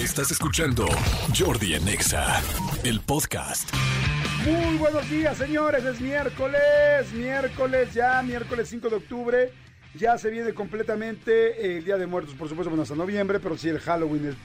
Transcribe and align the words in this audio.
Estás 0.00 0.30
escuchando 0.30 0.86
Jordi 1.38 1.74
en 1.74 1.86
Exa, 1.86 2.40
el 2.84 3.00
podcast. 3.00 3.68
Muy 4.46 4.78
buenos 4.78 5.10
días, 5.10 5.36
señores. 5.36 5.84
Es 5.84 6.00
miércoles, 6.00 7.12
miércoles 7.12 7.92
ya, 7.92 8.22
miércoles 8.22 8.70
5 8.70 8.88
de 8.88 8.96
octubre. 8.96 9.52
Ya 9.94 10.16
se 10.16 10.30
viene 10.30 10.54
completamente 10.54 11.76
el 11.76 11.84
Día 11.84 11.98
de 11.98 12.06
Muertos, 12.06 12.34
por 12.34 12.48
supuesto, 12.48 12.70
bueno, 12.70 12.84
hasta 12.84 12.94
noviembre, 12.94 13.40
pero 13.40 13.58
sí 13.58 13.68
el 13.68 13.78
Halloween 13.78 14.28
es 14.28 14.36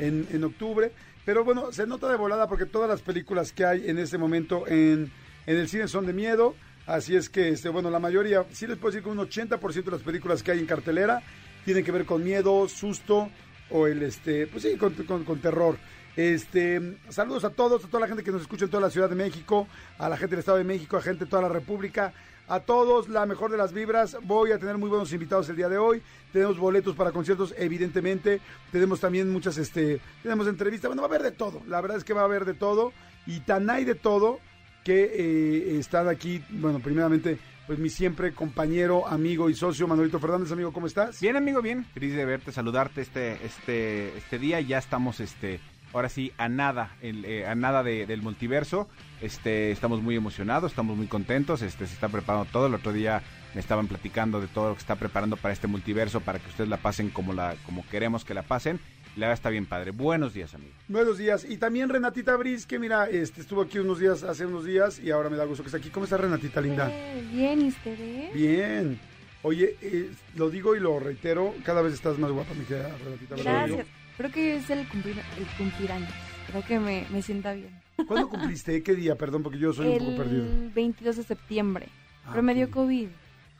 en, 0.00 0.26
en 0.32 0.42
octubre. 0.42 0.90
Pero 1.24 1.44
bueno, 1.44 1.70
se 1.70 1.86
nota 1.86 2.08
de 2.08 2.16
volada 2.16 2.48
porque 2.48 2.66
todas 2.66 2.88
las 2.90 3.00
películas 3.00 3.52
que 3.52 3.64
hay 3.64 3.88
en 3.88 4.00
este 4.00 4.18
momento 4.18 4.66
en, 4.66 5.12
en 5.46 5.56
el 5.56 5.68
cine 5.68 5.86
son 5.86 6.06
de 6.06 6.12
miedo. 6.12 6.56
Así 6.86 7.14
es 7.14 7.28
que, 7.28 7.50
este, 7.50 7.68
bueno, 7.68 7.88
la 7.88 8.00
mayoría, 8.00 8.44
sí 8.50 8.66
les 8.66 8.78
puedo 8.78 8.90
decir 8.90 9.04
que 9.04 9.10
un 9.10 9.18
80% 9.18 9.84
de 9.84 9.90
las 9.92 10.02
películas 10.02 10.42
que 10.42 10.50
hay 10.50 10.58
en 10.58 10.66
cartelera 10.66 11.22
tienen 11.64 11.84
que 11.84 11.92
ver 11.92 12.04
con 12.04 12.24
miedo, 12.24 12.68
susto 12.68 13.30
o 13.74 13.88
el, 13.88 14.04
este, 14.04 14.46
pues 14.46 14.62
sí, 14.62 14.76
con, 14.76 14.94
con- 15.24 15.40
terror. 15.40 15.76
Este, 16.16 16.96
saludos 17.08 17.44
a 17.44 17.50
todos, 17.50 17.84
a 17.84 17.88
toda 17.88 18.02
la 18.02 18.06
gente 18.06 18.22
que 18.22 18.30
nos 18.30 18.42
escucha 18.42 18.66
en 18.66 18.70
toda 18.70 18.80
la 18.82 18.90
Ciudad 18.90 19.10
de 19.10 19.16
México, 19.16 19.66
a 19.98 20.08
la 20.08 20.16
gente 20.16 20.30
del 20.30 20.38
Estado 20.40 20.58
de 20.58 20.64
México, 20.64 20.96
a 20.96 21.02
gente 21.02 21.24
de 21.24 21.30
toda 21.30 21.42
la 21.42 21.48
República, 21.48 22.14
a 22.46 22.60
todos, 22.60 23.08
la 23.08 23.26
mejor 23.26 23.50
de 23.50 23.56
las 23.56 23.72
vibras. 23.72 24.16
Voy 24.22 24.52
a 24.52 24.58
tener 24.60 24.78
muy 24.78 24.88
buenos 24.88 25.12
invitados 25.12 25.48
el 25.48 25.56
día 25.56 25.68
de 25.68 25.78
hoy. 25.78 26.00
Tenemos 26.32 26.56
boletos 26.56 26.94
para 26.94 27.10
conciertos, 27.10 27.52
evidentemente. 27.58 28.40
Tenemos 28.70 29.00
también 29.00 29.28
muchas, 29.28 29.58
este, 29.58 30.00
tenemos 30.22 30.46
entrevistas. 30.46 30.88
Bueno, 30.88 31.02
va 31.02 31.08
a 31.08 31.10
haber 31.10 31.24
de 31.24 31.32
todo. 31.32 31.60
La 31.66 31.80
verdad 31.80 31.96
es 31.96 32.04
que 32.04 32.14
va 32.14 32.20
a 32.20 32.26
haber 32.26 32.44
de 32.44 32.54
todo. 32.54 32.92
Y 33.26 33.40
tan 33.40 33.68
hay 33.68 33.84
de 33.84 33.96
todo 33.96 34.38
que 34.84 35.10
eh, 35.16 35.78
están 35.80 36.06
aquí, 36.06 36.44
bueno, 36.50 36.78
primeramente, 36.78 37.38
pues 37.66 37.78
mi 37.78 37.88
siempre 37.88 38.32
compañero, 38.34 39.06
amigo 39.06 39.48
y 39.48 39.54
socio, 39.54 39.88
Manuelito 39.88 40.18
Fernández, 40.18 40.52
amigo, 40.52 40.72
¿cómo 40.72 40.86
estás? 40.86 41.20
Bien, 41.20 41.36
amigo, 41.36 41.62
bien. 41.62 41.84
Feliz 41.94 42.14
de 42.14 42.24
verte, 42.24 42.52
saludarte 42.52 43.00
este, 43.00 43.44
este, 43.44 44.16
este 44.18 44.38
día. 44.38 44.60
Ya 44.60 44.76
estamos, 44.78 45.18
este, 45.20 45.60
ahora 45.94 46.10
sí, 46.10 46.30
a 46.36 46.48
nada, 46.50 46.94
el, 47.00 47.24
eh, 47.24 47.46
a 47.46 47.54
nada 47.54 47.82
de- 47.82 48.04
del 48.06 48.20
multiverso. 48.20 48.86
Este, 49.22 49.70
estamos 49.70 50.02
muy 50.02 50.14
emocionados, 50.14 50.72
estamos 50.72 50.96
muy 50.96 51.06
contentos. 51.06 51.62
Este, 51.62 51.86
se 51.86 51.94
está 51.94 52.08
preparando 52.10 52.46
todo. 52.52 52.66
El 52.66 52.74
otro 52.74 52.92
día 52.92 53.22
me 53.54 53.60
estaban 53.60 53.86
platicando 53.86 54.40
de 54.42 54.46
todo 54.48 54.68
lo 54.70 54.74
que 54.74 54.80
está 54.80 54.96
preparando 54.96 55.36
para 55.38 55.54
este 55.54 55.66
multiverso, 55.66 56.20
para 56.20 56.40
que 56.40 56.48
ustedes 56.50 56.68
la 56.68 56.76
pasen 56.76 57.08
como 57.08 57.32
la, 57.32 57.54
como 57.64 57.86
queremos 57.88 58.24
que 58.26 58.34
la 58.34 58.42
pasen. 58.42 58.78
La 59.16 59.26
verdad 59.26 59.34
está 59.34 59.50
bien 59.50 59.64
padre. 59.66 59.92
Buenos 59.92 60.34
días, 60.34 60.54
amigo. 60.54 60.72
Buenos 60.88 61.18
días. 61.18 61.44
Y 61.48 61.56
también 61.56 61.88
Renatita 61.88 62.34
Briz, 62.36 62.66
que 62.66 62.78
mira, 62.80 63.08
este, 63.08 63.40
estuvo 63.42 63.62
aquí 63.62 63.78
unos 63.78 64.00
días, 64.00 64.24
hace 64.24 64.44
unos 64.44 64.64
días, 64.64 64.98
y 64.98 65.10
ahora 65.12 65.30
me 65.30 65.36
da 65.36 65.44
gusto 65.44 65.62
que 65.62 65.68
esté 65.68 65.78
aquí. 65.78 65.90
¿Cómo 65.90 66.04
está 66.04 66.16
Renatita, 66.16 66.60
linda? 66.60 66.88
Eh, 66.90 67.24
Bien, 67.32 67.60
¿y 67.62 67.68
ustedes? 67.68 68.34
Bien. 68.34 68.98
Oye, 69.42 69.76
eh, 69.82 70.10
lo 70.34 70.50
digo 70.50 70.74
y 70.74 70.80
lo 70.80 70.98
reitero, 70.98 71.54
cada 71.64 71.80
vez 71.82 71.92
estás 71.94 72.18
más 72.18 72.30
guapa, 72.32 72.54
mi 72.54 72.64
querida 72.64 72.90
Renatita. 73.04 73.36
Gracias. 73.36 73.86
Creo 74.16 74.30
que 74.32 74.56
es 74.56 74.70
el 74.70 74.88
cumplir, 74.88 75.16
el 75.38 75.46
cumplir 75.58 75.92
años. 75.92 76.10
Creo 76.48 76.64
que 76.64 76.80
me, 76.80 77.06
me 77.10 77.22
sienta 77.22 77.52
bien. 77.52 77.70
¿Cuándo 78.08 78.28
cumpliste? 78.28 78.82
¿Qué 78.82 78.94
día? 78.94 79.16
Perdón, 79.16 79.42
porque 79.44 79.58
yo 79.58 79.72
soy 79.72 79.86
un 79.88 79.98
poco 79.98 80.16
perdido. 80.16 80.44
el 80.44 80.70
22 80.70 81.16
de 81.16 81.22
septiembre. 81.22 81.88
Ah, 82.24 82.30
pero 82.30 82.42
me 82.42 82.54
dio. 82.54 82.68
COVID. 82.70 83.08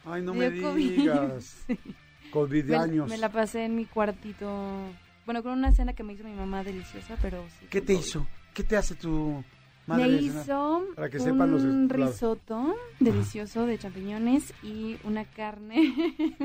Ay, 0.04 0.22
no 0.22 0.34
me 0.34 0.48
me 0.50 0.50
dio 0.50 0.70
COVID. 0.70 0.90
digas. 0.96 1.64
COVID 2.32 2.64
de 2.64 2.70
Me, 2.72 2.76
años. 2.76 3.08
me 3.08 3.18
la 3.18 3.30
pasé 3.30 3.64
en 3.64 3.76
mi 3.76 3.84
cuartito. 3.84 4.88
Bueno, 5.24 5.42
con 5.42 5.52
una 5.52 5.72
cena 5.72 5.92
que 5.94 6.02
me 6.02 6.12
hizo 6.12 6.24
mi 6.24 6.34
mamá 6.34 6.62
deliciosa, 6.64 7.16
pero 7.22 7.44
sí. 7.60 7.66
¿Qué 7.70 7.80
te 7.80 7.94
COVID. 7.94 8.04
hizo? 8.06 8.26
¿Qué 8.52 8.62
te 8.62 8.76
hace 8.76 8.94
tu 8.94 9.42
madre? 9.86 10.04
Me 10.06 10.12
hizo 10.18 10.84
Para 10.94 11.08
que 11.10 11.18
un 11.18 11.50
los- 11.50 11.88
risotto 11.88 12.74
delicioso 13.00 13.66
de 13.66 13.78
champiñones 13.78 14.52
y 14.62 14.96
una 15.04 15.24
carne. 15.24 15.94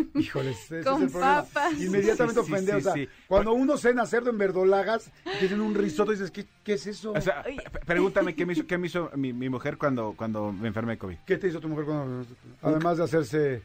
Híjoles, 0.15 0.57
ese 0.71 0.83
Con 0.83 0.95
es 0.95 1.01
el 1.03 1.09
problema. 1.11 1.43
papas. 1.43 1.73
Inmediatamente 1.79 2.41
Sí, 2.41 2.45
sí, 2.47 2.51
ofende. 2.53 2.71
sí, 2.71 2.77
o 2.77 2.81
sea, 2.81 2.93
sí. 2.93 3.07
cuando 3.27 3.53
uno 3.53 3.77
cena 3.77 4.05
cerdo 4.05 4.29
en 4.29 4.37
verdolagas 4.37 5.11
y 5.25 5.39
tienen 5.39 5.61
un 5.61 5.75
risotto, 5.75 6.11
dices, 6.11 6.31
¿qué, 6.31 6.45
qué 6.63 6.73
es 6.73 6.87
eso? 6.87 7.11
O 7.11 7.21
sea, 7.21 7.43
pregúntame 7.85 8.33
qué 8.35 8.45
me 8.45 8.53
hizo, 8.53 8.65
qué 8.65 8.77
me 8.77 8.87
hizo 8.87 9.11
mi, 9.15 9.33
mi 9.33 9.49
mujer 9.49 9.77
cuando, 9.77 10.13
cuando 10.17 10.51
me 10.51 10.69
enfermé 10.69 10.93
de 10.93 10.97
COVID. 10.99 11.17
¿Qué 11.25 11.37
te 11.37 11.47
hizo 11.49 11.59
tu 11.59 11.67
mujer 11.67 11.85
cuando... 11.85 12.25
Además 12.61 12.97
de 12.97 13.03
hacerse 13.03 13.61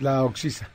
la 0.00 0.22
oxisa? 0.24 0.68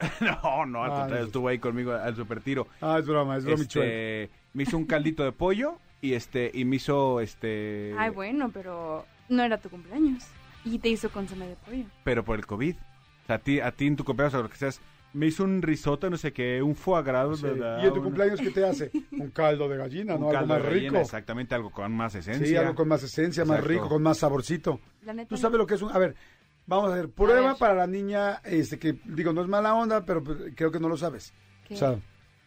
No, 0.20 0.66
no, 0.66 0.84
al 0.84 0.90
contrario, 0.90 1.26
estuvo 1.26 1.48
ahí 1.48 1.58
conmigo 1.58 1.92
al 1.92 2.14
super 2.14 2.40
tiro. 2.40 2.66
Ah, 2.80 2.98
es 2.98 3.06
broma, 3.06 3.36
es 3.36 3.44
broma, 3.44 3.62
Este, 3.62 4.30
me 4.52 4.62
hizo 4.64 4.76
un 4.76 4.84
caldito 4.86 5.24
de 5.24 5.32
pollo 5.32 5.78
y 6.00 6.12
este 6.14 6.50
y 6.52 6.64
me 6.64 6.76
hizo 6.76 7.20
este 7.20 7.94
Ay, 7.98 8.10
bueno, 8.10 8.50
pero 8.52 9.06
no 9.28 9.42
era 9.42 9.58
tu 9.58 9.70
cumpleaños. 9.70 10.24
Y 10.64 10.78
te 10.78 10.88
hizo 10.88 11.10
consomé 11.10 11.46
de 11.48 11.56
pollo. 11.56 11.84
pero 12.04 12.24
por 12.24 12.38
el 12.38 12.46
COVID. 12.46 12.74
O 12.76 13.26
sea, 13.26 13.36
a 13.36 13.38
ti 13.38 13.60
a 13.60 13.70
ti 13.72 13.86
en 13.86 13.96
tu 13.96 14.04
cumpleaños 14.04 14.34
o 14.34 14.42
lo 14.42 14.50
que 14.50 14.56
seas 14.56 14.80
me 15.12 15.26
hizo 15.28 15.44
un 15.44 15.62
risotto, 15.62 16.10
no 16.10 16.18
sé 16.18 16.32
qué, 16.34 16.60
un 16.60 16.74
foie 16.76 17.02
gras, 17.02 17.38
Sí. 17.38 17.46
¿Y 17.46 17.86
en 17.86 17.94
tu 17.94 18.02
cumpleaños 18.02 18.38
qué 18.38 18.50
te 18.50 18.66
hace? 18.66 18.90
Un 19.12 19.30
caldo 19.30 19.66
de 19.66 19.78
gallina, 19.78 20.14
un 20.16 20.20
¿no? 20.20 20.26
Algo 20.28 20.38
caldo 20.40 20.54
más 20.54 20.62
de 20.62 20.68
rellena, 20.68 20.90
rico. 20.90 21.00
exactamente 21.00 21.54
algo 21.54 21.70
con 21.70 21.90
más 21.94 22.14
esencia. 22.14 22.46
Sí, 22.46 22.54
algo 22.56 22.74
con 22.74 22.88
más 22.88 23.02
esencia, 23.02 23.44
más 23.46 23.58
Exacto. 23.60 23.72
rico, 23.72 23.88
con 23.88 24.02
más 24.02 24.18
saborcito. 24.18 24.78
La 25.02 25.14
neta. 25.14 25.28
¿Tú 25.30 25.38
sabes 25.38 25.56
lo 25.56 25.66
que 25.66 25.76
es 25.76 25.80
un...? 25.82 25.90
A 25.90 25.98
ver, 25.98 26.16
vamos 26.66 26.90
a 26.90 26.94
hacer 26.94 27.10
prueba 27.10 27.48
ver. 27.50 27.56
para 27.58 27.74
la 27.74 27.86
niña, 27.86 28.40
este 28.44 28.78
que 28.78 28.98
digo, 29.04 29.32
no 29.32 29.42
es 29.42 29.48
mala 29.48 29.74
onda, 29.74 30.04
pero 30.04 30.22
pues, 30.22 30.38
creo 30.54 30.70
que 30.70 30.80
no 30.80 30.88
lo 30.88 30.96
sabes. 30.96 31.32
¿Qué? 31.66 31.74
O 31.74 31.76
sea, 31.76 31.88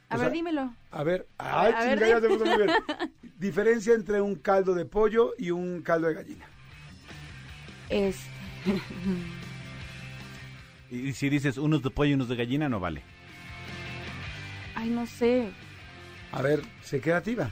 A 0.10 0.16
o 0.16 0.18
ver, 0.18 0.20
sea, 0.20 0.30
dímelo. 0.30 0.74
A 0.92 1.04
ver, 1.04 1.28
ay, 1.38 1.74
a 1.74 1.80
ver, 1.86 1.94
chinga, 2.00 2.08
ya 2.10 2.22
se 2.22 2.28
puso 2.30 2.46
muy 2.46 2.58
bien. 2.58 2.70
Diferencia 3.40 3.94
entre 3.94 4.22
un 4.22 4.36
caldo 4.36 4.74
de 4.74 4.86
pollo 4.86 5.34
y 5.38 5.52
un 5.52 5.82
caldo 5.82 6.08
de 6.08 6.14
gallina. 6.16 6.46
Este. 7.90 8.30
Y 10.92 11.14
si 11.14 11.30
dices 11.30 11.58
unos 11.58 11.84
de 11.84 11.90
pollo 11.92 12.12
y 12.12 12.14
unos 12.16 12.30
de 12.30 12.36
gallina 12.36 12.68
no 12.68 12.80
vale. 12.80 13.04
Ay, 14.76 14.90
no 14.90 15.06
sé. 15.06 15.50
A 16.32 16.42
ver, 16.42 16.62
sé 16.82 17.00
creativa. 17.02 17.52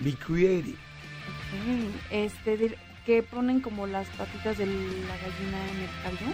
Be 0.00 0.12
creative. 0.14 0.76
Este, 2.10 2.76
que 3.06 3.22
ponen 3.22 3.60
como 3.60 3.86
las 3.86 4.08
patitas 4.10 4.58
de 4.58 4.66
la 4.66 4.72
gallina 4.72 5.70
en 5.72 5.80
el 5.82 5.90
caldo. 6.02 6.32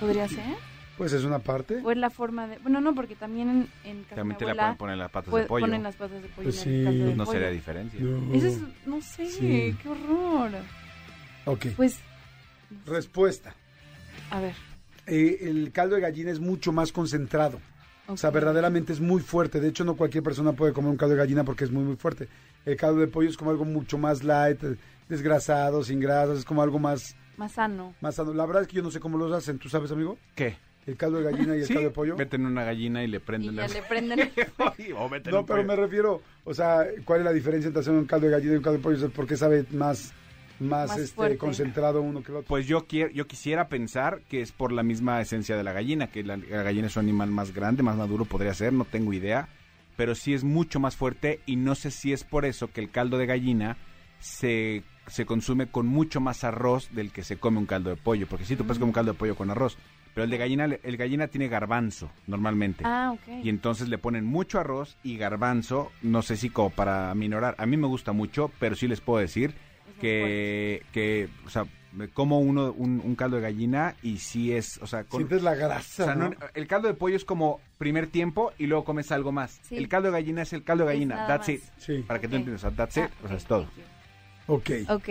¿Podría 0.00 0.28
ser? 0.28 0.44
Pues 0.96 1.12
es 1.12 1.24
una 1.24 1.38
parte. 1.38 1.80
¿O 1.84 1.90
es 1.92 1.96
la 1.96 2.10
forma 2.10 2.46
de.? 2.48 2.58
Bueno, 2.58 2.80
no, 2.80 2.94
porque 2.94 3.14
también 3.14 3.48
en, 3.48 3.68
en 3.90 4.02
casa 4.04 4.10
de 4.10 4.16
También 4.16 4.38
te 4.38 4.46
la 4.46 4.54
pueden 4.54 4.76
poner 4.76 4.96
las 4.96 5.10
patas 5.10 5.32
de 5.34 5.42
pollo. 5.44 5.64
ponen 5.64 5.82
las 5.82 5.94
patas 5.94 6.22
de 6.22 6.28
pollo 6.28 6.44
Pues 6.50 6.66
en 6.66 6.72
el 6.72 6.78
sí. 6.80 6.84
caldo 6.84 7.04
de 7.06 7.14
no 7.16 7.24
pollo. 7.24 7.38
sería 7.38 7.50
diferencia. 7.52 8.00
No. 8.00 8.34
Eso 8.34 8.46
es. 8.48 8.58
No 8.86 9.00
sé, 9.00 9.26
Sí. 9.26 9.76
qué 9.82 9.88
horror. 9.88 10.50
Ok, 11.44 11.66
Pues. 11.76 12.00
respuesta. 12.86 13.54
A 14.30 14.40
ver. 14.40 14.54
Eh, 15.06 15.38
el 15.42 15.70
caldo 15.72 15.94
de 15.94 16.00
gallina 16.02 16.30
es 16.30 16.40
mucho 16.40 16.72
más 16.72 16.90
concentrado. 16.92 17.60
O 18.08 18.16
sea, 18.16 18.30
verdaderamente 18.30 18.92
es 18.92 19.00
muy 19.00 19.20
fuerte. 19.20 19.60
De 19.60 19.68
hecho, 19.68 19.84
no 19.84 19.94
cualquier 19.96 20.24
persona 20.24 20.52
puede 20.52 20.72
comer 20.72 20.90
un 20.90 20.96
caldo 20.96 21.14
de 21.14 21.20
gallina 21.20 21.44
porque 21.44 21.64
es 21.64 21.70
muy, 21.70 21.84
muy 21.84 21.96
fuerte. 21.96 22.28
El 22.64 22.76
caldo 22.76 23.00
de 23.00 23.06
pollo 23.06 23.28
es 23.28 23.36
como 23.36 23.50
algo 23.50 23.64
mucho 23.64 23.98
más 23.98 24.24
light, 24.24 24.60
eh, 25.08 25.14
desgrasado, 25.14 25.82
sin 25.82 26.00
grasas, 26.00 26.38
es 26.38 26.44
como 26.44 26.62
algo 26.62 26.78
más, 26.78 27.16
Más 27.36 27.52
sano. 27.52 27.94
más 28.00 28.14
sano. 28.16 28.32
La 28.34 28.46
verdad 28.46 28.62
es 28.62 28.68
que 28.68 28.76
yo 28.76 28.82
no 28.82 28.90
sé 28.90 29.00
cómo 29.00 29.18
los 29.18 29.32
hacen. 29.32 29.58
¿Tú 29.58 29.68
sabes, 29.68 29.90
amigo? 29.90 30.18
¿Qué? 30.34 30.56
El 30.86 30.96
caldo 30.96 31.18
de 31.18 31.24
gallina 31.24 31.54
y 31.56 31.60
el 31.60 31.66
Sí, 31.66 31.74
caldo 31.74 31.88
de 31.88 31.94
pollo. 31.94 32.16
Meten 32.16 32.46
una 32.46 32.64
gallina 32.64 33.02
y 33.04 33.08
le 33.08 33.18
Y 33.18 33.20
prenden 33.20 33.54
ya 33.56 33.66
el- 33.66 33.72
le 33.74 33.82
prenden. 33.82 34.20
o 34.96 35.08
meten 35.08 35.32
No, 35.34 35.44
pero 35.44 35.58
pollo. 35.58 35.64
me 35.68 35.76
refiero, 35.76 36.22
o 36.44 36.54
sea, 36.54 36.86
¿cuál 37.04 37.20
es 37.20 37.24
la 37.26 37.32
diferencia 37.32 37.68
entre 37.68 37.80
hacer 37.80 37.92
un 37.92 38.06
caldo 38.06 38.26
de 38.26 38.32
gallina 38.32 38.52
y 38.54 38.56
un 38.56 38.62
caldo 38.62 38.78
de 38.78 38.82
pollo? 38.82 38.96
O 38.96 39.00
sea, 39.00 39.08
¿Por 39.10 39.26
qué 39.26 39.36
sabe 39.36 39.64
más, 39.72 40.12
más, 40.60 40.88
Más 40.88 40.98
este, 40.98 41.36
concentrado 41.36 42.00
uno 42.02 42.22
que 42.22 42.32
el 42.32 42.38
otro? 42.38 42.48
Pues 42.48 42.66
yo 42.66 42.86
quiero, 42.86 43.10
yo 43.12 43.26
quisiera 43.26 43.68
pensar 43.68 44.22
que 44.28 44.40
es 44.40 44.50
por 44.52 44.72
la 44.72 44.82
misma 44.82 45.20
esencia 45.20 45.56
de 45.56 45.62
la 45.64 45.72
gallina, 45.72 46.06
que 46.08 46.24
la, 46.24 46.36
la 46.38 46.62
gallina 46.62 46.86
es 46.86 46.96
un 46.96 47.04
animal 47.04 47.30
más 47.30 47.52
grande, 47.54 47.82
más 47.82 47.96
maduro 47.96 48.24
podría 48.24 48.54
ser, 48.54 48.72
no 48.72 48.84
tengo 48.86 49.12
idea, 49.12 49.48
pero 49.96 50.14
sí 50.14 50.32
es 50.32 50.42
mucho 50.42 50.80
más 50.80 50.96
fuerte 50.96 51.40
y 51.46 51.56
no 51.56 51.74
sé 51.74 51.90
si 51.90 52.12
es 52.12 52.24
por 52.24 52.44
eso 52.46 52.68
que 52.72 52.80
el 52.80 52.90
caldo 52.90 53.18
de 53.18 53.26
gallina 53.26 53.76
se, 54.20 54.82
se 55.08 55.26
consume 55.26 55.66
con 55.66 55.86
mucho 55.86 56.20
más 56.20 56.44
arroz 56.44 56.88
del 56.92 57.10
que 57.12 57.22
se 57.24 57.36
come 57.38 57.58
un 57.58 57.66
caldo 57.66 57.90
de 57.90 57.96
pollo, 57.96 58.26
porque 58.26 58.44
sí, 58.44 58.56
tú 58.56 58.64
puedes 58.64 58.78
comer 58.78 58.88
un 58.90 58.94
caldo 58.94 59.12
de 59.12 59.18
pollo 59.18 59.34
con 59.36 59.50
arroz, 59.50 59.76
pero 60.14 60.24
el 60.24 60.30
de 60.30 60.38
gallina, 60.38 60.64
el 60.64 60.96
gallina 60.96 61.28
tiene 61.28 61.48
garbanzo 61.48 62.10
normalmente. 62.26 62.84
ah, 62.86 63.12
ok. 63.14 63.44
Y 63.44 63.48
entonces 63.48 63.88
le 63.88 63.98
ponen 63.98 64.24
mucho 64.24 64.58
arroz 64.60 64.96
y 65.02 65.16
garbanzo, 65.16 65.90
no 66.02 66.22
sé 66.22 66.36
si 66.36 66.50
como 66.50 66.70
para 66.70 67.14
minorar. 67.14 67.54
A 67.58 67.66
mí 67.66 67.76
me 67.76 67.86
gusta 67.86 68.12
mucho, 68.12 68.50
pero 68.58 68.74
sí 68.74 68.88
les 68.88 69.00
puedo 69.00 69.20
decir 69.20 69.54
que, 70.00 70.82
que 70.92 71.28
o 71.46 71.50
sea, 71.50 71.64
me 71.92 72.08
como 72.08 72.38
uno 72.40 72.72
un, 72.72 73.00
un 73.02 73.14
caldo 73.14 73.36
de 73.36 73.42
gallina 73.42 73.94
y 74.02 74.18
sí 74.18 74.52
es, 74.52 74.78
o 74.82 74.86
sea, 74.86 75.04
con- 75.04 75.20
Sientes 75.20 75.42
la 75.42 75.52
o 75.52 75.56
grasa, 75.56 76.04
sea, 76.04 76.14
¿no? 76.14 76.30
no- 76.30 76.36
el 76.54 76.66
caldo 76.66 76.88
de 76.88 76.94
pollo 76.94 77.16
es 77.16 77.24
como 77.24 77.60
primer 77.78 78.08
tiempo 78.08 78.52
y 78.58 78.66
luego 78.66 78.84
comes 78.84 79.10
algo 79.12 79.32
más. 79.32 79.58
Sí. 79.62 79.76
El 79.76 79.88
caldo 79.88 80.08
de 80.08 80.12
gallina 80.12 80.42
es 80.42 80.52
el 80.52 80.64
caldo 80.64 80.84
de 80.84 80.92
gallina, 80.94 81.26
that's 81.26 81.48
más. 81.48 81.56
it. 81.56 81.62
Sí. 81.78 82.04
Para 82.06 82.20
que 82.20 82.28
tú 82.28 82.36
entiendas, 82.36 82.64
o 82.64 82.68
sea, 82.68 82.76
that's 82.76 82.96
it, 82.98 83.10
o 83.24 83.28
sea, 83.28 83.36
es 83.36 83.44
todo. 83.46 83.66
Ok. 84.48 84.70
Ok, 84.88 85.08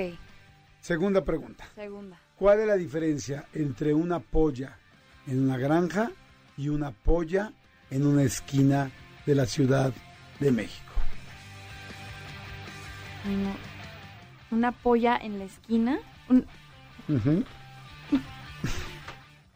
Segunda 0.81 1.23
pregunta. 1.23 1.65
segunda. 1.75 2.19
¿Cuál 2.37 2.59
es 2.61 2.67
la 2.67 2.75
diferencia 2.75 3.45
entre 3.53 3.93
una 3.93 4.19
polla 4.19 4.77
en 5.25 5.43
una 5.43 5.57
granja 5.57 6.11
y 6.57 6.69
una 6.69 6.91
polla 6.91 7.51
en 7.89 8.05
una 8.05 8.23
esquina 8.23 8.91
de 9.25 9.35
la 9.35 9.45
Ciudad 9.45 9.93
de 10.39 10.51
México? 10.51 10.93
No. 13.25 13.55
Una 14.57 14.71
polla 14.71 15.17
en 15.17 15.39
la 15.39 15.45
esquina. 15.45 15.97
Un- 16.29 16.45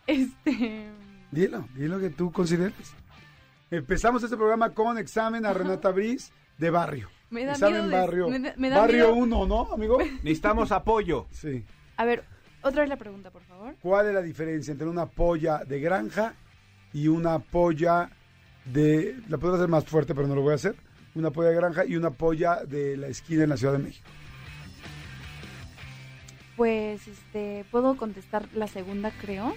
este. 0.07 0.89
Dilo, 1.31 1.67
dilo 1.75 1.99
que 1.99 2.09
tú 2.09 2.31
consideres. 2.31 2.93
Empezamos 3.69 4.21
este 4.23 4.35
programa 4.35 4.71
con 4.71 4.97
examen 4.97 5.45
a 5.45 5.53
Renata 5.53 5.91
Briz 5.91 6.31
de 6.57 6.69
barrio. 6.69 7.09
Me 7.31 7.45
da 7.45 7.53
miedo 7.57 7.87
de- 7.87 7.91
barrio. 7.95 8.29
me 8.29 8.39
da- 8.39 8.53
me 8.57 8.69
da 8.69 8.77
barrio 8.79 9.11
miedo. 9.13 9.15
1, 9.25 9.45
¿no, 9.47 9.73
amigo? 9.73 9.97
Necesitamos 10.21 10.71
apoyo. 10.71 11.25
Sí. 11.31 11.63
A 11.97 12.05
ver, 12.05 12.23
otra 12.61 12.81
vez 12.81 12.89
la 12.89 12.97
pregunta, 12.97 13.31
por 13.31 13.41
favor. 13.43 13.73
¿Cuál 13.81 14.07
es 14.09 14.13
la 14.13 14.21
diferencia 14.21 14.71
entre 14.71 14.87
una 14.87 15.05
polla 15.07 15.63
de 15.65 15.79
granja 15.79 16.33
y 16.93 17.07
una 17.07 17.39
polla 17.39 18.09
de... 18.65 19.15
La 19.29 19.37
puedo 19.37 19.55
hacer 19.55 19.67
más 19.69 19.85
fuerte, 19.85 20.13
pero 20.13 20.27
no 20.27 20.35
lo 20.35 20.41
voy 20.41 20.51
a 20.51 20.55
hacer. 20.55 20.75
Una 21.15 21.31
polla 21.31 21.49
de 21.49 21.55
granja 21.55 21.85
y 21.85 21.95
una 21.95 22.11
polla 22.11 22.63
de 22.65 22.95
la 22.97 23.07
esquina 23.07 23.43
en 23.43 23.49
la 23.49 23.57
Ciudad 23.57 23.73
de 23.73 23.79
México. 23.79 24.07
Pues, 26.55 27.07
este, 27.07 27.65
puedo 27.71 27.95
contestar 27.97 28.47
la 28.53 28.67
segunda, 28.67 29.11
creo. 29.21 29.55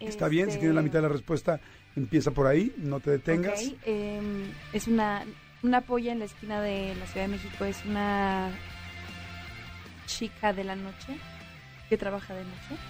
Está 0.00 0.28
bien, 0.28 0.46
si 0.46 0.50
Este, 0.52 0.60
tienes 0.60 0.74
la 0.76 0.82
mitad 0.82 0.98
de 0.98 1.02
la 1.02 1.08
respuesta, 1.08 1.60
empieza 1.94 2.30
por 2.30 2.46
ahí, 2.46 2.74
no 2.78 3.00
te 3.00 3.10
detengas. 3.12 3.66
ok, 3.66 3.74
em, 3.86 4.44
es 4.72 4.86
una, 4.88 5.24
una 5.62 5.80
polla 5.80 6.12
en 6.12 6.18
la 6.20 6.24
esquina 6.26 6.60
de 6.60 6.94
la 6.96 7.06
Ciudad 7.06 7.26
de 7.26 7.32
México. 7.32 7.64
Es 7.64 7.84
una 7.84 8.50
chica 10.06 10.52
de 10.52 10.64
la 10.64 10.76
noche 10.76 11.16
que 11.88 11.96
trabaja 11.96 12.34
de 12.34 12.44
noche. 12.44 12.80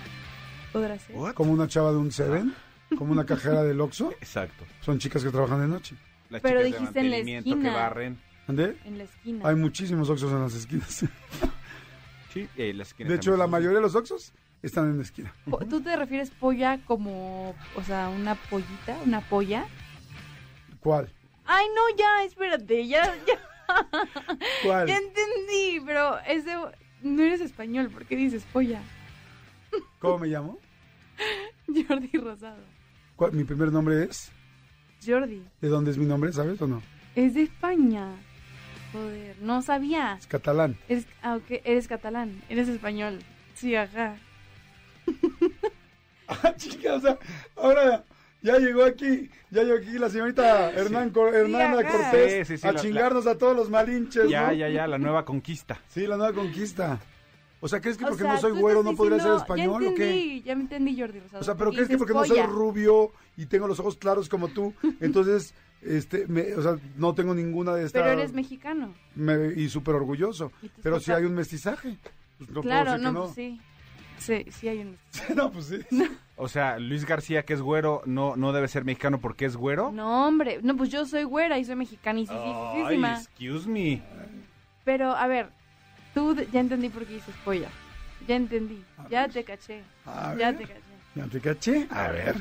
¿Podrá 0.72 0.98
ser? 0.98 1.16
Como 1.34 1.52
una 1.52 1.68
chava 1.68 1.90
de 1.90 1.98
un 1.98 2.12
Seven, 2.12 2.54
como 2.98 3.12
una 3.12 3.24
cajera 3.24 3.62
del 3.62 3.80
Oxxo. 3.80 4.12
Exacto. 4.12 4.64
Son 4.80 4.98
chicas 4.98 5.22
que 5.22 5.30
trabajan 5.30 5.60
de 5.60 5.68
noche. 5.68 5.96
Las 6.28 6.42
Pero 6.42 6.62
chicas 6.62 6.72
de 6.72 6.78
dijiste 6.78 7.00
en 7.00 7.10
la 7.10 7.38
esquina. 7.38 7.62
que 7.70 7.76
barren. 7.76 8.20
¿Ande? 8.48 8.76
En 8.84 8.98
la 8.98 9.04
esquina. 9.04 9.48
Hay 9.48 9.56
muchísimos 9.56 10.08
Oxxos 10.10 10.32
en 10.32 10.40
las 10.42 10.54
esquinas. 10.54 11.04
Sí, 12.32 12.46
eh, 12.56 12.74
las 12.74 12.88
esquinas 12.88 13.08
De 13.10 13.16
hecho, 13.16 13.34
la 13.36 13.46
mayoría 13.46 13.76
de 13.76 13.82
los 13.82 13.94
Oxxos 13.94 14.32
están 14.62 14.90
en 14.90 14.98
la 14.98 15.02
esquina. 15.04 15.32
¿Tú 15.70 15.80
te 15.80 15.96
refieres 15.96 16.30
polla 16.30 16.78
como, 16.84 17.54
o 17.76 17.82
sea, 17.82 18.08
una 18.10 18.34
pollita, 18.34 18.98
una 19.06 19.22
polla? 19.22 19.64
¿Cuál? 20.80 21.10
Ay, 21.46 21.66
no, 21.74 21.96
ya, 21.96 22.24
espérate, 22.24 22.86
ya, 22.88 23.04
ya, 23.26 23.40
¿Cuál? 24.64 24.88
ya 24.88 24.96
entendí, 24.98 25.80
pero 25.84 26.18
ese, 26.26 26.54
no 27.02 27.22
eres 27.22 27.40
español, 27.40 27.90
¿por 27.90 28.04
qué 28.06 28.16
dices 28.16 28.44
polla? 28.52 28.80
¿Cómo 30.00 30.18
me 30.18 30.28
llamo? 30.28 30.58
Jordi 31.66 32.10
Rosado. 32.18 32.62
¿Cuál? 33.16 33.32
Mi 33.32 33.44
primer 33.44 33.72
nombre 33.72 34.04
es. 34.04 34.30
Jordi, 35.04 35.42
¿De 35.60 35.68
dónde 35.68 35.90
es 35.90 35.98
mi 35.98 36.04
nombre? 36.06 36.32
¿Sabes 36.32 36.60
o 36.62 36.66
no? 36.66 36.82
es 37.14 37.34
de 37.34 37.42
España. 37.42 38.10
Joder, 38.92 39.36
no 39.40 39.62
sabía. 39.62 40.16
Es 40.18 40.26
catalán. 40.26 40.76
Eres, 40.88 41.06
ah, 41.22 41.36
ok, 41.36 41.60
eres 41.64 41.88
catalán, 41.88 42.42
eres 42.48 42.68
español. 42.68 43.20
Sí, 43.54 43.74
ajá. 43.74 44.16
Ah, 46.28 46.52
chica, 46.56 46.94
o 46.94 47.00
sea, 47.00 47.16
ahora 47.54 48.04
ya 48.46 48.58
llegó 48.58 48.84
aquí, 48.84 49.28
ya 49.50 49.62
llegó 49.64 49.76
aquí 49.78 49.98
la 49.98 50.08
señorita 50.08 50.70
Hernán. 50.70 51.10
Cortés 51.10 52.46
Sí, 52.46 52.54
sí, 52.54 52.58
sí, 52.58 52.66
a 52.68 52.72
la- 52.72 52.80
chingarnos 52.80 53.26
a 53.26 53.36
todos 53.36 53.56
los 53.56 53.68
malinches, 53.70 54.28
Ya, 54.28 54.48
¿no? 54.48 54.52
ya, 54.52 54.68
ya, 54.68 54.86
la 54.86 54.98
nueva 54.98 55.24
conquista. 55.24 55.80
Sí, 55.88 56.06
la 56.06 56.16
nueva 56.16 56.32
conquista. 56.32 57.00
O 57.60 57.68
sea, 57.68 57.80
¿crees 57.80 57.96
que 57.96 58.04
O 58.04 58.08
porque 58.08 58.22
sea, 58.22 58.34
no 58.34 58.38
soy 58.38 58.52
güero 58.52 58.82
no 58.82 58.94
podría 58.94 59.18
ser 59.18 59.34
español 59.34 59.82
ya 59.82 59.88
o 59.90 59.94
qué? 59.94 60.04
entendí, 60.10 60.42
Ya 60.42 60.54
me 60.54 60.62
entendí, 60.62 61.00
Jordi 61.00 61.20
Rosado. 61.20 61.40
O 61.40 61.44
sea, 61.44 61.56
pero 61.56 61.72
¿crees 61.72 61.88
que 61.88 61.98
porque 61.98 62.12
no 62.12 62.24
soy 62.24 62.40
rubio 62.42 63.12
y 63.36 63.46
tengo 63.46 63.66
los 63.66 63.80
ojos 63.80 63.96
claros 63.96 64.28
como 64.28 64.48
tú, 64.48 64.72
entonces, 65.00 65.54
este, 65.82 66.26
me- 66.26 66.54
o 66.54 66.62
sea, 66.62 66.76
no 66.96 67.14
tengo 67.14 67.34
ninguna 67.34 67.74
de 67.74 67.86
estas... 67.86 68.02
Pero 68.02 68.12
eres 68.12 68.32
mexicano. 68.32 68.94
me- 69.14 69.54
y 69.56 69.68
súper 69.68 69.94
orgulloso. 69.94 70.52
Y 70.62 70.70
Pero 70.82 71.00
si 71.00 71.12
hay 71.12 71.24
un 71.24 71.34
mestizaje. 71.34 71.96
Pues 72.38 72.50
no 72.50 72.60
claro, 72.60 72.92
puedo 72.92 72.98
decir 72.98 73.12
no, 73.12 73.20
que 73.20 73.26
pues 73.26 73.34
sí. 73.34 73.60
Sí, 74.44 74.50
sí 74.52 74.68
hay 74.68 74.78
un... 74.80 74.96
no, 75.36 75.50
pues 75.50 75.64
sí. 75.66 75.78
O 76.38 76.48
sea, 76.48 76.78
Luis 76.78 77.06
García, 77.06 77.44
que 77.44 77.54
es 77.54 77.62
güero, 77.62 78.02
no, 78.04 78.36
no 78.36 78.52
debe 78.52 78.68
ser 78.68 78.84
mexicano 78.84 79.18
porque 79.20 79.46
es 79.46 79.56
güero. 79.56 79.90
No, 79.92 80.26
hombre, 80.28 80.60
no, 80.62 80.76
pues 80.76 80.90
yo 80.90 81.06
soy 81.06 81.24
güera 81.24 81.58
y 81.58 81.64
soy 81.64 81.72
Ay, 81.72 81.78
mexicanísima. 81.78 83.14
excuse 83.18 83.66
me. 83.68 84.02
Pero, 84.84 85.16
a 85.16 85.26
ver, 85.26 85.48
tú 86.14 86.34
ya 86.52 86.60
entendí 86.60 86.90
por 86.90 87.06
qué 87.06 87.14
dices 87.14 87.34
polla. 87.44 87.68
Ya 88.28 88.36
entendí, 88.36 88.84
A 88.98 89.08
ya 89.08 89.22
ver. 89.22 89.32
te 89.32 89.44
caché, 89.44 89.82
A 90.04 90.34
ya 90.38 90.50
ver, 90.52 90.58
te 90.58 90.64
caché. 90.66 90.80
¿Ya 91.14 91.26
te 91.26 91.40
caché? 91.40 91.86
A 91.90 92.08
ver. 92.08 92.34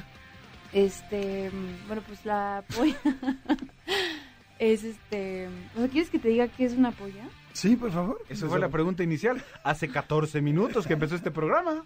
Este, 0.74 1.50
mm, 1.52 1.88
bueno, 1.88 2.02
pues 2.06 2.26
la 2.26 2.64
polla 2.76 2.98
es 4.60 4.84
este... 4.84 5.48
O 5.76 5.80
sea, 5.80 5.88
¿quieres 5.88 6.10
que 6.10 6.20
te 6.20 6.28
diga 6.30 6.48
qué 6.50 6.66
es 6.66 6.74
una 6.74 6.92
polla? 6.92 7.24
Sí, 7.54 7.76
por 7.78 7.92
favor. 7.92 8.20
Esa 8.28 8.48
fue 8.48 8.60
la 8.60 8.68
pregunta 8.70 9.04
inicial. 9.04 9.42
Hace 9.64 9.88
14 9.88 10.42
minutos 10.42 10.86
que 10.86 10.94
empezó 10.94 11.16
este 11.16 11.32
programa. 11.32 11.86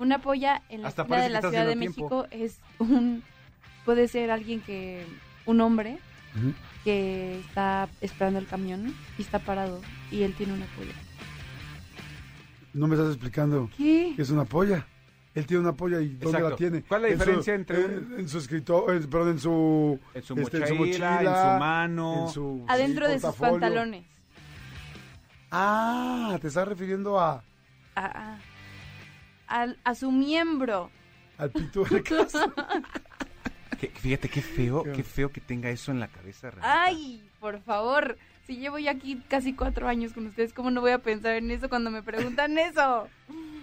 Una 0.00 0.18
polla 0.18 0.62
en 0.70 0.82
la 0.82 0.88
Hasta 0.88 1.02
esquina 1.02 1.22
de 1.22 1.28
la 1.28 1.40
Ciudad 1.40 1.52
de 1.66 1.72
haciendo 1.74 1.86
México 1.90 2.26
es 2.30 2.58
un... 2.78 3.22
Puede 3.84 4.08
ser 4.08 4.30
alguien 4.30 4.60
que... 4.62 5.06
Un 5.46 5.60
hombre 5.60 5.98
Ujú. 6.36 6.52
que 6.84 7.40
está 7.40 7.88
esperando 8.00 8.38
el 8.38 8.46
camión 8.46 8.94
y 9.18 9.22
está 9.22 9.38
parado 9.40 9.80
y 10.10 10.22
él 10.22 10.34
tiene 10.34 10.52
una 10.52 10.66
polla. 10.76 10.92
No 12.72 12.86
me 12.86 12.94
estás 12.94 13.08
explicando 13.10 13.68
¿Qué? 13.76 14.12
que 14.16 14.22
es 14.22 14.30
una 14.30 14.44
polla. 14.44 14.86
Él 15.34 15.46
tiene 15.46 15.62
una 15.62 15.72
polla 15.72 16.00
y 16.00 16.08
¿dónde 16.10 16.26
Exacto. 16.26 16.50
la 16.50 16.56
tiene? 16.56 16.82
¿Cuál 16.82 17.04
es 17.06 17.10
la 17.10 17.12
En 17.12 17.18
su- 17.18 17.24
diferencia 17.24 17.54
entre 17.54 17.84
en, 17.84 18.14
en 18.20 18.28
su 18.28 18.38
escritor, 18.38 18.94
en- 18.94 19.10
perdón, 19.10 19.28
en 19.30 19.38
su 19.40 19.98
En 20.14 20.22
su 20.22 20.34
este, 20.38 20.74
mochila, 20.74 21.20
en 21.20 21.26
su 21.26 21.58
mano. 21.60 22.26
en 22.26 22.32
su- 22.32 22.64
Adentro 22.68 23.06
sí, 23.06 23.12
de 23.12 23.20
sus 23.20 23.34
pantalones. 23.36 24.04
Ah, 25.50 26.38
te 26.40 26.48
estás 26.48 26.68
refiriendo 26.68 27.18
a 27.18 27.42
A, 27.96 28.04
a, 28.06 28.38
al- 29.50 29.78
a 29.84 29.94
su 29.94 30.10
miembro. 30.10 30.90
al 31.38 31.50
pituercas. 31.50 32.32
Que- 33.80 33.88
fíjate 33.88 34.28
qué 34.28 34.42
feo, 34.42 34.82
qué 34.82 35.02
feo 35.02 35.30
que 35.32 35.40
tenga 35.40 35.70
eso 35.70 35.90
en 35.90 36.00
la 36.00 36.08
cabeza. 36.08 36.50
Renata. 36.50 36.82
Ay, 36.84 37.22
por 37.40 37.62
favor. 37.62 38.18
Si 38.46 38.56
llevo 38.58 38.78
ya 38.78 38.90
aquí 38.90 39.22
casi 39.28 39.54
cuatro 39.54 39.88
años 39.88 40.12
con 40.12 40.26
ustedes, 40.26 40.52
¿cómo 40.52 40.70
no 40.70 40.82
voy 40.82 40.90
a 40.90 40.98
pensar 40.98 41.36
en 41.36 41.50
eso 41.50 41.70
cuando 41.70 41.90
me 41.90 42.02
preguntan 42.02 42.58
eso? 42.58 43.08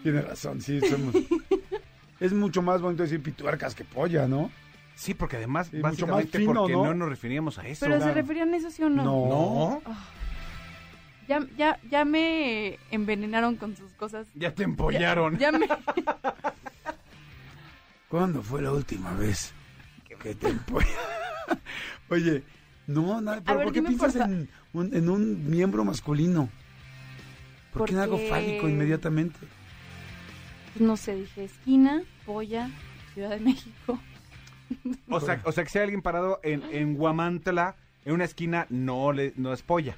Tiene 0.02 0.22
razón, 0.22 0.60
sí, 0.62 0.80
somos. 0.82 1.14
es 2.20 2.34
mucho 2.34 2.64
más 2.64 2.82
bonito 2.82 3.04
decir 3.04 3.22
pituercas 3.22 3.76
que 3.76 3.84
polla, 3.84 4.28
¿no? 4.28 4.50
Sí, 4.96 5.14
porque 5.14 5.38
además, 5.38 5.68
Sí, 5.68 5.76
mucho 5.76 5.84
más 5.84 5.92
básicamente 6.26 6.38
fino, 6.40 6.54
porque 6.62 6.74
¿no? 6.74 6.86
¿no? 6.86 6.94
nos 6.96 7.10
referíamos 7.10 7.60
a 7.60 7.68
eso. 7.68 7.86
¿Pero 7.86 8.02
se 8.02 8.12
referían 8.12 8.52
a 8.56 8.58
eso 8.58 8.72
sí 8.72 8.82
o 8.82 8.90
no? 8.90 9.04
No. 9.04 9.82
Ya, 11.28 11.46
ya, 11.58 11.80
ya 11.90 12.06
me 12.06 12.80
envenenaron 12.92 13.56
con 13.58 13.76
sus 13.76 13.92
cosas. 13.94 14.28
Ya 14.34 14.54
te 14.54 14.64
empollaron. 14.64 15.38
Ya 15.38 15.52
me... 15.52 15.68
¿Cuándo 18.10 18.42
fue 18.42 18.62
la 18.62 18.72
última 18.72 19.14
vez 19.14 19.54
que 20.20 20.34
te 20.36 20.48
empolla? 20.48 20.88
Oye, 22.10 22.44
no, 22.88 23.20
nada, 23.20 23.42
pero 23.46 23.58
ver, 23.58 23.66
¿por 23.66 23.74
qué 23.74 23.84
piensas 23.84 24.16
en 24.16 24.50
un, 24.72 24.96
en 24.96 25.10
un 25.10 25.50
miembro 25.50 25.84
masculino? 25.84 26.50
¿Por 27.74 27.86
qué 27.86 27.94
en 27.94 28.00
algo 28.00 28.16
Porque- 28.16 28.30
fálico 28.30 28.70
inmediatamente? 28.70 29.38
Pues 30.74 30.88
no 30.88 30.96
sé, 30.96 31.16
dije 31.16 31.44
esquina, 31.44 32.04
polla, 32.26 32.70
Ciudad 33.14 33.32
de 33.32 33.40
México. 33.40 34.00
O 35.10 35.20
sea, 35.20 35.42
o 35.44 35.52
sea, 35.52 35.64
que 35.64 35.70
si 35.70 35.78
hay 35.80 35.84
alguien 35.86 36.02
parado 36.02 36.40
en, 36.44 36.62
en 36.72 36.96
Guamantla, 36.96 37.76
en 38.06 38.14
una 38.14 38.26
esquina, 38.26 38.68
no, 38.70 39.12
le, 39.12 39.34
no 39.38 39.52
es 39.54 39.64
polla. 39.64 39.98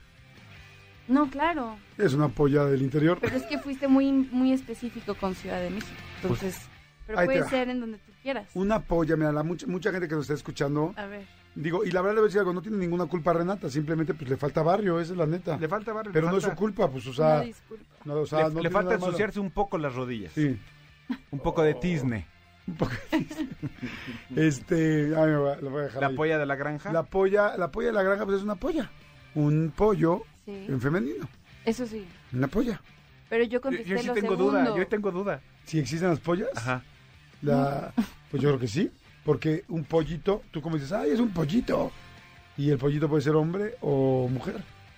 No, 1.10 1.30
claro. 1.30 1.76
Es 1.98 2.14
una 2.14 2.30
polla 2.30 2.64
del 2.66 2.82
interior. 2.82 3.18
Pero 3.20 3.36
es 3.36 3.44
que 3.44 3.58
fuiste 3.60 3.88
muy, 3.88 4.12
muy 4.12 4.54
específico 4.54 5.16
con 5.16 5.36
Ciudad 5.36 5.60
de 5.60 5.70
México. 5.72 5.92
Entonces, 6.22 6.70
pero 7.06 7.18
Pues, 7.18 7.30
ahí 7.30 7.36
te 7.36 7.40
puede 7.44 7.50
ser 7.50 7.70
en 7.70 7.80
donde 7.82 7.98
tú 7.98 8.12
quieras. 8.22 8.48
Una 8.54 8.80
polla, 8.80 9.16
mira, 9.18 9.32
la 9.32 9.44
mucha, 9.44 9.66
mucha 9.68 9.92
gente 9.92 10.08
que 10.08 10.16
nos 10.16 10.24
está 10.26 10.36
escuchando, 10.36 10.94
A 10.96 11.06
ver. 11.08 11.26
digo, 11.56 11.84
y 11.84 11.92
la 11.92 12.02
verdad 12.02 12.16
le 12.16 12.22
voy 12.22 12.28
a 12.28 12.30
decir 12.30 12.40
algo, 12.40 12.54
no 12.54 12.62
tiene 12.62 12.78
ninguna 12.78 13.08
culpa 13.08 13.32
a 13.32 13.34
Renata, 13.34 13.70
simplemente 13.70 14.14
pues 14.14 14.30
le 14.30 14.38
falta 14.38 14.62
barrio, 14.62 15.00
esa 15.00 15.14
es 15.14 15.18
la 15.18 15.26
neta. 15.26 15.58
Le 15.58 15.68
falta 15.68 15.92
barrio. 15.94 16.14
Pero 16.14 16.30
no 16.30 16.38
es 16.38 16.44
su 16.44 16.52
culpa, 16.54 16.88
pues, 16.90 17.06
o 17.08 17.10
no, 17.10 17.16
sea, 17.16 17.42
disculpa. 17.42 17.86
no, 18.06 18.14
o 18.14 18.26
sea, 18.28 18.48
Le, 18.50 18.62
no 18.64 18.70
falta 18.70 18.94
ensuciarse 18.94 19.40
un 19.40 19.50
poco 19.52 19.78
las 19.80 19.96
rodillas. 19.96 20.32
Sí, 20.34 20.58
Un 21.32 21.40
poco 21.40 21.64
de 21.64 21.74
tizne. 21.74 22.28
un 22.68 22.76
poco. 22.76 22.92
este, 24.36 25.14
ay, 25.16 25.28
me 25.28 25.38
voy 25.38 25.52
a- 25.52 25.56
lo 25.58 25.70
voy 25.72 25.82
a 25.82 25.84
dejar 25.86 26.02
La 26.02 26.08
ahí. 26.10 26.16
polla 26.16 26.38
de 26.38 26.46
la 26.46 26.56
granja. 26.56 26.92
La 26.92 27.04
polla, 27.04 27.58
la 27.58 27.72
polla 27.72 27.88
de 27.88 27.94
la 27.94 28.04
granja, 28.04 28.26
pues 28.26 28.38
es 28.38 28.44
una 28.44 28.56
polla. 28.56 28.92
Un 29.36 29.74
pollo 29.76 30.24
Sí, 30.50 30.66
en 30.72 30.82
femenino. 30.82 31.30
eso 31.66 31.86
sí. 31.86 32.06
Una 32.34 32.48
polla. 32.48 32.82
Pero 33.30 33.44
yo 33.44 33.50
Yo, 33.52 33.62
contesté 33.62 33.90
yo 33.90 33.98
sí 34.00 34.08
lo 34.08 34.14
tengo 34.14 34.30
segundo. 34.36 34.52
duda, 34.52 34.78
yo 34.78 34.88
tengo 34.88 35.12
duda. 35.12 35.42
Si 35.66 35.78
existen 35.80 36.10
las 36.10 36.20
pollas, 36.20 36.50
Ajá. 36.56 36.82
la, 37.42 37.94
pues 38.32 38.42
yo 38.42 38.50
creo 38.50 38.60
que 38.60 38.68
sí. 38.68 38.90
Porque 39.24 39.64
un 39.68 39.84
pollito, 39.84 40.42
tú 40.50 40.62
como 40.62 40.76
dices, 40.78 40.92
ay, 40.92 41.12
es 41.12 41.20
un 41.20 41.30
pollito. 41.32 41.92
Y 42.58 42.72
el 42.72 42.78
pollito 42.80 43.08
puede 43.08 43.22
ser 43.22 43.36
hombre 43.36 43.76
o 43.82 44.28
mujer. 44.32 44.56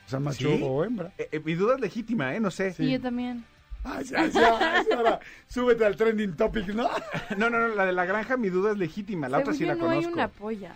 O 0.08 0.10
sea, 0.10 0.20
macho 0.20 0.50
¿Sí? 0.50 0.62
o 0.64 0.84
hembra. 0.86 1.12
Eh, 1.18 1.28
eh, 1.34 1.42
mi 1.44 1.54
duda 1.56 1.76
es 1.76 1.82
legítima, 1.82 2.34
¿eh? 2.36 2.40
No 2.40 2.50
sé. 2.52 2.74
Sí, 2.74 2.90
yo 2.92 3.02
también. 3.02 3.44
Ay, 3.84 4.06
sí, 4.06 4.14
ay, 4.16 4.32
sí, 4.32 4.38
ay, 4.40 4.84
sí, 4.86 4.94
ahora, 4.94 5.20
súbete 5.48 5.84
al 5.86 5.96
trending 5.96 6.36
topic, 6.36 6.68
¿no? 6.68 6.90
No, 7.38 7.50
no, 7.50 7.60
no, 7.60 7.68
la 7.70 7.86
de 7.86 7.92
la 7.94 8.06
granja, 8.06 8.38
mi 8.38 8.50
duda 8.50 8.72
es 8.72 8.78
legítima. 8.78 9.28
La 9.28 9.40
otra 9.40 9.54
sí 9.54 9.66
la 9.66 9.74
yo, 9.76 9.80
no 9.84 9.90
hay 9.90 9.98
conozco. 9.98 10.14
una 10.14 10.28
polla. 10.30 10.72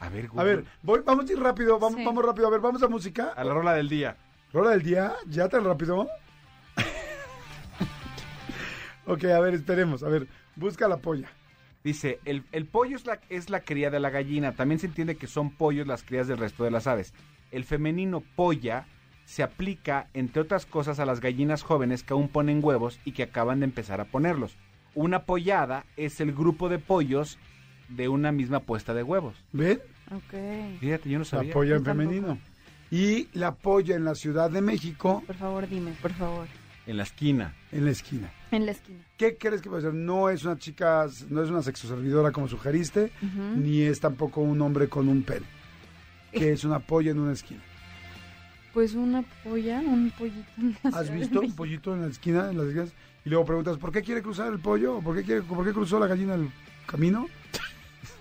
A 0.00 0.08
ver, 0.08 0.24
A 0.24 0.28
Google. 0.28 0.44
ver, 0.56 0.64
voy, 0.82 1.00
vamos 1.04 1.28
a 1.28 1.32
ir 1.32 1.38
rápido, 1.38 1.78
vamos, 1.78 1.98
Sí. 1.98 2.04
vamos 2.04 2.24
rápido. 2.24 2.46
A 2.46 2.50
ver, 2.50 2.60
vamos 2.60 2.82
a 2.82 2.88
música. 2.88 3.32
A 3.36 3.44
la 3.44 3.52
rola 3.54 3.74
del 3.74 3.88
día. 3.88 4.16
Rola 4.52 4.70
del 4.70 4.82
día, 4.82 5.12
ya 5.28 5.48
tan 5.48 5.64
rápido. 5.64 6.08
ok, 9.06 9.24
a 9.24 9.40
ver, 9.40 9.54
esperemos. 9.54 10.02
A 10.02 10.08
ver, 10.08 10.26
busca 10.56 10.88
la 10.88 10.98
polla. 10.98 11.28
Dice, 11.82 12.20
el, 12.24 12.44
el 12.52 12.66
pollo 12.66 12.96
es 12.96 13.06
la, 13.06 13.20
es 13.30 13.48
la 13.50 13.60
cría 13.60 13.90
de 13.90 14.00
la 14.00 14.10
gallina. 14.10 14.52
También 14.52 14.78
se 14.78 14.86
entiende 14.86 15.16
que 15.16 15.26
son 15.26 15.50
pollos 15.50 15.86
las 15.86 16.02
crías 16.02 16.28
del 16.28 16.38
resto 16.38 16.64
de 16.64 16.70
las 16.70 16.86
aves. 16.86 17.14
El 17.50 17.64
femenino 17.64 18.22
polla 18.36 18.86
se 19.24 19.42
aplica, 19.42 20.08
entre 20.12 20.42
otras 20.42 20.66
cosas, 20.66 20.98
a 20.98 21.06
las 21.06 21.20
gallinas 21.20 21.62
jóvenes 21.62 22.02
que 22.02 22.12
aún 22.12 22.28
ponen 22.28 22.60
huevos 22.62 23.00
y 23.04 23.12
que 23.12 23.22
acaban 23.22 23.60
de 23.60 23.64
empezar 23.66 24.00
a 24.00 24.04
ponerlos. 24.06 24.56
Una 24.94 25.24
pollada 25.24 25.84
es 25.96 26.20
el 26.20 26.32
grupo 26.32 26.68
de 26.68 26.78
pollos 26.78 27.38
de 27.90 28.08
una 28.08 28.32
misma 28.32 28.60
puesta 28.60 28.94
de 28.94 29.02
huevos. 29.02 29.34
¿Ven? 29.52 29.80
Ok. 30.10 30.78
Fíjate, 30.80 31.08
yo 31.10 31.18
no 31.18 31.24
La 31.24 31.30
sabía. 31.30 31.52
polla 31.52 31.76
en 31.76 31.84
femenino. 31.84 32.38
Y 32.90 33.28
la 33.38 33.54
polla 33.54 33.94
en 33.94 34.04
la 34.04 34.14
Ciudad 34.16 34.50
de 34.50 34.60
México 34.60 35.22
Por 35.26 35.36
favor, 35.36 35.68
dime, 35.68 35.92
por 36.02 36.12
favor. 36.12 36.48
En 36.86 36.96
la 36.96 37.04
esquina. 37.04 37.54
en 37.70 37.84
la 37.84 37.90
esquina. 37.92 38.32
En 38.50 38.66
la 38.66 38.72
esquina. 38.72 38.98
¿Qué 39.16 39.36
crees 39.36 39.62
que 39.62 39.68
puede 39.68 39.82
ser? 39.82 39.94
No 39.94 40.28
es 40.28 40.44
una 40.44 40.58
chica, 40.58 41.06
no 41.28 41.42
es 41.42 41.50
una 41.50 41.62
sexoservidora 41.62 42.32
como 42.32 42.48
sugeriste, 42.48 43.12
ni 43.56 43.82
es 43.82 44.00
tampoco 44.00 44.40
un 44.40 44.60
hombre 44.60 44.88
con 44.88 45.08
un 45.08 45.22
pene. 45.22 45.46
Que 46.32 46.50
es 46.52 46.64
una 46.64 46.80
polla 46.80 47.12
en 47.12 47.20
una 47.20 47.32
esquina. 47.32 47.60
Pues 48.74 48.94
una 48.94 49.22
polla, 49.44 49.80
un 49.80 50.10
pollito. 50.16 50.44
en 50.58 50.76
la 50.82 50.98
¿Has 50.98 51.12
visto 51.12 51.40
un 51.40 51.54
pollito 51.54 51.94
en 51.94 52.02
la 52.02 52.06
esquina, 52.08 52.50
en 52.50 52.56
las 52.58 52.66
esquinas? 52.68 52.92
Y 53.24 53.28
luego 53.30 53.44
preguntas, 53.44 53.76
¿por 53.78 53.92
qué 53.92 54.02
quiere 54.02 54.22
cruzar 54.22 54.52
el 54.52 54.58
pollo? 54.58 54.96
¿O 54.96 55.02
¿Por 55.02 55.14
qué, 55.16 55.22
quiere, 55.22 55.42
¿Por 55.42 55.64
qué 55.64 55.72
cruzó 55.72 55.98
la 56.00 56.06
gallina 56.08 56.34
el 56.34 56.48
camino? 56.86 57.26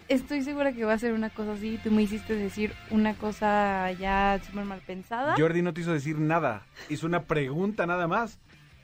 Estoy 0.09 0.41
segura 0.43 0.73
que 0.73 0.85
va 0.85 0.93
a 0.93 0.97
ser 0.99 1.13
una 1.13 1.29
cosa 1.29 1.53
así. 1.53 1.79
Tú 1.83 1.91
me 1.91 2.01
hiciste 2.01 2.35
decir 2.35 2.73
una 2.89 3.13
cosa 3.13 3.91
ya 3.91 4.39
súper 4.43 4.65
mal 4.65 4.81
pensada. 4.85 5.35
Jordi 5.37 5.61
no 5.61 5.73
te 5.73 5.81
hizo 5.81 5.93
decir 5.93 6.17
nada. 6.17 6.65
Hizo 6.89 7.05
una 7.05 7.23
pregunta 7.23 7.85
nada 7.85 8.07
más. 8.07 8.39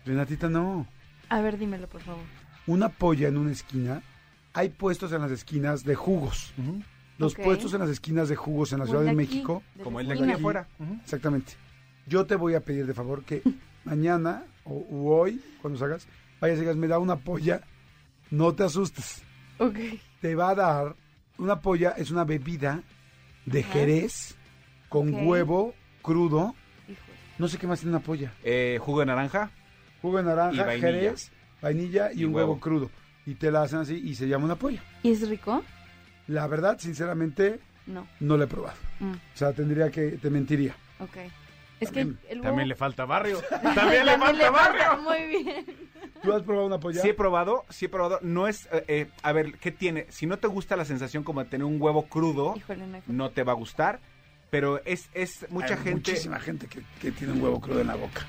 Renatita, 0.05 0.49
no. 0.49 0.85
A 1.29 1.41
ver, 1.41 1.57
dímelo, 1.57 1.87
por 1.87 2.01
favor. 2.01 2.21
Una 2.67 2.89
polla 2.89 3.27
en 3.27 3.37
una 3.37 3.51
esquina. 3.51 4.03
Hay 4.53 4.69
puestos 4.69 5.11
en 5.13 5.21
las 5.21 5.31
esquinas 5.31 5.83
de 5.83 5.95
jugos. 5.95 6.53
Los 7.17 7.33
Ok. 7.33 7.41
puestos 7.43 7.73
en 7.73 7.79
las 7.79 7.89
esquinas 7.89 8.29
de 8.29 8.35
jugos 8.35 8.71
en 8.73 8.79
la 8.79 8.85
Ciudad 8.85 8.99
Como 8.99 9.05
de 9.05 9.11
el 9.13 9.19
aquí, 9.19 9.33
México. 9.35 9.63
de 9.75 9.83
Como 9.83 9.99
el 9.99 10.07
de 10.07 10.13
aquí 10.13 10.31
afuera. 10.31 10.67
Exactamente. 11.03 11.53
Yo 12.05 12.25
te 12.27 12.35
voy 12.35 12.53
a 12.53 12.59
pedir 12.61 12.85
de 12.85 12.93
favor 12.93 13.23
que 13.23 13.41
mañana 13.83 14.43
o 14.63 14.73
u 14.89 15.09
hoy, 15.11 15.41
cuando 15.61 15.79
salgas, 15.79 16.07
vayas 16.39 16.57
y 16.57 16.61
digas, 16.61 16.75
me 16.75 16.87
da 16.87 16.99
una 16.99 17.15
polla, 17.15 17.61
no 18.29 18.53
te 18.53 18.63
asustes. 18.63 19.23
Ok. 19.57 19.77
Te 20.21 20.35
va 20.35 20.49
a 20.51 20.55
dar, 20.55 20.95
una 21.37 21.59
polla 21.61 21.91
es 21.97 22.11
una 22.11 22.23
bebida 22.23 22.81
de 23.45 23.61
Ajá. 23.61 23.73
jerez 23.73 24.35
con 24.89 25.13
Ok. 25.13 25.21
huevo 25.23 25.75
crudo. 26.01 26.55
Hijo. 26.87 26.99
No 27.37 27.47
sé 27.47 27.57
qué 27.57 27.67
más 27.67 27.79
tiene 27.79 27.95
una 27.95 28.03
polla. 28.05 28.33
Eh, 28.43 28.77
jugo 28.81 28.99
de 29.01 29.05
naranja. 29.07 29.51
Jugo 30.01 30.17
de 30.17 30.23
Y 30.23 30.25
naranja, 30.27 30.65
vainilla. 30.65 30.87
jerez, 30.87 31.31
vainilla 31.61 32.11
y, 32.13 32.21
Y 32.21 32.25
un 32.25 32.33
huevo. 32.35 32.51
huevo. 32.51 32.61
crudo. 32.61 32.91
Y 33.25 33.35
te 33.35 33.51
la 33.51 33.63
hacen 33.63 33.79
así 33.79 33.95
y 33.95 34.13
se 34.15 34.27
llama 34.27 34.45
una 34.45 34.55
polla. 34.55 34.81
¿Y 35.03 35.11
es 35.11 35.27
rico? 35.27 35.63
La 36.27 36.47
verdad, 36.47 36.77
sinceramente, 36.79 37.59
No. 37.87 38.07
no 38.19 38.37
la 38.37 38.45
he 38.45 38.47
probado. 38.47 38.77
Mm, 38.99 39.11
O 39.13 39.17
sea, 39.37 39.51
tendría 39.53 39.89
que, 39.91 40.11
te 40.11 40.29
mentiría. 40.29 40.75
ok. 40.99 41.17
Es 41.79 41.91
que 41.91 42.01
También- 42.05 42.19
el 42.29 42.37
huevo... 42.37 42.43
También 42.49 42.67
le 42.69 42.75
falta 42.75 43.03
barrio. 43.05 43.41
También 43.75 44.05
le 44.05 44.17
falta 44.17 44.49
barrio. 44.49 45.01
Muy 45.03 45.43
bien. 45.43 45.65
¿Tú 46.25 46.33
has 46.33 46.43
probado 46.43 46.67
una 46.67 46.79
polla? 46.79 47.01
Sí 47.01 47.09
he 47.09 47.13
probado, 47.13 47.63
sí 47.69 47.85
he 47.85 47.89
probado. 47.89 48.19
No 48.21 48.47
es, 48.47 48.65
eh, 48.71 48.83
eh, 48.87 49.07
a 49.23 49.31
ver, 49.31 49.53
¿qué 49.59 49.71
tiene? 49.71 50.05
Si 50.09 50.25
no 50.25 50.37
te 50.37 50.47
gusta 50.47 50.75
la 50.75 50.85
sensación 50.85 51.23
como 51.23 51.43
de 51.43 51.49
tener 51.49 51.65
un 51.65 51.81
huevo 51.81 52.03
crudo, 52.07 52.53
Híjole, 52.57 52.85
no 53.07 53.29
te 53.31 53.43
va 53.43 53.51
a 53.53 53.55
gustar. 53.55 53.99
Pero 54.51 54.79
es, 54.85 55.09
es 55.13 55.45
mucha 55.49 55.73
Hay 55.73 55.83
gente. 55.83 55.91
Muchísima 56.11 56.39
gente 56.39 56.67
que, 56.67 56.81
que 57.01 57.11
tiene 57.11 57.33
un 57.33 57.41
huevo 57.41 57.59
crudo 57.59 57.81
en 57.81 57.87
la 57.87 57.95
boca. 57.95 58.21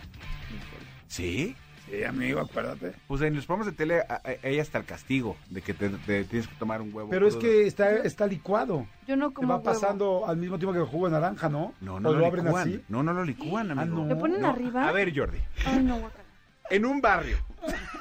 Sí. 1.08 1.54
Sí, 1.88 2.02
amigo, 2.02 2.40
acuérdate. 2.40 2.94
Pues 3.06 3.22
en 3.22 3.36
los 3.36 3.46
programas 3.46 3.66
de 3.72 3.76
tele 3.78 4.02
hay 4.42 4.58
hasta 4.58 4.78
el 4.78 4.84
castigo 4.84 5.36
de 5.50 5.62
que 5.62 5.72
te, 5.72 5.88
te 5.88 6.24
tienes 6.24 6.48
que 6.48 6.56
tomar 6.56 6.82
un 6.82 6.92
huevo. 6.92 7.10
Pero 7.10 7.28
es 7.28 7.36
que 7.36 7.64
está, 7.68 7.98
está 7.98 8.26
licuado. 8.26 8.88
Yo 9.06 9.14
no 9.14 9.28
Te 9.28 9.34
como 9.36 9.48
va 9.50 9.54
huevo. 9.56 9.64
pasando 9.64 10.24
al 10.26 10.36
mismo 10.36 10.58
tiempo 10.58 10.72
que 10.72 10.80
el 10.80 10.86
jugo 10.86 11.06
de 11.06 11.12
naranja, 11.12 11.48
¿no? 11.48 11.74
No, 11.80 11.94
¿O 11.94 12.00
no 12.00 12.12
lo, 12.12 12.18
lo, 12.18 12.26
abren 12.26 12.44
licúan. 12.46 12.68
así? 12.68 12.82
No, 12.88 13.04
no 13.04 13.12
lo 13.12 13.24
licúan, 13.24 13.70
Ah, 13.78 13.82
amigo. 13.82 13.98
no. 14.02 14.06
¿Lo 14.14 14.18
ponen 14.18 14.40
No, 14.40 14.48
arriba? 14.50 14.88
A 14.88 14.90
ver, 14.90 15.16
Jordi. 15.16 15.38
Ay, 15.64 15.84
no, 15.84 15.96
guacala. 16.00 16.24
En 16.70 16.84
un 16.84 17.00
barrio. 17.00 17.38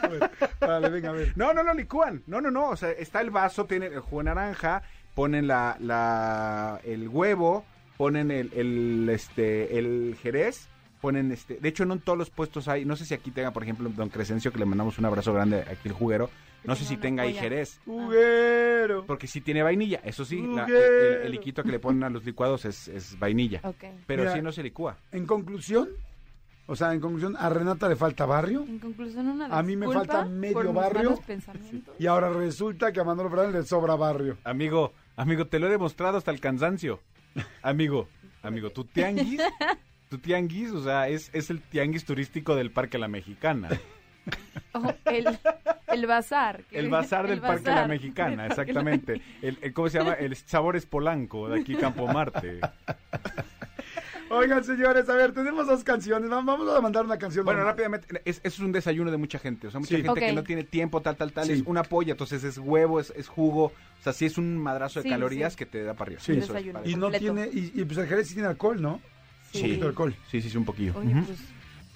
A 0.02 0.08
ver, 0.08 0.30
Vale, 0.60 0.90
venga, 0.90 1.10
a 1.10 1.14
ver. 1.14 1.34
No, 1.36 1.54
no 1.54 1.64
lo 1.64 1.74
licúan. 1.74 2.24
No, 2.28 2.42
no, 2.42 2.52
no. 2.52 2.70
O 2.70 2.76
sea, 2.76 2.92
está 2.92 3.22
el 3.22 3.30
vaso, 3.32 3.66
tiene 3.66 3.88
el 3.88 4.00
jugo 4.00 4.20
de 4.20 4.26
naranja, 4.26 4.84
ponen 5.14 5.48
la, 5.48 5.78
la, 5.80 6.80
el 6.84 7.08
huevo, 7.08 7.66
ponen 7.98 8.32
el, 8.32 8.52
el, 8.54 9.08
este, 9.10 9.78
el 9.78 10.18
jerez, 10.22 10.68
ponen 11.02 11.32
este. 11.32 11.56
De 11.60 11.70
hecho, 11.70 11.86
no 11.86 11.94
en 11.96 12.00
todos 12.02 12.18
los 12.18 12.30
puestos 12.30 12.68
hay. 12.68 12.86
No 12.86 12.96
sé 12.96 13.06
si 13.06 13.14
aquí 13.14 13.32
tenga, 13.32 13.52
por 13.52 13.64
ejemplo, 13.64 13.90
don 13.90 14.10
Crescencio, 14.10 14.52
que 14.52 14.60
le 14.60 14.66
mandamos 14.66 14.98
un 15.00 15.06
abrazo 15.06 15.34
grande 15.34 15.62
aquí 15.62 15.88
el 15.90 15.94
juguero. 15.94 16.30
No 16.64 16.76
sé 16.76 16.84
si 16.84 16.98
tenga 16.98 17.22
ahí 17.24 17.34
jerez. 17.36 17.80
Juguero. 17.86 19.06
Porque 19.06 19.28
sí 19.28 19.40
tiene 19.42 19.62
vainilla. 19.62 20.02
Eso 20.04 20.26
sí, 20.26 20.38
la- 20.42 20.64
el, 20.66 20.72
Juguero. 20.72 21.22
el 21.24 21.32
liquito 21.32 21.64
que 21.64 21.70
le 21.70 21.78
ponen 21.80 22.04
a 22.04 22.10
los 22.10 22.26
licuados 22.26 22.66
es, 22.66 22.88
es 22.88 23.20
vainilla. 23.20 23.60
Ok. 23.64 23.84
Pero 24.08 24.24
Mira. 24.24 24.34
sí 24.34 24.42
no 24.42 24.52
se 24.52 24.64
licúa. 24.64 24.98
En 25.12 25.28
conclusión, 25.28 25.90
o 26.68 26.76
sea, 26.76 26.94
en 26.94 27.00
conclusión, 27.00 27.36
a 27.38 27.50
Renata 27.50 27.88
le 27.88 27.96
falta 27.96 28.26
barrio 28.26 28.66
En 28.68 28.80
conclusión, 28.80 29.28
una 29.28 29.46
A 29.48 29.62
mí 29.64 29.76
me 29.76 29.86
falta 29.88 30.26
medio 30.26 30.54
por 30.54 30.74
barrio. 30.74 31.20
pensamientos. 31.26 31.96
y 32.00 32.08
ahora 32.08 32.30
resulta 32.32 32.92
que 32.92 33.00
a 33.00 33.04
Manolo 33.04 33.30
Fernández 33.30 33.54
le 33.56 33.64
sobra 33.68 33.96
barrio. 33.96 34.38
Amigo, 34.44 34.94
amigo, 35.16 35.46
te 35.48 35.60
lo 35.60 35.68
he 35.68 35.70
demostrado 35.72 36.18
hasta 36.18 36.32
el 36.32 36.40
cansancio. 36.40 37.00
Amigo, 37.62 38.08
amigo, 38.44 38.70
tu 38.72 38.86
tianguis, 38.86 39.42
tu 40.10 40.18
tianguis, 40.18 40.72
o 40.72 40.84
sea, 40.84 41.08
es, 41.10 41.30
es 41.34 41.50
el 41.50 41.62
tianguis 41.62 42.06
turístico 42.06 42.56
del 42.56 42.72
Parque 42.72 42.98
La 42.98 43.08
Mexicana. 43.08 43.70
Oh, 44.74 44.92
el, 45.06 45.38
el 45.88 46.08
bazar. 46.08 46.64
que- 46.64 46.80
El 46.80 46.90
bazar 46.90 47.24
del 47.28 47.34
el 47.36 47.42
Parque 47.42 47.70
La 47.70 47.88
Mexicana, 47.88 48.48
exactamente. 48.48 49.22
El, 49.42 49.58
el- 49.62 49.72
¿Cómo 49.74 49.88
se 49.90 50.00
llama? 50.00 50.14
El 50.14 50.36
Sabores 50.36 50.86
Polanco, 50.88 51.48
de 51.50 51.62
aquí 51.62 51.76
Campo 51.76 52.08
Marte. 52.08 52.60
Oigan, 54.30 54.64
señores, 54.64 55.08
a 55.08 55.14
ver, 55.16 55.34
tenemos 55.34 55.68
dos 55.68 55.84
canciones. 55.84 56.32
Va- 56.32 56.42
Vamos 56.42 56.68
a 56.76 56.82
mandar 56.82 57.06
una 57.06 57.18
canción. 57.18 57.46
Bueno, 57.46 57.60
normal. 57.60 57.74
rápidamente, 57.74 58.22
es, 58.26 58.42
es 58.44 58.60
un 58.60 58.72
desayuno 58.72 59.12
de 59.12 59.18
mucha 59.18 59.38
gente. 59.38 59.68
O 59.68 59.72
sea, 59.72 59.80
mucha 59.80 59.96
Sí. 59.96 60.02
gente 60.02 60.20
que 60.20 60.34
no 60.34 60.44
tiene 60.44 60.64
tiempo, 60.64 61.02
tal, 61.02 61.16
tal, 61.16 61.32
tal. 61.32 61.46
Sí. 61.46 61.54
Es 61.54 61.64
una 61.66 61.84
polla, 61.84 62.12
entonces 62.14 62.44
es 62.44 62.58
huevo, 62.58 63.00
es, 63.00 63.14
es 63.16 63.28
jugo. 63.28 63.66
O 63.66 64.04
sea, 64.04 64.14
sí 64.14 64.26
es 64.26 64.38
un 64.40 64.58
madrazo 64.58 65.00
de 65.00 65.04
Sí, 65.04 65.10
calorías 65.10 65.54
sí. 65.54 65.58
que 65.60 65.66
te 65.68 65.84
da 65.84 65.94
para 65.94 66.08
arriba. 66.10 66.22
Sí. 66.22 66.32
Eso 66.34 66.56
es. 66.58 66.66
Y 66.86 66.96
no 66.96 67.10
completo. 67.12 67.20
tiene, 67.20 67.50
y, 67.54 67.72
y 67.76 67.86
pues 67.86 67.98
el 68.00 68.08
Jerez 68.08 68.28
sí 68.28 68.34
tiene 68.34 68.50
alcohol, 68.50 68.82
¿no? 68.82 69.00
Sí. 69.52 69.60
Un 69.60 69.64
poquito 69.64 69.82
de 69.84 69.90
alcohol. 69.90 70.16
Sí, 70.32 70.42
sí, 70.42 70.50
sí, 70.50 70.58
un 70.58 70.66
poquillo. 70.66 70.94
Oye, 70.98 71.14
pues 71.26 71.40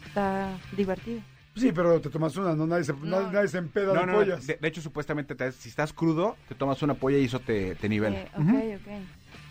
está 0.05 0.55
divertido. 0.77 1.21
Sí, 1.55 1.71
pero 1.73 1.99
te 1.99 2.09
tomas 2.09 2.37
una, 2.37 2.55
no 2.55 2.67
nadie 2.67 2.83
se, 2.85 2.93
No. 2.93 2.99
nadie, 3.05 3.31
nadie 3.33 3.47
se 3.49 3.57
empeda 3.57 3.87
No, 3.93 3.99
de 4.01 4.05
no, 4.05 4.11
no, 4.13 4.17
pollas. 4.19 4.45
de, 4.47 4.55
de 4.61 4.67
hecho, 4.67 4.81
supuestamente, 4.81 5.33
te- 5.35 5.51
si 5.51 5.67
estás 5.69 5.91
crudo, 5.91 6.37
te 6.47 6.55
tomas 6.55 6.81
una 6.83 6.93
polla 6.93 7.17
y 7.17 7.25
eso 7.25 7.39
te, 7.39 7.75
te 7.75 7.89
nivela. 7.89 8.17
Eh, 8.17 8.27
ok, 8.35 8.39
Ujú. 8.39 8.57
ok. 8.57 9.01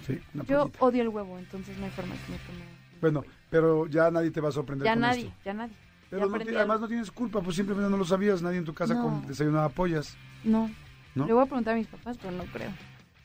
Sí, 0.08 0.18
una 0.34 0.44
Yo 0.44 0.60
pollita. 0.62 0.78
odio 0.84 1.02
el 1.02 1.08
huevo, 1.10 1.38
entonces 1.38 1.78
no 1.78 1.84
hay 1.84 1.90
forma 1.92 2.14
que 2.14 2.32
me 2.32 3.00
Bueno, 3.00 3.24
pero 3.50 3.86
ya 3.86 4.10
nadie 4.10 4.30
te 4.30 4.40
va 4.40 4.48
a 4.48 4.52
sorprender 4.52 4.86
Ya 4.86 4.94
con 4.94 5.02
nadie, 5.02 5.26
esto. 5.26 5.36
ya 5.44 5.54
nadie. 5.54 5.74
Pero 6.10 6.22
Ya 6.26 6.26
no 6.52 6.58
además 6.58 6.80
no 6.80 6.88
tienes 6.88 7.10
culpa, 7.10 7.42
pues 7.42 7.54
simplemente 7.54 7.90
no 7.90 7.96
lo 7.98 8.04
sabías. 8.04 8.40
Nadie 8.40 8.56
en 8.58 8.64
tu 8.64 8.72
casa 8.72 8.94
No. 8.94 9.02
con- 9.02 9.26
desayunaba 9.26 9.68
pollas. 9.68 10.16
No. 10.42 10.70
¿No? 11.14 11.26
Le 11.26 11.32
voy 11.34 11.42
a 11.42 11.46
preguntar 11.46 11.74
a 11.74 11.76
mis 11.76 11.86
papás, 11.86 12.16
pero 12.16 12.32
no 12.32 12.44
creo. 12.44 12.70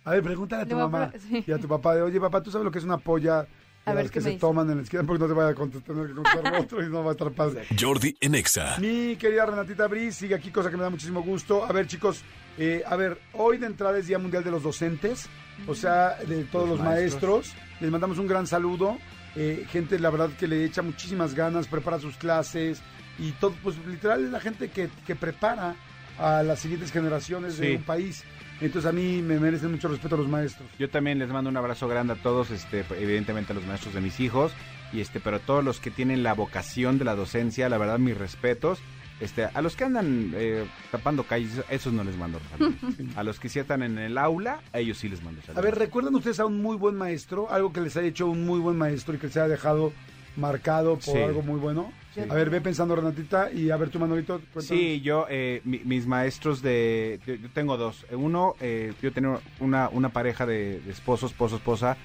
A 0.04 0.12
ver, 0.12 0.24
pregúntale 0.24 0.63
a 0.63 0.66
tu 0.66 0.75
a 0.75 0.80
mamá 0.90 1.12
sí. 1.20 1.44
y 1.48 1.52
a 1.52 1.58
tu 1.58 1.68
papá 1.70 1.96
de, 1.96 2.02
oye, 2.02 2.20
papá, 2.20 2.44
¿tú 2.44 2.52
sabes 2.52 2.66
lo 2.66 2.72
que 2.72 2.80
es 2.80 2.84
una 2.84 2.98
polla? 2.98 3.48
A 3.86 3.94
ver 3.94 4.10
que 4.10 4.20
me 4.20 4.24
se 4.24 4.30
dice. 4.32 4.40
toman 4.40 4.70
en 4.70 4.78
la 4.78 4.84
esquina 4.84 5.04
porque 5.04 5.22
no 5.22 5.28
te 5.28 5.34
vaya 5.34 5.50
a 5.50 5.56
contestar, 5.56 5.96
que 5.96 6.13
contestar 6.13 6.56
otro 6.62 6.84
y 6.84 6.90
no 6.90 7.04
va 7.04 7.10
a 7.10 7.13
estar 7.13 7.32
padre. 7.32 7.66
Jordi 7.80 8.16
en 8.22 8.36
Exa. 8.36 8.78
Mi 8.80 9.16
querida 9.18 9.46
Renatita 9.46 9.88
Briz 9.88 10.16
sigue 10.16 10.36
aquí, 10.36 10.52
cosa 10.52 10.70
que 10.70 10.78
me 10.78 10.84
da 10.84 10.90
muchísimo 10.90 11.22
gusto. 11.22 11.66
A 11.66 11.72
ver, 11.74 11.88
chicos, 11.88 12.22
eh, 12.58 12.84
a 12.86 12.96
ver, 12.96 13.20
hoy 13.34 13.58
de 13.58 13.66
entrada 13.68 13.98
es 13.98 14.08
Día 14.08 14.20
Mundial 14.20 14.44
de 14.44 14.52
los 14.52 14.63
Docentes, 14.63 15.28
o 15.68 15.75
sea, 15.75 16.16
de 16.28 16.44
todos 16.46 16.70
los, 16.70 16.78
Los 16.80 16.88
maestros. 16.88 17.48
maestros. 17.48 17.82
Les 17.82 17.92
mandamos 17.92 18.18
un 18.20 18.28
gran 18.28 18.48
saludo. 18.48 18.98
Eh, 19.36 19.66
gente, 19.70 20.00
la 20.00 20.12
verdad, 20.12 20.30
que 20.40 20.48
le 20.48 20.63
echa 20.63 20.82
muchísimas 20.82 21.34
ganas, 21.34 21.68
prepara 21.68 22.00
sus 22.00 22.16
clases 22.18 22.82
y 23.20 23.32
todo, 23.34 23.54
pues 23.63 23.75
literal 23.88 24.24
es 24.25 24.32
la 24.32 24.40
gente 24.40 24.70
que, 24.70 24.90
que 25.06 25.16
prepara 25.16 25.75
a 26.20 26.44
las 26.44 26.60
siguientes 26.60 26.92
generaciones 26.92 27.58
de 27.58 27.75
un 27.78 27.84
país. 27.84 28.24
Entonces 28.62 28.89
a 28.89 28.93
mí 28.93 29.22
me 29.22 29.39
merecen 29.39 29.72
mucho 29.72 29.88
respeto 29.89 30.15
los 30.17 30.27
maestros. 30.27 30.69
Yo 30.79 30.89
también 30.89 31.19
les 31.19 31.29
mando 31.29 31.50
un 31.50 31.57
abrazo 31.57 31.88
grande 31.88 32.13
a 32.13 32.15
todos, 32.15 32.50
este, 32.51 32.86
evidentemente 33.00 33.51
a 33.51 33.55
los 33.55 33.65
maestros 33.65 33.93
de 33.93 34.01
mis 34.01 34.19
hijos, 34.19 34.53
y 34.93 35.01
este, 35.01 35.19
pero 35.19 35.38
a 35.38 35.39
todos 35.39 35.63
los 35.63 35.79
que 35.79 35.91
tienen 35.91 36.24
la 36.24 36.33
vocación 36.33 36.98
de 37.00 37.05
la 37.05 37.15
docencia, 37.15 37.67
la 37.69 37.77
verdad, 37.77 38.00
mis 38.00 38.17
respetos. 38.17 38.79
Este, 39.19 39.45
a 39.45 39.62
los 39.62 39.75
que 39.75 39.83
andan 39.86 40.31
eh, 40.36 40.65
tapando 40.91 41.24
calles, 41.24 41.62
esos 41.69 41.93
no 41.93 42.03
les 42.03 42.17
mando 42.17 42.39
saludos. 42.51 42.75
A 43.15 43.24
los 43.24 43.39
que 43.39 43.48
sí 43.48 43.60
están 43.60 43.83
en 43.83 43.98
el 43.98 44.17
aula, 44.17 44.60
a 44.74 44.79
ellos 44.79 44.98
sí 44.98 45.07
les 45.07 45.24
mando 45.24 45.39
A 45.41 45.45
saludos. 45.45 45.63
ver, 45.63 45.75
¿recuerdan 45.77 46.15
ustedes 46.15 46.39
a 46.39 46.45
un 46.45 46.62
muy 46.62 46.75
buen 46.77 46.95
maestro? 46.95 47.50
Algo 47.51 47.72
que 47.72 47.79
les 47.79 47.95
haya 47.95 48.07
hecho 48.07 48.27
un 48.27 48.45
muy 48.45 48.60
buen 48.60 48.75
maestro 48.75 49.13
y 49.13 49.19
que 49.19 49.29
se 49.29 49.39
haya 49.39 49.48
dejado 49.50 49.93
marcado 50.36 50.96
por 50.96 51.04
Sí. 51.16 51.18
algo 51.22 51.42
muy 51.42 51.60
bueno. 51.60 51.92
Sí. 52.13 52.22
A 52.30 52.34
ver, 52.34 52.50
ve 52.50 52.62
pensando 52.62 52.96
Renatita 52.96 53.52
y 53.52 53.70
a 53.72 53.78
ver 53.78 53.90
tu 53.90 54.00
Manolito. 54.00 54.40
cuéntanos. 54.54 54.66
Sí, 54.66 55.02
yo, 55.02 55.25
eh, 55.30 55.62
mi- 55.63 55.82
mis 55.84 56.06
maestros 56.06 56.62
de... 56.62 57.20
Yo, 57.25 57.34
yo 57.36 57.50
tengo 57.52 57.75
dos. 57.78 58.06
Uno, 58.12 58.56
eh, 58.62 58.94
yo 59.02 59.12
tenía 59.12 59.40
una, 59.60 59.90
una 59.90 60.10
pareja 60.10 60.46
de, 60.46 60.80
de 60.82 60.92
esposo, 60.92 61.25
esposo, 61.25 61.56
esposa, 61.56 61.98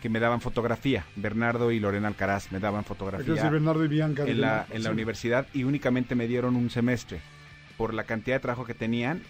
que 0.00 0.08
me 0.08 0.18
daban 0.18 0.40
fotografía. 0.40 1.04
Bernardo 1.14 1.70
y 1.70 1.78
Lorena 1.78 2.08
Alcaraz 2.08 2.50
me 2.50 2.58
daban 2.58 2.84
fotografía. 2.84 3.34
decir 3.34 3.50
Bernardo 3.50 3.84
y 3.84 3.88
Bianca. 3.88 4.24
en 4.26 4.40
la, 4.40 4.66
en 4.70 4.82
la 4.82 4.88
Sí. 4.90 4.94
universidad 4.94 5.46
y 5.54 5.62
únicamente 5.62 6.16
me 6.16 6.26
dieron 6.26 6.56
un 6.56 6.68
semestre. 6.70 7.20
Por 7.76 7.94
la 7.94 8.02
cantidad 8.04 8.36
de 8.36 8.40
trabajo 8.40 8.64
que 8.64 8.74
tenían, 8.74 9.22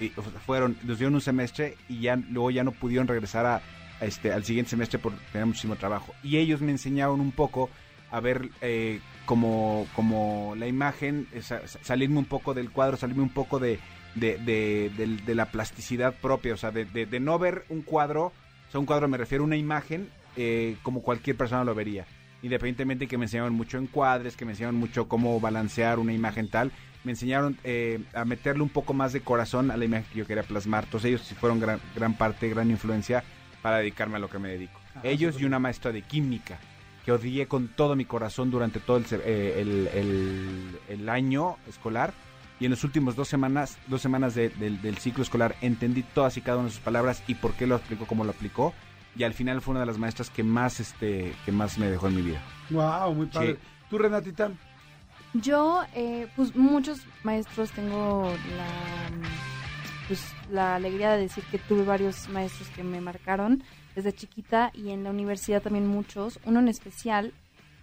y, 0.00 0.12
o 0.16 0.22
sea, 0.22 0.32
fueron, 0.44 0.76
nos 0.82 0.98
dieron 0.98 1.14
un 1.14 1.20
semestre 1.20 1.76
y 1.90 2.00
ya 2.00 2.16
luego 2.16 2.50
ya 2.50 2.64
no 2.64 2.72
pudieron 2.72 3.06
regresar 3.06 3.44
a, 3.44 3.56
a 4.00 4.04
este, 4.06 4.32
al 4.32 4.44
siguiente 4.44 4.70
semestre 4.70 4.98
por 4.98 5.12
tener 5.30 5.46
muchísimo 5.46 5.76
trabajo. 5.76 6.14
Y 6.22 6.38
ellos 6.38 6.62
me 6.62 6.72
enseñaron 6.72 7.20
un 7.20 7.30
poco 7.32 7.68
a 8.14 8.20
ver 8.20 8.48
eh, 8.60 9.00
como, 9.26 9.86
como 9.96 10.54
la 10.56 10.66
imagen, 10.68 11.26
sa- 11.42 11.66
sa- 11.66 11.80
salirme 11.82 12.18
un 12.18 12.24
poco 12.26 12.54
del 12.54 12.70
cuadro, 12.70 12.96
salirme 12.96 13.22
un 13.22 13.28
poco 13.30 13.58
de, 13.58 13.80
de, 14.14 14.38
de- 14.38 14.92
del- 14.96 15.24
de 15.24 15.34
la 15.34 15.46
plasticidad 15.46 16.14
propia, 16.14 16.54
o 16.54 16.56
sea, 16.56 16.70
de, 16.70 16.86
no 17.20 17.38
ver 17.38 17.64
un 17.68 17.82
cuadro, 17.82 18.26
o 18.26 18.70
sea, 18.70 18.78
un 18.78 18.86
cuadro 18.86 19.08
me 19.08 19.18
refiero 19.18 19.42
a 19.42 19.46
una 19.46 19.56
imagen 19.56 20.08
eh, 20.36 20.76
como 20.82 21.02
cualquier 21.02 21.36
persona 21.36 21.64
lo 21.64 21.74
vería. 21.74 22.06
Independientemente 22.42 23.06
que 23.08 23.16
me 23.18 23.24
enseñaron 23.24 23.54
mucho 23.54 23.78
encuadres, 23.78 24.36
que 24.36 24.44
me 24.44 24.52
enseñaron 24.52 24.76
mucho 24.76 25.08
cómo 25.08 25.40
balancear 25.40 25.98
una 25.98 26.12
imagen 26.12 26.48
tal, 26.48 26.70
me 27.02 27.12
enseñaron 27.12 27.56
eh, 27.64 28.00
a 28.14 28.24
meterle 28.24 28.62
un 28.62 28.68
poco 28.68 28.92
más 28.94 29.12
de 29.12 29.22
corazón 29.22 29.70
a 29.70 29.76
la 29.76 29.84
imagen 29.86 30.06
que 30.12 30.18
yo 30.20 30.26
quería 30.26 30.42
plasmar. 30.42 30.84
Entonces 30.84 31.08
ellos 31.08 31.22
sí 31.22 31.34
fueron 31.34 31.58
gran, 31.58 31.80
gran 31.96 32.14
parte, 32.14 32.48
gran 32.50 32.70
influencia 32.70 33.24
para 33.62 33.78
dedicarme 33.78 34.16
a 34.16 34.20
lo 34.20 34.28
que 34.28 34.38
me 34.38 34.50
dedico. 34.50 34.78
Ellos 35.02 35.40
y 35.40 35.44
una 35.46 35.58
maestra 35.58 35.90
de 35.90 36.02
química 36.02 36.58
que 37.04 37.12
odié 37.12 37.46
con 37.46 37.68
todo 37.68 37.96
mi 37.96 38.04
corazón 38.04 38.50
durante 38.50 38.80
todo 38.80 38.96
el, 38.96 39.04
eh, 39.12 39.60
el, 39.60 39.88
el- 39.92 40.78
el 40.88 41.08
año 41.08 41.56
escolar. 41.68 42.12
Y 42.60 42.64
en 42.66 42.70
las 42.70 42.84
últimas 42.84 43.16
dos 43.16 43.28
semanas, 43.28 43.78
dos 43.88 44.00
semanas 44.00 44.34
de- 44.34 44.48
del, 44.50 44.80
del 44.80 44.96
ciclo 44.98 45.22
escolar 45.22 45.56
entendí 45.60 46.02
todas 46.02 46.36
y 46.36 46.40
cada 46.40 46.58
una 46.58 46.66
de 46.68 46.72
sus 46.72 46.80
palabras 46.80 47.22
y 47.26 47.34
por 47.34 47.52
qué 47.54 47.66
lo 47.66 47.74
aplicó 47.74 48.06
como 48.06 48.24
lo 48.24 48.30
aplicó. 48.30 48.72
Y 49.16 49.24
al 49.24 49.34
final 49.34 49.60
fue 49.60 49.72
una 49.72 49.80
de 49.80 49.86
las 49.86 49.98
maestras 49.98 50.30
que 50.30 50.42
más, 50.42 50.80
este, 50.80 51.34
que 51.44 51.52
más 51.52 51.78
me 51.78 51.88
dejó 51.90 52.08
en 52.08 52.16
mi 52.16 52.22
vida. 52.22 52.40
Wow, 52.70 53.14
muy 53.14 53.26
padre. 53.26 53.52
Sí. 53.54 53.58
¿Tú, 53.90 53.98
Renatita? 53.98 54.50
Yo, 55.34 55.82
eh, 55.94 56.26
pues 56.36 56.54
muchos 56.56 57.00
maestros 57.22 57.70
tengo 57.72 58.32
la, 58.56 58.66
pues, 60.08 60.24
la 60.50 60.76
alegría 60.76 61.12
de 61.12 61.22
decir 61.22 61.44
que 61.50 61.58
tuve 61.58 61.82
varios 61.84 62.28
maestros 62.28 62.68
que 62.70 62.82
me 62.84 63.00
marcaron 63.00 63.62
desde 63.94 64.12
chiquita 64.12 64.70
y 64.74 64.90
en 64.90 65.04
la 65.04 65.10
universidad 65.10 65.62
también 65.62 65.86
muchos. 65.86 66.40
Uno 66.44 66.60
en 66.60 66.68
especial, 66.68 67.32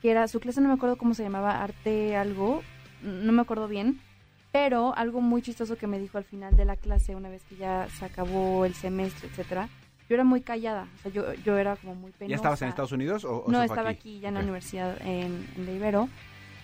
que 0.01 0.11
era, 0.11 0.27
su 0.27 0.39
clase 0.39 0.61
no 0.61 0.67
me 0.67 0.73
acuerdo 0.73 0.97
cómo 0.97 1.13
se 1.13 1.23
llamaba, 1.23 1.61
arte 1.61 2.15
algo, 2.15 2.61
no 3.01 3.31
me 3.31 3.41
acuerdo 3.41 3.67
bien, 3.67 3.99
pero 4.51 4.95
algo 4.95 5.21
muy 5.21 5.41
chistoso 5.41 5.77
que 5.77 5.87
me 5.87 5.99
dijo 5.99 6.17
al 6.17 6.23
final 6.23 6.55
de 6.55 6.65
la 6.65 6.75
clase, 6.75 7.15
una 7.15 7.29
vez 7.29 7.43
que 7.43 7.55
ya 7.55 7.87
se 7.89 8.05
acabó 8.05 8.65
el 8.65 8.73
semestre, 8.73 9.29
etcétera. 9.29 9.69
Yo 10.09 10.15
era 10.15 10.25
muy 10.25 10.41
callada, 10.41 10.87
o 10.99 11.01
sea, 11.03 11.11
yo, 11.11 11.33
yo 11.35 11.57
era 11.57 11.77
como 11.77 11.95
muy 11.95 12.11
penosa. 12.11 12.29
¿Ya 12.29 12.35
estabas 12.35 12.61
en 12.61 12.67
Estados 12.67 12.91
Unidos 12.91 13.23
o, 13.23 13.45
o 13.45 13.51
No, 13.51 13.63
estaba 13.63 13.89
aquí, 13.89 14.19
ya 14.19 14.27
en 14.27 14.33
la 14.33 14.41
universidad 14.41 14.97
en, 15.01 15.47
en 15.55 15.65
la 15.65 15.71
Ibero. 15.71 16.09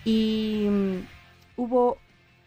Y 0.04 0.66
mm, 0.68 0.96
hubo 1.56 1.96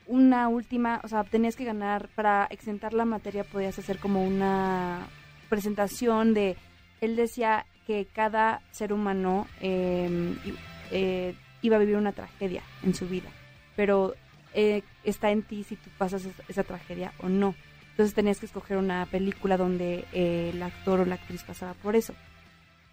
una 0.05 0.47
última, 0.47 1.01
o 1.03 1.07
sea, 1.07 1.23
tenías 1.23 1.55
que 1.55 1.65
ganar, 1.65 2.09
para 2.09 2.45
exentar 2.51 2.93
la 2.93 3.05
materia 3.05 3.43
podías 3.43 3.79
hacer 3.79 3.97
como 3.97 4.23
una 4.23 5.07
presentación 5.49 6.35
de, 6.35 6.55
él 7.01 7.15
decía 7.15 7.65
que 7.87 8.05
cada 8.13 8.61
ser 8.71 8.93
humano 8.93 9.47
i- 9.61 10.53
eh, 10.91 11.35
iba 11.63 11.75
a 11.75 11.79
vivir 11.79 11.97
una 11.97 12.11
tragedia 12.13 12.61
en 12.83 12.93
su 12.93 13.07
vida, 13.07 13.29
pero 13.75 14.13
eh, 14.53 14.83
está 15.03 15.31
en 15.31 15.41
ti 15.41 15.63
si 15.63 15.75
tú 15.75 15.89
pasas 15.97 16.25
esa, 16.25 16.43
esa 16.47 16.63
tragedia 16.63 17.11
o 17.19 17.27
no. 17.29 17.55
Entonces 17.91 18.13
tenías 18.13 18.39
que 18.39 18.45
escoger 18.45 18.77
una 18.77 19.05
película 19.07 19.57
donde 19.57 20.05
eh, 20.13 20.51
el 20.53 20.61
actor 20.63 21.01
o 21.01 21.05
la 21.05 21.15
actriz 21.15 21.43
pasaba 21.43 21.73
por 21.73 21.95
eso. 21.95 22.13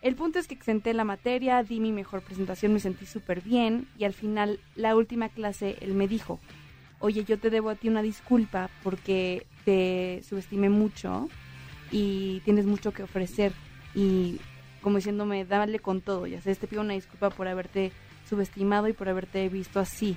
El 0.00 0.14
punto 0.14 0.38
es 0.38 0.46
que 0.46 0.54
exenté 0.54 0.94
la 0.94 1.04
materia, 1.04 1.62
di 1.62 1.80
mi 1.80 1.92
mejor 1.92 2.22
presentación, 2.22 2.72
me 2.72 2.80
sentí 2.80 3.04
súper 3.04 3.40
bien 3.42 3.88
y 3.98 4.04
al 4.04 4.14
final, 4.14 4.60
la 4.76 4.94
última 4.96 5.28
clase, 5.28 5.76
él 5.80 5.92
me 5.94 6.06
dijo, 6.08 6.40
oye, 7.00 7.24
yo 7.24 7.38
te 7.38 7.50
debo 7.50 7.70
a 7.70 7.74
ti 7.74 7.88
una 7.88 8.02
disculpa 8.02 8.70
porque 8.82 9.46
te 9.64 10.22
subestimé 10.28 10.68
mucho 10.68 11.28
y 11.90 12.40
tienes 12.44 12.64
mucho 12.66 12.92
que 12.92 13.02
ofrecer 13.02 13.52
y 13.98 14.40
como 14.80 14.96
diciéndome, 14.96 15.44
dale 15.44 15.80
con 15.80 16.00
todo, 16.00 16.26
ya 16.26 16.40
sabes, 16.40 16.58
te 16.58 16.66
pido 16.68 16.82
una 16.82 16.94
disculpa 16.94 17.30
por 17.30 17.48
haberte 17.48 17.90
subestimado 18.28 18.86
y 18.88 18.92
por 18.92 19.08
haberte 19.08 19.48
visto 19.48 19.80
así. 19.80 20.16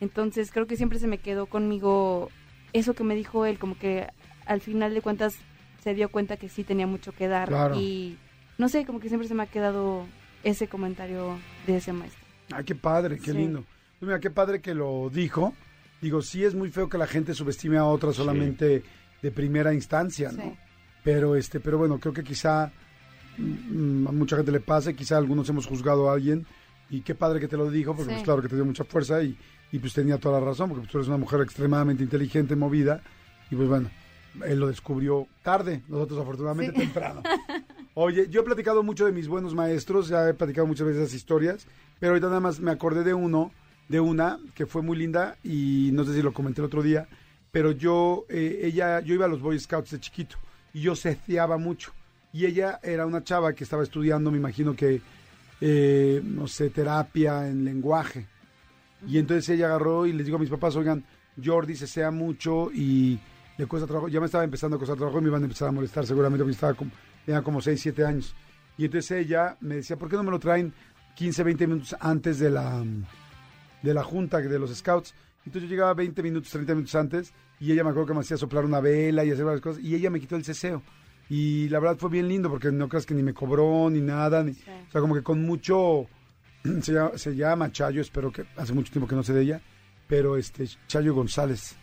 Entonces 0.00 0.50
creo 0.50 0.66
que 0.66 0.76
siempre 0.76 0.98
se 0.98 1.06
me 1.06 1.18
quedó 1.18 1.46
conmigo 1.46 2.30
eso 2.72 2.94
que 2.94 3.04
me 3.04 3.14
dijo 3.14 3.46
él, 3.46 3.58
como 3.58 3.78
que 3.78 4.08
al 4.46 4.60
final 4.60 4.92
de 4.94 5.00
cuentas 5.00 5.34
se 5.82 5.94
dio 5.94 6.08
cuenta 6.10 6.36
que 6.36 6.48
sí 6.48 6.64
tenía 6.64 6.86
mucho 6.86 7.12
que 7.12 7.28
dar 7.28 7.48
Claro. 7.48 7.76
y 7.78 8.18
no 8.58 8.68
sé, 8.68 8.84
como 8.84 9.00
que 9.00 9.08
siempre 9.08 9.28
se 9.28 9.34
me 9.34 9.44
ha 9.44 9.46
quedado 9.46 10.06
ese 10.42 10.66
comentario 10.68 11.38
de 11.66 11.76
ese 11.76 11.92
maestro. 11.92 12.20
Ay, 12.52 12.64
qué 12.64 12.74
padre, 12.74 13.18
qué 13.18 13.32
Sí. 13.32 13.38
lindo. 13.38 13.60
Pues 13.98 14.08
mira, 14.08 14.20
qué 14.20 14.30
padre 14.30 14.60
que 14.60 14.74
lo 14.74 15.08
dijo. 15.10 15.54
Digo, 16.02 16.20
sí 16.20 16.44
es 16.44 16.54
muy 16.54 16.70
feo 16.70 16.88
que 16.88 16.98
la 16.98 17.06
gente 17.06 17.32
subestime 17.32 17.78
a 17.78 17.84
otra 17.86 18.12
solamente 18.12 18.82
de 19.22 19.30
primera 19.30 19.72
instancia, 19.72 20.30
¿no? 20.32 20.42
Sí. 20.42 20.52
Pero 21.02 21.36
este, 21.36 21.60
pero 21.60 21.78
bueno, 21.78 21.98
creo 21.98 22.12
que 22.12 22.24
quizá 22.24 22.72
a 23.38 24.12
mucha 24.12 24.36
gente 24.36 24.52
le 24.52 24.60
pase, 24.60 24.94
quizá 24.94 25.16
algunos 25.16 25.48
hemos 25.48 25.66
juzgado 25.66 26.08
a 26.10 26.14
alguien 26.14 26.46
y 26.90 27.00
qué 27.00 27.14
padre 27.14 27.40
que 27.40 27.48
te 27.48 27.56
lo 27.56 27.70
dijo, 27.70 27.92
porque 27.94 28.10
Sí. 28.10 28.14
pues 28.16 28.22
claro 28.24 28.42
que 28.42 28.48
te 28.48 28.54
dio 28.56 28.64
mucha 28.64 28.84
fuerza 28.84 29.22
y, 29.22 29.36
y 29.72 29.78
pues 29.78 29.92
tenía 29.94 30.18
toda 30.18 30.38
la 30.40 30.46
razón, 30.46 30.68
porque 30.68 30.82
pues, 30.82 30.92
tú 30.92 30.98
eres 30.98 31.08
una 31.08 31.16
mujer 31.16 31.40
extremadamente 31.40 32.02
inteligente, 32.02 32.54
movida 32.56 33.02
y 33.50 33.56
pues 33.56 33.68
bueno, 33.68 33.90
él 34.46 34.58
lo 34.60 34.68
descubrió 34.68 35.26
tarde, 35.42 35.82
nosotros 35.88 36.20
afortunadamente 36.20 36.72
Sí. 36.72 36.80
temprano. 36.86 37.22
Oye, 37.94 38.28
yo 38.28 38.40
he 38.40 38.44
platicado 38.44 38.82
mucho 38.82 39.04
de 39.06 39.12
mis 39.12 39.28
buenos 39.28 39.54
maestros, 39.54 40.08
ya 40.08 40.28
he 40.28 40.34
platicado 40.34 40.66
muchas 40.66 40.86
veces 40.86 41.02
esas 41.02 41.14
historias, 41.14 41.66
pero 42.00 42.10
ahorita 42.12 42.26
nada 42.28 42.40
más 42.40 42.58
me 42.60 42.70
acordé 42.70 43.04
de 43.04 43.14
uno, 43.14 43.52
de 43.88 44.00
una 44.00 44.38
que 44.54 44.66
fue 44.66 44.82
muy 44.82 44.96
linda 44.96 45.36
y 45.44 45.90
no 45.92 46.04
sé 46.04 46.14
si 46.14 46.22
lo 46.22 46.32
comenté 46.32 46.60
el 46.60 46.66
otro 46.66 46.82
día, 46.82 47.06
pero 47.52 47.70
yo, 47.70 48.24
eh, 48.28 48.60
ella, 48.64 49.00
yo 49.00 49.14
iba 49.14 49.26
a 49.26 49.28
los 49.28 49.40
Boy 49.40 49.58
Scouts 49.60 49.92
de 49.92 50.00
chiquito 50.00 50.36
y 50.72 50.80
yo 50.80 50.96
seceaba 50.96 51.56
mucho. 51.56 51.92
Y 52.34 52.46
ella 52.46 52.80
era 52.82 53.06
una 53.06 53.22
chava 53.22 53.52
que 53.52 53.62
estaba 53.62 53.84
estudiando, 53.84 54.28
me 54.32 54.38
imagino 54.38 54.74
que, 54.74 55.00
eh, 55.60 56.20
no 56.24 56.48
sé, 56.48 56.68
terapia 56.70 57.48
en 57.48 57.64
lenguaje. 57.64 58.26
Y 59.06 59.18
entonces 59.18 59.48
ella 59.50 59.66
agarró 59.66 60.04
y 60.04 60.12
les 60.12 60.26
dijo 60.26 60.38
a 60.38 60.40
mis 60.40 60.50
papás, 60.50 60.74
oigan, 60.74 61.04
Jordi 61.42 61.76
sesea 61.76 62.10
mucho 62.10 62.72
y 62.72 63.20
le 63.56 63.66
cuesta 63.66 63.86
trabajo. 63.86 64.08
Ya 64.08 64.18
me 64.18 64.26
estaba 64.26 64.42
empezando 64.42 64.74
a 64.74 64.80
costar 64.80 64.96
trabajo 64.96 65.20
y 65.20 65.22
me 65.22 65.28
iban 65.28 65.42
a 65.42 65.44
empezar 65.44 65.68
a 65.68 65.70
molestar 65.70 66.06
seguramente 66.06 66.42
porque 66.42 66.54
estaba 66.54 66.74
como, 66.74 66.90
tenía 67.24 67.40
como 67.40 67.60
6, 67.60 67.80
7 67.80 68.04
años. 68.04 68.34
Y 68.76 68.86
entonces 68.86 69.12
ella 69.12 69.56
me 69.60 69.76
decía, 69.76 69.96
¿por 69.96 70.08
qué 70.08 70.16
no 70.16 70.24
me 70.24 70.32
lo 70.32 70.40
traen 70.40 70.74
15, 71.14 71.44
20 71.44 71.66
minutos 71.68 71.96
antes 72.00 72.40
de 72.40 72.50
la, 72.50 72.84
de 73.80 73.94
la 73.94 74.02
junta 74.02 74.38
de 74.40 74.58
los 74.58 74.74
scouts? 74.74 75.14
Entonces 75.46 75.70
yo 75.70 75.76
llegaba 75.76 75.94
20 75.94 76.20
minutos, 76.20 76.50
30 76.50 76.74
minutos 76.74 76.96
antes 76.96 77.32
y 77.60 77.70
ella 77.70 77.84
me 77.84 77.90
acuerdo 77.90 78.08
que 78.08 78.14
me 78.14 78.20
hacía 78.20 78.36
soplar 78.36 78.64
una 78.64 78.80
vela 78.80 79.24
y 79.24 79.30
hacer 79.30 79.44
varias 79.44 79.62
cosas 79.62 79.84
y 79.84 79.94
ella 79.94 80.10
me 80.10 80.18
quitó 80.18 80.34
el 80.34 80.44
ceseo. 80.44 80.82
Y 81.30 81.68
la 81.68 81.78
verdad 81.80 81.96
fue 81.96 82.10
bien 82.10 82.28
lindo 82.28 82.50
porque 82.50 82.70
no 82.70 82.88
creas 82.88 83.06
que 83.06 83.14
ni 83.14 83.22
me 83.22 83.32
cobró 83.34 83.88
ni 83.90 84.00
nada, 84.00 84.42
ni, 84.42 84.52
o 84.52 84.90
sea, 84.92 85.00
como 85.00 85.14
que 85.14 85.22
con 85.22 85.42
mucho, 85.42 86.06
se 86.82 86.92
llama, 86.92 87.16
se 87.16 87.34
llama 87.34 87.72
Chayo, 87.72 88.02
espero 88.02 88.30
que 88.30 88.44
hace 88.56 88.72
mucho 88.72 88.92
tiempo 88.92 89.08
que 89.08 89.16
no 89.16 89.22
sé 89.22 89.32
de 89.32 89.42
ella, 89.42 89.60
pero 90.06 90.36
este 90.36 90.66
Chayo 90.86 91.14
González. 91.14 91.76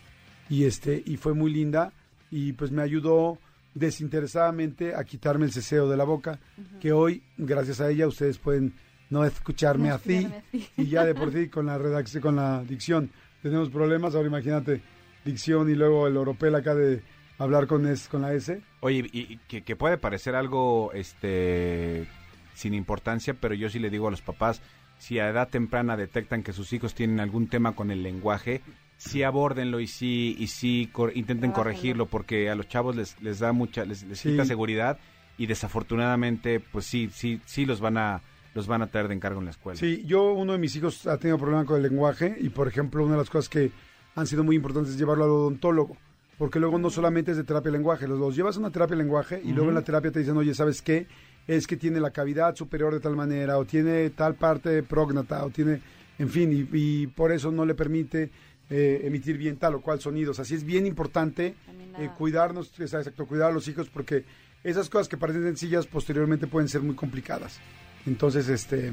Y 0.49 0.65
este 0.65 1.01
y 1.05 1.17
fue 1.17 1.33
muy 1.33 1.51
linda 1.51 1.93
y 2.29 2.53
pues 2.53 2.71
me 2.71 2.81
ayudó 2.81 3.37
desinteresadamente 3.73 4.95
a 4.95 5.03
quitarme 5.03 5.45
el 5.45 5.51
ceseo 5.51 5.89
de 5.89 5.97
la 5.97 6.03
boca, 6.03 6.39
que 6.79 6.91
hoy 6.91 7.23
gracias 7.37 7.79
a 7.81 7.89
ella 7.89 8.07
ustedes 8.07 8.37
pueden 8.37 8.73
no 9.09 9.23
escucharme 9.25 9.89
No 9.89 9.95
así 9.95 10.27
así. 10.51 10.69
y 10.77 10.85
ya 10.87 11.05
de 11.05 11.13
por 11.15 11.31
sí 11.31 11.47
con 11.49 11.65
la 11.65 11.77
redacción 11.77 12.21
con 12.21 12.35
la 12.35 12.63
dicción. 12.63 13.09
Tenemos 13.41 13.69
problemas, 13.69 14.15
ahora 14.15 14.27
imagínate 14.27 14.81
dicción 15.23 15.69
y 15.69 15.75
luego 15.75 16.07
el 16.07 16.17
oropel 16.17 16.55
acá 16.55 16.73
de 16.75 17.01
hablar 17.37 17.67
con 17.67 17.87
es 17.87 18.07
con 18.07 18.21
la 18.21 18.33
S. 18.33 18.61
Oye, 18.81 19.09
y, 19.11 19.19
y 19.33 19.39
que, 19.47 19.61
que 19.63 19.75
puede 19.75 19.97
parecer 19.97 20.35
algo 20.35 20.91
este 20.93 22.07
sin 22.53 22.73
importancia, 22.73 23.33
pero 23.33 23.53
yo 23.55 23.69
sí 23.69 23.79
le 23.79 23.89
digo 23.89 24.07
a 24.07 24.11
los 24.11 24.21
papás, 24.21 24.61
si 24.99 25.17
a 25.19 25.29
edad 25.29 25.49
temprana 25.49 25.97
detectan 25.97 26.43
que 26.43 26.53
sus 26.53 26.71
hijos 26.73 26.93
tienen 26.93 27.19
algún 27.19 27.47
tema 27.47 27.73
con 27.75 27.89
el 27.89 28.03
lenguaje, 28.03 28.61
sí 28.97 29.23
abórdenlo 29.23 29.79
y 29.79 29.87
sí 29.87 30.35
y 30.37 30.47
sí 30.47 30.89
cor- 30.91 31.11
intenten 31.15 31.51
corregirlo 31.51 32.05
porque 32.05 32.49
a 32.49 32.55
los 32.55 32.67
chavos 32.67 32.95
les, 32.95 33.19
les 33.21 33.39
da 33.39 33.51
mucha 33.51 33.83
les, 33.85 34.03
les 34.03 34.19
Sí. 34.19 34.29
quita 34.31 34.45
seguridad 34.45 34.99
y 35.39 35.47
desafortunadamente 35.47 36.59
pues 36.59 36.85
sí 36.85 37.09
sí 37.11 37.41
sí 37.45 37.65
los 37.65 37.79
van 37.79 37.97
a 37.97 38.21
los 38.53 38.67
van 38.67 38.81
a 38.83 38.87
traer 38.87 39.07
de 39.07 39.15
encargo 39.15 39.39
en 39.39 39.45
la 39.45 39.51
escuela. 39.51 39.79
Sí, 39.79 40.03
yo, 40.05 40.33
uno 40.33 40.51
de 40.51 40.59
mis 40.59 40.75
hijos 40.75 41.07
ha 41.07 41.17
tenido 41.17 41.37
problemas 41.37 41.65
con 41.65 41.77
el 41.77 41.83
lenguaje 41.83 42.35
y, 42.37 42.49
por 42.49 42.67
ejemplo, 42.67 43.01
una 43.03 43.13
de 43.13 43.19
las 43.19 43.29
cosas 43.29 43.47
que 43.47 43.71
han 44.13 44.27
sido 44.27 44.43
muy 44.43 44.57
importantes 44.57 44.91
es 44.91 44.99
llevarlo 44.99 45.23
al 45.23 45.29
odontólogo. 45.29 45.95
Porque 46.41 46.59
luego 46.59 46.79
no 46.79 46.89
solamente 46.89 47.29
es 47.29 47.37
de 47.37 47.43
terapia 47.43 47.69
de 47.69 47.77
lenguaje, 47.77 48.07
los, 48.07 48.17
los 48.17 48.35
llevas 48.35 48.57
a 48.57 48.61
una 48.61 48.71
terapia 48.71 48.95
de 48.95 49.03
lenguaje 49.03 49.39
y 49.45 49.53
luego 49.53 49.69
en 49.69 49.75
la 49.75 49.83
terapia 49.83 50.11
te 50.11 50.17
dicen, 50.17 50.35
oye, 50.37 50.55
¿sabes 50.55 50.81
qué? 50.81 51.05
Es 51.45 51.67
que 51.67 51.77
tiene 51.77 51.99
la 51.99 52.09
cavidad 52.09 52.55
superior 52.55 52.91
de 52.95 52.99
tal 52.99 53.15
manera, 53.15 53.59
o 53.59 53.65
tiene 53.65 54.09
tal 54.09 54.33
parte 54.33 54.81
prógnata, 54.81 55.45
o 55.45 55.51
tiene, 55.51 55.79
en 56.17 56.29
fin, 56.29 56.51
y, 56.51 56.67
y 56.75 57.05
por 57.05 57.31
eso 57.31 57.51
no 57.51 57.63
le 57.63 57.75
permite 57.75 58.31
eh, 58.71 59.01
emitir 59.03 59.37
bien 59.37 59.57
tal 59.57 59.75
o 59.75 59.81
cual 59.81 59.99
sonidos. 59.99 60.39
Así 60.39 60.55
es 60.55 60.63
bien 60.63 60.87
importante 60.87 61.53
eh, 61.99 62.09
cuidarnos, 62.17 62.71
exacto, 62.79 63.27
cuidar 63.27 63.51
a 63.51 63.53
los 63.53 63.67
hijos 63.67 63.87
porque 63.89 64.25
esas 64.63 64.89
cosas 64.89 65.07
que 65.07 65.17
parecen 65.17 65.43
sencillas 65.43 65.85
posteriormente 65.85 66.47
pueden 66.47 66.69
ser 66.69 66.81
muy 66.81 66.95
complicadas. 66.95 67.59
Entonces, 68.07 68.49
este, 68.49 68.91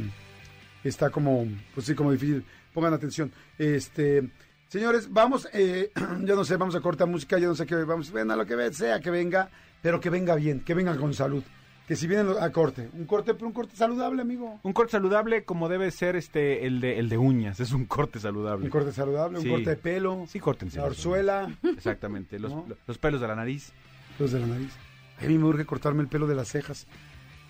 está 0.84 1.08
como, 1.08 1.46
pues 1.72 1.86
sí, 1.86 1.94
como 1.94 2.12
difícil. 2.12 2.44
Pongan 2.74 2.92
atención. 2.92 3.32
Este, 3.56 4.28
Señores, 4.68 5.10
vamos, 5.12 5.48
eh, 5.52 5.90
yo 6.24 6.36
no 6.36 6.44
sé, 6.44 6.56
vamos 6.56 6.74
a 6.74 6.80
cortar 6.80 7.08
música, 7.08 7.38
yo 7.38 7.48
no 7.48 7.54
sé 7.54 7.66
qué, 7.66 7.74
vamos, 7.76 8.10
ven 8.12 8.30
a 8.30 8.36
lo 8.36 8.44
que 8.46 8.72
sea 8.72 9.00
que 9.00 9.10
venga, 9.10 9.48
pero 9.82 10.00
que 10.00 10.10
venga 10.10 10.34
bien, 10.34 10.60
que 10.60 10.74
venga 10.74 10.96
con 10.96 11.14
salud. 11.14 11.42
Que 11.86 11.96
si 11.96 12.06
vienen 12.06 12.34
a 12.38 12.52
corte, 12.52 12.90
un 12.92 13.06
corte, 13.06 13.32
pero 13.32 13.46
un 13.46 13.54
corte 13.54 13.74
saludable, 13.74 14.20
amigo. 14.20 14.60
Un 14.62 14.74
corte 14.74 14.92
saludable 14.92 15.44
como 15.44 15.70
debe 15.70 15.90
ser 15.90 16.16
este 16.16 16.66
el 16.66 16.80
de 16.82 16.98
el 16.98 17.08
de 17.08 17.16
uñas, 17.16 17.60
es 17.60 17.72
un 17.72 17.86
corte 17.86 18.20
saludable. 18.20 18.66
Un 18.66 18.70
corte 18.70 18.92
saludable, 18.92 19.40
Sí. 19.40 19.46
un 19.48 19.54
corte 19.54 19.70
de 19.70 19.76
pelo, 19.76 20.24
Sí, 20.28 20.38
córtense. 20.38 20.76
la 20.80 20.84
orzuela, 20.84 21.50
Exactamente, 21.62 22.38
los, 22.38 22.52
¿No? 22.52 22.66
los 22.86 22.98
pelos 22.98 23.22
de 23.22 23.28
la 23.28 23.36
nariz. 23.36 23.72
los 24.18 24.32
de 24.32 24.40
la 24.40 24.46
nariz. 24.48 24.70
A 25.18 25.24
mí 25.24 25.38
me 25.38 25.44
urge 25.44 25.64
cortarme 25.64 26.02
el 26.02 26.08
pelo 26.08 26.26
de 26.26 26.34
las 26.34 26.48
cejas. 26.48 26.86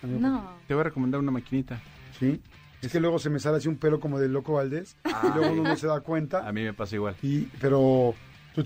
amigo. 0.04 0.20
No. 0.20 0.52
Te 0.68 0.74
voy 0.74 0.83
a 0.83 0.85
recomendar 0.85 1.18
una 1.20 1.33
maquinita. 1.33 1.81
¿Sí? 2.16 2.40
Es 2.83 2.93
que 2.93 3.01
luego 3.01 3.19
se 3.19 3.29
me 3.31 3.41
sale 3.41 3.57
así 3.59 3.69
un 3.69 3.77
pelo 3.77 3.99
como 4.01 4.19
del 4.21 4.33
loco 4.33 4.55
Valdés 4.55 4.97
y 5.05 5.37
luego 5.37 5.53
uno 5.53 5.62
no 5.64 5.77
se 5.77 5.87
da 5.87 6.01
cuenta. 6.01 6.47
A 6.49 6.53
mí 6.53 6.62
me 6.62 6.73
pasa 6.73 6.95
igual. 6.95 7.17
Y, 7.23 7.43
pero, 7.61 8.14
¿tú 8.55 8.62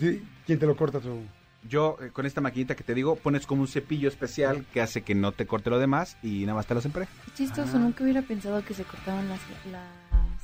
¿quién 0.46 0.58
te 0.58 0.66
lo 0.66 0.76
corta 0.76 1.00
tú? 1.00 1.20
Yo, 1.68 1.96
eh, 2.02 2.10
con 2.12 2.26
esta 2.26 2.40
maquinita 2.40 2.74
que 2.74 2.82
te 2.84 2.92
digo, 2.94 3.16
pones 3.16 3.46
como 3.46 3.62
un 3.62 3.68
cepillo 3.68 4.08
especial 4.08 4.66
que 4.72 4.80
hace 4.82 5.02
que 5.02 5.14
no 5.14 5.30
te 5.32 5.46
corte 5.46 5.70
lo 5.70 5.78
demás 5.78 6.16
y 6.22 6.40
nada 6.42 6.54
más 6.56 6.66
te 6.66 6.74
las 6.74 6.84
empareja. 6.84 7.12
Qué 7.26 7.30
chistoso, 7.44 7.76
Ah. 7.76 7.80
nunca 7.80 8.02
hubiera 8.04 8.20
pensado 8.22 8.62
que 8.64 8.74
se 8.74 8.82
cortaban 8.84 9.28
las, 9.28 9.40
la 9.70 9.82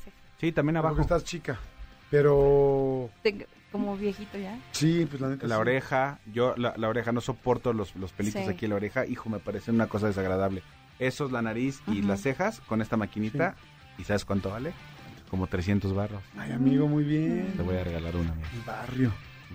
ceja. 0.05 0.17
Sí, 0.41 0.53
también 0.53 0.77
Porque 0.77 0.87
abajo. 0.87 1.03
estás 1.03 1.25
chica. 1.25 1.59
Pero, 2.23 3.11
Tengo- 3.23 3.45
Como 3.71 3.97
viejito 3.97 4.39
ya. 4.39 4.59
sí, 4.73 5.07
pues 5.11 5.21
la 5.21 5.29
neta. 5.29 5.47
La 5.47 5.57
sí. 5.57 5.61
oreja, 5.61 6.21
yo 6.33 6.55
la, 6.57 6.73
la 6.77 6.89
oreja 6.89 7.13
no 7.13 7.21
soporto 7.21 7.73
los, 7.75 7.95
los 7.97 8.13
pelitos 8.13 8.45
Sí. 8.45 8.49
aquí 8.49 8.65
en 8.65 8.71
la 8.71 8.77
oreja, 8.77 9.05
hijo, 9.05 9.29
me 9.29 9.41
parece 9.41 9.71
una 9.71 9.89
cosa 9.89 10.07
desagradable. 10.07 10.63
Eso 10.99 11.27
es 11.27 11.33
la 11.33 11.43
nariz 11.43 11.81
y 11.87 12.03
las 12.03 12.23
cejas 12.23 12.61
con 12.61 12.83
esta 12.83 12.97
maquinita. 12.97 13.55
¿Y 13.99 14.05
sabes 14.05 14.25
cuánto 14.25 14.51
vale? 14.51 14.73
Como 15.31 15.47
300 15.47 15.95
barros. 15.95 16.23
Ay, 16.37 16.53
amigo, 16.53 16.89
muy 16.89 17.05
bien. 17.05 17.53
Te 17.57 17.63
voy 17.63 17.77
a 17.77 17.85
regalar 17.85 18.17
una. 18.17 18.33
El 18.33 18.63
barrio. 18.67 19.13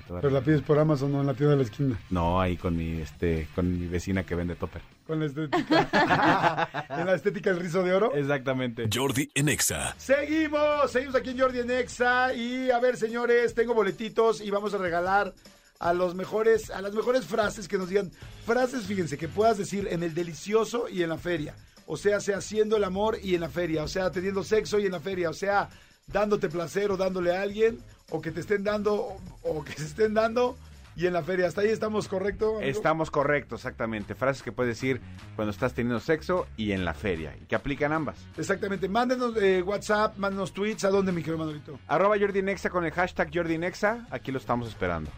Pero 0.07 0.29
la 0.29 0.41
pides 0.41 0.61
por 0.61 0.79
Amazon 0.79 1.13
o 1.15 1.21
en 1.21 1.27
la 1.27 1.33
tienda 1.33 1.51
de 1.51 1.57
la 1.57 1.63
esquina. 1.63 1.99
No, 2.09 2.41
ahí 2.41 2.57
con 2.57 2.75
mi 2.75 2.99
este 2.99 3.47
con 3.53 3.79
mi 3.79 3.87
vecina 3.87 4.23
que 4.23 4.35
vende 4.35 4.55
topper. 4.55 4.81
Con 5.05 5.19
la 5.19 5.25
estética. 5.25 6.69
en 6.89 7.05
la 7.05 7.13
estética 7.13 7.51
del 7.51 7.59
rizo 7.59 7.83
de 7.83 7.93
oro. 7.93 8.13
Exactamente. 8.15 8.89
Jordi 8.91 9.29
en 9.35 9.49
Exa. 9.49 9.93
Seguimos, 9.97 10.91
seguimos 10.91 11.15
aquí 11.15 11.31
en 11.31 11.39
Jordi 11.39 11.59
en 11.59 11.71
Exa. 11.71 12.33
Y 12.33 12.71
a 12.71 12.79
ver, 12.79 12.97
señores, 12.97 13.53
tengo 13.53 13.73
boletitos 13.73 14.41
y 14.41 14.49
vamos 14.49 14.73
a 14.73 14.77
regalar 14.77 15.33
a 15.83 15.93
los 15.93 16.15
mejores, 16.15 16.69
a 16.69 16.81
las 16.81 16.93
mejores 16.93 17.25
frases 17.25 17.67
que 17.67 17.77
nos 17.77 17.89
digan. 17.89 18.09
Frases, 18.45 18.85
fíjense, 18.85 19.17
que 19.17 19.27
puedas 19.27 19.57
decir 19.57 19.89
en 19.91 20.01
el 20.01 20.13
delicioso 20.13 20.87
y 20.87 21.03
en 21.03 21.09
la 21.09 21.17
feria. 21.17 21.55
O 21.85 21.97
sea, 21.97 22.21
sea 22.21 22.37
haciendo 22.37 22.77
el 22.77 22.85
amor 22.85 23.17
y 23.21 23.35
en 23.35 23.41
la 23.41 23.49
feria. 23.49 23.83
O 23.83 23.89
sea, 23.89 24.09
teniendo 24.09 24.45
sexo 24.45 24.79
y 24.79 24.85
en 24.85 24.93
la 24.93 25.01
feria. 25.01 25.29
O 25.29 25.33
sea, 25.33 25.69
dándote 26.07 26.47
placer 26.47 26.89
o 26.89 26.95
dándole 26.95 27.35
a 27.35 27.41
alguien. 27.41 27.79
O 28.11 28.21
que 28.21 28.31
te 28.31 28.39
estén 28.39 28.63
dando, 28.63 29.17
o, 29.41 29.63
que 29.65 29.73
se 29.73 29.83
estén 29.83 30.13
dando 30.13 30.55
y 30.95 31.05
en 31.05 31.11
la 31.11 31.21
feria. 31.21 31.47
Hasta 31.47 31.59
ahí 31.59 31.67
estamos, 31.67 32.07
¿correcto? 32.07 32.57
amigo? 32.57 32.61
Estamos 32.61 33.11
correctos, 33.11 33.59
exactamente. 33.59 34.15
Frases 34.15 34.41
que 34.41 34.53
puedes 34.53 34.79
decir 34.79 35.01
cuando 35.35 35.51
estás 35.51 35.73
teniendo 35.73 35.99
sexo 35.99 36.47
y 36.55 36.71
en 36.71 36.85
la 36.85 36.93
feria. 36.93 37.35
Y 37.41 37.45
que 37.45 37.55
aplican 37.55 37.91
ambas. 37.91 38.15
Exactamente. 38.37 38.87
Mándenos 38.87 39.35
eh, 39.35 39.61
WhatsApp, 39.61 40.15
mándenos 40.17 40.53
tweets. 40.53 40.85
¿A 40.85 40.89
dónde, 40.89 41.11
mi 41.11 41.21
querido 41.23 41.39
Manolito? 41.39 41.77
Arroba 41.87 42.17
Jordi 42.17 42.41
Nexa 42.41 42.69
con 42.69 42.85
el 42.85 42.91
hashtag 42.91 43.29
Jordi 43.33 43.57
Nexa. 43.57 44.07
Aquí 44.11 44.31
lo 44.31 44.37
estamos 44.37 44.69
esperando. 44.69 45.11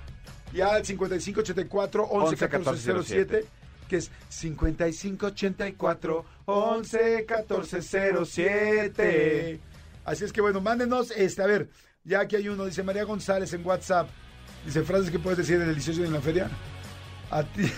Ya 0.54 0.74
al 0.74 0.86
5584 0.86 2.04
11 2.04 2.50
14 2.50 3.04
07, 3.04 3.46
que 3.90 3.98
es 3.98 4.12
5584 4.30 6.26
11 6.46 7.26
14 7.26 7.82
07. 8.26 9.60
Así 10.06 10.24
es 10.24 10.32
que 10.32 10.42
bueno, 10.42 10.62
mándenos 10.62 11.12
este, 11.12 11.42
a 11.42 11.48
ver, 11.48 11.70
ya 12.04 12.22
aquí 12.22 12.36
hay 12.36 12.48
uno, 12.48 12.66
dice 12.66 12.84
María 12.84 13.04
González 13.04 13.52
en 13.54 13.66
WhatsApp. 13.66 14.08
Dice 14.66 14.84
frases 14.84 15.12
que 15.12 15.20
puedes 15.20 15.38
decir 15.38 15.62
en 15.62 15.68
delicioso 15.68 16.04
en 16.04 16.14
la 16.14 16.22
feria. 16.22 16.50
A 17.32 17.44
ti. 17.44 17.72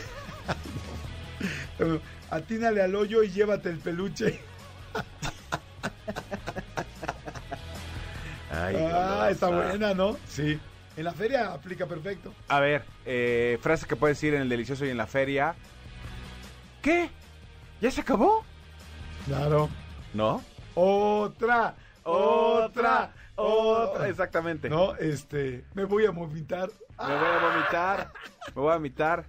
Atínale 2.29 2.81
al 2.81 2.95
hoyo 2.95 3.23
y 3.23 3.29
llévate 3.29 3.69
el 3.69 3.77
peluche. 3.79 4.39
ah, 8.51 9.29
está 9.31 9.47
buena, 9.47 9.93
¿no? 9.93 10.17
Sí. 10.27 10.59
En 10.97 11.03
la 11.03 11.13
feria 11.13 11.53
aplica 11.53 11.85
perfecto. 11.85 12.33
A 12.47 12.59
ver, 12.59 12.83
eh, 13.05 13.59
frases 13.61 13.87
que 13.87 13.95
puedes 13.95 14.17
decir 14.17 14.33
en 14.33 14.41
el 14.41 14.49
delicioso 14.49 14.83
y 14.83 14.89
en 14.89 14.97
la 14.97 15.05
feria. 15.05 15.53
¿Qué? 16.81 17.11
¿Ya 17.79 17.91
se 17.91 18.01
acabó? 18.01 18.43
Claro. 19.27 19.69
¿No? 20.15 20.43
Otra, 20.73 21.75
otra, 22.03 23.13
otra. 23.35 24.09
Exactamente. 24.09 24.69
No, 24.69 24.95
este, 24.95 25.65
me 25.75 25.85
voy 25.85 26.05
a 26.05 26.11
vomitar. 26.11 26.69
Me 26.99 27.15
voy 27.15 27.27
a 27.27 27.47
vomitar. 27.47 28.11
Me 28.47 28.61
voy 28.61 28.71
a 28.71 28.75
vomitar. 28.75 29.25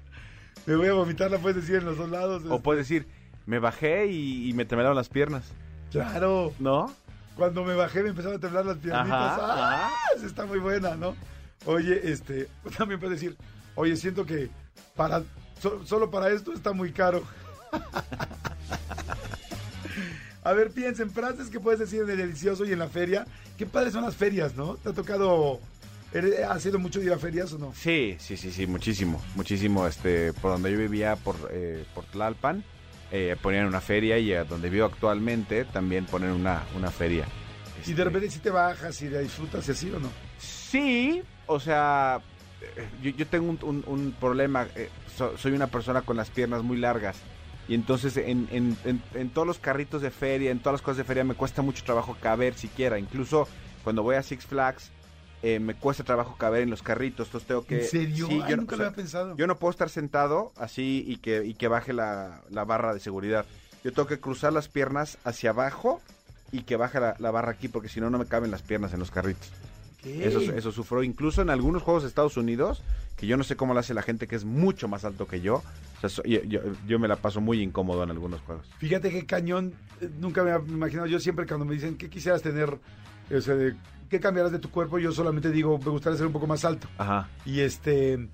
Me 0.64 0.74
voy 0.74 0.88
a 0.88 0.92
vomitar, 0.94 1.30
la 1.30 1.38
puedes 1.38 1.56
decir 1.56 1.76
en 1.76 1.84
los 1.84 1.98
dos 1.98 2.08
lados. 2.08 2.42
O 2.44 2.54
este. 2.54 2.62
puedes 2.62 2.88
decir, 2.88 3.06
me 3.44 3.58
bajé 3.58 4.06
y, 4.06 4.48
y 4.48 4.52
me 4.54 4.64
temblaron 4.64 4.96
las 4.96 5.10
piernas. 5.10 5.52
Claro. 5.90 6.52
¿No? 6.58 6.90
Cuando 7.36 7.62
me 7.62 7.74
bajé 7.74 8.02
me 8.02 8.08
empezaron 8.08 8.38
a 8.38 8.40
temblar 8.40 8.64
las 8.64 8.78
piernitas. 8.78 9.10
Ajá, 9.10 9.38
¡Ah! 9.40 9.92
Está 10.24 10.46
muy 10.46 10.58
buena, 10.60 10.96
¿no? 10.96 11.14
Oye, 11.68 12.00
este, 12.10 12.48
también 12.78 12.98
puedes 12.98 13.20
decir, 13.20 13.36
oye, 13.74 13.94
siento 13.94 14.24
que 14.24 14.48
para 14.96 15.22
so- 15.60 15.84
solo 15.86 16.10
para 16.10 16.30
esto 16.30 16.54
está 16.54 16.72
muy 16.72 16.92
caro. 16.92 17.22
A 20.44 20.52
ver, 20.54 20.70
piensen, 20.70 21.10
frases 21.10 21.50
que 21.50 21.60
puedes 21.60 21.78
decir 21.80 22.00
en 22.02 22.08
el 22.08 22.16
delicioso 22.16 22.64
y 22.64 22.72
en 22.72 22.78
la 22.78 22.88
feria. 22.88 23.26
Qué 23.58 23.66
padres 23.66 23.92
son 23.92 24.02
las 24.04 24.16
ferias, 24.16 24.54
¿no? 24.54 24.76
¿Te 24.76 24.88
ha 24.88 24.92
tocado, 24.94 25.60
has 26.48 26.62
sido 26.62 26.78
mucho 26.78 27.02
ir 27.02 27.12
a 27.12 27.18
ferias 27.18 27.52
o 27.52 27.58
no? 27.58 27.74
Sí, 27.74 28.16
sí, 28.18 28.38
sí, 28.38 28.50
sí, 28.50 28.66
muchísimo. 28.66 29.20
Muchísimo. 29.34 29.86
Este, 29.86 30.32
por 30.32 30.52
donde 30.52 30.72
yo 30.72 30.78
vivía, 30.78 31.16
por, 31.16 31.36
eh, 31.50 31.84
por 31.94 32.04
Tlalpan, 32.06 32.64
eh, 33.12 33.36
ponían 33.42 33.66
una 33.66 33.82
feria 33.82 34.16
y 34.18 34.32
a 34.32 34.44
donde 34.44 34.70
vivo 34.70 34.86
actualmente 34.86 35.66
también 35.66 36.06
ponen 36.06 36.30
una, 36.30 36.62
una 36.74 36.90
feria. 36.90 37.26
Y 37.76 37.80
Este, 37.80 37.94
de 37.94 38.04
repente 38.04 38.30
si 38.30 38.38
te 38.38 38.48
bajas 38.50 39.02
y 39.02 39.10
la 39.10 39.18
disfrutas 39.18 39.68
y 39.68 39.72
así 39.72 39.90
o 39.90 40.00
no. 40.00 40.08
Sí, 40.38 41.22
o 41.48 41.58
sea, 41.60 42.20
eh, 42.76 42.88
yo, 43.02 43.10
yo 43.10 43.26
tengo 43.26 43.48
un, 43.50 43.58
un- 43.62 43.84
un 43.86 44.12
problema. 44.12 44.66
eh, 44.76 44.88
so- 45.16 45.36
soy 45.36 45.52
una 45.52 45.66
persona 45.66 46.02
con 46.02 46.16
las 46.16 46.30
piernas 46.30 46.62
muy 46.62 46.76
largas. 46.78 47.16
Y 47.66 47.74
entonces 47.74 48.16
en, 48.16 48.48
en- 48.50 48.76
en- 48.84 49.02
en 49.14 49.30
todos 49.30 49.46
los 49.46 49.58
carritos 49.58 50.00
de 50.00 50.10
feria, 50.10 50.50
en 50.50 50.58
todas 50.60 50.74
las 50.74 50.82
cosas 50.82 50.98
de 50.98 51.04
feria, 51.04 51.24
me 51.24 51.34
cuesta 51.34 51.60
mucho 51.62 51.82
trabajo 51.84 52.16
caber 52.20 52.54
siquiera. 52.54 52.98
Incluso 52.98 53.46
cuando 53.84 54.02
voy 54.02 54.14
a 54.16 54.22
Six 54.22 54.46
Flags, 54.46 54.90
eh, 55.42 55.58
me 55.60 55.74
cuesta 55.74 56.02
trabajo 56.02 56.36
caber 56.38 56.62
en 56.62 56.70
los 56.70 56.82
carritos. 56.82 57.26
Entonces 57.28 57.46
tengo 57.48 57.64
que... 57.64 57.82
¿En 57.82 57.88
serio? 57.88 58.26
Sí, 58.26 58.40
Ay, 58.42 58.50
yo 58.50 58.56
no- 58.56 58.62
nunca 58.62 58.74
o 58.74 58.78
lo 58.78 58.84
sea, 58.84 58.86
había 58.86 58.96
pensado. 58.96 59.36
yo 59.36 59.46
no 59.46 59.58
puedo 59.58 59.70
estar 59.70 59.88
sentado 59.90 60.52
así 60.56 61.04
y 61.06 61.16
que, 61.18 61.44
y 61.44 61.54
que 61.54 61.68
baje 61.68 61.92
la, 61.92 62.40
la 62.50 62.64
barra 62.64 62.94
de 62.94 63.00
seguridad. 63.00 63.44
Yo 63.84 63.92
tengo 63.92 64.08
que 64.08 64.18
cruzar 64.18 64.52
las 64.52 64.68
piernas 64.68 65.18
hacia 65.24 65.50
abajo 65.50 66.00
y 66.50 66.62
que 66.62 66.76
baje 66.76 66.98
la, 67.00 67.14
la 67.18 67.30
barra 67.30 67.52
aquí, 67.52 67.68
porque 67.68 67.88
si 67.90 68.00
no, 68.00 68.08
no 68.10 68.18
me 68.18 68.26
caben 68.26 68.50
las 68.50 68.62
piernas 68.62 68.92
en 68.94 68.98
los 69.00 69.10
carritos. 69.10 69.52
Eso, 70.04 70.40
eso 70.40 70.72
sufro. 70.72 71.02
Incluso 71.02 71.42
en 71.42 71.50
algunos 71.50 71.82
juegos 71.82 72.02
de 72.04 72.08
Estados 72.08 72.36
Unidos, 72.36 72.82
que 73.16 73.26
yo 73.26 73.36
no 73.36 73.42
sé 73.44 73.56
cómo 73.56 73.74
lo 73.74 73.80
hace 73.80 73.94
la 73.94 74.02
gente 74.02 74.26
que 74.28 74.36
es 74.36 74.44
mucho 74.44 74.86
más 74.88 75.04
alto 75.04 75.26
que 75.26 75.40
yo. 75.40 75.56
O 75.56 76.00
sea, 76.00 76.08
so- 76.08 76.22
yo, 76.24 76.42
yo- 76.44 76.60
yo 76.86 76.98
me 76.98 77.08
la 77.08 77.16
paso 77.16 77.40
muy 77.40 77.60
incómodo 77.60 78.04
en 78.04 78.10
algunos 78.10 78.40
juegos. 78.42 78.66
Fíjate 78.78 79.10
qué 79.10 79.26
cañón, 79.26 79.74
eh, 80.00 80.08
nunca 80.20 80.44
me 80.44 80.52
había 80.52 80.68
imaginado. 80.68 81.06
Yo 81.08 81.18
siempre 81.18 81.46
cuando 81.46 81.64
me 81.66 81.74
dicen, 81.74 81.96
¿qué 81.96 82.08
quisieras 82.08 82.42
tener? 82.42 82.78
O 83.34 83.40
sea, 83.40 83.54
de, 83.56 83.74
¿qué 84.08 84.20
cambiarás 84.20 84.52
de 84.52 84.60
tu 84.60 84.70
cuerpo? 84.70 84.98
Yo 85.00 85.10
solamente 85.12 85.50
digo, 85.50 85.76
me 85.78 85.90
gustaría 85.90 86.16
ser 86.16 86.26
un 86.28 86.32
poco 86.32 86.46
más 86.46 86.64
alto. 86.64 86.86
Ajá. 86.96 87.28
Y 87.44 87.60
este, 87.60 88.28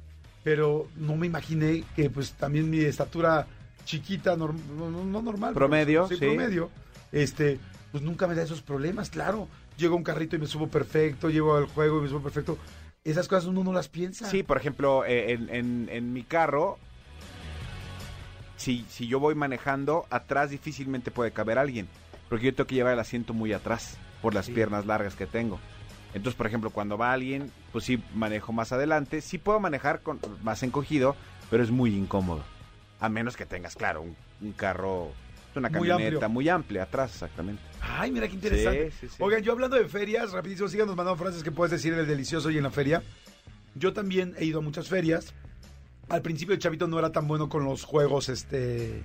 pero 0.45 0.87
no 0.97 1.17
me 1.17 1.27
imaginé 1.27 1.83
que 1.97 2.11
pues 2.11 2.33
también 2.33 2.69
mi 2.69 2.81
estatura 2.81 3.47
chiquita, 3.87 4.37
norm- 4.37 4.61
no, 4.77 4.91
no- 4.91 5.05
no 5.05 5.23
normal. 5.23 5.55
pero, 5.55 5.67
Promedio, 5.67 6.07
sí, 6.09 6.15
sí. 6.17 6.21
promedio, 6.27 6.71
este, 7.11 7.59
pues 7.91 8.03
nunca 8.05 8.27
me 8.27 8.35
da 8.35 8.43
esos 8.43 8.61
problemas, 8.61 9.09
claro. 9.09 9.49
Llego 9.77 9.95
a 9.95 9.97
un 9.99 10.05
carrito 10.05 10.37
y 10.37 10.39
me 10.39 10.47
subo 10.47 10.69
perfecto, 10.69 11.31
llego 11.31 11.57
al 11.57 11.67
juego 11.67 11.99
y 11.99 12.03
me 12.03 12.09
subo 12.09 12.21
perfecto. 12.23 12.59
Esas 13.03 13.29
cosas 13.29 13.47
uno 13.47 13.65
no 13.65 13.73
las 13.73 13.89
piensa. 13.89 14.29
Sí, 14.31 14.43
por 14.43 14.57
ejemplo, 14.57 15.05
eh, 15.05 15.33
en, 15.33 15.49
en- 15.51 15.89
en 15.91 16.13
mi 16.13 16.23
carro, 16.23 16.79
si, 18.57 18.85
si 18.89 19.07
yo 19.07 19.21
voy 19.21 19.35
manejando, 19.35 20.07
atrás 20.11 20.51
difícilmente 20.51 21.11
puede 21.11 21.33
caber 21.33 21.59
alguien. 21.59 21.89
Porque 22.29 22.47
yo 22.47 22.55
tengo 22.55 22.67
que 22.67 22.75
llevar 22.77 22.95
el 22.95 23.01
asiento 23.01 23.35
muy 23.35 23.53
atrás 23.53 23.99
por 24.23 24.35
las 24.35 24.47
Sí. 24.47 24.53
piernas 24.53 24.87
largas 24.87 25.15
que 25.15 25.27
tengo. 25.27 25.59
Entonces, 26.15 26.37
por 26.37 26.47
ejemplo, 26.47 26.71
cuando 26.71 26.97
va 26.97 27.13
alguien, 27.13 27.51
pues 27.73 27.85
sí 27.85 28.03
manejo 28.15 28.53
más 28.53 28.73
adelante. 28.73 29.21
Sí 29.21 29.37
puedo 29.39 29.59
manejar 29.61 30.01
con, 30.01 30.21
más 30.43 30.63
encogido, 30.63 31.17
pero 31.51 31.63
es 31.63 31.71
muy 31.71 31.95
incómodo. 31.95 32.43
A 33.01 33.09
menos 33.09 33.37
que 33.37 33.45
tengas, 33.45 33.75
claro, 33.75 34.01
un, 34.03 34.17
un 34.41 34.53
carro, 34.53 35.11
una 35.61 35.69
Muy 35.69 35.89
camioneta 35.89 36.15
amplio. 36.17 36.29
muy 36.29 36.49
amplia 36.49 36.83
atrás, 36.85 37.13
exactamente. 37.13 37.63
Ay, 37.81 38.11
mira 38.11 38.29
qué 38.29 38.35
interesante. 38.35 38.91
Sí, 38.93 38.97
sí, 39.03 39.09
sí. 39.09 39.17
Oigan, 39.19 39.43
yo 39.43 39.53
hablando 39.53 39.77
de 39.77 39.89
ferias, 39.89 40.33
rapidísimo, 40.33 40.69
síganos 40.69 40.97
mandando 40.97 41.23
frases 41.23 41.43
que 41.43 41.51
puedes 41.53 41.71
decir 41.71 41.93
en 41.93 42.01
el 42.01 42.07
delicioso 42.07 42.51
y 42.51 42.57
en 42.57 42.63
la 42.65 42.71
feria. 42.71 43.03
Yo 43.75 43.93
también 43.93 44.35
he 44.39 44.45
ido 44.45 44.59
a 44.61 44.63
muchas 44.63 44.89
ferias. 44.89 45.35
Al 46.09 46.23
principio 46.23 46.55
el 46.55 46.61
chavito 46.61 46.87
no 46.87 46.99
era 46.99 47.13
tan 47.13 47.27
bueno 47.27 47.49
con 47.49 47.65
los 47.65 47.85
juegos, 47.85 48.29
este, 48.29 49.03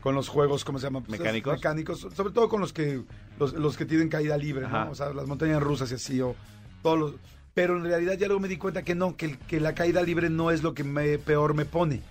con 0.00 0.14
los 0.14 0.28
juegos, 0.28 0.64
¿cómo 0.64 0.78
se 0.78 0.86
llama? 0.86 1.00
Pues, 1.02 1.18
¿Mecánicos? 1.18 1.54
Mecánicos, 1.54 2.00
sobre 2.14 2.32
todo 2.32 2.48
con 2.48 2.60
los 2.60 2.72
que, 2.72 3.02
los, 3.38 3.52
los 3.54 3.76
que 3.76 3.86
tienen 3.86 4.08
caída 4.08 4.36
libre, 4.36 4.66
Ajá. 4.66 4.84
¿no? 4.86 4.90
O 4.92 4.94
sea, 4.94 5.12
las 5.12 5.26
montañas 5.26 5.62
rusas 5.62 5.90
y 5.92 5.94
así, 5.94 6.20
o 6.20 6.36
todos 6.82 6.98
los, 6.98 7.14
Pero 7.54 7.76
en 7.76 7.84
realidad 7.84 8.14
ya 8.18 8.26
luego 8.26 8.40
me 8.40 8.48
di 8.48 8.56
cuenta 8.58 8.82
que 8.82 8.94
no, 8.94 9.16
que, 9.16 9.38
que 9.38 9.60
la 9.60 9.74
caída 9.74 10.02
libre 10.02 10.30
no 10.30 10.50
es 10.50 10.62
lo 10.62 10.74
que 10.74 10.84
me, 10.84 11.18
peor 11.18 11.54
me 11.54 11.64
pone. 11.64 12.02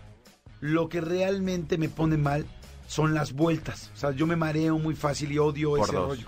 Lo 0.59 0.89
que 0.89 0.99
realmente 1.01 1.77
me 1.77 1.87
pone 1.87 2.17
mal 2.17 2.45
son 2.89 3.13
las 3.13 3.33
vueltas. 3.33 3.91
O 3.93 3.97
sea, 3.97 4.11
yo 4.11 4.25
me 4.25 4.35
mareo 4.35 4.79
muy 4.79 4.95
fácil 4.95 5.31
y 5.31 5.37
odio 5.37 5.69
Por 5.75 5.81
ese 5.87 5.95
dos. 5.95 6.07
rollo. 6.09 6.27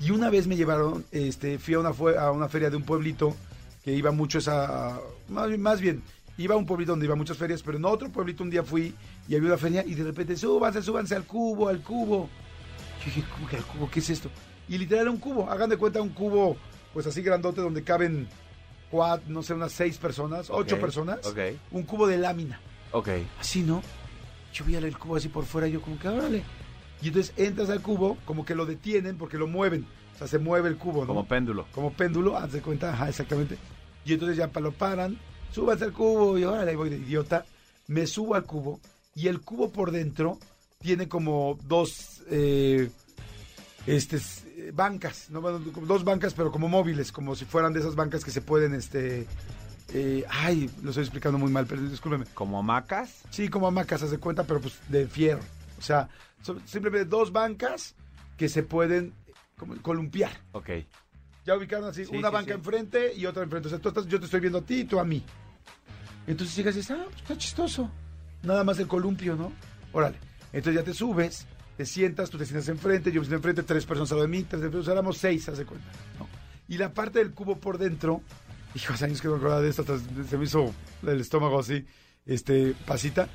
Y 0.00 0.10
una 0.12 0.30
vez 0.30 0.46
me 0.46 0.56
llevaron, 0.56 1.04
este, 1.12 1.58
fui 1.58 1.74
a 1.74 1.80
una, 1.80 1.90
a 2.20 2.30
una 2.30 2.48
feria 2.48 2.70
de 2.70 2.76
un 2.76 2.84
pueblito 2.84 3.36
que 3.84 3.92
iba 3.92 4.10
mucho 4.10 4.38
esa... 4.38 4.98
Más, 5.28 5.48
bien- 5.48 5.60
más 5.60 5.80
bien, 5.80 6.02
iba 6.38 6.54
a 6.54 6.58
un 6.58 6.64
pueblito 6.64 6.92
donde 6.92 7.04
iba 7.04 7.16
muchas 7.16 7.36
ferias, 7.36 7.62
pero 7.62 7.76
en 7.76 7.84
otro 7.84 8.08
pueblito 8.08 8.42
un 8.42 8.48
día 8.50 8.62
fui 8.62 8.94
y 9.28 9.34
había 9.36 9.48
una 9.48 9.58
feria 9.58 9.84
y 9.84 9.94
de 9.94 10.04
repente, 10.04 10.36
súbanse, 10.36 10.82
súbanse 10.82 11.14
al 11.16 11.24
cubo, 11.24 11.68
al 11.68 11.82
cubo. 11.82 12.30
Yo 13.00 13.04
dije, 13.04 13.24
¿cómo 13.34 13.46
que 13.48 13.56
al 13.56 13.64
cubo? 13.64 13.90
¿Qué 13.90 14.00
es 14.00 14.08
esto? 14.08 14.30
Y 14.70 14.78
literal 14.78 15.02
era 15.02 15.10
un 15.10 15.18
cubo, 15.18 15.50
hagan 15.50 15.68
de 15.68 15.76
cuenta 15.76 16.00
un 16.00 16.10
cubo, 16.10 16.56
pues 16.94 17.06
así 17.06 17.20
grandote 17.22 17.60
donde 17.60 17.82
caben 17.82 18.26
cuatro, 18.90 19.26
no 19.28 19.42
sé, 19.42 19.52
unas 19.52 19.72
seis 19.72 19.98
personas, 19.98 20.48
ocho 20.48 20.78
personas. 20.80 21.26
ok. 21.26 21.38
Un 21.72 21.82
cubo 21.82 22.06
de 22.06 22.16
lámina. 22.18 22.58
Ok. 22.92 23.08
Así, 23.40 23.62
¿no? 23.62 23.82
Yo 24.52 24.64
vi 24.64 24.76
el 24.76 24.98
cubo 24.98 25.16
así 25.16 25.28
por 25.28 25.44
fuera, 25.44 25.68
yo 25.68 25.80
como 25.80 25.98
que, 25.98 26.08
órale. 26.08 26.42
Y 27.02 27.08
entonces 27.08 27.32
entras 27.36 27.70
al 27.70 27.82
cubo, 27.82 28.16
como 28.24 28.44
que 28.44 28.54
lo 28.54 28.66
detienen 28.66 29.16
porque 29.16 29.38
lo 29.38 29.46
mueven. 29.46 29.86
O 30.14 30.18
sea, 30.18 30.26
se 30.26 30.38
mueve 30.38 30.68
el 30.68 30.76
cubo, 30.76 31.02
¿no? 31.02 31.08
Como 31.08 31.28
péndulo. 31.28 31.66
como 31.72 31.92
péndulo, 31.92 32.36
haz 32.36 32.52
de 32.52 32.60
cuenta, 32.60 32.92
ajá, 32.92 33.08
exactamente. 33.08 33.56
Y 34.04 34.14
entonces 34.14 34.36
ya 34.36 34.50
lo 34.60 34.72
paran, 34.72 35.18
súbanse 35.52 35.84
al 35.84 35.92
cubo 35.92 36.38
y 36.38 36.44
órale, 36.44 36.74
voy 36.74 36.90
de 36.90 36.96
idiota. 36.96 37.44
Me 37.86 38.06
subo 38.06 38.34
al 38.34 38.44
cubo 38.44 38.80
y 39.14 39.28
el 39.28 39.40
cubo 39.40 39.70
por 39.70 39.90
dentro 39.90 40.38
tiene 40.80 41.08
como 41.08 41.58
dos 41.64 42.22
eh, 42.30 42.90
este, 43.86 44.16
eh, 44.16 44.72
bancas, 44.74 45.30
¿no? 45.30 45.40
Dos 45.40 46.04
bancas, 46.04 46.34
pero 46.34 46.50
como 46.50 46.68
móviles, 46.68 47.12
como 47.12 47.34
si 47.34 47.44
fueran 47.44 47.72
de 47.72 47.80
esas 47.80 47.94
bancas 47.94 48.24
que 48.24 48.30
se 48.30 48.40
pueden, 48.40 48.74
este... 48.74 49.26
eh, 49.92 50.24
ay, 50.28 50.70
lo 50.82 50.90
estoy 50.90 51.04
explicando 51.04 51.38
muy 51.38 51.50
mal, 51.50 51.66
pero 51.66 51.82
discúlpeme. 51.82 52.26
Como 52.34 52.58
hamacas. 52.58 53.22
Sí, 53.30 53.48
como 53.48 53.66
hamacas, 53.68 54.02
haz 54.02 54.10
de 54.10 54.18
cuenta, 54.18 54.44
pero 54.44 54.60
pues 54.60 54.78
de 54.88 55.06
fierro. 55.06 55.42
O 55.78 55.82
sea, 55.82 56.08
son 56.42 56.60
simplemente 56.66 57.08
dos 57.08 57.32
bancas 57.32 57.94
que 58.36 58.48
se 58.48 58.62
pueden 58.62 59.12
como 59.56 59.76
columpiar. 59.82 60.30
Ok. 60.52 60.70
Ya 61.44 61.56
ubicaron 61.56 61.88
así, 61.88 62.04
Sí, 62.04 62.14
una 62.16 62.28
sí, 62.28 62.34
banca 62.34 62.52
sí. 62.52 62.58
enfrente 62.58 63.14
y 63.14 63.24
otra 63.26 63.42
enfrente. 63.42 63.68
O 63.68 63.70
sea, 63.70 63.78
tú 63.78 63.88
estás, 63.88 64.06
yo 64.06 64.18
te 64.18 64.26
estoy 64.26 64.40
viendo 64.40 64.58
a 64.58 64.62
ti 64.62 64.80
y 64.80 64.84
tú 64.84 64.98
a 65.00 65.04
mí. 65.04 65.22
Entonces 66.26 66.54
llegas 66.54 66.74
y 66.74 66.78
dices, 66.78 66.96
ah, 66.98 67.04
pues 67.06 67.16
está 67.22 67.38
chistoso. 67.38 67.90
Nada 68.42 68.62
más 68.64 68.78
el 68.78 68.86
columpio, 68.86 69.34
¿no? 69.34 69.52
Órale. 69.92 70.18
Entonces 70.52 70.80
ya 70.80 70.84
te 70.84 70.92
subes, 70.94 71.46
te 71.76 71.86
sientas, 71.86 72.28
tú 72.30 72.36
te 72.38 72.44
sientas 72.44 72.68
enfrente, 72.68 73.10
yo 73.10 73.20
me 73.20 73.26
siento 73.26 73.36
enfrente, 73.36 73.62
tres 73.62 73.86
personas 73.86 74.10
al 74.12 74.18
lado 74.18 74.28
de 74.30 74.36
mí, 74.36 74.44
tres 74.44 74.60
personas, 74.62 74.88
éramos 74.88 75.16
seis, 75.18 75.48
haz 75.48 75.58
de 75.58 75.64
cuenta. 75.64 75.86
¿no? 76.18 76.26
Y 76.68 76.76
la 76.76 76.92
parte 76.92 77.18
del 77.18 77.32
cubo 77.32 77.56
por 77.56 77.78
dentro, 77.78 78.20
hijo, 78.82 78.92
hace 78.94 79.04
años 79.06 79.20
que 79.20 79.28
no 79.28 79.34
me 79.34 79.38
acordaba 79.38 79.60
de 79.62 79.68
esto, 79.70 79.82
hasta 79.82 79.98
se 80.28 80.36
me 80.38 80.44
hizo 80.44 80.72
el 81.06 81.20
estómago 81.20 81.58
así, 81.60 81.84
este, 82.26 82.74
pasita. 82.86 83.28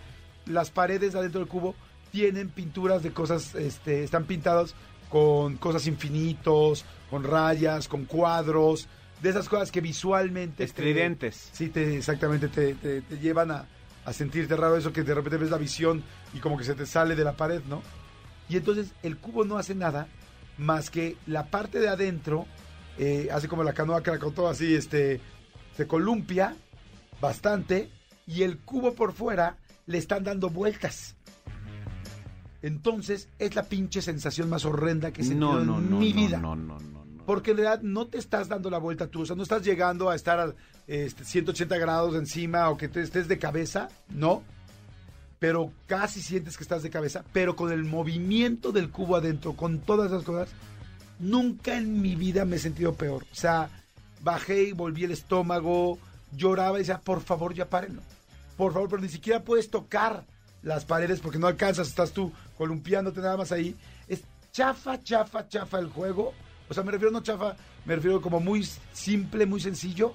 Las 0.45 0.71
paredes 0.71 1.15
adentro 1.15 1.39
del 1.39 1.47
cubo 1.49 1.75
tienen 2.11 2.49
pinturas 2.49 3.03
de 3.03 3.11
cosas, 3.11 3.55
este, 3.55 4.03
están 4.03 4.25
pintadas 4.25 4.75
con 5.09 5.57
cosas 5.57 5.87
infinitos, 5.87 6.85
con 7.09 7.23
rayas, 7.23 7.87
con 7.87 8.05
cuadros, 8.05 8.87
de 9.21 9.29
esas 9.29 9.47
cosas 9.47 9.71
que 9.71 9.79
visualmente... 9.81 10.57
te- 10.57 10.63
Estridentes. 10.65 11.49
Sí, 11.53 11.69
te, 11.69 11.97
exactamente, 11.97 12.47
te, 12.49 12.73
te- 12.75 13.01
te 13.01 13.17
llevan 13.19 13.51
a, 13.51 13.65
a 14.05 14.13
sentirte 14.13 14.55
raro 14.55 14.75
eso 14.75 14.91
que 14.91 15.03
de 15.03 15.13
repente 15.13 15.37
ves 15.37 15.51
la 15.51 15.57
visión 15.57 16.03
y 16.33 16.39
como 16.39 16.57
que 16.57 16.63
se 16.65 16.75
te 16.75 16.85
sale 16.85 17.15
de 17.15 17.23
la 17.23 17.33
pared, 17.37 17.61
¿no? 17.69 17.81
Y 18.49 18.57
entonces 18.57 18.91
el 19.03 19.17
cubo 19.17 19.45
no 19.45 19.57
hace 19.57 19.75
nada 19.75 20.07
más 20.57 20.89
que 20.89 21.15
la 21.25 21.45
parte 21.45 21.79
de 21.79 21.87
adentro, 21.89 22.45
eh, 22.97 23.29
hace 23.31 23.47
como 23.47 23.63
la 23.63 23.73
canoa 23.73 24.03
que 24.03 24.11
la 24.11 24.19
contó 24.19 24.47
así, 24.49 24.75
este, 24.75 25.21
se 25.75 25.87
columpia 25.87 26.55
bastante 27.21 27.89
y 28.27 28.43
el 28.43 28.59
cubo 28.59 28.93
por 28.93 29.13
fuera 29.13 29.57
le 29.85 29.97
están 29.97 30.23
dando 30.23 30.49
vueltas. 30.49 31.15
Entonces 32.61 33.27
es 33.39 33.55
la 33.55 33.63
pinche 33.63 34.01
sensación 34.01 34.49
más 34.49 34.63
horrenda 34.65 35.11
que 35.11 35.21
he 35.21 35.25
sentido 35.25 35.59
No, 35.59 35.65
no, 35.65 35.79
en 35.79 35.89
no. 35.89 35.99
mi 35.99 36.13
no, 36.13 36.15
vida. 36.15 36.37
No, 36.39 36.55
no, 36.55 36.79
no, 36.79 37.05
no. 37.05 37.23
Porque 37.25 37.51
en 37.51 37.57
realidad 37.57 37.81
no 37.81 38.07
te 38.07 38.17
estás 38.17 38.47
dando 38.47 38.69
la 38.69 38.77
vuelta 38.79 39.07
tú, 39.07 39.21
o 39.21 39.25
sea, 39.25 39.35
no 39.35 39.43
estás 39.43 39.63
llegando 39.63 40.09
a 40.09 40.15
estar 40.15 40.39
a 40.39 40.53
este, 40.87 41.23
180 41.23 41.77
grados 41.77 42.15
encima 42.15 42.69
o 42.69 42.77
que 42.77 42.89
te 42.89 43.01
estés 43.01 43.27
de 43.27 43.39
cabeza, 43.39 43.89
no. 44.09 44.43
Pero 45.39 45.71
casi 45.87 46.21
sientes 46.21 46.55
que 46.57 46.63
estás 46.63 46.83
de 46.83 46.89
cabeza, 46.89 47.23
pero 47.33 47.55
con 47.55 47.71
el 47.71 47.83
movimiento 47.83 48.71
del 48.71 48.89
cubo 48.89 49.17
adentro, 49.17 49.53
con 49.53 49.79
todas 49.79 50.11
esas 50.11 50.23
cosas, 50.23 50.49
nunca 51.19 51.77
en 51.77 52.01
mi 52.01 52.15
vida 52.15 52.45
me 52.45 52.57
he 52.57 52.59
sentido 52.59 52.93
peor. 52.93 53.23
O 53.29 53.35
sea, 53.35 53.69
bajé 54.23 54.63
y 54.63 54.71
volví 54.71 55.03
el 55.03 55.11
estómago, 55.11 55.99
lloraba 56.31 56.77
y 56.77 56.79
decía, 56.79 56.99
por 56.99 57.21
favor, 57.21 57.53
ya 57.53 57.69
párenlo. 57.69 58.01
Por 58.57 58.73
favor, 58.73 58.89
pero 58.89 59.01
ni 59.01 59.09
siquiera 59.09 59.43
puedes 59.43 59.69
tocar 59.69 60.23
las 60.61 60.85
paredes 60.85 61.19
porque 61.19 61.39
no 61.39 61.47
alcanzas, 61.47 61.89
estás 61.89 62.11
tú 62.11 62.31
columpiándote 62.57 63.19
nada 63.19 63.37
más 63.37 63.51
ahí. 63.51 63.75
Es 64.07 64.23
chafa, 64.51 65.01
chafa, 65.03 65.47
chafa 65.47 65.79
el 65.79 65.89
juego. 65.89 66.33
O 66.69 66.73
sea, 66.73 66.83
me 66.83 66.91
refiero 66.91 67.11
no 67.11 67.21
chafa, 67.21 67.55
me 67.85 67.95
refiero 67.95 68.21
como 68.21 68.39
muy 68.39 68.67
simple, 68.93 69.45
muy 69.45 69.59
sencillo, 69.59 70.13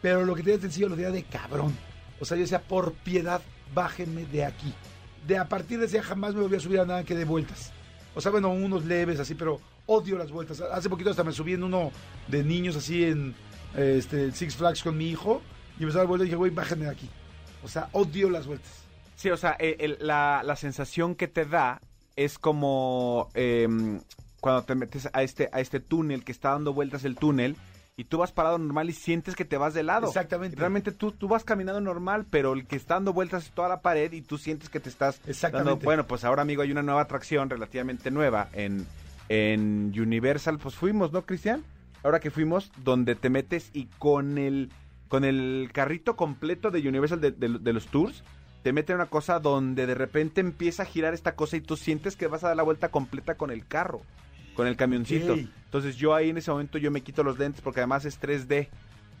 pero 0.00 0.24
lo 0.24 0.34
que 0.34 0.42
tiene 0.42 0.60
sencillo 0.60 0.88
lo 0.88 0.96
tenía 0.96 1.10
de 1.10 1.24
cabrón. 1.24 1.76
O 2.18 2.24
sea, 2.24 2.36
yo 2.36 2.42
decía, 2.42 2.62
por 2.62 2.94
piedad, 2.94 3.42
bájenme 3.74 4.24
de 4.24 4.44
aquí. 4.44 4.72
De 5.26 5.36
a 5.36 5.48
partir 5.48 5.78
de 5.78 5.84
ese 5.84 5.96
día 5.96 6.02
jamás 6.02 6.34
me 6.34 6.40
volví 6.40 6.56
a 6.56 6.60
subir 6.60 6.80
a 6.80 6.86
nada 6.86 7.04
que 7.04 7.14
de 7.14 7.24
vueltas. 7.26 7.72
O 8.14 8.20
sea, 8.20 8.30
bueno, 8.30 8.48
unos 8.50 8.86
leves 8.86 9.20
así, 9.20 9.34
pero 9.34 9.60
odio 9.86 10.16
las 10.16 10.30
vueltas. 10.30 10.60
Hace 10.60 10.88
poquito 10.88 11.10
hasta 11.10 11.24
me 11.24 11.32
subí 11.32 11.52
en 11.52 11.64
uno 11.64 11.92
de 12.28 12.42
niños 12.42 12.76
así 12.76 13.04
en 13.04 13.34
este, 13.76 14.32
Six 14.32 14.56
Flags 14.56 14.82
con 14.82 14.96
mi 14.96 15.08
hijo 15.08 15.42
y 15.78 15.82
empezaba 15.82 16.04
a 16.04 16.06
vuelta 16.06 16.24
y 16.24 16.26
dije, 16.26 16.36
güey, 16.36 16.50
bájenme 16.50 16.84
de 16.86 16.90
aquí. 16.90 17.08
O 17.62 17.68
sea, 17.68 17.88
odio 17.92 18.30
las 18.30 18.46
vueltas. 18.46 18.70
Sí, 19.16 19.30
o 19.30 19.36
sea, 19.36 19.52
el- 19.58 19.98
la, 20.00 20.42
la 20.44 20.56
sensación 20.56 21.14
que 21.14 21.28
te 21.28 21.44
da 21.44 21.80
es 22.16 22.38
como 22.38 23.28
em, 23.34 24.00
cuando 24.40 24.62
te 24.64 24.74
metes 24.74 25.08
a 25.12 25.22
este, 25.22 25.48
a 25.52 25.60
este 25.60 25.80
túnel 25.80 26.24
que 26.24 26.32
está 26.32 26.50
dando 26.50 26.72
vueltas 26.72 27.04
el 27.04 27.16
túnel 27.16 27.56
y 27.96 28.04
tú 28.04 28.16
vas 28.16 28.32
parado 28.32 28.56
normal 28.56 28.88
y 28.88 28.94
sientes 28.94 29.34
que 29.36 29.44
te 29.44 29.58
vas 29.58 29.74
de 29.74 29.82
lado. 29.82 30.06
Exactamente. 30.08 30.56
Realmente 30.56 30.90
tú, 30.92 31.12
tú 31.12 31.28
vas 31.28 31.44
caminando 31.44 31.82
normal, 31.82 32.24
pero 32.30 32.54
el 32.54 32.66
que 32.66 32.76
está 32.76 32.94
dando 32.94 33.12
vueltas 33.12 33.44
es 33.44 33.50
toda 33.50 33.68
la 33.68 33.82
pared 33.82 34.10
y 34.12 34.22
tú 34.22 34.38
sientes 34.38 34.70
que 34.70 34.80
te 34.80 34.88
estás 34.88 35.20
Exactamente. 35.26 35.70
dando... 35.72 35.84
Bueno, 35.84 36.06
pues 36.06 36.24
ahora, 36.24 36.40
amigo, 36.40 36.62
hay 36.62 36.72
una 36.72 36.82
nueva 36.82 37.02
atracción 37.02 37.50
relativamente 37.50 38.10
nueva 38.10 38.48
en, 38.54 38.86
en 39.28 39.92
Universal. 39.94 40.58
Pues 40.58 40.74
fuimos, 40.76 41.12
¿no, 41.12 41.22
Cristian? 41.26 41.62
Ahora 42.02 42.20
que 42.20 42.30
fuimos, 42.30 42.70
donde 42.84 43.14
te 43.14 43.30
metes 43.30 43.70
y 43.72 43.86
con 43.98 44.38
el, 44.38 44.70
con 45.08 45.24
el 45.24 45.70
carrito 45.72 46.16
completo 46.16 46.70
de 46.70 46.88
Universal 46.88 47.20
de, 47.20 47.30
de- 47.32 47.58
de 47.58 47.72
los 47.72 47.86
tours, 47.86 48.22
te 48.62 48.72
mete 48.72 48.94
una 48.94 49.06
cosa 49.06 49.38
donde 49.40 49.86
de 49.86 49.94
repente 49.94 50.40
empieza 50.40 50.82
a 50.82 50.86
girar 50.86 51.14
esta 51.14 51.34
cosa 51.34 51.56
y 51.56 51.60
tú 51.60 51.76
sientes 51.76 52.16
que 52.16 52.26
vas 52.26 52.44
a 52.44 52.48
dar 52.48 52.56
la 52.56 52.62
vuelta 52.62 52.90
completa 52.90 53.36
con 53.36 53.50
el 53.50 53.66
carro, 53.66 54.02
con 54.54 54.66
el 54.66 54.76
camioncito. 54.76 55.34
Entonces 55.64 55.96
yo 55.96 56.14
ahí 56.14 56.30
en 56.30 56.38
ese 56.38 56.50
momento 56.50 56.78
yo 56.78 56.90
me 56.90 57.02
quito 57.02 57.22
los 57.22 57.38
lentes 57.38 57.60
porque 57.62 57.80
además 57.80 58.04
es 58.04 58.18
3D. 58.18 58.68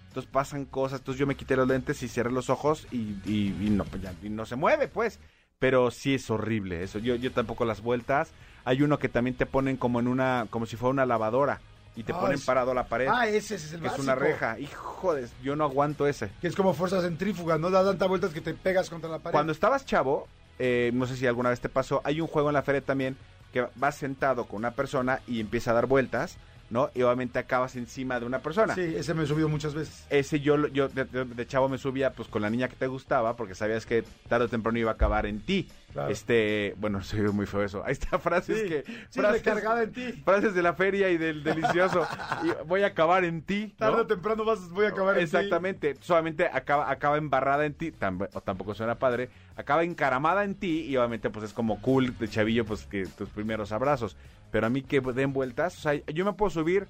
Entonces 0.08 0.30
pasan 0.30 0.64
cosas, 0.64 1.00
entonces 1.00 1.20
yo 1.20 1.26
me 1.26 1.36
quité 1.36 1.54
los 1.56 1.68
lentes 1.68 2.02
y 2.02 2.08
cerré 2.08 2.32
los 2.32 2.50
ojos 2.50 2.86
y, 2.90 3.14
y- 3.24 3.54
y 3.60 3.70
no, 3.70 3.84
pues 3.84 4.02
ya, 4.02 4.12
y 4.22 4.28
no 4.28 4.44
se 4.44 4.56
mueve, 4.56 4.88
pues. 4.88 5.20
Pero 5.60 5.90
sí 5.90 6.14
es 6.14 6.28
horrible 6.30 6.82
eso. 6.82 6.98
Yo, 6.98 7.14
yo 7.16 7.30
tampoco 7.32 7.64
las 7.66 7.80
vueltas. 7.82 8.32
Hay 8.64 8.82
uno 8.82 8.98
que 8.98 9.08
también 9.10 9.36
te 9.36 9.46
ponen 9.46 9.76
como 9.76 10.00
en 10.00 10.08
una, 10.08 10.46
como 10.50 10.64
si 10.66 10.76
fuera 10.76 10.90
una 10.90 11.06
lavadora 11.06 11.60
y 12.00 12.02
te 12.04 12.12
Ah, 12.14 12.18
ponen 12.20 12.40
parado 12.40 12.70
a 12.70 12.74
la 12.74 12.88
pared. 12.88 13.08
Ah, 13.08 13.26
ese, 13.26 13.56
ese 13.56 13.66
es 13.66 13.72
el 13.74 13.80
que 13.82 13.88
es 13.88 13.98
una 13.98 14.14
reja. 14.14 14.58
Hijo 14.58 15.14
de, 15.14 15.28
yo 15.42 15.54
no 15.54 15.64
aguanto 15.64 16.06
ese. 16.06 16.30
Que 16.40 16.48
es 16.48 16.56
como 16.56 16.72
fuerza 16.72 17.02
centrífuga, 17.02 17.58
¿no? 17.58 17.70
Da 17.70 17.84
tantas 17.84 18.08
vueltas 18.08 18.32
que 18.32 18.40
te 18.40 18.54
pegas 18.54 18.88
contra 18.88 19.10
la 19.10 19.18
pared. 19.18 19.32
Cuando 19.34 19.52
estabas 19.52 19.84
chavo, 19.84 20.26
eh, 20.58 20.90
no 20.94 21.06
sé 21.06 21.16
si 21.16 21.26
alguna 21.26 21.50
vez 21.50 21.60
te 21.60 21.68
pasó, 21.68 22.00
hay 22.04 22.20
un 22.22 22.26
juego 22.26 22.48
en 22.48 22.54
la 22.54 22.62
feria 22.62 22.80
también 22.80 23.16
que 23.52 23.66
vas 23.74 23.96
sentado 23.96 24.46
con 24.46 24.58
una 24.60 24.70
persona 24.70 25.20
y 25.26 25.40
empieza 25.40 25.72
a 25.72 25.74
dar 25.74 25.86
vueltas, 25.86 26.38
¿no? 26.70 26.88
Y 26.94 27.02
obviamente 27.02 27.38
acabas 27.38 27.74
encima 27.76 28.18
de 28.20 28.26
una 28.26 28.38
persona. 28.38 28.74
Sí, 28.74 28.80
ese 28.96 29.12
me 29.12 29.24
he 29.24 29.26
subido 29.26 29.48
muchas 29.48 29.74
veces. 29.74 30.06
Ese 30.08 30.40
yo, 30.40 30.68
yo 30.68 30.88
de, 30.88 31.04
de- 31.04 31.24
de 31.24 31.46
chavo 31.46 31.68
me 31.68 31.76
subía 31.76 32.12
pues 32.14 32.28
con 32.28 32.42
la 32.42 32.48
niña 32.50 32.68
que 32.68 32.76
te 32.76 32.86
gustaba 32.86 33.36
porque 33.36 33.54
sabías 33.54 33.84
que 33.86 34.04
tarde 34.28 34.44
o 34.46 34.48
temprano 34.48 34.78
iba 34.78 34.90
a 34.92 34.94
acabar 34.94 35.26
en 35.26 35.40
ti. 35.40 35.68
Claro. 35.92 36.10
Este, 36.10 36.74
bueno, 36.78 37.02
soy 37.02 37.20
muy 37.32 37.46
feo 37.46 37.62
eso. 37.62 37.82
Ahí 37.84 37.92
está 37.92 38.18
frases 38.18 38.60
Sí, 38.60 38.68
que 38.68 38.84
sí, 38.84 39.20
frases, 39.20 39.44
recargada 39.44 39.82
en 39.82 39.92
ti. 39.92 40.12
frases 40.24 40.54
de 40.54 40.62
la 40.62 40.74
feria 40.74 41.10
y 41.10 41.18
del 41.18 41.42
delicioso. 41.42 42.06
y 42.44 42.66
voy 42.66 42.82
a 42.82 42.88
acabar 42.88 43.24
en 43.24 43.42
ti. 43.42 43.74
¿no? 43.78 43.86
Tarde 43.88 44.00
o 44.02 44.06
temprano 44.06 44.44
vas, 44.44 44.68
voy 44.70 44.86
a 44.86 44.88
acabar 44.90 45.16
en 45.18 45.20
ti. 45.28 45.36
Exactamente, 45.36 45.96
solamente 46.00 46.46
acaba, 46.52 46.90
acaba 46.90 47.16
embarrada 47.18 47.66
en 47.66 47.74
ti, 47.74 47.90
tam- 47.92 48.28
o 48.32 48.40
tampoco 48.40 48.74
suena 48.74 48.94
padre, 48.96 49.28
acaba 49.56 49.82
encaramada 49.84 50.44
en 50.44 50.54
ti 50.54 50.82
y 50.82 50.96
obviamente 50.96 51.28
pues 51.30 51.44
es 51.46 51.52
como 51.52 51.80
cool 51.82 52.16
de 52.18 52.28
chavillo 52.28 52.64
pues 52.64 52.86
que 52.86 53.06
tus 53.06 53.28
primeros 53.28 53.72
abrazos, 53.72 54.16
pero 54.50 54.66
a 54.66 54.70
mí 54.70 54.82
que 54.82 55.00
den 55.00 55.32
vueltas, 55.32 55.76
o 55.78 55.80
sea, 55.82 55.94
yo 55.94 56.24
me 56.24 56.32
puedo 56.34 56.50
subir 56.50 56.86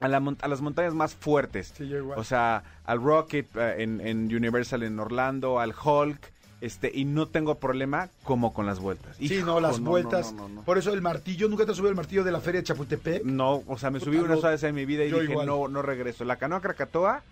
a, 0.00 0.08
la 0.08 0.22
a 0.40 0.48
las 0.48 0.60
montañas 0.60 0.94
más 0.94 1.14
fuertes, 1.14 1.72
Sí, 1.76 1.88
yo 1.88 1.98
igual. 1.98 2.18
o 2.18 2.24
sea, 2.24 2.62
al 2.84 3.00
Rocket 3.02 3.46
eh, 3.56 3.82
en, 3.82 4.00
en 4.00 4.34
Universal 4.34 4.82
en 4.82 4.98
Orlando, 4.98 5.60
al 5.60 5.72
Hulk, 5.80 6.32
Este, 6.62 6.92
y 6.94 7.04
no 7.04 7.26
tengo 7.26 7.56
problema 7.56 8.08
como 8.22 8.54
con 8.54 8.66
las 8.66 8.78
vueltas. 8.78 9.16
Sí, 9.16 9.42
no, 9.44 9.58
las 9.58 9.80
no, 9.80 9.90
vueltas. 9.90 10.32
no. 10.32 10.62
Por 10.64 10.78
eso 10.78 10.92
el 10.92 11.02
martillo, 11.02 11.48
¿nunca 11.48 11.64
te 11.64 11.72
has 11.72 11.76
subido 11.76 11.90
el 11.90 11.96
martillo 11.96 12.22
de 12.22 12.30
la 12.30 12.40
feria 12.40 12.60
de 12.60 12.66
Chapultepec? 12.68 13.24
No, 13.24 13.64
o 13.66 13.76
sea, 13.76 13.90
me 13.90 13.98
subí 13.98 14.18
una 14.18 14.36
sola 14.36 14.50
vez 14.50 14.62
en 14.62 14.72
mi 14.76 14.84
vida 14.84 15.02
y 15.02 15.10
dije, 15.10 15.24
igual. 15.24 15.44
no, 15.44 15.66
no 15.66 15.82
regreso. 15.82 16.24
La 16.24 16.36
canoa 16.36 16.60
Krakatoa 16.60 17.24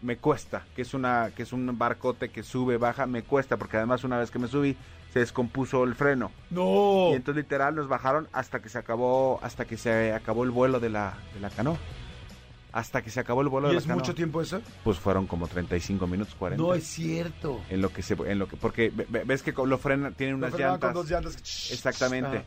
me 0.00 0.16
cuesta, 0.16 0.64
que 0.74 0.80
es 0.80 0.94
una, 0.94 1.30
que 1.36 1.42
es 1.42 1.52
un 1.52 1.76
barcote 1.76 2.30
que 2.30 2.42
sube, 2.42 2.78
baja, 2.78 3.04
me 3.06 3.22
cuesta, 3.22 3.58
porque 3.58 3.76
además 3.76 4.02
una 4.02 4.18
vez 4.18 4.30
que 4.30 4.38
me 4.38 4.48
subí, 4.48 4.74
se 5.12 5.18
descompuso 5.18 5.84
el 5.84 5.94
freno. 5.94 6.32
No. 6.48 7.10
Y 7.12 7.16
entonces 7.16 7.44
literal 7.44 7.74
nos 7.74 7.86
bajaron 7.86 8.28
hasta 8.32 8.62
que 8.62 8.70
se 8.70 8.78
acabó, 8.78 9.40
hasta 9.42 9.66
que 9.66 9.76
se 9.76 10.14
acabó 10.14 10.42
el 10.44 10.52
vuelo 10.52 10.80
de 10.80 10.88
la, 10.88 11.18
de 11.34 11.40
la 11.40 11.50
canoa. 11.50 11.76
Hasta 12.72 13.02
que 13.02 13.10
se 13.10 13.18
acabó 13.20 13.40
el 13.42 13.48
vuelo 13.48 13.66
¿Y 13.68 13.70
de 13.70 13.74
la 13.74 13.78
es 13.80 13.84
canoa. 13.86 13.96
mucho 14.00 14.14
tiempo 14.14 14.40
eso? 14.40 14.60
Pues 14.84 14.98
fueron 14.98 15.26
como 15.26 15.48
35 15.48 16.06
minutos, 16.06 16.34
40. 16.36 16.62
No 16.62 16.74
es 16.74 16.84
cierto. 16.84 17.60
En 17.68 17.80
lo 17.82 17.92
que 17.92 18.02
se, 18.02 18.14
en 18.14 18.38
lo 18.38 18.46
que, 18.46 18.56
porque 18.56 18.90
ve- 18.94 19.06
ve- 19.08 19.24
ves 19.24 19.42
que 19.42 19.52
lo 19.52 19.78
frena, 19.78 20.10
tiene 20.12 20.34
unas 20.34 20.56
llantas. 20.56 20.92
con 20.92 20.94
dos 20.94 21.10
llantas. 21.10 21.36
Exactamente. 21.72 22.38
Ah. 22.38 22.42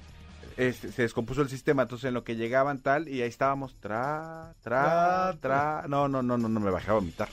Este, 0.56 0.92
se 0.92 1.02
descompuso 1.02 1.42
el 1.42 1.50
sistema, 1.50 1.82
entonces 1.82 2.08
en 2.10 2.14
lo 2.14 2.24
que 2.24 2.36
llegaban 2.36 2.80
tal, 2.80 3.08
y 3.10 3.22
ahí 3.22 3.28
estábamos, 3.30 3.76
tra, 3.80 4.54
Tra, 4.62 5.36
tra. 5.42 5.86
No, 5.88 6.08
no, 6.08 6.22
no, 6.22 6.38
no, 6.38 6.48
no 6.48 6.60
me 6.60 6.70
bajé 6.70 6.92
a 6.92 6.94
vomitar. 6.94 7.28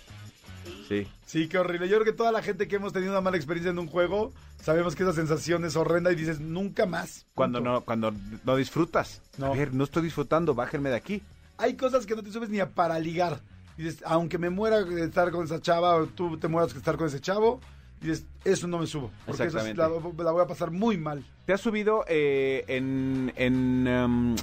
Sí. 0.88 1.06
Sí, 1.26 1.48
qué 1.48 1.58
horrible. 1.58 1.88
Yo 1.88 1.96
creo 2.00 2.04
que 2.06 2.16
toda 2.16 2.32
la 2.32 2.42
gente 2.42 2.66
que 2.66 2.76
hemos 2.76 2.92
tenido 2.92 3.12
una 3.12 3.20
mala 3.20 3.36
experiencia 3.36 3.70
en 3.70 3.78
un 3.78 3.86
juego, 3.86 4.32
sabemos 4.60 4.96
que 4.96 5.02
esa 5.04 5.12
sensación 5.12 5.64
es 5.64 5.76
horrenda 5.76 6.10
y 6.10 6.16
dices, 6.16 6.40
nunca 6.40 6.86
más. 6.86 7.26
Cuando 7.34 7.60
no, 7.60 7.82
cuando 7.82 8.12
no 8.44 8.56
disfrutas. 8.56 9.20
No. 9.38 9.46
A 9.46 9.56
ver, 9.56 9.72
no 9.74 9.84
estoy 9.84 10.02
disfrutando, 10.02 10.54
bájenme 10.54 10.90
de 10.90 10.96
aquí. 10.96 11.22
Hay 11.60 11.74
cosas 11.76 12.06
que 12.06 12.16
no 12.16 12.22
te 12.22 12.32
subes 12.32 12.48
ni 12.48 12.58
a 12.60 12.70
para 12.70 12.98
ligar. 12.98 13.40
Dices, 13.76 14.02
aunque 14.04 14.38
me 14.38 14.50
muera 14.50 14.82
de 14.82 15.04
estar 15.04 15.30
con 15.30 15.44
esa 15.44 15.60
chava 15.60 15.94
o 15.96 16.06
tú 16.06 16.36
te 16.38 16.48
mueras 16.48 16.72
de 16.72 16.78
estar 16.78 16.96
con 16.96 17.06
ese 17.06 17.20
chavo, 17.20 17.60
dices, 18.00 18.26
eso 18.44 18.66
no 18.66 18.78
me 18.78 18.86
subo. 18.86 19.10
Porque 19.26 19.44
eso 19.44 19.58
es- 19.58 19.76
la, 19.76 19.88
voy 19.88 20.42
a 20.42 20.46
pasar 20.46 20.70
muy 20.70 20.96
mal. 20.98 21.24
¿Te 21.46 21.52
has 21.52 21.60
subido 21.60 22.04
eh, 22.08 22.64
en, 22.68 23.32
en, 23.36 23.86
em, 23.86 24.36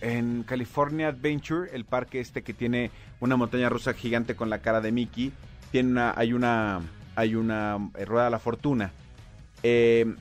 en 0.00 0.42
California 0.44 1.08
Adventure, 1.08 1.70
el 1.74 1.84
parque 1.84 2.20
este 2.20 2.42
que 2.42 2.54
tiene 2.54 2.90
una 3.20 3.36
montaña 3.36 3.68
rusa 3.68 3.94
gigante 3.94 4.36
con 4.36 4.48
la 4.50 4.60
cara 4.60 4.80
de 4.80 4.92
Mickey? 4.92 5.32
Tiene 5.72 5.90
una, 5.90 6.14
hay 6.16 6.32
una, 6.32 6.80
hay 7.16 7.34
una 7.34 7.90
eh, 7.96 8.04
rueda 8.04 8.26
de 8.26 8.30
la 8.30 8.38
fortuna. 8.38 8.92
Eh, 9.64 10.14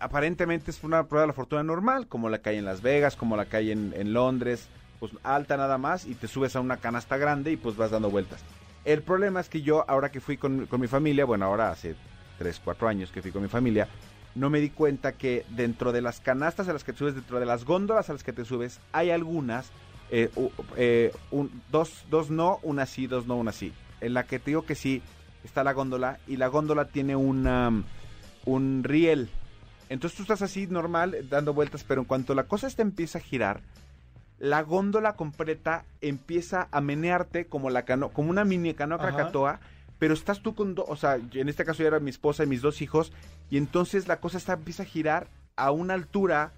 aparentemente 0.00 0.70
es 0.70 0.82
una 0.82 1.02
rueda 1.02 1.22
de 1.22 1.26
la 1.28 1.32
fortuna 1.34 1.62
normal, 1.62 2.06
como 2.08 2.28
la 2.28 2.38
que 2.38 2.50
hay 2.50 2.58
en 2.58 2.64
Las 2.64 2.82
Vegas, 2.82 3.16
como 3.16 3.36
la 3.36 3.46
que 3.46 3.56
hay 3.58 3.70
en, 3.70 3.92
en 3.96 4.12
Londres, 4.12 4.68
pues 5.00 5.12
alta 5.22 5.56
nada 5.56 5.78
más, 5.78 6.06
y 6.06 6.14
te 6.14 6.28
subes 6.28 6.56
a 6.56 6.60
una 6.60 6.78
canasta 6.78 7.16
grande 7.16 7.52
y 7.52 7.56
pues 7.56 7.76
vas 7.76 7.90
dando 7.90 8.10
vueltas. 8.10 8.40
El 8.84 9.02
problema 9.02 9.40
es 9.40 9.48
que 9.48 9.62
yo, 9.62 9.84
ahora 9.88 10.10
que 10.10 10.20
fui 10.20 10.36
con, 10.36 10.66
con 10.66 10.80
mi 10.80 10.86
familia, 10.88 11.24
bueno, 11.24 11.46
ahora 11.46 11.70
hace 11.70 11.94
3, 12.38 12.60
4 12.62 12.88
años 12.88 13.10
que 13.10 13.22
fui 13.22 13.30
con 13.32 13.42
mi 13.42 13.48
familia, 13.48 13.88
no 14.34 14.50
me 14.50 14.60
di 14.60 14.70
cuenta 14.70 15.12
que 15.12 15.44
dentro 15.50 15.92
de 15.92 16.02
las 16.02 16.20
canastas 16.20 16.68
a 16.68 16.72
las 16.72 16.84
que 16.84 16.92
te 16.92 16.98
subes, 16.98 17.14
dentro 17.14 17.40
de 17.40 17.46
las 17.46 17.64
góndolas 17.64 18.10
a 18.10 18.12
las 18.12 18.22
que 18.24 18.32
te 18.32 18.44
subes, 18.44 18.80
hay 18.92 19.10
algunas, 19.10 19.70
eh, 20.10 20.28
eh, 20.76 21.12
un- 21.30 21.62
dos, 21.70 22.04
dos 22.10 22.30
no, 22.30 22.58
una 22.62 22.84
sí, 22.86 23.06
dos 23.06 23.26
no, 23.26 23.36
una 23.36 23.52
sí. 23.52 23.72
En 24.00 24.12
la 24.12 24.24
que 24.24 24.38
te 24.38 24.50
digo 24.50 24.66
que 24.66 24.74
sí, 24.74 25.02
está 25.44 25.64
la 25.64 25.72
góndola 25.72 26.18
y 26.26 26.36
la 26.36 26.48
góndola 26.48 26.86
tiene 26.86 27.16
una, 27.16 27.70
un 28.44 28.84
riel. 28.84 29.30
Entonces 29.88 30.16
tú 30.16 30.22
estás 30.22 30.42
así 30.42 30.66
normal, 30.66 31.16
dando 31.30 31.54
vueltas, 31.54 31.84
pero 31.86 32.00
en 32.00 32.06
cuanto 32.06 32.34
la 32.34 32.44
cosa 32.44 32.66
esta 32.66 32.82
empieza 32.82 33.18
a 33.18 33.22
girar, 33.22 33.60
la 34.44 34.62
góndola 34.62 35.14
completa 35.14 35.86
empieza 36.02 36.68
a 36.70 36.82
menearte 36.82 37.46
como 37.46 37.70
la 37.70 37.86
cano, 37.86 38.10
como 38.10 38.28
una 38.28 38.44
mini 38.44 38.74
canoa 38.74 38.98
Ajá. 38.98 39.08
Krakatoa, 39.08 39.60
pero 39.98 40.12
estás 40.12 40.42
tú 40.42 40.54
con 40.54 40.74
dos, 40.74 40.84
o 40.86 40.96
sea, 40.96 41.14
en 41.14 41.48
este 41.48 41.64
caso 41.64 41.82
ya 41.82 41.88
era 41.88 41.98
mi 41.98 42.10
esposa 42.10 42.44
y 42.44 42.46
mis 42.46 42.60
dos 42.60 42.82
hijos, 42.82 43.10
y 43.48 43.56
entonces 43.56 44.06
la 44.06 44.20
cosa 44.20 44.36
está, 44.36 44.52
empieza 44.52 44.82
a 44.82 44.86
girar 44.86 45.28
a 45.56 45.70
una 45.70 45.94
altura 45.94 46.52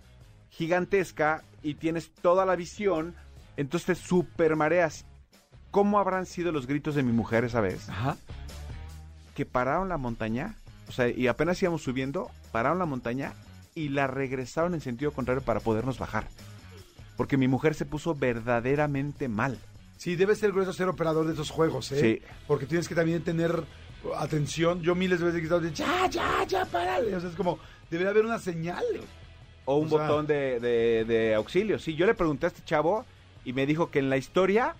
gigantesca 0.50 1.44
y 1.62 1.74
tienes 1.74 2.10
toda 2.10 2.44
la 2.44 2.56
visión, 2.56 3.14
entonces 3.56 3.86
te 3.86 3.94
super 3.94 4.56
mareas. 4.56 5.04
¿Cómo 5.70 6.00
habrán 6.00 6.26
sido 6.26 6.50
los 6.50 6.66
gritos 6.66 6.96
de 6.96 7.04
mi 7.04 7.12
mujer 7.12 7.44
esa 7.44 7.60
vez? 7.60 7.88
Ajá. 7.88 8.16
Que 9.36 9.46
pararon 9.46 9.88
la 9.88 9.96
montaña, 9.96 10.56
o 10.88 10.92
sea, 10.92 11.08
y 11.08 11.28
apenas 11.28 11.62
íbamos 11.62 11.82
subiendo, 11.82 12.32
pararon 12.50 12.80
la 12.80 12.86
montaña 12.86 13.34
y 13.76 13.90
la 13.90 14.08
regresaron 14.08 14.74
en 14.74 14.80
sentido 14.80 15.12
contrario 15.12 15.44
para 15.44 15.60
podernos 15.60 16.00
bajar. 16.00 16.26
Porque 17.16 17.36
mi 17.36 17.48
mujer 17.48 17.74
se 17.74 17.84
puso 17.86 18.14
verdaderamente 18.14 19.28
mal. 19.28 19.58
Sí, 19.96 20.16
debe 20.16 20.34
ser 20.34 20.52
grueso 20.52 20.72
ser 20.72 20.88
operador 20.88 21.26
de 21.26 21.32
esos 21.32 21.50
juegos, 21.50 21.90
¿eh? 21.92 22.00
Sí. 22.00 22.22
Porque 22.46 22.66
tienes 22.66 22.86
que 22.88 22.94
también 22.94 23.22
tener 23.22 23.64
atención. 24.16 24.82
Yo 24.82 24.94
miles 24.94 25.20
de 25.20 25.26
veces 25.26 25.50
he 25.50 25.60
de, 25.60 25.72
ya, 25.72 26.06
ya, 26.08 26.44
ya, 26.46 26.64
párale. 26.66 27.14
O 27.16 27.20
sea, 27.20 27.30
es 27.30 27.34
como, 27.36 27.58
debería 27.90 28.10
haber 28.10 28.24
una 28.24 28.38
señal. 28.38 28.84
O 29.64 29.76
un 29.76 29.86
O 29.86 29.90
sea- 29.96 30.06
botón 30.06 30.26
de, 30.26 30.60
de- 30.60 31.04
de 31.06 31.34
auxilio. 31.34 31.78
Sí, 31.78 31.94
yo 31.96 32.06
le 32.06 32.14
pregunté 32.14 32.46
a 32.46 32.48
este 32.48 32.62
chavo 32.64 33.04
y 33.44 33.52
me 33.52 33.66
dijo 33.66 33.90
que 33.90 33.98
en 33.98 34.10
la 34.10 34.16
historia, 34.16 34.74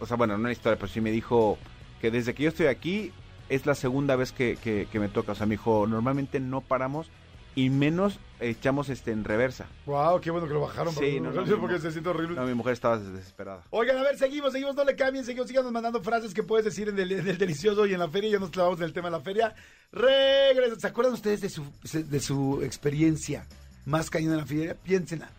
o 0.00 0.06
sea, 0.06 0.16
bueno, 0.16 0.34
no 0.34 0.40
en 0.44 0.46
la 0.46 0.52
historia, 0.52 0.78
pero 0.78 0.90
sí 0.90 1.00
me 1.00 1.10
dijo 1.10 1.58
que 2.00 2.10
desde 2.10 2.32
que 2.34 2.44
yo 2.44 2.48
estoy 2.48 2.66
aquí 2.66 3.12
es 3.48 3.66
la 3.66 3.74
segunda 3.74 4.16
vez 4.16 4.32
que, 4.32 4.56
que- 4.62 4.86
que 4.90 5.00
me 5.00 5.08
toca. 5.08 5.32
O 5.32 5.34
sea, 5.34 5.46
me 5.46 5.54
dijo, 5.54 5.86
normalmente 5.86 6.40
no 6.40 6.60
paramos 6.62 7.10
y 7.56 7.70
menos 7.70 8.20
echamos 8.38 8.88
este 8.90 9.10
en 9.10 9.24
reversa. 9.24 9.66
Wow, 9.86 10.20
qué 10.20 10.30
bueno 10.30 10.46
que 10.46 10.54
lo 10.54 10.60
bajaron. 10.60 10.92
Sí, 10.94 11.00
pero- 11.20 11.32
no, 11.32 11.32
no, 11.46 11.58
porque 11.60 11.74
no. 11.76 11.80
se 11.80 11.90
siente 11.90 12.08
horrible. 12.10 12.36
No, 12.36 12.44
mi 12.46 12.54
mujer 12.54 12.74
estaba 12.74 12.98
desesperada. 12.98 13.64
Oigan, 13.70 13.96
a 13.98 14.02
ver, 14.02 14.16
seguimos, 14.18 14.52
seguimos, 14.52 14.76
no 14.76 14.84
le 14.84 14.94
cambien, 14.94 15.24
seguimos, 15.24 15.48
síganos 15.48 15.72
mandando 15.72 16.00
frases 16.02 16.32
que 16.34 16.42
puedes 16.44 16.64
decir 16.64 16.88
en 16.90 16.98
el, 16.98 17.10
en 17.10 17.26
el 17.26 17.38
delicioso 17.38 17.84
y 17.86 17.94
en 17.94 17.98
la 17.98 18.08
feria. 18.08 18.30
Ya 18.32 18.38
nos 18.38 18.50
clavamos 18.50 18.78
en 18.78 18.84
el 18.84 18.92
tema 18.92 19.08
de 19.08 19.12
la 19.16 19.20
feria. 19.20 19.54
Regresa. 19.90 20.78
¿Se 20.78 20.86
acuerdan 20.86 21.14
ustedes 21.14 21.40
de 21.40 21.48
su, 21.48 21.64
de 21.92 22.20
su 22.20 22.60
experiencia 22.62 23.46
más 23.86 24.10
cañona 24.10 24.34
en 24.34 24.40
la 24.40 24.46
feria? 24.46 24.74
Piénsenla. 24.74 25.30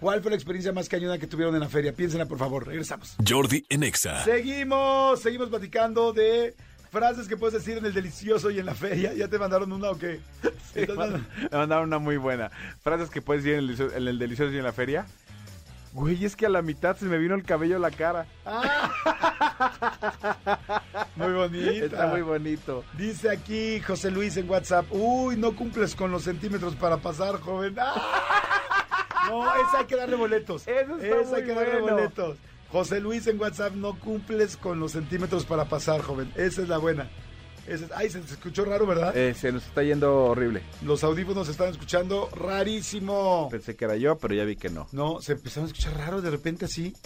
¿Cuál 0.00 0.20
fue 0.22 0.30
la 0.30 0.36
experiencia 0.36 0.72
más 0.72 0.88
cañona 0.88 1.18
que 1.18 1.26
tuvieron 1.26 1.54
en 1.54 1.60
la 1.60 1.68
feria? 1.68 1.92
Piénsenla, 1.92 2.26
por 2.26 2.38
favor. 2.38 2.66
Regresamos. 2.66 3.16
Jordi 3.26 3.64
en 3.68 3.82
Exa. 3.82 4.22
Seguimos, 4.24 5.20
seguimos 5.20 5.48
platicando 5.48 6.12
de 6.12 6.54
frases 6.94 7.28
que 7.28 7.36
puedes 7.36 7.52
decir 7.52 7.76
en 7.76 7.84
el 7.84 7.92
delicioso 7.92 8.50
y 8.50 8.58
en 8.58 8.64
la 8.66 8.74
feria. 8.74 9.12
¿Ya 9.12 9.28
te 9.28 9.38
mandaron 9.38 9.70
una 9.72 9.90
o 9.90 9.98
qué? 9.98 10.20
Mandando- 10.88 11.20
Me 11.50 11.58
mandaron 11.58 11.88
una 11.88 11.98
muy 11.98 12.16
buena. 12.16 12.50
Frases 12.82 13.10
que 13.10 13.20
puedes 13.20 13.44
decir 13.44 13.58
en 13.58 13.64
el, 13.64 13.76
delicioso- 13.76 13.96
en 13.96 14.08
el 14.08 14.18
delicioso 14.18 14.52
y 14.52 14.56
en 14.58 14.64
la 14.64 14.72
feria. 14.72 15.06
Güey, 15.92 16.24
es 16.24 16.34
que 16.34 16.46
a 16.46 16.48
la 16.48 16.60
mitad 16.62 16.96
se 16.96 17.04
me 17.04 17.18
vino 17.18 17.34
el 17.36 17.44
cabello 17.44 17.76
a 17.76 17.78
la 17.78 17.90
cara. 17.92 18.26
Muy 21.16 21.32
bonita. 21.32 21.84
Está 21.86 22.06
muy 22.08 22.22
bonito. 22.22 22.84
Dice 22.98 23.30
aquí 23.30 23.80
José 23.80 24.10
Luis 24.10 24.36
en 24.36 24.48
WhatsApp, 24.50 24.86
uy, 24.90 25.36
no 25.36 25.54
cumples 25.54 25.94
con 25.94 26.10
los 26.10 26.24
centímetros 26.24 26.74
para 26.74 26.96
pasar, 26.96 27.40
joven. 27.40 27.76
¡Ah! 27.78 27.94
No, 29.30 29.42
esa 29.56 29.78
hay 29.78 29.84
que 29.86 29.96
darle 29.96 30.16
boletos. 30.16 30.68
Eso 30.68 30.96
está 30.98 31.16
Esa 31.22 31.36
hay 31.36 31.44
que 31.44 31.54
darle 31.54 31.80
bueno. 31.80 31.96
boletos. 31.96 32.36
José 32.74 32.98
Luis 33.00 33.24
en 33.28 33.40
WhatsApp, 33.40 33.72
no 33.76 33.96
cumples 34.00 34.56
con 34.56 34.80
los 34.80 34.90
centímetros 34.90 35.44
para 35.44 35.66
pasar, 35.66 36.02
joven. 36.02 36.32
Esa 36.34 36.62
es 36.62 36.68
la 36.68 36.78
buena. 36.78 37.08
Esa 37.68 37.84
es- 37.84 37.92
ay, 37.94 38.10
se, 38.10 38.18
escuchó 38.18 38.64
raro, 38.64 38.84
¿verdad? 38.84 39.16
Eh, 39.16 39.32
se 39.32 39.52
nos 39.52 39.64
está 39.64 39.84
yendo 39.84 40.24
horrible. 40.24 40.60
Los 40.82 41.04
audífonos 41.04 41.46
se 41.46 41.52
están 41.52 41.68
escuchando 41.68 42.28
rarísimo. 42.34 43.46
Pensé 43.48 43.76
que 43.76 43.84
era 43.84 43.94
yo, 43.94 44.18
pero 44.18 44.34
ya 44.34 44.42
vi 44.44 44.56
que 44.56 44.70
no. 44.70 44.88
No, 44.90 45.22
se 45.22 45.34
empezaron 45.34 45.66
a 45.66 45.72
escuchar 45.72 45.96
raro 45.96 46.20
de 46.20 46.30
repente 46.30 46.64
así, 46.64 46.96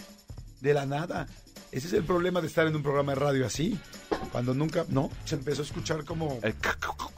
de 0.62 0.72
la 0.72 0.86
nada. 0.86 1.26
Ese 1.70 1.86
es 1.88 1.92
el 1.92 2.04
problema 2.04 2.40
de 2.40 2.46
estar 2.46 2.66
en 2.66 2.74
un 2.74 2.82
programa 2.82 3.12
de 3.12 3.16
radio 3.20 3.44
así. 3.46 3.78
Cuando 4.32 4.54
nunca, 4.54 4.86
no, 4.88 5.10
se 5.26 5.34
empezó 5.34 5.60
a 5.60 5.64
escuchar 5.66 6.02
como 6.06 6.38
El 6.40 6.54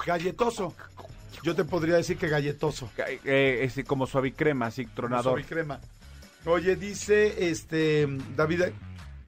galletoso. 0.05 0.75
Yo 1.45 1.55
te 1.55 1.63
podría 1.63 1.95
decir 1.95 2.17
que 2.17 2.27
galletoso. 2.29 2.91
eh, 2.99 3.61
es 3.63 3.85
como 3.87 4.09
suavicrema, 4.09 4.67
así 4.67 4.87
tronador. 4.87 5.35
Soy 5.35 5.45
crema. 5.45 5.79
Oye, 6.47 6.77
dice 6.77 7.51
este 7.51 8.07
David, 8.37 8.63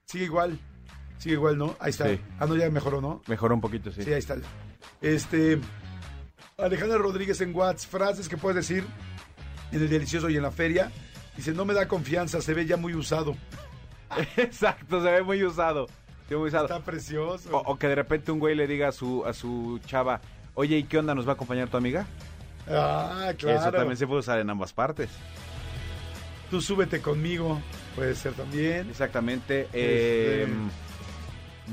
sigue 0.07 0.25
igual. 0.25 0.59
Sigue 1.19 1.35
igual, 1.35 1.57
¿no? 1.59 1.77
Ahí 1.79 1.91
está. 1.91 2.09
Sí. 2.09 2.21
Ah, 2.39 2.47
no, 2.47 2.57
ya 2.57 2.69
mejoró, 2.71 3.01
¿no? 3.01 3.23
Mejoró 3.27 3.55
un 3.55 3.61
poquito, 3.61 3.93
sí. 3.93 4.03
Sí, 4.03 4.13
ahí 4.13 4.19
está. 4.19 4.37
Este 5.01 5.61
Alejandra 6.59 6.99
Rodríguez 6.99 7.41
en 7.41 7.55
Watts, 7.55 7.87
frases 7.87 8.29
que 8.29 8.37
puedes 8.37 8.57
decir 8.57 8.85
en 9.73 9.83
el 9.83 9.89
delicioso 9.89 10.29
y 10.31 10.37
en 10.37 10.43
la 10.43 10.51
feria. 10.51 10.91
Dice, 11.37 11.53
no 11.53 11.65
me 11.65 11.75
da 11.75 11.89
confianza, 11.89 12.41
se 12.41 12.55
ve 12.55 12.67
ya 12.67 12.77
muy 12.77 12.95
usado. 12.95 13.37
Exacto, 14.37 15.03
se 15.03 15.11
ve 15.11 15.23
muy 15.23 15.43
usado. 15.45 15.87
Se 16.29 16.35
ve 16.35 16.41
muy 16.41 16.49
usado. 16.49 16.65
Está 16.65 16.81
precioso. 16.81 17.57
O, 17.57 17.73
o 17.73 17.79
que 17.79 17.89
de 17.89 17.95
repente 17.95 18.33
un 18.33 18.39
güey 18.39 18.55
le 18.55 18.67
diga 18.67 18.89
a 18.89 18.93
su, 18.93 19.25
a 19.25 19.33
su 19.33 19.81
chava, 19.87 20.21
oye, 20.55 20.79
¿y 20.79 20.85
qué 20.85 20.99
onda? 20.99 21.15
¿Nos 21.15 21.27
va 21.27 21.33
a 21.33 21.35
acompañar 21.35 21.69
tu 21.69 21.77
amiga? 21.77 22.07
Ah, 22.69 23.33
claro. 23.39 23.59
Eso 23.59 23.73
también 23.73 23.97
se 23.97 24.07
puede 24.07 24.21
usar 24.21 24.39
en 24.39 24.51
ambas 24.51 24.73
partes. 24.73 25.11
Tú 26.53 26.61
súbete 26.61 27.01
conmigo. 27.01 27.63
Puede 27.97 28.15
ser 28.15 28.35
también. 28.35 28.91
Exactamente. 28.91 29.69
eh, 29.73 30.47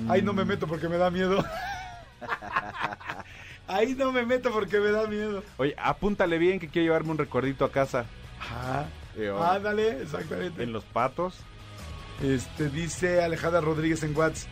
Ahí 0.07 0.21
no 0.21 0.31
me 0.31 0.45
meto 0.45 0.67
porque 0.67 0.87
me 0.87 0.95
da 0.95 1.11
miedo. 1.11 1.43
Ahí 3.67 3.93
no 3.93 4.13
me 4.13 4.25
meto 4.25 4.51
porque 4.51 4.79
me 4.79 4.91
da 4.91 5.05
miedo. 5.05 5.43
Oye, 5.57 5.75
apúntale 5.77 6.37
bien 6.37 6.59
que 6.61 6.69
quiero 6.69 6.85
llevarme 6.85 7.11
un 7.11 7.17
recuerdito 7.17 7.65
a 7.65 7.71
casa. 7.73 8.05
Ajá. 8.39 8.85
Eh, 9.17 9.29
o- 9.29 9.43
Ándale, 9.43 10.01
exactamente. 10.01 10.63
En 10.63 10.71
los 10.71 10.85
patos. 10.85 11.35
Este 12.23 12.69
dice 12.69 13.21
Alejandra 13.21 13.59
Rodríguez 13.59 14.01
en 14.03 14.15
Watts. 14.15 14.47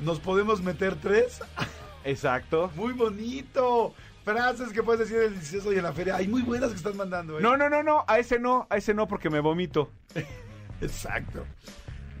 ¿Nos 0.00 0.18
podemos 0.18 0.62
meter 0.62 0.96
tres? 0.96 1.40
Exacto. 2.04 2.72
Muy 2.74 2.94
bonito. 2.94 3.94
Frases 4.32 4.72
que 4.72 4.82
puedes 4.82 5.08
decir 5.08 5.22
el 5.24 5.32
16 5.34 5.64
hoy 5.66 5.76
en 5.78 5.82
la 5.84 5.92
feria. 5.92 6.16
Hay 6.16 6.28
muy 6.28 6.42
buenas 6.42 6.70
que 6.70 6.76
estás 6.76 6.94
mandando, 6.94 7.38
¿eh? 7.38 7.42
No, 7.42 7.56
no, 7.56 7.68
no, 7.70 7.82
no, 7.82 8.04
a 8.06 8.18
ese 8.18 8.38
no, 8.38 8.66
a 8.70 8.76
ese 8.76 8.92
no 8.94 9.06
porque 9.08 9.30
me 9.30 9.40
vomito. 9.40 9.90
Exacto. 10.80 11.44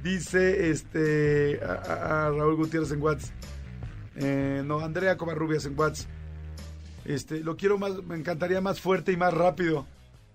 Dice 0.02 0.70
este 0.70 1.60
a, 1.62 1.72
a- 1.72 2.26
a 2.26 2.30
Raúl 2.30 2.56
Gutiérrez 2.56 2.92
en 2.92 3.02
WhatsApp. 3.02 3.30
Eh, 4.16 4.62
no, 4.64 4.80
Andrea 4.80 5.16
Covarrubias 5.16 5.66
en 5.66 5.78
WhatsApp. 5.78 6.10
Este, 7.04 7.40
lo 7.40 7.56
quiero 7.56 7.78
más, 7.78 8.02
me 8.04 8.16
encantaría 8.16 8.60
más 8.60 8.80
fuerte 8.80 9.12
y 9.12 9.16
más 9.16 9.32
rápido. 9.34 9.86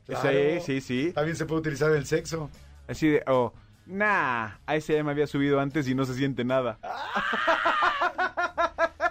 Claro. 0.05 0.29
Sí, 0.29 0.59
sí, 0.65 0.81
sí. 0.81 1.11
También 1.13 1.35
se 1.37 1.45
puede 1.45 1.61
utilizar 1.61 1.91
el 1.91 2.05
sexo. 2.05 2.49
Así 2.87 3.07
de, 3.09 3.23
oh, 3.27 3.53
nah, 3.85 4.51
a 4.65 4.75
ese 4.75 4.93
ya 4.95 5.03
me 5.03 5.11
había 5.11 5.27
subido 5.27 5.59
antes 5.59 5.87
y 5.87 5.95
no 5.95 6.05
se 6.05 6.13
siente 6.15 6.43
nada. 6.43 6.77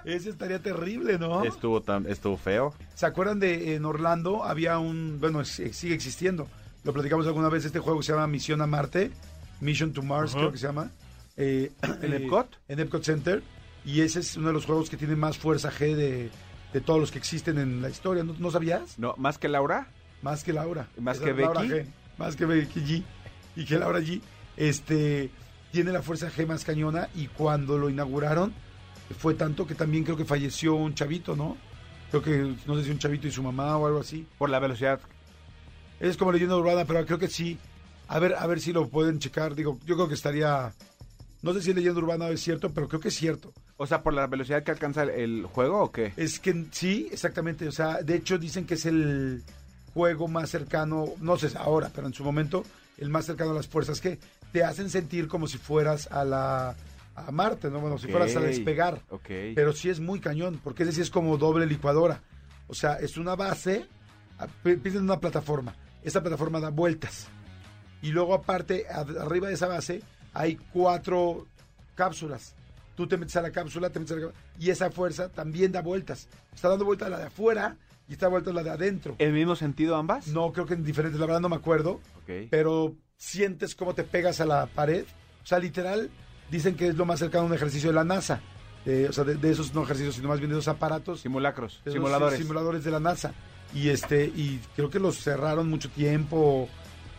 Ese 0.04 0.30
estaría 0.30 0.60
terrible, 0.60 1.18
¿no? 1.18 1.44
Estuvo 1.44 1.80
tan, 1.80 2.06
estuvo 2.06 2.36
feo. 2.36 2.74
¿Se 2.94 3.06
acuerdan 3.06 3.38
de 3.38 3.74
en 3.74 3.84
Orlando 3.84 4.44
había 4.44 4.78
un, 4.78 5.18
bueno, 5.20 5.44
sigue 5.44 5.94
existiendo. 5.94 6.48
Lo 6.84 6.92
platicamos 6.92 7.26
alguna 7.26 7.48
vez, 7.48 7.64
este 7.64 7.78
juego 7.78 8.00
que 8.00 8.06
se 8.06 8.12
llama 8.12 8.26
Misión 8.26 8.60
a 8.60 8.66
Marte, 8.66 9.12
Mission 9.60 9.92
to 9.92 10.02
Mars, 10.02 10.34
creo 10.34 10.50
que 10.50 10.58
se 10.58 10.66
llama. 10.66 10.90
Eh, 11.36 11.70
¿En 12.02 12.12
eh, 12.12 12.16
Epcot? 12.16 12.48
En 12.68 12.80
Epcot 12.80 13.02
Center. 13.02 13.42
Y 13.84 14.00
ese 14.00 14.20
es 14.20 14.36
uno 14.36 14.48
de 14.48 14.54
los 14.54 14.64
juegos 14.64 14.90
que 14.90 14.96
tiene 14.96 15.16
más 15.16 15.38
fuerza 15.38 15.70
G 15.70 15.94
de, 15.94 16.30
de 16.72 16.80
todos 16.80 17.00
los 17.00 17.10
que 17.10 17.18
existen 17.18 17.58
en 17.58 17.82
la 17.82 17.88
historia. 17.88 18.24
¿No, 18.24 18.34
no 18.38 18.50
sabías? 18.50 18.98
No, 18.98 19.14
más 19.16 19.38
que 19.38 19.48
Laura. 19.48 19.88
Más 20.22 20.44
que 20.44 20.52
Laura. 20.52 20.88
¿Más 20.98 21.16
Esa 21.16 21.26
que 21.26 21.32
Becky? 21.32 21.68
G. 21.68 21.86
Más 22.18 22.36
que 22.36 22.46
Becky 22.46 22.80
G. 22.80 23.02
Y 23.56 23.64
que 23.64 23.78
Laura 23.78 24.00
G. 24.00 24.20
Este, 24.56 25.30
tiene 25.72 25.92
la 25.92 26.02
fuerza 26.02 26.30
G 26.30 26.46
más 26.46 26.64
cañona 26.64 27.08
y 27.14 27.26
cuando 27.28 27.78
lo 27.78 27.88
inauguraron 27.88 28.52
fue 29.12 29.34
tanto 29.34 29.66
que 29.66 29.74
también 29.74 30.04
creo 30.04 30.16
que 30.16 30.24
falleció 30.24 30.74
un 30.74 30.94
chavito, 30.94 31.36
¿no? 31.36 31.56
Creo 32.10 32.22
que, 32.22 32.56
no 32.66 32.76
sé 32.76 32.84
si 32.84 32.90
un 32.90 32.98
chavito 32.98 33.26
y 33.26 33.30
su 33.30 33.42
mamá 33.42 33.76
o 33.76 33.86
algo 33.86 34.00
así. 34.00 34.26
Por 34.38 34.50
la 34.50 34.58
velocidad. 34.58 35.00
Es 35.98 36.16
como 36.16 36.32
leyenda 36.32 36.56
urbana, 36.56 36.84
pero 36.84 37.06
creo 37.06 37.18
que 37.18 37.28
sí. 37.28 37.58
A 38.08 38.18
ver, 38.18 38.34
a 38.34 38.46
ver 38.46 38.60
si 38.60 38.72
lo 38.72 38.88
pueden 38.88 39.18
checar. 39.18 39.54
Digo, 39.54 39.78
yo 39.86 39.94
creo 39.94 40.08
que 40.08 40.14
estaría... 40.14 40.72
No 41.40 41.52
sé 41.54 41.62
si 41.62 41.72
leyenda 41.72 42.00
urbana 42.00 42.28
es 42.28 42.40
cierto, 42.40 42.70
pero 42.72 42.88
creo 42.88 43.00
que 43.00 43.08
es 43.08 43.16
cierto. 43.16 43.52
O 43.76 43.86
sea, 43.86 44.02
por 44.02 44.14
la 44.14 44.26
velocidad 44.26 44.62
que 44.62 44.70
alcanza 44.70 45.04
el, 45.04 45.10
el 45.10 45.46
juego 45.46 45.82
o 45.82 45.90
qué? 45.90 46.12
Es 46.16 46.38
que 46.38 46.66
sí, 46.70 47.08
exactamente. 47.10 47.66
O 47.66 47.72
sea, 47.72 48.02
de 48.02 48.16
hecho 48.16 48.38
dicen 48.38 48.66
que 48.66 48.74
es 48.74 48.86
el 48.86 49.42
juego 49.94 50.28
más 50.28 50.50
cercano, 50.50 51.06
no 51.20 51.36
sé 51.36 51.50
ahora, 51.56 51.90
pero 51.94 52.06
en 52.06 52.14
su 52.14 52.24
momento, 52.24 52.64
el 52.98 53.08
más 53.08 53.26
cercano 53.26 53.52
a 53.52 53.54
las 53.54 53.68
fuerzas 53.68 54.00
que 54.00 54.18
te 54.52 54.64
hacen 54.64 54.90
sentir 54.90 55.28
como 55.28 55.46
si 55.46 55.58
fueras 55.58 56.10
a 56.10 56.24
la 56.24 56.76
a 57.14 57.30
Marte, 57.30 57.70
¿no? 57.70 57.80
Bueno, 57.80 57.98
si 57.98 58.08
fueras 58.08 58.34
a 58.36 58.40
despegar. 58.40 59.00
Ok. 59.10 59.28
Pero 59.54 59.72
sí 59.72 59.90
es 59.90 60.00
muy 60.00 60.20
cañón, 60.20 60.60
porque 60.62 60.82
ese 60.84 60.92
sí 60.92 61.00
es 61.02 61.10
como 61.10 61.36
doble 61.38 61.66
licuadora. 61.66 62.22
O 62.68 62.74
sea, 62.74 62.94
es 62.94 63.16
una 63.16 63.34
base, 63.36 63.86
a- 64.38 64.46
pi- 64.46 64.76
piensa 64.76 64.98
en 64.98 65.04
una 65.04 65.20
plataforma. 65.20 65.74
Esa 66.02 66.20
plataforma 66.22 66.58
da 66.60 66.70
vueltas. 66.70 67.28
Y 68.00 68.10
luego 68.10 68.34
aparte, 68.34 68.86
a- 68.90 69.00
arriba 69.22 69.48
de 69.48 69.54
esa 69.54 69.68
base, 69.68 70.02
hay 70.32 70.56
cuatro 70.72 71.46
cápsulas. 71.94 72.54
Tú 72.96 73.06
te 73.06 73.16
metes 73.16 73.36
a 73.36 73.42
la 73.42 73.50
cápsula, 73.52 73.90
te 73.90 73.98
metes 74.00 74.12
a 74.12 74.20
la 74.20 74.26
cápsula, 74.28 74.44
y 74.58 74.70
esa 74.70 74.90
fuerza 74.90 75.28
también 75.28 75.72
da 75.72 75.80
vueltas. 75.82 76.28
Está 76.54 76.68
dando 76.68 76.84
vuelta 76.84 77.08
la 77.08 77.18
de 77.18 77.24
afuera 77.26 77.76
y 78.08 78.12
está 78.12 78.28
vuelta 78.28 78.52
la 78.52 78.62
de 78.62 78.70
adentro. 78.70 79.16
¿El 79.18 79.32
mismo 79.32 79.54
sentido 79.56 79.96
ambas? 79.96 80.28
No, 80.28 80.52
creo 80.52 80.66
que 80.66 80.74
en 80.74 80.84
diferentes, 80.84 81.18
la 81.20 81.26
verdad 81.26 81.40
no 81.40 81.48
me 81.48 81.56
acuerdo, 81.56 82.00
Ok. 82.22 82.48
pero 82.50 82.94
sientes 83.16 83.74
cómo 83.74 83.94
te 83.94 84.02
pegas 84.04 84.40
a 84.40 84.46
la 84.46 84.66
pared. 84.66 85.04
O 85.42 85.46
sea, 85.46 85.58
literal, 85.58 86.10
dicen 86.52 86.76
que 86.76 86.86
es 86.86 86.94
lo 86.96 87.04
más 87.04 87.18
cercano 87.18 87.42
a 87.44 87.46
un 87.48 87.54
ejercicio 87.54 87.90
de 87.90 87.94
la 87.96 88.04
NASA. 88.04 88.40
Eh, 88.86 89.06
o 89.08 89.12
sea, 89.12 89.24
de, 89.24 89.34
de 89.36 89.50
esos 89.50 89.74
no 89.74 89.82
ejercicios, 89.84 90.14
sino 90.16 90.28
más 90.28 90.38
bien 90.38 90.50
de 90.50 90.56
esos 90.58 90.68
aparatos 90.68 91.20
Simulacros, 91.20 91.80
de 91.84 91.92
simuladores. 91.92 92.38
simuladores 92.38 92.84
de 92.84 92.90
la 92.90 93.00
NASA. 93.00 93.32
Y 93.74 93.88
este, 93.88 94.24
y 94.26 94.60
creo 94.76 94.90
que 94.90 94.98
los 94.98 95.16
cerraron 95.22 95.70
mucho 95.70 95.88
tiempo, 95.88 96.68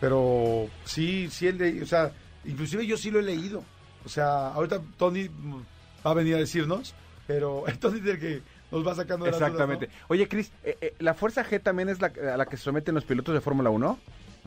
pero 0.00 0.68
sí, 0.84 1.28
sí, 1.30 1.48
he 1.48 1.52
le- 1.52 1.82
o 1.82 1.86
sea, 1.86 2.12
inclusive 2.44 2.86
yo 2.86 2.96
sí 2.96 3.10
lo 3.10 3.18
he 3.18 3.22
leído. 3.22 3.64
O 4.04 4.08
sea, 4.08 4.48
ahorita 4.48 4.80
Tony 4.98 5.28
va 6.06 6.10
a 6.10 6.14
venir 6.14 6.34
a 6.34 6.38
decirnos, 6.38 6.94
pero 7.26 7.64
Tony 7.80 7.98
el 8.08 8.20
que 8.20 8.42
nos 8.70 8.86
va 8.86 8.94
sacando 8.94 9.24
de 9.24 9.30
las 9.32 9.40
dudas, 9.40 9.52
Exactamente. 9.52 9.88
Oye, 10.08 10.28
Cris, 10.28 10.52
eh, 10.62 10.76
eh, 10.80 10.94
¿la 10.98 11.14
fuerza 11.14 11.44
G 11.44 11.62
también 11.62 11.88
es 11.88 12.00
la, 12.00 12.12
a 12.34 12.36
la 12.36 12.44
que 12.46 12.56
se 12.56 12.64
someten 12.64 12.94
los 12.94 13.04
pilotos 13.04 13.34
de 13.34 13.40
Fórmula 13.40 13.70
1? 13.70 13.98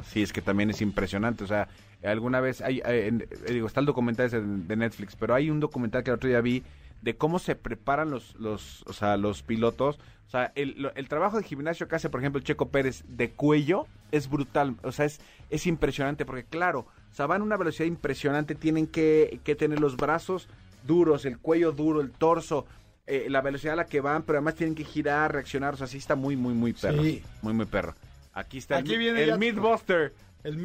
Sí, 0.04 0.22
es 0.22 0.32
que 0.34 0.42
también 0.42 0.70
es 0.70 0.82
impresionante. 0.82 1.44
O 1.44 1.48
sea, 1.48 1.68
alguna 2.04 2.40
vez, 2.40 2.62
hay, 2.62 2.82
en- 2.86 3.22
eh, 3.22 3.52
digo, 3.54 3.68
está 3.68 3.80
el 3.80 3.86
documental 3.86 4.28
ese 4.28 4.42
de, 4.42 4.76
Netflix, 4.76 5.16
pero 5.16 5.34
hay 5.36 5.50
un 5.50 5.60
documental 5.60 6.04
que 6.04 6.12
el 6.12 6.16
otro 6.16 6.30
día 6.30 6.42
vi 6.42 6.64
de 7.02 7.16
cómo 7.16 7.40
se 7.40 7.56
preparan 7.56 8.10
los, 8.10 8.36
los, 8.36 8.84
o 8.88 8.94
sea, 8.94 9.18
los 9.18 9.44
pilotos. 9.44 10.00
O 10.28 10.30
sea, 10.30 10.52
el, 10.56 10.76
lo- 10.82 10.94
el 10.96 11.08
trabajo 11.08 11.38
de 11.38 11.44
gimnasio 11.44 11.88
que 11.88 11.96
hace, 11.96 12.10
por 12.10 12.20
ejemplo, 12.20 12.40
el 12.40 12.44
Checo 12.46 12.70
Pérez 12.70 13.04
de 13.08 13.32
cuello 13.32 13.88
es 14.12 14.30
brutal. 14.30 14.76
O 14.84 14.92
sea, 14.92 15.06
es, 15.06 15.20
es 15.50 15.66
impresionante 15.68 16.26
porque, 16.26 16.44
claro, 16.44 16.88
o 17.12 17.14
sea, 17.16 17.26
van 17.28 17.42
a 17.42 17.46
una 17.46 17.58
velocidad 17.58 17.86
impresionante, 17.88 18.54
tienen 18.56 18.88
que, 18.88 19.40
que 19.44 19.56
tener 19.56 19.80
los 19.80 19.96
brazos 19.98 20.48
duros, 20.86 21.26
el 21.26 21.38
cuello 21.40 21.72
duro, 21.72 22.02
el 22.02 22.12
torso, 22.12 22.66
eh, 23.08 23.28
la 23.30 23.42
velocidad 23.42 23.74
a 23.74 23.78
la 23.78 23.86
que 23.86 24.02
van, 24.02 24.24
pero 24.24 24.38
además 24.38 24.56
tienen 24.56 24.76
que 24.76 24.84
girar, 24.84 25.32
reaccionar. 25.34 25.74
O 25.74 25.78
sea, 25.78 25.88
sí 25.88 25.98
está 25.98 26.16
muy, 26.16 26.36
muy, 26.36 26.54
muy 26.54 26.74
perro. 26.74 27.02
Sí. 27.04 27.24
Muy, 27.42 27.54
muy 27.54 27.66
perro. 27.66 27.96
Aquí 28.38 28.60
está 28.60 28.78
Aquí 28.78 28.94
el, 28.94 29.00
viene 29.00 29.24
el 29.24 29.40
Meatbuster. 29.40 30.14
El 30.44 30.58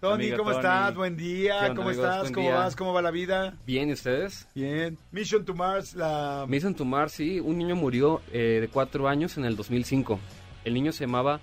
Tony, 0.00 0.30
¿cómo 0.32 0.44
Tony. 0.50 0.56
estás? 0.56 0.94
Buen 0.94 1.14
día. 1.16 1.58
¿Qué 1.60 1.64
onda, 1.66 1.74
¿Cómo 1.76 1.88
amigos? 1.90 2.04
estás? 2.06 2.20
Buen 2.22 2.32
¿Cómo 2.34 2.46
día. 2.46 2.56
vas? 2.56 2.76
¿Cómo 2.76 2.92
va 2.94 3.02
la 3.02 3.10
vida? 3.10 3.54
Bien, 3.66 3.90
¿y 3.90 3.92
ustedes? 3.92 4.48
Bien. 4.54 4.96
Mission 5.12 5.44
to 5.44 5.52
Mars, 5.54 5.94
la... 5.94 6.46
Mission 6.48 6.74
to 6.74 6.86
Mars, 6.86 7.12
sí, 7.12 7.38
un 7.38 7.58
niño 7.58 7.76
murió 7.76 8.22
eh, 8.32 8.58
de 8.62 8.68
cuatro 8.68 9.08
años 9.08 9.36
en 9.36 9.44
el 9.44 9.56
2005. 9.56 10.18
El 10.64 10.72
niño 10.74 10.90
se 10.92 11.04
llamaba 11.04 11.40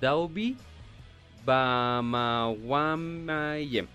Daubi 0.00 0.56
Bamawamayem. 2.56 3.86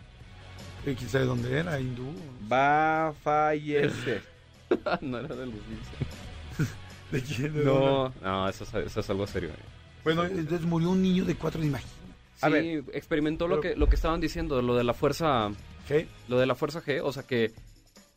eh, 0.86 0.96
¿Quién 0.96 1.10
sabe 1.10 1.26
dónde 1.26 1.58
era? 1.58 1.80
¿Hindú? 1.80 2.14
Va 2.52 3.08
a 3.08 3.14
fallecer. 3.14 4.22
no 5.02 5.18
era 5.20 5.36
del 5.36 5.52
2005. 5.52 6.76
¿De 7.12 7.22
quién? 7.24 7.54
¿De 7.54 7.64
dónde? 7.64 8.14
No, 8.22 8.32
no, 8.44 8.48
eso, 8.50 8.64
es- 8.64 8.74
eso 8.76 9.00
es 9.00 9.10
algo 9.10 9.26
serio. 9.26 9.50
eh. 9.50 9.81
Bueno, 10.04 10.26
entonces 10.26 10.62
murió 10.66 10.90
un 10.92 11.02
niño 11.02 11.26
de 11.26 11.36
cuatro, 11.36 11.64
imagínate. 11.64 11.96
A 12.42 12.48
Sí, 12.48 12.54
ver, 12.54 12.84
experimentó 12.94 13.46
pero- 13.46 13.56
lo 13.58 13.62
que 13.62 13.76
lo 13.76 13.88
que 13.88 13.96
estaban 13.96 14.20
diciendo, 14.20 14.62
lo 14.62 14.76
de 14.76 14.84
la 14.84 14.94
fuerza, 14.94 15.52
¿Qué? 15.88 16.08
lo 16.28 16.40
de 16.40 16.46
la 16.48 16.56
fuerza 16.56 16.82
G, 16.82 17.00
o 17.04 17.12
sea 17.14 17.24
que, 17.24 17.52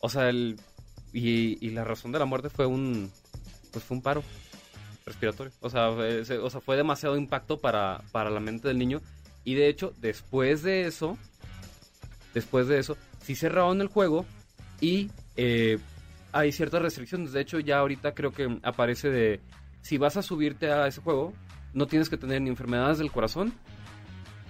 o 0.01 0.09
sea, 0.09 0.29
el 0.31 0.59
y, 1.13 1.59
y 1.65 1.71
la 1.71 1.85
razón 1.85 2.11
de 2.13 2.19
la 2.19 2.25
muerte 2.25 2.49
fue 2.49 2.67
un, 2.67 3.11
pues 3.71 3.85
fue 3.85 3.97
un 3.99 4.03
paro 4.03 4.23
respiratorio, 5.07 5.53
o 5.61 5.69
sea, 5.69 5.93
fue, 5.93 6.25
se- 6.25 6.39
o 6.39 6.49
sea, 6.49 6.61
fue 6.61 6.77
demasiado 6.77 7.17
impacto 7.19 7.61
para 7.61 8.01
para 8.13 8.31
la 8.31 8.41
mente 8.41 8.69
del 8.69 8.79
niño 8.79 9.03
y 9.45 9.55
de 9.55 9.69
hecho 9.69 9.93
después 10.01 10.63
de 10.63 10.87
eso, 10.87 11.19
después 12.33 12.67
de 12.67 12.79
eso, 12.79 12.97
sí 13.23 13.35
cerraron 13.35 13.81
el 13.83 13.89
juego 13.89 14.25
y 14.81 15.11
eh, 15.37 15.79
hay 16.33 16.51
ciertas 16.53 16.81
restricciones. 16.83 17.33
De 17.33 17.41
hecho, 17.43 17.61
ya 17.61 17.79
ahorita 17.79 18.15
creo 18.15 18.33
que 18.33 18.59
aparece 18.63 19.11
de 19.11 19.41
si 19.83 19.99
vas 19.99 20.17
a 20.17 20.23
subirte 20.23 20.71
a 20.73 20.87
ese 20.87 21.01
juego, 21.03 21.33
no 21.75 21.87
tienes 21.87 22.09
que 22.09 22.17
tener 22.17 22.41
ni 22.41 22.49
enfermedades 22.51 22.99
del 22.99 23.11
corazón 23.13 23.53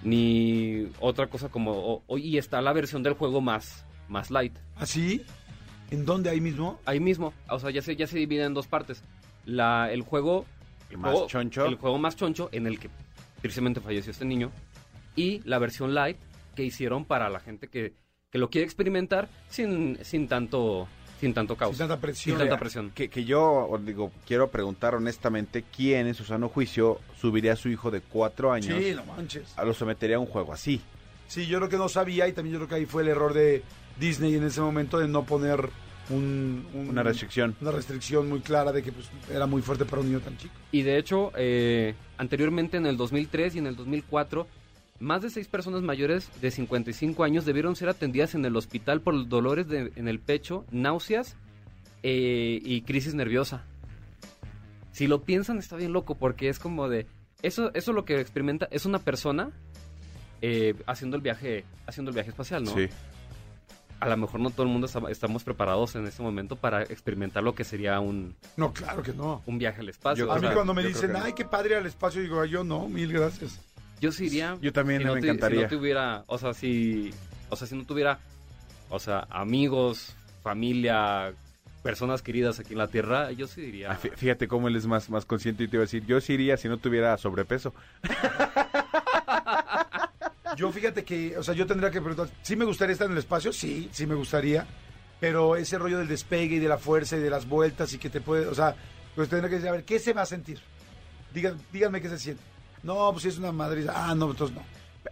ni 0.02 0.88
otra 1.00 1.28
cosa 1.28 1.48
como 1.48 1.72
o- 1.72 2.02
o- 2.06 2.18
y 2.18 2.36
está 2.38 2.60
la 2.60 2.72
versión 2.72 3.02
del 3.02 3.14
juego 3.14 3.40
más 3.40 3.84
más 4.08 4.30
light. 4.30 4.54
¿Así? 4.76 5.22
¿En 5.90 6.04
dónde 6.04 6.28
ahí 6.28 6.40
mismo? 6.40 6.78
Ahí 6.84 7.00
mismo, 7.00 7.32
o 7.48 7.58
sea, 7.58 7.70
ya 7.70 7.80
se 7.80 7.96
ya 7.96 8.06
se 8.06 8.18
divide 8.18 8.44
en 8.44 8.52
dos 8.54 8.66
partes. 8.66 9.02
La 9.46 9.90
el 9.92 10.02
juego 10.02 10.44
El 10.90 10.98
más 10.98 11.12
juego- 11.12 11.26
choncho. 11.26 11.64
el 11.66 11.76
juego 11.76 11.98
más 11.98 12.16
choncho 12.16 12.48
en 12.52 12.66
el 12.66 12.78
que 12.78 12.90
tristemente 13.40 13.80
falleció 13.80 14.10
este 14.12 14.24
niño 14.26 14.50
y 15.16 15.40
la 15.44 15.58
versión 15.58 15.94
light 15.94 16.18
que 16.54 16.64
hicieron 16.64 17.04
para 17.06 17.30
la 17.30 17.40
gente 17.40 17.68
que, 17.68 17.94
que 18.30 18.38
lo 18.38 18.50
quiere 18.50 18.64
experimentar 18.66 19.28
sin 19.48 19.98
sin 20.04 20.28
tanto 20.28 20.86
sin 21.20 21.32
tanto 21.34 21.56
caos. 21.56 21.72
Sin 21.76 21.78
tanta 21.86 22.00
presión. 22.00 22.36
Sin 22.36 22.38
tanta 22.46 22.58
presión. 22.60 22.90
Que, 22.94 23.08
que 23.08 23.24
yo 23.24 23.42
os 23.68 23.84
digo, 23.84 24.12
quiero 24.26 24.50
preguntar 24.50 24.94
honestamente, 24.94 25.64
¿quién 25.74 26.06
en 26.06 26.14
su 26.14 26.24
sano 26.24 26.48
juicio 26.48 27.00
subiría 27.20 27.52
a 27.54 27.56
su 27.56 27.68
hijo 27.68 27.90
de 27.90 28.00
cuatro 28.00 28.52
años? 28.52 28.76
Sí, 28.82 28.92
no 28.94 29.04
manches. 29.04 29.56
a 29.56 29.64
lo 29.64 29.72
sometería 29.74 30.16
a 30.16 30.20
un 30.20 30.26
juego 30.26 30.52
así. 30.52 30.80
Sí, 31.28 31.46
yo 31.46 31.58
creo 31.58 31.68
que 31.70 31.78
no 31.78 31.88
sabía 31.88 32.28
y 32.28 32.32
también 32.32 32.52
yo 32.54 32.58
creo 32.60 32.68
que 32.68 32.74
ahí 32.76 32.86
fue 32.86 33.02
el 33.02 33.08
error 33.08 33.32
de 33.32 33.62
Disney 33.98 34.34
en 34.34 34.44
ese 34.44 34.60
momento 34.60 34.98
de 34.98 35.08
no 35.08 35.24
poner 35.24 35.68
un, 36.10 36.66
un- 36.74 36.88
Una 36.90 37.02
restricción. 37.02 37.56
una 37.62 37.70
restricción 37.70 38.28
muy 38.28 38.40
clara 38.40 38.72
de 38.72 38.82
que 38.82 38.92
pues, 38.92 39.08
era 39.32 39.46
muy 39.46 39.62
fuerte 39.62 39.86
para 39.86 40.02
un 40.02 40.08
niño 40.08 40.20
tan 40.20 40.36
chico. 40.36 40.52
Y 40.70 40.82
de 40.82 40.98
hecho, 40.98 41.32
eh, 41.36 41.94
anteriormente 42.18 42.76
en 42.76 42.84
el 42.86 42.96
2003 42.98 43.54
y 43.54 43.58
en 43.60 43.66
el 43.68 43.76
2004, 43.76 44.46
más 45.00 45.22
de 45.22 45.30
seis 45.30 45.48
personas 45.48 45.82
mayores 45.82 46.28
de 46.40 46.50
55 46.50 47.24
años 47.24 47.44
debieron 47.44 47.76
ser 47.76 47.88
atendidas 47.88 48.34
en 48.34 48.44
el 48.44 48.56
hospital 48.56 49.00
por 49.00 49.28
dolores 49.28 49.68
de- 49.68 49.92
en 49.96 50.08
el 50.08 50.20
pecho, 50.20 50.64
náuseas 50.70 51.36
eh, 52.02 52.60
y 52.62 52.82
crisis 52.82 53.14
nerviosa. 53.14 53.64
Si 54.92 55.06
lo 55.06 55.22
piensan 55.22 55.58
está 55.58 55.76
bien 55.76 55.92
loco 55.92 56.14
porque 56.14 56.48
es 56.48 56.58
como 56.58 56.88
de... 56.88 57.06
Eso, 57.42 57.70
eso 57.74 57.92
lo 57.92 58.04
que 58.04 58.20
experimenta 58.20 58.68
es 58.70 58.86
una 58.86 58.98
persona 59.00 59.50
eh, 60.40 60.74
haciendo 60.86 61.16
el 61.16 61.22
viaje 61.22 61.64
haciendo 61.86 62.10
el 62.10 62.14
viaje 62.14 62.30
espacial, 62.30 62.64
¿no? 62.64 62.74
Sí. 62.74 62.88
a 64.00 64.08
lo 64.08 64.16
mejor 64.18 64.40
no 64.40 64.50
todo 64.50 64.62
el 64.64 64.68
mundo 64.68 64.86
está- 64.86 65.00
estamos 65.10 65.44
preparados 65.44 65.94
en 65.96 66.06
este 66.06 66.22
momento 66.22 66.56
para 66.56 66.82
experimentar 66.82 67.42
lo 67.42 67.54
que 67.54 67.64
sería 67.64 67.98
un, 68.00 68.34
No, 68.56 68.72
claro 68.72 69.02
que 69.02 69.12
no. 69.12 69.42
un 69.46 69.58
viaje 69.58 69.80
al 69.80 69.88
espacio. 69.88 70.26
Yo 70.26 70.32
A 70.32 70.36
mí 70.36 70.42
sea, 70.42 70.52
cuando 70.54 70.74
me 70.74 70.84
dicen, 70.84 71.08
que 71.12 71.18
no. 71.18 71.24
ay, 71.24 71.32
qué 71.32 71.44
padre 71.46 71.76
al 71.76 71.86
espacio, 71.86 72.20
digo, 72.22 72.40
"Ay, 72.40 72.50
yo 72.50 72.62
no, 72.64 72.86
mil 72.88 73.10
gracias. 73.12 73.58
Yo 74.00 74.12
sí 74.12 74.26
iría. 74.26 74.56
Yo 74.60 74.72
también 74.72 75.00
si 75.00 75.06
no 75.06 75.14
me 75.14 75.20
encantaría. 75.20 75.68
Si 75.68 75.74
no 75.74 75.78
tuviera, 75.80 76.24
o 76.26 76.38
sea, 76.38 76.52
si, 76.54 77.12
o 77.48 77.56
sea, 77.56 77.66
si 77.66 77.74
no 77.76 77.84
tuviera, 77.84 78.18
o 78.90 78.98
sea, 78.98 79.26
amigos, 79.30 80.14
familia, 80.42 81.32
personas 81.82 82.20
queridas 82.22 82.58
aquí 82.60 82.72
en 82.72 82.78
la 82.78 82.88
Tierra, 82.88 83.32
yo 83.32 83.46
sí 83.46 83.60
diría. 83.62 83.92
Ah, 83.92 83.98
fí- 84.00 84.12
Fíjate 84.14 84.48
cómo 84.48 84.68
él 84.68 84.76
es 84.76 84.86
más, 84.86 85.08
más 85.10 85.24
consciente 85.24 85.64
y 85.64 85.68
te 85.68 85.76
iba 85.76 85.82
a 85.82 85.86
decir, 85.86 86.04
yo 86.06 86.20
sí 86.20 86.34
iría 86.34 86.56
si 86.56 86.68
no 86.68 86.78
tuviera 86.78 87.16
sobrepeso. 87.18 87.74
Yo 90.56 90.70
fíjate 90.70 91.04
que, 91.04 91.36
o 91.36 91.42
sea, 91.42 91.52
yo 91.52 91.66
tendría 91.66 91.90
que 91.90 92.00
preguntar, 92.00 92.28
¿sí 92.42 92.54
me 92.54 92.64
gustaría 92.64 92.92
estar 92.92 93.06
en 93.06 93.12
el 93.14 93.18
espacio? 93.18 93.52
Sí, 93.52 93.88
sí 93.92 94.06
me 94.06 94.14
gustaría. 94.14 94.64
Pero 95.18 95.56
ese 95.56 95.78
rollo 95.78 95.98
del 95.98 96.06
despegue 96.06 96.54
y 96.54 96.58
de 96.60 96.68
la 96.68 96.78
fuerza 96.78 97.16
y 97.16 97.20
de 97.20 97.28
las 97.28 97.48
vueltas 97.48 97.92
y 97.92 97.98
que 97.98 98.08
te 98.08 98.20
puede, 98.20 98.46
o 98.46 98.54
sea, 98.54 98.76
pues 99.16 99.28
tendría 99.28 99.48
que 99.48 99.56
decir, 99.56 99.68
a 99.68 99.72
ver, 99.72 99.84
¿qué 99.84 99.98
se 99.98 100.12
va 100.12 100.22
a 100.22 100.26
sentir? 100.26 100.60
Digan, 101.32 101.60
díganme 101.72 102.00
qué 102.00 102.08
se 102.08 102.18
siente. 102.20 102.42
No, 102.84 103.10
pues 103.12 103.22
si 103.22 103.28
es 103.30 103.38
una 103.38 103.50
madrid. 103.50 103.86
Ah, 103.92 104.14
no, 104.14 104.30
entonces 104.30 104.54
no. 104.54 104.62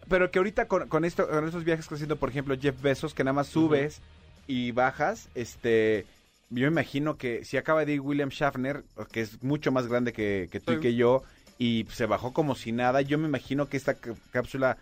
Pero 0.08 0.30
que 0.30 0.38
ahorita 0.38 0.68
con, 0.68 0.88
con 0.88 1.04
esto, 1.04 1.28
con 1.28 1.46
estos 1.46 1.64
viajes 1.64 1.84
que 1.84 1.94
está 1.94 1.96
haciendo, 1.96 2.16
por 2.16 2.28
ejemplo, 2.28 2.56
Jeff 2.60 2.80
Bezos, 2.80 3.14
que 3.14 3.24
nada 3.24 3.32
más 3.32 3.48
subes 3.48 4.00
y 4.46 4.72
bajas, 4.72 5.28
este, 5.34 6.06
yo 6.50 6.62
me 6.62 6.72
imagino 6.80 7.16
que 7.16 7.44
si 7.44 7.56
acaba 7.56 7.84
de 7.84 7.94
ir 7.94 8.00
William 8.00 8.30
Schaffner, 8.30 8.84
que 9.10 9.22
es 9.22 9.42
mucho 9.42 9.72
más 9.72 9.86
grande 9.86 10.12
que, 10.12 10.48
que 10.50 10.60
tú 10.60 10.72
y 10.72 10.80
que 10.80 10.94
yo, 10.94 11.22
y 11.58 11.86
se 11.90 12.06
bajó 12.06 12.32
como 12.32 12.54
si 12.54 12.72
nada, 12.72 13.00
yo 13.02 13.18
me 13.18 13.28
imagino 13.28 13.68
que 13.68 13.76
esta 13.76 13.96
cápsula, 14.30 14.76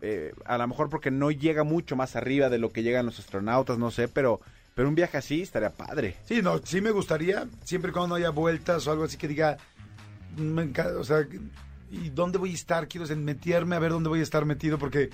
eh, 0.00 0.32
a 0.44 0.58
lo 0.58 0.66
mejor 0.66 0.90
porque 0.90 1.10
no 1.10 1.30
llega 1.30 1.64
mucho 1.64 1.94
más 1.96 2.16
arriba 2.16 2.48
de 2.48 2.58
lo 2.58 2.70
que 2.70 2.82
llegan 2.82 3.06
los 3.06 3.18
astronautas, 3.18 3.78
no 3.78 3.90
sé, 3.90 4.08
pero, 4.08 4.40
pero 4.74 4.88
un 4.88 4.94
viaje 4.94 5.18
así 5.18 5.42
estaría 5.42 5.70
padre. 5.70 6.16
Sí, 6.24 6.40
no, 6.42 6.58
sí 6.58 6.80
me 6.80 6.90
gustaría, 6.90 7.46
siempre 7.64 7.90
y 7.90 7.92
cuando 7.92 8.08
no 8.08 8.14
haya 8.14 8.30
vueltas 8.30 8.86
o 8.86 8.92
algo 8.92 9.04
así 9.04 9.16
que 9.16 9.28
diga, 9.28 9.58
me 10.36 10.62
encanta, 10.62 10.98
o 10.98 11.04
sea, 11.04 11.26
¿y 11.92 12.10
dónde 12.10 12.38
voy 12.38 12.50
a 12.50 12.54
estar? 12.54 12.88
Quiero 12.88 13.06
meterme 13.16 13.76
a 13.76 13.78
ver 13.78 13.90
dónde 13.92 14.08
voy 14.08 14.20
a 14.20 14.22
estar 14.22 14.44
metido, 14.44 14.78
porque 14.78 15.10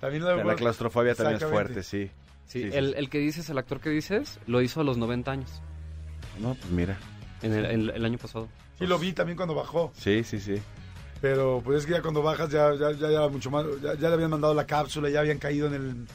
también 0.00 0.24
la, 0.24 0.36
La 0.42 0.54
claustrofobia 0.56 1.14
también 1.14 1.36
es 1.36 1.44
fuerte, 1.44 1.82
sí. 1.82 2.10
Sí, 2.46 2.62
Sí, 2.64 2.70
sí, 2.70 2.76
el, 2.76 2.88
sí. 2.90 2.94
el 2.98 3.08
que 3.08 3.18
dices, 3.18 3.48
el 3.50 3.56
actor 3.58 3.80
que 3.80 3.88
dices, 3.90 4.38
lo 4.46 4.60
hizo 4.60 4.80
a 4.80 4.84
los 4.84 4.98
90 4.98 5.30
años, 5.30 5.62
No, 6.40 6.54
pues 6.54 6.70
mira. 6.70 6.98
en 7.42 7.52
el, 7.54 7.64
el- 7.64 7.90
el 7.90 8.04
año 8.04 8.18
pasado. 8.18 8.48
Sí 8.78 8.86
lo 8.86 8.98
vi 8.98 9.12
también 9.12 9.36
cuando 9.36 9.54
bajó, 9.54 9.92
Sí, 9.96 10.22
sí, 10.24 10.38
sí. 10.40 10.60
pero 11.20 11.62
pues 11.64 11.78
es 11.80 11.86
que 11.86 11.92
ya 11.92 12.02
cuando 12.02 12.20
bajas 12.22 12.50
ya, 12.50 12.74
ya, 12.74 12.90
ya, 12.92 13.10
ya 13.10 13.28
mucho 13.28 13.50
más, 13.50 13.64
ya, 13.80 13.94
ya 13.94 14.08
le 14.08 14.14
habían 14.14 14.30
mandado 14.30 14.52
la 14.54 14.66
cápsula, 14.66 15.08
ya 15.08 15.20
habían 15.20 15.38
caído 15.38 15.68
en 15.68 15.74
el... 15.74 16.06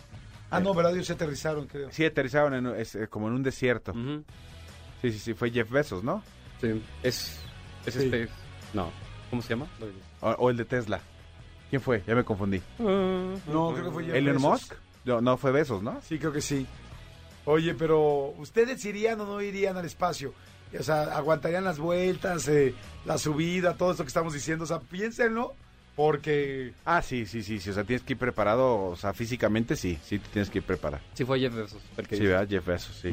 Ah, 0.51 0.59
no, 0.59 0.73
¿verdad? 0.73 0.93
Ellos 0.93 1.07
se 1.07 1.13
aterrizaron, 1.13 1.65
creo. 1.67 1.89
Sí, 1.91 2.05
aterrizaron 2.05 2.53
en, 2.53 2.67
un- 2.67 2.75
es, 2.75 2.93
eh, 2.95 3.07
como 3.07 3.27
en 3.29 3.33
un 3.33 3.43
desierto. 3.43 3.93
Sí, 5.01 5.11
sí, 5.11 5.19
sí, 5.19 5.33
fue 5.33 5.49
Jeff 5.51 5.69
Bezos, 5.71 6.03
¿no? 6.03 6.23
Sí, 6.61 6.81
es, 7.03 7.39
es 7.85 7.93
Sí. 7.93 8.03
este, 8.03 8.27
no, 8.73 8.91
¿cómo 9.29 9.41
se 9.41 9.49
llama? 9.49 9.67
O, 10.21 10.29
o 10.31 10.49
el 10.49 10.57
de 10.57 10.65
Tesla. 10.65 10.99
¿Quién 11.69 11.81
fue? 11.81 12.01
Ya 12.07 12.15
me 12.15 12.23
confundí. 12.23 12.61
No, 12.79 13.73
creo 13.73 13.83
que 13.85 13.91
fue 13.91 14.05
Jeff 14.05 14.15
¿Elon 14.15 14.35
Bezos. 14.35 14.49
Musk? 14.51 14.73
No, 15.05 15.21
no, 15.21 15.37
fue 15.37 15.51
Bezos, 15.51 15.81
¿no? 15.83 15.99
Sí, 16.01 16.17
creo 16.19 16.31
que 16.31 16.41
sí. 16.41 16.65
Oye, 17.45 17.73
pero 17.75 18.33
¿ustedes 18.37 18.83
irían 18.85 19.19
o 19.21 19.25
no 19.25 19.41
irían 19.41 19.77
al 19.77 19.85
espacio? 19.85 20.33
O 20.77 20.83
sea, 20.83 21.03
¿aguantarían 21.15 21.63
las 21.63 21.79
vueltas, 21.79 22.47
eh, 22.49 22.73
la 23.05 23.17
subida, 23.17 23.75
todo 23.77 23.91
esto 23.91 24.03
que 24.03 24.09
estamos 24.09 24.33
diciendo? 24.33 24.65
O 24.65 24.67
sea, 24.67 24.79
piénsenlo, 24.79 25.55
porque... 25.95 26.73
Ah, 26.83 27.01
sí, 27.01 27.25
sí, 27.25 27.41
sí, 27.41 27.59
sí. 27.59 27.69
O 27.69 27.73
sea, 27.73 27.85
tienes 27.85 28.03
que 28.03 28.13
ir 28.13 28.19
preparado, 28.19 28.83
o 28.83 28.95
sea, 28.97 29.13
físicamente 29.13 29.77
sí, 29.77 29.97
sí 30.03 30.19
te 30.19 30.27
tienes 30.29 30.49
que 30.49 30.57
ir 30.57 30.65
preparado. 30.65 31.01
Sí, 31.13 31.23
fue 31.23 31.39
Jeff 31.39 31.55
Bezos, 31.55 31.81
el 31.97 32.07
que 32.07 32.15
Sí, 32.17 32.21
dice. 32.23 32.33
¿verdad? 32.33 32.49
Jeff 32.49 32.65
Bezos, 32.65 32.95
sí. 33.01 33.09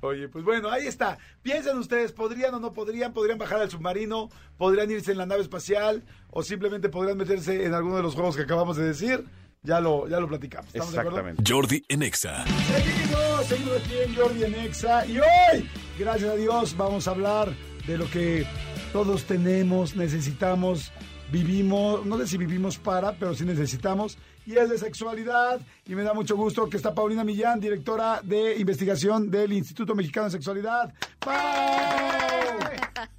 Oye, 0.00 0.28
pues 0.28 0.44
bueno, 0.44 0.70
ahí 0.70 0.86
está. 0.86 1.18
Piensen 1.42 1.76
ustedes, 1.78 2.12
¿podrían 2.12 2.54
o 2.54 2.60
no 2.60 2.72
podrían? 2.72 3.12
¿Podrían 3.12 3.38
bajar 3.38 3.60
al 3.60 3.70
submarino? 3.70 4.28
¿Podrían 4.56 4.90
irse 4.90 5.12
en 5.12 5.18
la 5.18 5.26
nave 5.26 5.42
espacial? 5.42 6.04
¿O 6.30 6.42
simplemente 6.42 6.88
podrían 6.88 7.18
meterse 7.18 7.64
en 7.64 7.74
alguno 7.74 7.96
de 7.96 8.02
los 8.02 8.14
juegos 8.14 8.36
que 8.36 8.42
acabamos 8.42 8.76
de 8.76 8.84
decir? 8.84 9.24
Ya 9.62 9.78
lo, 9.80 10.08
ya 10.08 10.18
lo 10.20 10.28
platicamos. 10.28 10.68
¿Estamos 10.68 10.92
de 10.92 11.00
acuerdo? 11.00 11.18
Exactamente. 11.18 11.52
Jordi 11.52 11.84
en 11.88 12.02
Exa. 12.02 12.44
Seguimos, 12.46 13.46
seguimos 13.46 13.76
aquí 13.76 13.94
en 14.06 14.14
Jordi 14.14 14.44
en 14.44 14.54
Exa. 14.54 15.06
Y 15.06 15.18
hoy, 15.18 15.70
gracias 15.98 16.30
a 16.30 16.36
Dios, 16.36 16.76
vamos 16.78 17.06
a 17.06 17.10
hablar 17.10 17.52
de 17.86 17.98
lo 17.98 18.10
que 18.10 18.46
todos 18.92 19.24
tenemos, 19.24 19.96
necesitamos, 19.96 20.92
vivimos, 21.30 22.04
no 22.06 22.18
sé 22.18 22.26
si 22.26 22.36
vivimos 22.36 22.78
para, 22.78 23.12
pero 23.12 23.34
sí 23.34 23.44
necesitamos. 23.44 24.18
Y 24.46 24.56
es 24.56 24.68
de 24.68 24.78
sexualidad. 24.78 25.60
Y 25.86 25.94
me 25.94 26.02
da 26.02 26.14
mucho 26.14 26.36
gusto 26.36 26.68
que 26.68 26.76
está 26.76 26.94
Paulina 26.94 27.24
Millán, 27.24 27.60
directora 27.60 28.20
de 28.22 28.56
investigación 28.58 29.30
del 29.30 29.52
Instituto 29.52 29.94
Mexicano 29.94 30.26
de 30.26 30.32
Sexualidad. 30.32 30.92
¡Pau! 31.18 32.58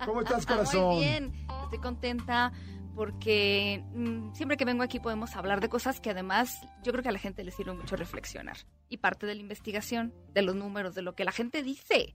¿Cómo 0.05 0.21
estás, 0.21 0.45
corazón? 0.47 0.95
Muy 0.95 1.05
bien, 1.05 1.33
estoy 1.63 1.79
contenta 1.79 2.51
porque 2.95 3.83
mm, 3.93 4.33
siempre 4.33 4.57
que 4.57 4.65
vengo 4.65 4.83
aquí 4.83 4.99
podemos 4.99 5.35
hablar 5.35 5.61
de 5.61 5.69
cosas 5.69 5.99
que 5.99 6.09
además 6.09 6.61
yo 6.83 6.91
creo 6.91 7.03
que 7.03 7.09
a 7.09 7.13
la 7.13 7.19
gente 7.19 7.43
le 7.43 7.51
sirve 7.51 7.73
mucho 7.73 7.95
reflexionar. 7.95 8.57
Y 8.89 8.97
parte 8.97 9.25
de 9.25 9.35
la 9.35 9.41
investigación, 9.41 10.13
de 10.33 10.41
los 10.41 10.55
números, 10.55 10.95
de 10.95 11.01
lo 11.01 11.15
que 11.15 11.23
la 11.23 11.31
gente 11.31 11.63
dice. 11.63 12.13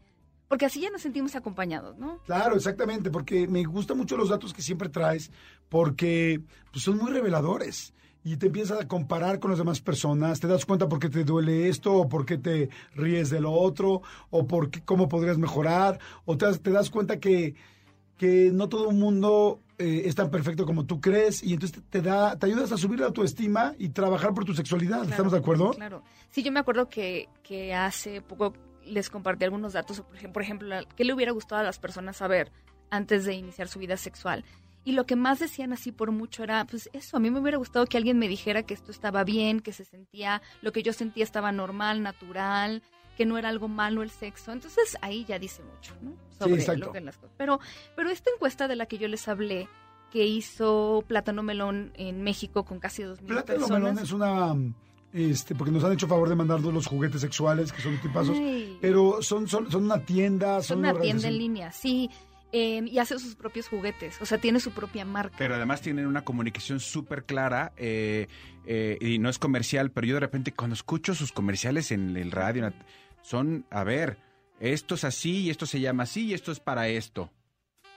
Porque 0.49 0.67
así 0.67 0.81
ya 0.81 0.91
nos 0.91 1.03
sentimos 1.03 1.35
acompañados, 1.35 1.99
¿no? 1.99 2.19
Claro, 2.25 2.55
exactamente, 2.55 3.11
porque 3.11 3.49
me 3.49 3.65
gustan 3.65 3.97
mucho 3.99 4.17
los 4.17 4.29
datos 4.29 4.55
que 4.55 4.63
siempre 4.63 4.89
traes, 4.89 5.31
porque 5.69 6.41
pues, 6.73 6.85
son 6.85 6.99
muy 6.99 7.11
reveladores. 7.11 7.93
Y 8.25 8.37
te 8.39 8.47
empiezas 8.47 8.81
a 8.81 8.89
comparar 8.89 9.39
con 9.39 9.51
las 9.53 9.59
demás 9.59 9.81
personas, 9.81 10.41
te 10.41 10.49
das 10.49 10.65
cuenta 10.67 10.89
por 10.89 10.99
qué 10.99 11.09
te 11.09 11.23
duele 11.23 11.69
esto, 11.69 11.93
o 11.95 12.09
por 12.09 12.27
qué 12.27 12.39
te 12.39 12.71
ríes 12.95 13.31
de 13.31 13.41
lo 13.41 13.53
otro, 13.53 14.03
o 14.31 14.47
por 14.49 14.71
qué, 14.71 14.83
cómo 14.83 15.09
podrías 15.09 15.39
mejorar, 15.39 16.01
o 16.25 16.37
te, 16.37 16.47
das- 16.47 16.61
te 16.61 16.71
das 16.73 16.91
cuenta 16.91 17.21
que, 17.21 17.55
que 18.17 18.51
no 18.53 18.69
todo 18.69 18.91
el 18.91 18.97
mundo 18.97 19.61
eh, 19.79 20.03
es 20.07 20.17
tan 20.17 20.31
perfecto 20.31 20.67
como 20.67 20.87
tú 20.87 21.01
crees, 21.01 21.41
y 21.45 21.53
entonces 21.53 21.81
te, 21.89 22.01
te 22.01 22.03
da, 22.09 22.37
te 22.37 22.47
ayudas 22.47 22.73
a 22.73 22.77
subir 22.77 22.99
la 22.99 23.07
autoestima 23.07 23.75
y 23.79 23.91
trabajar 23.91 24.35
por 24.35 24.45
tu 24.45 24.55
sexualidad. 24.55 24.97
Claro, 24.99 25.11
¿Estamos 25.11 25.33
de 25.33 25.39
acuerdo? 25.39 25.71
Claro. 25.73 26.03
Sí, 26.31 26.43
yo 26.43 26.51
me 26.51 26.59
acuerdo 26.59 26.89
que, 26.89 27.29
que 27.45 27.75
hace 27.75 28.23
poco 28.23 28.55
les 28.87 29.11
compartí 29.11 29.45
algunos 29.45 29.73
datos, 29.73 30.03
por 30.33 30.43
ejemplo, 30.43 30.77
qué 30.97 31.05
le 31.05 31.13
hubiera 31.13 31.33
gustado 31.33 31.61
a 31.61 31.65
las 31.65 31.79
personas 31.79 32.17
saber 32.17 32.53
antes 32.91 33.25
de 33.25 33.35
iniciar 33.35 33.69
su 33.69 33.79
vida 33.79 33.97
sexual. 33.97 34.45
Y 34.85 34.93
lo 34.93 35.05
que 35.05 35.17
más 35.17 35.41
decían 35.41 35.73
así 35.73 35.91
por 35.91 36.13
mucho 36.13 36.45
era, 36.45 36.65
pues 36.65 36.89
eso, 36.93 37.17
a 37.17 37.21
mí 37.21 37.29
me 37.31 37.41
hubiera 37.41 37.59
gustado 37.59 37.87
que 37.87 37.97
alguien 37.97 38.19
me 38.19 38.29
dijera 38.29 38.63
que 38.63 38.73
esto 38.73 38.93
estaba 38.93 39.25
bien, 39.25 39.59
que 39.59 39.73
se 39.73 39.85
sentía, 39.85 40.43
lo 40.63 40.71
que 40.71 40.85
yo 40.85 40.93
sentía 40.93 41.25
estaba 41.25 41.51
normal, 41.51 42.03
natural, 42.03 42.83
que 43.17 43.27
no 43.27 43.37
era 43.37 43.49
algo 43.49 43.67
malo 43.67 44.05
el 44.05 44.11
sexo. 44.11 44.53
Entonces 44.53 44.97
ahí 45.01 45.25
ya 45.25 45.41
dice 45.41 45.65
mucho, 45.65 45.97
¿no? 46.03 46.15
Sobre 46.39 46.77
lo 46.77 46.93
que 46.93 47.01
las 47.01 47.17
cosas. 47.17 47.35
Pero, 47.37 47.59
pero 47.97 48.11
esta 48.11 48.31
encuesta 48.31 48.69
de 48.69 48.77
la 48.77 48.87
que 48.87 48.99
yo 48.99 49.09
les 49.09 49.27
hablé, 49.27 49.69
que 50.13 50.25
hizo 50.25 51.03
Plátano 51.09 51.43
Melón 51.43 51.93
en 51.97 52.23
México 52.23 52.65
con 52.65 52.79
casi 52.79 53.03
dos 53.03 53.21
mil 53.21 53.33
Plátano 53.33 53.59
personas. 53.59 53.83
Melón 53.83 53.99
es 53.99 54.13
una... 54.13 54.55
Este, 55.17 55.55
porque 55.55 55.73
nos 55.73 55.83
han 55.83 55.93
hecho 55.93 56.07
favor 56.07 56.29
de 56.29 56.35
mandarnos 56.35 56.75
los 56.75 56.87
juguetes 56.87 57.23
sexuales, 57.23 57.73
que 57.73 57.81
son 57.81 57.97
tipazos. 58.03 58.37
Ay. 58.37 58.77
Pero 58.83 59.23
son, 59.23 59.49
son, 59.49 59.71
son 59.71 59.85
una 59.85 60.05
tienda, 60.05 60.57
son, 60.57 60.83
Son 60.83 60.91
una 60.91 61.01
tienda 61.01 61.29
en 61.29 61.39
línea, 61.39 61.73
sí. 61.73 62.11
eh, 62.53 62.83
y 62.85 62.99
hace 62.99 63.19
sus 63.19 63.35
propios 63.35 63.67
juguetes. 63.69 64.21
O 64.21 64.27
sea, 64.27 64.37
tiene 64.37 64.61
su 64.61 64.73
propia 64.73 65.07
marca. 65.07 65.35
Pero 65.39 65.55
además 65.55 65.81
tienen 65.81 66.07
una 66.07 66.23
comunicación 66.23 66.81
súper 66.81 67.25
clara 67.25 67.73
eh, 67.79 68.29
eh, 68.67 68.99
y 69.01 69.19
no 69.19 69.31
es 69.31 69.39
comercial, 69.39 69.91
pero 69.91 70.07
yo 70.07 70.15
de 70.15 70.21
repente 70.21 70.53
cuando 70.53 70.75
escucho 70.75 71.15
sus 71.15 71.33
comerciales 71.33 71.93
en 71.93 72.15
el 72.19 72.31
radio 72.31 72.71
son, 73.23 73.65
a 73.71 73.85
ver, 73.85 74.19
esto 74.61 74.97
es 74.97 75.05
así 75.05 75.45
y 75.45 75.51
esto 75.51 75.65
se 75.65 75.81
llama 75.81 76.03
así 76.03 76.27
y 76.27 76.35
esto 76.35 76.53
es 76.53 76.61
para 76.61 76.89
esto. 76.89 77.31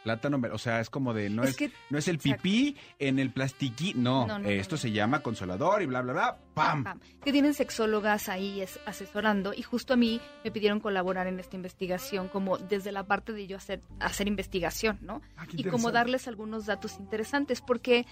Plátano, 0.04 0.40
o 0.54 0.58
sea, 0.58 0.80
es 0.80 0.90
como 0.90 1.14
de, 1.14 1.30
no 1.30 1.44
Es 1.44 1.52
es, 1.52 1.58
que- 1.58 1.72
no 1.90 1.98
es 1.98 2.08
el 2.08 2.20
pipí 2.20 2.78
en 3.00 3.20
el 3.20 3.32
plastiquí, 3.32 3.94
no, 3.96 4.26
No, 4.26 4.40
no, 4.40 4.40
no, 4.40 4.50
esto 4.50 4.78
se 4.78 4.92
llama 4.92 5.22
consolador 5.22 5.82
y 5.82 5.86
bla, 5.88 6.02
bla, 6.02 6.14
bla, 6.14 6.38
¡pam! 6.54 6.86
Que 7.24 7.32
tienen 7.32 7.54
sexólogas 7.54 8.30
ahí 8.30 8.62
es- 8.62 8.80
asesorando 8.86 9.54
y 9.54 9.62
justo 9.62 9.94
a 9.94 9.98
mí 9.98 10.22
me 10.44 10.52
pidieron 10.52 10.80
colaborar 10.80 11.28
en 11.28 11.40
esta 11.40 11.56
investigación 11.58 12.28
como 12.30 12.58
desde 12.58 12.92
la 12.92 13.04
parte 13.04 13.34
de 13.34 13.46
yo 13.48 13.58
hacer, 13.58 13.82
hacer 14.00 14.28
investigación, 14.28 14.98
¿no? 15.02 15.22
Ah, 15.38 15.46
y 15.52 15.64
como 15.66 15.92
darles 15.92 16.28
algunos 16.28 16.66
datos 16.66 16.98
interesantes 17.00 17.62
porque 17.62 18.06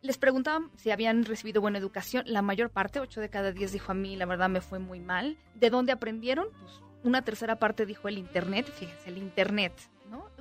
les 0.00 0.16
preguntaban 0.18 0.70
si 0.76 0.92
habían 0.92 1.24
recibido 1.24 1.60
buena 1.60 1.78
educación, 1.78 2.22
la 2.26 2.40
mayor 2.42 2.70
parte, 2.70 3.00
8 3.00 3.20
de 3.20 3.28
cada 3.28 3.50
10 3.50 3.72
dijo 3.72 3.90
a 3.90 3.94
mí, 3.96 4.14
la 4.14 4.26
verdad 4.26 4.48
me 4.48 4.60
fue 4.60 4.78
muy 4.78 5.00
mal. 5.00 5.36
¿De 5.56 5.70
dónde 5.70 5.90
aprendieron? 5.90 6.46
Pues 6.60 6.80
una 7.02 7.22
tercera 7.22 7.56
parte 7.58 7.84
dijo 7.86 8.06
el 8.08 8.18
internet, 8.18 8.72
fíjense, 8.72 9.08
el 9.10 9.18
internet. 9.18 9.72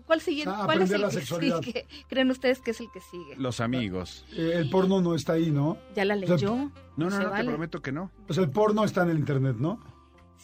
¿Cuál 0.08 0.22
sigue? 0.22 0.46
Ah, 0.48 0.62
¿Cuál 0.66 0.82
es 0.84 0.92
el 0.92 1.02
la 1.02 1.10
que 1.10 1.22
sigue? 1.22 1.86
¿Creen 2.08 2.32
ustedes 2.32 2.62
que 2.62 2.72
es 2.72 2.80
el 2.80 2.88
que 2.92 3.02
sigue? 3.02 3.36
Los 3.36 3.60
amigos. 3.60 4.26
Eh, 4.32 4.54
el 4.56 4.70
porno 4.70 5.02
no 5.02 5.14
está 5.14 5.34
ahí, 5.34 5.52
¿no? 5.52 5.78
¿Ya 5.96 6.06
la 6.06 6.16
O 6.16 6.20
sea, 6.20 6.36
leyó? 6.36 6.56
No, 6.96 7.10
no, 7.10 7.20
no, 7.20 7.32
te 7.32 7.44
prometo 7.44 7.82
que 7.82 7.92
no. 7.92 8.10
O 8.30 8.34
sea, 8.34 8.44
el 8.44 8.50
porno 8.50 8.86
está 8.86 9.04
en 9.04 9.10
el 9.10 9.20
internet, 9.20 9.58
¿no? 9.60 9.80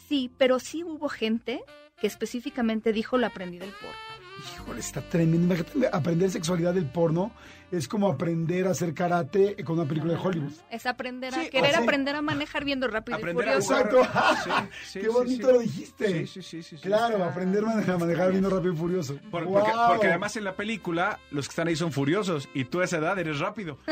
Sí, 0.06 0.30
pero 0.36 0.58
sí 0.58 0.84
hubo 0.84 1.08
gente 1.08 1.64
que 1.98 2.06
específicamente 2.06 2.92
dijo 2.92 3.16
lo 3.16 3.26
aprendí 3.26 3.58
del 3.58 3.70
porno. 3.70 4.13
Híjole, 4.52 4.80
está 4.80 5.00
tremendo. 5.00 5.54
Imagínate, 5.54 5.88
aprender 5.96 6.30
sexualidad 6.30 6.74
del 6.74 6.86
porno 6.86 7.32
es 7.72 7.88
como 7.88 8.08
aprender 8.08 8.66
a 8.68 8.70
hacer 8.70 8.94
karate 8.94 9.56
con 9.64 9.78
una 9.78 9.88
película 9.88 10.12
de 10.14 10.18
Hollywood. 10.20 10.52
Es 10.70 10.86
aprender 10.86 11.34
a 11.34 11.42
Sí, 11.42 11.50
querer 11.50 11.70
o 11.70 11.72
sea, 11.72 11.82
aprender 11.82 12.14
a 12.14 12.22
manejar 12.22 12.64
viendo 12.64 12.86
rápido 12.86 13.16
aprender 13.16 13.44
y 13.44 13.62
furioso. 13.62 13.74
Exacto. 13.78 14.02
Sí, 14.44 14.50
sí, 14.92 15.00
Qué 15.00 15.08
bonito 15.08 15.46
sí. 15.48 15.52
lo 15.52 15.58
dijiste. 15.60 16.06
Sí, 16.08 16.26
sí, 16.26 16.42
sí, 16.42 16.62
sí, 16.62 16.76
sí. 16.76 16.82
Claro, 16.82 17.24
aprender 17.24 17.64
a 17.64 17.96
manejar, 17.98 18.30
viendo 18.30 18.50
rápido 18.50 18.74
y 18.74 18.76
furioso. 18.76 19.18
Porque, 19.30 19.48
porque 19.88 20.08
además 20.08 20.36
en 20.36 20.44
la 20.44 20.54
película 20.54 21.18
los 21.30 21.48
que 21.48 21.52
están 21.52 21.68
ahí 21.68 21.76
son 21.76 21.90
furiosos 21.90 22.48
y 22.54 22.64
tú 22.66 22.80
a 22.80 22.84
esa 22.84 22.98
edad 22.98 23.18
eres 23.18 23.38
rápido. 23.40 23.78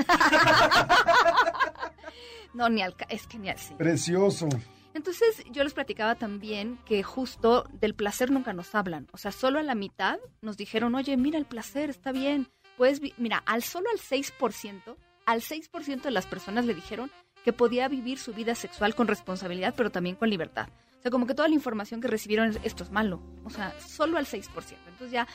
No, 2.54 2.68
ni 2.68 2.82
al 2.82 2.94
es 3.08 3.26
que 3.26 3.38
ni 3.38 3.48
así. 3.48 3.72
Precioso. 3.74 4.46
Entonces 4.94 5.42
yo 5.50 5.64
les 5.64 5.74
platicaba 5.74 6.14
también 6.14 6.78
que 6.84 7.02
justo 7.02 7.64
del 7.72 7.94
placer 7.94 8.30
nunca 8.30 8.52
nos 8.52 8.74
hablan. 8.74 9.08
O 9.12 9.18
sea, 9.18 9.32
solo 9.32 9.58
a 9.58 9.62
la 9.62 9.74
mitad 9.74 10.18
nos 10.42 10.56
dijeron, 10.56 10.94
oye, 10.94 11.16
mira 11.16 11.38
el 11.38 11.46
placer, 11.46 11.90
está 11.90 12.12
bien. 12.12 12.48
Puedes, 12.76 13.00
vi-". 13.00 13.14
mira, 13.16 13.42
al 13.46 13.62
solo 13.62 13.88
al 13.90 13.98
6%, 13.98 14.96
al 15.26 15.40
6% 15.40 16.02
de 16.02 16.10
las 16.10 16.26
personas 16.26 16.66
le 16.66 16.74
dijeron 16.74 17.10
que 17.44 17.52
podía 17.52 17.88
vivir 17.88 18.18
su 18.18 18.32
vida 18.32 18.54
sexual 18.54 18.94
con 18.94 19.08
responsabilidad, 19.08 19.74
pero 19.76 19.90
también 19.90 20.16
con 20.16 20.30
libertad. 20.30 20.68
O 20.98 21.02
sea, 21.02 21.10
como 21.10 21.26
que 21.26 21.34
toda 21.34 21.48
la 21.48 21.54
información 21.54 22.00
que 22.00 22.08
recibieron 22.08 22.50
es, 22.50 22.60
esto 22.62 22.84
es 22.84 22.90
malo. 22.90 23.20
O 23.44 23.50
sea, 23.50 23.74
solo 23.80 24.18
al 24.18 24.26
6%. 24.26 24.46
Entonces 24.86 25.10
ya 25.10 25.26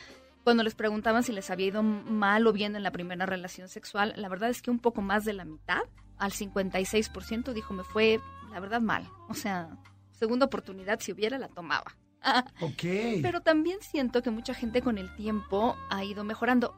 cuando 0.47 0.63
les 0.63 0.75
preguntaban 0.75 1.23
si 1.23 1.33
les 1.33 1.49
había 1.49 1.67
ido 1.67 1.83
mal 1.83 2.47
o 2.47 2.53
bien 2.53 2.73
en 2.77 2.83
la 2.83 2.91
primera 2.91 3.25
relación 3.25 3.67
sexual, 3.67 4.13
la 4.15 4.29
verdad 4.29 4.49
es 4.49 4.61
que 4.61 4.71
un 4.71 4.79
poco 4.79 5.01
más 5.01 5.25
de 5.25 5.33
la 5.33 5.43
mitad, 5.43 5.81
al 6.17 6.31
56%, 6.31 7.51
dijo, 7.51 7.73
me 7.73 7.83
fue, 7.83 8.21
la 8.57 8.61
verdad, 8.61 8.81
mal. 8.81 9.07
O 9.29 9.35
sea, 9.35 9.69
segunda 10.11 10.47
oportunidad, 10.47 10.99
si 10.99 11.11
hubiera, 11.11 11.37
la 11.37 11.47
tomaba. 11.47 11.95
Ok. 12.61 12.81
Pero 13.21 13.41
también 13.41 13.77
siento 13.81 14.23
que 14.23 14.31
mucha 14.31 14.55
gente 14.55 14.81
con 14.81 14.97
el 14.97 15.15
tiempo 15.15 15.77
ha 15.91 16.03
ido 16.03 16.23
mejorando. 16.23 16.75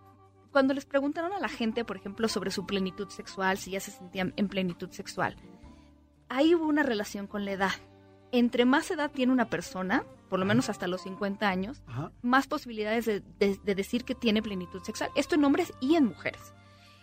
Cuando 0.52 0.74
les 0.74 0.86
preguntaron 0.86 1.32
a 1.32 1.40
la 1.40 1.48
gente, 1.48 1.86
por 1.86 1.96
ejemplo, 1.96 2.28
sobre 2.28 2.52
su 2.52 2.66
plenitud 2.66 3.08
sexual, 3.10 3.58
si 3.58 3.72
ya 3.72 3.80
se 3.80 3.92
sentían 3.92 4.34
en 4.36 4.50
plenitud 4.50 4.90
sexual, 4.92 5.38
ahí 6.28 6.54
hubo 6.54 6.66
una 6.68 6.84
relación 6.84 7.28
con 7.28 7.46
la 7.46 7.52
edad. 7.52 7.72
Entre 8.32 8.66
más 8.66 8.92
edad 8.92 9.10
tiene 9.12 9.32
una 9.32 9.50
persona, 9.50 10.04
por 10.30 10.40
lo 10.40 10.46
menos 10.46 10.70
hasta 10.70 10.88
los 10.88 11.02
50 11.04 11.48
años, 11.48 11.82
Ajá. 11.88 12.12
más 12.22 12.46
posibilidades 12.48 13.06
de, 13.06 13.22
de- 13.22 13.60
de 13.64 13.76
decir 13.76 14.04
que 14.04 14.16
tiene 14.16 14.42
plenitud 14.42 14.84
sexual. 14.84 15.10
Esto 15.16 15.36
en 15.36 15.46
hombres 15.46 15.72
y 15.80 15.96
en 15.96 16.06
mujeres. 16.06 16.54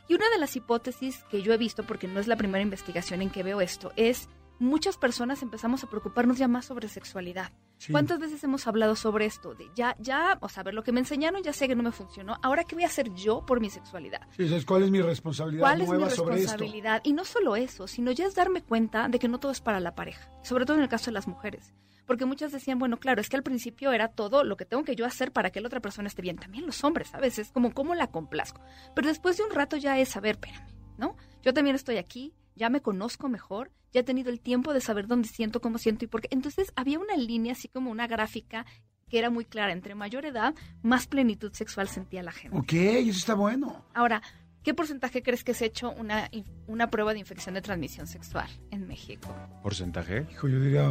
Y 0.08 0.14
una 0.14 0.28
de 0.28 0.38
las 0.38 0.54
hipótesis 0.54 1.24
que 1.30 1.42
yo 1.42 1.52
he 1.52 1.56
visto, 1.56 1.82
porque 1.84 2.06
no 2.06 2.20
es 2.20 2.28
la 2.28 2.36
primera 2.36 2.62
investigación 2.62 3.22
en 3.22 3.30
que 3.30 3.42
veo 3.42 3.60
esto, 3.60 3.92
es 3.96 4.28
muchas 4.59 4.96
personas 4.96 5.42
empezamos 5.42 5.84
a 5.84 5.90
preocuparnos 5.90 6.38
ya 6.38 6.48
más 6.48 6.64
sobre 6.64 6.88
sexualidad. 6.88 7.52
Sí. 7.78 7.92
¿Cuántas 7.92 8.18
veces 8.18 8.42
hemos 8.44 8.66
hablado 8.66 8.96
sobre 8.96 9.26
esto? 9.26 9.54
De 9.54 9.70
ya, 9.74 9.96
ya, 9.98 10.38
o 10.40 10.48
sea, 10.48 10.62
a 10.62 10.64
ver, 10.64 10.74
lo 10.74 10.82
que 10.82 10.92
me 10.92 11.00
enseñaron 11.00 11.42
ya 11.42 11.52
sé 11.52 11.68
que 11.68 11.76
no 11.76 11.82
me 11.82 11.92
funcionó. 11.92 12.36
Ahora, 12.42 12.64
¿qué 12.64 12.74
voy 12.74 12.84
a 12.84 12.88
hacer 12.88 13.12
yo 13.14 13.44
por 13.44 13.61
mi 13.61 13.70
sexualidad? 13.70 14.22
Sí, 14.36 14.48
¿sabes 14.48 14.64
¿Cuál 14.64 14.84
es 14.84 14.90
mi 14.90 15.00
responsabilidad 15.00 15.62
¿Cuál 15.62 15.80
es 15.82 15.88
mi 15.88 15.96
nueva 15.96 16.11
sobre 16.11 16.36
esto? 16.36 16.52
responsabilidad? 16.52 17.00
Y 17.04 17.12
no 17.12 17.24
solo 17.24 17.57
eso, 17.57 17.86
sino 17.86 18.11
ya 18.12 18.26
es 18.26 18.34
darme 18.34 18.62
cuenta 18.62 19.09
de 19.09 19.18
que 19.18 19.28
no 19.28 19.38
todo 19.38 19.52
es 19.52 19.61
para 19.61 19.80
la 19.80 19.94
pareja, 19.94 20.30
sobre 20.42 20.64
todo 20.64 20.76
en 20.76 20.82
el 20.82 20.88
caso 20.88 21.07
de 21.07 21.12
las 21.12 21.28
mujeres. 21.28 21.74
Porque 22.07 22.24
muchas 22.24 22.52
decían, 22.52 22.78
bueno, 22.78 22.98
claro, 22.98 23.20
es 23.20 23.28
que 23.28 23.36
al 23.36 23.42
principio 23.42 23.92
era 23.92 24.09
todo 24.09 24.44
lo 24.44 24.57
que 24.57 24.64
tengo 24.64 24.84
que 24.84 24.94
yo 24.94 25.04
hacer 25.04 25.32
para 25.32 25.50
que 25.50 25.61
la 25.61 25.66
otra 25.66 25.80
persona 25.80 26.07
esté 26.07 26.22
bien. 26.22 26.36
También 26.36 26.64
los 26.64 26.84
hombres, 26.84 27.09
¿sabes? 27.09 27.38
Es 27.38 27.50
como, 27.50 27.72
¿cómo 27.74 27.94
la 27.94 28.07
complazco? 28.07 28.61
Pero 28.94 29.09
después 29.09 29.36
de 29.36 29.42
un 29.42 29.50
rato 29.50 29.76
ya 29.76 29.98
es 29.98 30.11
saber, 30.11 30.36
espérame, 30.36 30.68
¿no? 30.98 31.16
Yo 31.42 31.52
también 31.52 31.74
estoy 31.74 31.96
aquí, 31.96 32.32
ya 32.57 32.68
me 32.70 32.80
conozco 32.80 33.28
mejor, 33.28 33.70
ya 33.92 34.00
he 34.00 34.04
tenido 34.04 34.30
el 34.30 34.40
tiempo 34.40 34.72
de 34.72 34.80
saber 34.80 35.07
dónde 35.07 35.28
siento, 35.28 35.61
cómo 35.61 35.78
siento 35.78 36.04
y 36.04 36.09
por 36.09 36.22
qué. 36.22 36.28
Entonces 36.32 36.72
había 36.74 36.98
una 36.98 37.16
línea, 37.16 37.52
así 37.52 37.68
como 37.68 37.90
una 37.90 38.07
gráfica 38.07 38.66
que 39.09 39.18
era 39.18 39.30
muy 39.30 39.44
clara. 39.44 39.72
Entre 39.72 39.94
mayor 39.94 40.24
edad, 40.24 40.54
más 40.82 41.07
plenitud 41.07 41.52
sexual 41.52 41.88
sentía 41.88 42.22
la 42.22 42.32
gente. 42.32 42.57
Ok, 42.59 42.72
eso 42.72 43.18
está 43.18 43.34
bueno. 43.34 43.84
Ahora, 43.94 44.20
¿qué 44.64 44.74
porcentaje 44.74 45.22
crees 45.22 45.44
que 45.44 45.54
se 45.54 45.64
ha 45.64 45.68
hecho 45.68 45.92
una, 45.92 46.28
una 46.66 46.90
prueba 46.90 47.12
de 47.12 47.20
infección 47.20 47.54
de 47.54 47.62
transmisión 47.62 48.07
sexual 48.07 48.48
en 48.70 48.88
México? 48.88 49.28
¿Porcentaje? 49.62 50.26
Hijo, 50.32 50.48
yo 50.48 50.59
diría, 50.61 50.90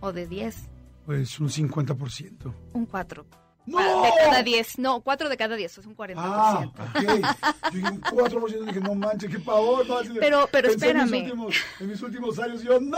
¿O 0.00 0.12
de 0.12 0.26
10? 0.26 0.68
pues 1.06 1.38
un 1.40 1.48
50%. 1.48 2.54
Un 2.72 2.86
4. 2.86 3.26
¡No! 3.66 4.02
De 4.02 4.10
cada 4.24 4.42
10. 4.42 4.78
No, 4.78 5.00
4 5.02 5.28
de 5.28 5.36
cada 5.36 5.54
10, 5.56 5.78
es 5.78 5.86
un 5.86 5.96
40%. 5.96 6.14
Ah, 6.16 6.64
ok. 6.66 7.00
Yo 7.02 7.78
dije 7.78 7.90
un 7.92 8.00
4%, 8.00 8.64
dije, 8.66 8.80
no 8.80 8.94
manches, 8.94 9.30
qué 9.30 9.38
pavor. 9.38 9.86
No, 9.86 9.98
Pero- 10.18 10.48
pero 10.50 10.68
pensé 10.70 10.90
En 10.90 10.96
mis, 10.96 11.04
espérame. 11.04 11.22
últimos, 11.24 11.56
en 11.80 11.88
mis 11.88 12.02
últimos 12.02 12.38
años, 12.38 12.62
yo, 12.62 12.80
¡no! 12.80 12.96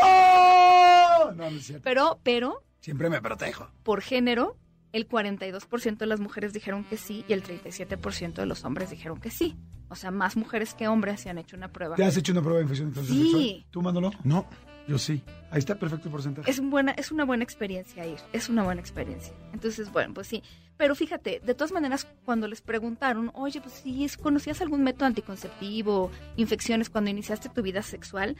No, 1.26 1.32
no 1.32 1.44
es 1.56 1.66
cierto. 1.66 1.82
Pero, 1.84 2.18
pero, 2.22 2.62
Siempre 2.80 3.08
me 3.10 3.20
protejo. 3.20 3.70
por 3.82 4.00
género, 4.00 4.56
el 4.92 5.08
42% 5.08 5.96
de 5.98 6.06
las 6.06 6.20
mujeres 6.20 6.52
dijeron 6.52 6.84
que 6.84 6.96
sí 6.96 7.24
y 7.28 7.32
el 7.32 7.42
37% 7.42 8.34
de 8.34 8.46
los 8.46 8.64
hombres 8.64 8.90
dijeron 8.90 9.20
que 9.20 9.30
sí. 9.30 9.56
O 9.88 9.96
sea, 9.96 10.10
más 10.10 10.36
mujeres 10.36 10.74
que 10.74 10.88
hombres 10.88 11.20
se 11.20 11.30
han 11.30 11.38
hecho 11.38 11.56
una 11.56 11.68
prueba. 11.72 11.96
¿Te 11.96 12.04
has 12.04 12.16
hecho 12.16 12.32
una 12.32 12.40
prueba 12.40 12.58
de 12.58 12.62
infección 12.64 12.92
de 12.92 13.04
Sí. 13.04 13.22
sexual? 13.22 13.66
¿Tú, 13.70 13.82
Manolo? 13.82 14.10
No. 14.24 14.46
Yo 14.86 14.98
sí. 14.98 15.22
Ahí 15.50 15.58
está 15.58 15.76
perfecto 15.76 16.08
el 16.08 16.12
porcentaje. 16.12 16.50
Es, 16.50 16.60
buena, 16.60 16.92
es 16.92 17.10
una 17.10 17.24
buena 17.24 17.44
experiencia 17.44 18.06
ir, 18.06 18.18
es 18.32 18.48
una 18.48 18.64
buena 18.64 18.80
experiencia. 18.80 19.32
Entonces, 19.52 19.90
bueno, 19.90 20.12
pues 20.14 20.26
sí. 20.26 20.42
Pero 20.76 20.94
fíjate, 20.94 21.40
de 21.44 21.54
todas 21.54 21.72
maneras, 21.72 22.06
cuando 22.24 22.48
les 22.48 22.60
preguntaron, 22.60 23.30
oye, 23.34 23.60
pues 23.60 23.74
si 23.74 24.08
conocías 24.20 24.60
algún 24.60 24.82
método 24.82 25.06
anticonceptivo, 25.06 26.10
infecciones 26.36 26.90
cuando 26.90 27.10
iniciaste 27.10 27.48
tu 27.48 27.62
vida 27.62 27.82
sexual, 27.82 28.36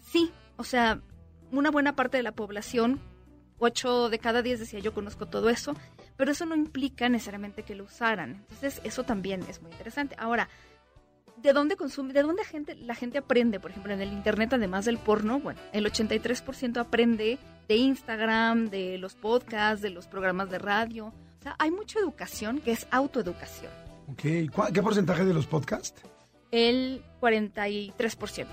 sí, 0.00 0.30
o 0.56 0.64
sea, 0.64 1.00
una 1.50 1.70
buena 1.70 1.96
parte 1.96 2.16
de 2.16 2.22
la 2.22 2.32
población, 2.32 3.00
8 3.58 4.08
de 4.10 4.18
cada 4.18 4.42
10 4.42 4.60
decía 4.60 4.80
yo 4.80 4.94
conozco 4.94 5.26
todo 5.26 5.48
eso, 5.48 5.74
pero 6.16 6.32
eso 6.32 6.46
no 6.46 6.54
implica 6.54 7.08
necesariamente 7.08 7.62
que 7.64 7.74
lo 7.74 7.84
usaran. 7.84 8.44
Entonces, 8.50 8.80
eso 8.84 9.04
también 9.04 9.42
es 9.48 9.60
muy 9.60 9.72
interesante. 9.72 10.14
Ahora, 10.18 10.48
¿de 11.36 11.52
dónde 11.52 11.76
consume, 11.76 12.12
de 12.12 12.22
dónde 12.22 12.44
gente, 12.44 12.74
la 12.76 12.94
gente 12.94 13.18
aprende? 13.18 13.60
Por 13.60 13.70
ejemplo, 13.70 13.92
en 13.92 14.00
el 14.00 14.12
internet, 14.12 14.52
además 14.52 14.84
del 14.84 14.98
porno, 14.98 15.40
bueno, 15.40 15.60
el 15.72 15.84
83% 15.86 16.76
aprende 16.78 17.38
de 17.68 17.76
Instagram, 17.76 18.68
de 18.70 18.98
los 18.98 19.14
podcasts, 19.14 19.82
de 19.82 19.90
los 19.90 20.06
programas 20.06 20.50
de 20.50 20.58
radio. 20.58 21.06
O 21.06 21.42
sea, 21.42 21.56
hay 21.58 21.70
mucha 21.70 21.98
educación 21.98 22.58
que 22.60 22.72
es 22.72 22.86
autoeducación. 22.90 23.70
Ok. 24.08 24.50
¿Cuál- 24.52 24.72
¿Qué 24.72 24.82
porcentaje 24.82 25.24
de 25.24 25.34
los 25.34 25.46
podcasts? 25.46 26.02
El 26.50 27.02
43%. 27.20 28.46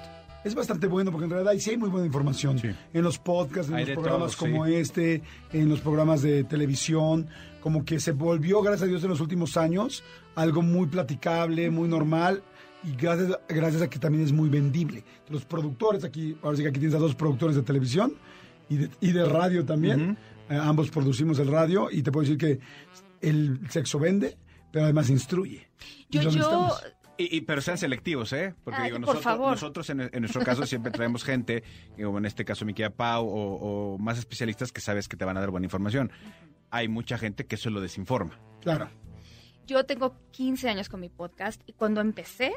Es 0.45 0.55
bastante 0.55 0.87
bueno 0.87 1.11
porque 1.11 1.25
en 1.25 1.31
realidad 1.31 1.51
ahí 1.51 1.59
sí 1.59 1.71
hay 1.71 1.77
muy 1.77 1.89
buena 1.89 2.07
información. 2.07 2.57
Sí. 2.59 2.69
En 2.93 3.03
los 3.03 3.19
podcasts, 3.19 3.69
en 3.69 3.77
Hay 3.77 3.85
los 3.85 3.95
programas 3.95 4.35
todo, 4.37 4.47
sí. 4.47 4.51
como 4.53 4.65
este, 4.65 5.21
en 5.51 5.67
los 5.67 5.81
programas 5.81 6.21
de 6.21 6.45
televisión, 6.45 7.27
como 7.59 7.83
que 7.83 7.99
se 7.99 8.13
volvió, 8.13 8.61
gracias 8.61 8.83
a 8.83 8.85
Dios, 8.85 9.03
en 9.03 9.09
los 9.09 9.19
últimos 9.19 9.57
años, 9.57 10.01
algo 10.35 10.61
muy 10.61 10.87
platicable, 10.87 11.69
muy 11.69 11.89
normal. 11.89 12.41
Y 12.83 12.95
gracias, 12.95 13.37
gracias 13.49 13.81
a 13.81 13.89
que 13.89 13.99
también 13.99 14.23
es 14.23 14.31
muy 14.31 14.49
vendible. 14.49 15.03
Los 15.29 15.43
productores, 15.45 16.03
aquí, 16.03 16.37
ahora 16.41 16.55
sí 16.55 16.63
que 16.63 16.69
aquí 16.69 16.79
tienes 16.79 16.95
a 16.95 16.99
dos 16.99 17.13
productores 17.15 17.55
de 17.55 17.63
televisión 17.63 18.13
y 18.69 18.77
de, 18.77 18.89
y 19.01 19.11
de 19.11 19.25
radio 19.25 19.65
también. 19.65 20.17
Eh, 20.49 20.57
ambos 20.59 20.89
producimos 20.89 21.39
el 21.39 21.47
radio 21.49 21.89
y 21.91 22.01
te 22.01 22.11
puedo 22.11 22.23
decir 22.23 22.37
que 22.37 22.59
el 23.21 23.59
sexo 23.69 23.99
vende, 23.99 24.37
pero 24.71 24.85
además 24.85 25.09
instruye. 25.09 25.67
Yo, 26.09 26.21
yo. 26.21 26.69
Y, 27.17 27.37
y- 27.37 27.41
pero 27.41 27.59
sean 27.61 27.77
selectivos, 27.77 28.31
¿eh? 28.31 28.55
Porque 28.63 28.79
Ay, 28.79 28.85
digo, 28.85 28.95
por 28.95 29.01
nosotros, 29.15 29.23
favor. 29.23 29.51
nosotros 29.51 29.89
en, 29.89 29.99
en 30.01 30.21
nuestro 30.21 30.41
caso 30.41 30.65
siempre 30.65 30.89
traemos 30.89 31.25
gente, 31.25 31.63
como 32.01 32.17
en 32.17 32.25
este 32.25 32.45
caso 32.45 32.63
mi 32.63 32.73
querida 32.73 32.91
Pau, 32.95 33.27
o, 33.27 33.93
o 33.95 33.97
más 33.97 34.17
especialistas 34.17 34.71
que 34.71 34.79
sabes 34.79 35.09
que 35.09 35.17
te 35.17 35.25
van 35.25 35.35
a 35.35 35.41
dar 35.41 35.51
buena 35.51 35.65
información. 35.65 36.11
Hay 36.71 36.87
mucha 36.87 37.17
gente 37.17 37.45
que 37.45 37.55
eso 37.55 37.69
lo 37.69 37.81
desinforma. 37.81 38.39
Claro. 38.61 38.89
yo 39.67 39.85
tengo 39.85 40.15
15 40.31 40.69
años 40.69 40.87
con 40.89 40.99
mi 41.01 41.09
podcast 41.09 41.61
y 41.67 41.73
cuando 41.73 41.99
empecé, 42.01 42.53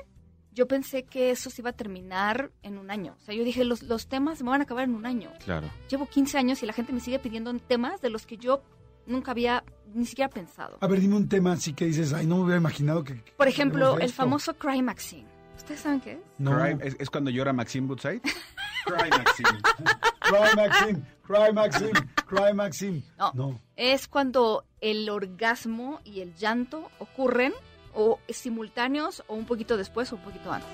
yo 0.53 0.68
pensé 0.68 1.05
que 1.05 1.30
eso 1.30 1.48
se 1.50 1.62
iba 1.62 1.70
a 1.70 1.72
terminar 1.72 2.50
en 2.62 2.78
un 2.78 2.90
año. 2.90 3.14
O 3.20 3.24
sea, 3.24 3.34
yo 3.34 3.42
dije, 3.44 3.64
los, 3.64 3.82
los 3.82 4.07
temas 4.07 4.42
me 4.42 4.50
van 4.50 4.61
a 4.61 4.64
acabar 4.64 4.84
en 4.84 4.94
un 4.94 5.07
año. 5.07 5.30
Claro. 5.44 5.68
Llevo 5.88 6.07
15 6.07 6.36
años 6.38 6.62
y 6.62 6.66
la 6.66 6.72
gente 6.72 6.92
me 6.92 7.00
sigue 7.00 7.18
pidiendo 7.18 7.53
temas 7.59 8.00
de 8.00 8.11
los 8.11 8.26
que 8.26 8.36
yo 8.36 8.62
nunca 9.07 9.30
había 9.32 9.64
ni 9.94 10.05
siquiera 10.07 10.28
pensado. 10.30 10.78
A 10.80 10.86
ver, 10.86 11.00
dime 11.00 11.16
un 11.16 11.28
tema 11.28 11.53
así 11.53 11.72
que 11.72 11.86
dices, 11.86 12.12
ay, 12.12 12.26
no 12.26 12.36
me 12.36 12.42
hubiera 12.44 12.59
imaginado 12.61 13.03
que... 13.03 13.22
que 13.22 13.32
Por 13.32 13.48
ejemplo, 13.48 13.96
el 13.96 14.03
esto". 14.03 14.16
famoso 14.16 14.55
Cry 14.59 14.82
Maxine. 14.82 15.26
¿Ustedes 15.57 15.80
saben 15.80 16.00
qué 16.00 16.12
es? 16.12 16.18
No. 16.38 16.53
Cry- 16.53 16.78
¿es, 16.82 16.96
es 16.98 17.11
cuando 17.11 17.30
llora 17.30 17.53
Maxine 17.53 17.86
Woodside? 17.86 18.20
Cry 18.84 19.11
Maxine. 19.11 19.59
Cry 20.20 20.57
Maxim, 20.57 21.03
Cry 21.26 21.53
Maxim, 21.53 21.90
Cry 22.26 22.55
Maxim. 22.55 23.03
No. 23.18 23.30
No. 23.34 23.61
Es 23.76 24.09
cuando 24.09 24.64
el 24.80 25.09
orgasmo 25.09 26.00
y 26.05 26.20
el 26.20 26.34
llanto 26.34 26.90
ocurren 26.98 27.53
o 27.95 28.18
simultáneos 28.28 29.22
o 29.26 29.34
un 29.34 29.45
poquito 29.47 29.76
después 29.76 30.12
o 30.12 30.16
un 30.16 30.22
poquito 30.22 30.53
antes. 30.53 30.68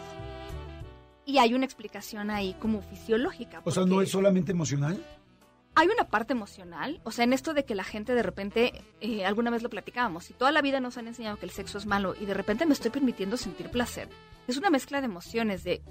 Y 1.25 1.39
hay 1.39 1.53
una 1.53 1.65
explicación 1.67 2.31
ahí 2.31 2.55
como 2.59 2.81
fisiológica. 2.81 3.61
O 3.65 3.71
sea, 3.71 3.85
no 3.85 4.01
es 4.01 4.11
solamente 4.11 4.53
emocional. 4.53 5.03
hay 5.75 5.87
una 5.87 6.09
parte 6.09 6.33
emocional, 6.33 7.01
o 7.05 7.13
sea, 7.13 7.25
en 7.25 7.33
esto 7.33 7.55
de 7.55 7.65
que 7.65 7.77
la 7.77 7.85
gente 7.85 8.15
de 8.15 8.23
repente, 8.23 8.83
eh, 9.01 9.25
alguna 9.25 9.51
vez 9.51 9.63
lo 9.63 9.71
platicábamos, 9.71 10.25
si 10.25 10.33
toda 10.33 10.51
la 10.51 10.61
vida 10.61 10.81
nos 10.81 10.97
han 10.99 11.07
enseñado 11.07 11.37
que 11.37 11.47
el 11.47 11.53
sexo 11.53 11.79
es 11.79 11.87
malo 11.87 12.17
y 12.21 12.27
de 12.27 12.35
repente 12.35 12.67
me 12.67 12.73
estoy 12.73 12.91
permitiendo 12.91 13.37
sentir 13.37 13.71
placer, 13.71 14.09
es 14.49 14.57
una 14.57 14.71
mezcla 14.71 15.01
de 15.01 15.07
emociones, 15.07 15.63
de, 15.63 15.83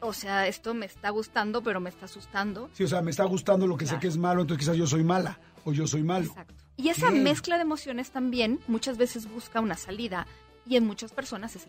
o 0.00 0.12
sea, 0.12 0.48
esto 0.48 0.74
me 0.74 0.84
está 0.84 1.08
gustando, 1.10 1.62
pero 1.62 1.80
me 1.80 1.88
está 1.88 2.04
asustando. 2.04 2.68
Sí, 2.74 2.84
o 2.84 2.88
sea, 2.88 3.00
me 3.00 3.10
está 3.10 3.24
gustando 3.24 3.66
lo 3.66 3.76
que 3.76 3.86
sé 3.86 3.98
que 3.98 4.08
es 4.08 4.18
malo, 4.18 4.42
entonces 4.42 4.66
quizás 4.66 4.76
yo 4.76 4.86
soy 4.86 5.04
mala 5.04 5.38
o 5.64 5.72
yo 5.72 5.86
soy 5.86 6.02
malo. 6.02 6.26
Exacto. 6.26 6.54
Y 6.76 6.88
esa 6.88 7.10
mezcla 7.10 7.56
de 7.56 7.62
emociones 7.62 8.10
también 8.10 8.58
muchas 8.66 8.98
veces 8.98 9.30
busca 9.30 9.60
una 9.60 9.76
salida 9.76 10.26
y 10.66 10.76
en 10.76 10.86
muchas 10.86 11.12
personas 11.12 11.56
es. 11.56 11.66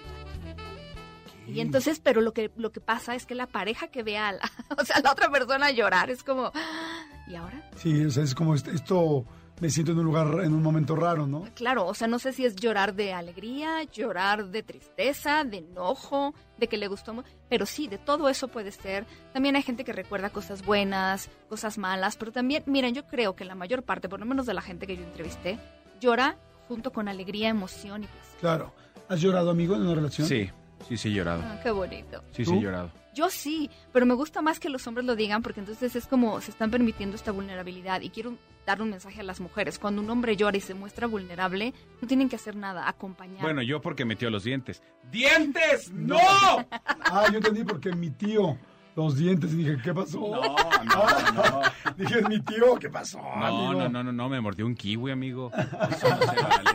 Y 1.47 1.59
entonces, 1.59 1.99
pero 1.99 2.21
lo 2.21 2.33
que 2.33 2.51
lo 2.55 2.71
que 2.71 2.79
pasa 2.79 3.15
es 3.15 3.25
que 3.25 3.35
la 3.35 3.47
pareja 3.47 3.87
que 3.89 4.01
ve 4.01 4.17
a 4.17 4.31
la, 4.31 4.39
o 4.77 4.85
sea, 4.85 4.99
la 5.01 5.11
otra 5.11 5.29
persona 5.29 5.71
llorar 5.71 6.09
es 6.09 6.23
como 6.23 6.51
"Ah, 6.55 7.03
¿y 7.27 7.35
ahora? 7.35 7.69
Sí, 7.77 8.05
o 8.05 8.09
sea, 8.11 8.23
es 8.23 8.33
como 8.33 8.55
est- 8.55 8.69
esto, 8.69 9.25
me 9.59 9.69
siento 9.69 9.91
en 9.91 9.99
un 9.99 10.05
lugar, 10.05 10.27
en 10.43 10.53
un 10.53 10.63
momento 10.63 10.95
raro, 10.95 11.27
¿no? 11.27 11.43
Claro, 11.53 11.85
o 11.85 11.93
sea, 11.93 12.07
no 12.07 12.17
sé 12.17 12.31
si 12.31 12.45
es 12.45 12.55
llorar 12.55 12.95
de 12.95 13.11
alegría, 13.13 13.83
llorar 13.83 14.47
de 14.47 14.63
tristeza, 14.63 15.43
de 15.43 15.57
enojo, 15.57 16.33
de 16.57 16.67
que 16.69 16.77
le 16.77 16.87
gustó, 16.87 17.23
pero 17.49 17.65
sí, 17.65 17.87
de 17.87 17.97
todo 17.97 18.29
eso 18.29 18.47
puede 18.47 18.71
ser. 18.71 19.05
También 19.33 19.57
hay 19.57 19.63
gente 19.63 19.83
que 19.83 19.91
recuerda 19.93 20.29
cosas 20.29 20.65
buenas, 20.65 21.29
cosas 21.49 21.77
malas, 21.77 22.15
pero 22.15 22.31
también, 22.31 22.63
miren, 22.67 22.95
yo 22.95 23.05
creo 23.05 23.35
que 23.35 23.43
la 23.43 23.53
mayor 23.55 23.83
parte, 23.83 24.07
por 24.07 24.19
lo 24.21 24.25
menos 24.25 24.45
de 24.45 24.53
la 24.53 24.61
gente 24.61 24.87
que 24.87 24.95
yo 24.95 25.03
entrevisté, 25.03 25.59
llora 25.99 26.37
junto 26.67 26.91
con 26.91 27.07
alegría, 27.07 27.49
emoción 27.49 28.03
y 28.03 28.07
placer. 28.07 28.39
Claro. 28.39 28.73
¿Has 29.09 29.21
llorado, 29.21 29.51
amigo, 29.51 29.75
en 29.75 29.81
una 29.81 29.95
relación? 29.95 30.27
Sí, 30.27 30.49
sí, 30.87 30.97
sí 30.97 31.09
he 31.09 31.13
llorado. 31.13 31.43
Ah, 31.45 31.59
qué 31.61 31.71
bonito. 31.71 32.23
Sí, 32.31 32.45
sí 32.45 32.53
he 32.53 32.61
llorado. 32.61 32.91
Yo 33.13 33.29
sí, 33.29 33.69
pero 33.91 34.07
me 34.07 34.15
gusta 34.15 34.41
más 34.41 34.59
que 34.59 34.69
los 34.69 34.87
hombres 34.87 35.05
lo 35.05 35.15
digan 35.15 35.43
porque 35.43 35.59
entonces 35.59 35.95
es 35.95 36.07
como 36.07 36.41
se 36.41 36.49
están 36.49 36.71
permitiendo 36.71 37.15
esta 37.15 37.31
vulnerabilidad 37.31 38.01
y 38.01 38.09
quiero 38.09 38.37
dar 38.65 38.81
un 38.81 38.89
mensaje 38.89 39.21
a 39.21 39.23
las 39.23 39.39
mujeres. 39.39 39.77
Cuando 39.77 40.01
un 40.01 40.09
hombre 40.09 40.35
llora 40.35 40.57
y 40.57 40.61
se 40.61 40.73
muestra 40.73 41.05
vulnerable, 41.05 41.73
no 42.01 42.07
tienen 42.07 42.27
que 42.27 42.37
hacer 42.37 42.55
nada, 42.55 42.87
acompañar. 42.89 43.41
Bueno, 43.41 43.61
yo 43.61 43.81
porque 43.81 44.03
metió 44.03 44.31
los 44.31 44.43
dientes. 44.43 44.81
¡Dientes! 45.11 45.91
¡No! 45.91 46.17
Ah, 46.19 47.27
yo 47.29 47.37
entendí 47.37 47.63
porque 47.63 47.91
mi 47.91 48.09
tío, 48.09 48.57
los 48.95 49.15
dientes, 49.17 49.53
y 49.53 49.57
dije, 49.57 49.77
¿qué 49.83 49.93
pasó? 49.93 50.19
No, 50.19 50.41
no, 50.83 51.33
no. 51.33 51.61
Dije, 51.97 52.19
es 52.19 52.29
mi 52.29 52.39
tío, 52.41 52.75
¿qué 52.79 52.89
pasó? 52.89 53.17
No, 53.19 53.45
amigo? 53.45 53.73
no, 53.73 53.89
no, 53.89 54.03
no, 54.03 54.11
no, 54.11 54.29
me 54.29 54.39
mordió 54.41 54.65
un 54.65 54.75
kiwi, 54.75 55.11
amigo. 55.11 55.51
Eso 55.91 56.09
no 56.09 56.19
se 56.19 56.25
vale. 56.41 56.69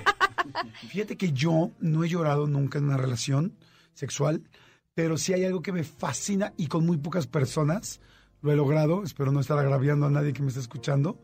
Fíjate 0.88 1.16
que 1.16 1.32
yo 1.32 1.70
no 1.80 2.04
he 2.04 2.08
llorado 2.08 2.46
nunca 2.46 2.78
en 2.78 2.84
una 2.86 2.96
relación 2.96 3.54
sexual, 3.94 4.42
pero 4.94 5.16
sí 5.16 5.32
hay 5.32 5.44
algo 5.44 5.62
que 5.62 5.72
me 5.72 5.84
fascina 5.84 6.52
y 6.56 6.66
con 6.66 6.86
muy 6.86 6.96
pocas 6.96 7.26
personas 7.26 8.00
lo 8.40 8.52
he 8.52 8.56
logrado, 8.56 9.02
espero 9.02 9.32
no 9.32 9.40
estar 9.40 9.58
agraviando 9.58 10.06
a 10.06 10.10
nadie 10.10 10.32
que 10.32 10.42
me 10.42 10.48
esté 10.48 10.60
escuchando, 10.60 11.18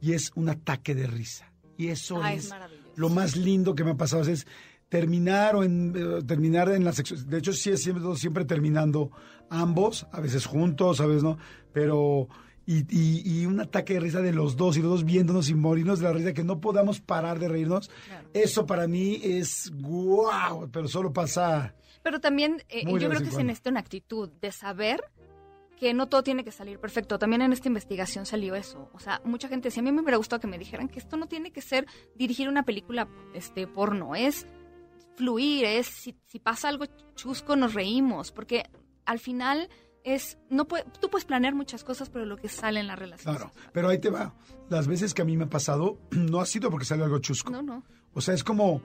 y 0.00 0.12
es 0.12 0.32
un 0.34 0.48
ataque 0.48 0.94
de 0.94 1.06
risa. 1.06 1.52
Y 1.76 1.88
eso 1.88 2.20
Ah, 2.22 2.32
es, 2.34 2.52
lo 2.96 3.08
más 3.08 3.36
lindo 3.36 3.74
que 3.76 3.84
me 3.84 3.92
ha 3.92 3.96
pasado, 3.96 4.22
es 4.22 4.46
terminar 4.88 5.54
o 5.54 5.62
en, 5.62 5.94
eh, 5.96 6.22
terminar 6.26 6.68
en 6.70 6.84
la 6.84 6.92
sexualidad. 6.92 7.28
De 7.28 7.38
hecho, 7.38 7.52
sí 7.52 7.70
es 7.70 7.82
siempre, 7.82 8.04
siempre 8.16 8.44
terminando 8.44 9.10
ambos, 9.50 10.06
a 10.12 10.20
veces 10.20 10.46
juntos, 10.46 11.00
a 11.00 11.06
veces 11.06 11.22
no, 11.22 11.38
pero... 11.72 12.28
Y, 12.66 12.80
y- 12.90 13.22
y 13.40 13.46
un 13.46 13.60
ataque 13.60 13.94
de 13.94 14.00
risa 14.00 14.20
de 14.20 14.30
los 14.30 14.54
dos 14.58 14.76
y 14.76 14.82
los 14.82 14.90
dos 14.90 15.04
viéndonos 15.04 15.48
y 15.48 15.54
morirnos 15.54 16.00
de 16.00 16.04
la 16.04 16.12
risa, 16.12 16.34
que 16.34 16.44
no 16.44 16.60
podamos 16.60 17.00
parar 17.00 17.38
de 17.38 17.48
reírnos. 17.48 17.88
Claro. 18.06 18.28
Eso 18.34 18.66
para 18.66 18.86
mí 18.86 19.18
es 19.24 19.72
guau, 19.74 20.68
pero 20.70 20.86
solo 20.86 21.10
pasa. 21.10 21.74
Pero 22.02 22.20
también 22.20 22.62
eh, 22.68 22.84
yo 22.84 23.08
creo 23.08 23.22
que 23.22 23.30
se 23.30 23.42
necesita 23.42 23.70
una 23.70 23.80
actitud 23.80 24.28
de 24.42 24.52
saber 24.52 25.02
que 25.80 25.94
no 25.94 26.08
todo 26.10 26.22
tiene 26.22 26.44
que 26.44 26.50
salir 26.52 26.78
perfecto. 26.78 27.18
También 27.18 27.40
en 27.40 27.54
esta 27.54 27.68
investigación 27.68 28.26
salió 28.26 28.54
eso. 28.54 28.90
O 28.92 28.98
sea, 28.98 29.22
mucha 29.24 29.48
gente 29.48 29.68
decía, 29.68 29.80
a 29.80 29.84
mí 29.84 29.90
me 29.92 30.02
hubiera 30.02 30.18
gustado 30.18 30.38
que 30.40 30.46
me 30.46 30.58
dijeran 30.58 30.88
que 30.88 30.98
esto 30.98 31.16
no 31.16 31.26
tiene 31.26 31.52
que 31.52 31.62
ser 31.62 31.86
dirigir 32.16 32.50
una 32.50 32.64
película 32.64 33.08
este 33.32 33.66
porno, 33.66 34.14
es 34.14 34.46
fluir, 35.16 35.64
es 35.64 35.86
si, 35.86 36.14
si 36.26 36.38
pasa 36.38 36.68
algo 36.68 36.84
chusco 37.14 37.56
nos 37.56 37.72
reímos, 37.72 38.30
porque 38.30 38.64
al 39.08 39.18
final 39.18 39.68
es 40.04 40.38
no 40.50 40.68
puede, 40.68 40.84
tú 41.00 41.08
puedes 41.10 41.24
planear 41.24 41.54
muchas 41.54 41.82
cosas, 41.82 42.10
pero 42.10 42.26
lo 42.26 42.36
que 42.36 42.48
sale 42.48 42.78
en 42.78 42.86
la 42.86 42.94
relación. 42.94 43.34
Claro, 43.34 43.50
pero 43.72 43.88
ahí 43.88 43.98
te 43.98 44.10
va. 44.10 44.34
Las 44.68 44.86
veces 44.86 45.14
que 45.14 45.22
a 45.22 45.24
mí 45.24 45.36
me 45.36 45.44
ha 45.44 45.50
pasado, 45.50 45.98
no 46.10 46.40
ha 46.40 46.46
sido 46.46 46.70
porque 46.70 46.84
salió 46.84 47.04
algo 47.04 47.18
chusco. 47.18 47.50
No, 47.50 47.62
no. 47.62 47.82
O 48.12 48.20
sea, 48.20 48.34
es 48.34 48.44
como 48.44 48.82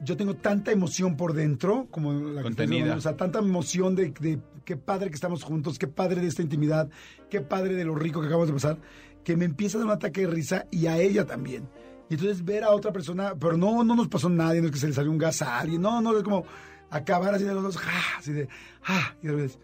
yo 0.00 0.16
tengo 0.16 0.34
tanta 0.34 0.72
emoción 0.72 1.16
por 1.16 1.34
dentro, 1.34 1.86
como 1.90 2.12
la 2.12 2.38
que 2.40 2.44
Contenida. 2.44 2.80
hablando, 2.80 2.98
o 2.98 3.02
sea, 3.02 3.16
tanta 3.16 3.40
emoción 3.40 3.94
de, 3.94 4.10
de 4.20 4.40
qué 4.64 4.76
padre 4.76 5.10
que 5.10 5.16
estamos 5.16 5.42
juntos, 5.42 5.78
qué 5.78 5.88
padre 5.88 6.20
de 6.20 6.28
esta 6.28 6.42
intimidad, 6.42 6.88
qué 7.28 7.40
padre 7.40 7.74
de 7.74 7.84
lo 7.84 7.94
rico 7.94 8.20
que 8.20 8.26
acabamos 8.26 8.48
de 8.48 8.54
pasar, 8.54 8.78
que 9.24 9.36
me 9.36 9.44
empieza 9.44 9.76
a 9.76 9.80
dar 9.80 9.86
un 9.86 9.92
ataque 9.92 10.22
de 10.22 10.28
risa 10.28 10.66
y 10.70 10.86
a 10.86 10.98
ella 10.98 11.26
también. 11.26 11.68
Y 12.08 12.14
entonces 12.14 12.42
ver 12.44 12.64
a 12.64 12.70
otra 12.70 12.92
persona, 12.92 13.34
pero 13.38 13.56
no, 13.58 13.84
no 13.84 13.94
nos 13.94 14.08
pasó 14.08 14.30
nadie, 14.30 14.60
no 14.60 14.68
es 14.68 14.72
que 14.72 14.78
se 14.78 14.86
le 14.86 14.94
salió 14.94 15.10
un 15.10 15.18
gas 15.18 15.42
a 15.42 15.58
alguien, 15.58 15.82
no, 15.82 16.00
no, 16.00 16.16
es 16.16 16.22
como 16.22 16.44
acabar 16.90 17.34
así 17.34 17.44
de 17.44 17.54
los 17.54 17.62
dos, 17.62 17.76
ja, 17.76 18.18
así 18.18 18.32
de, 18.32 18.48
ja, 18.82 19.16
y 19.22 19.26
de 19.26 19.32
repente, 19.32 19.58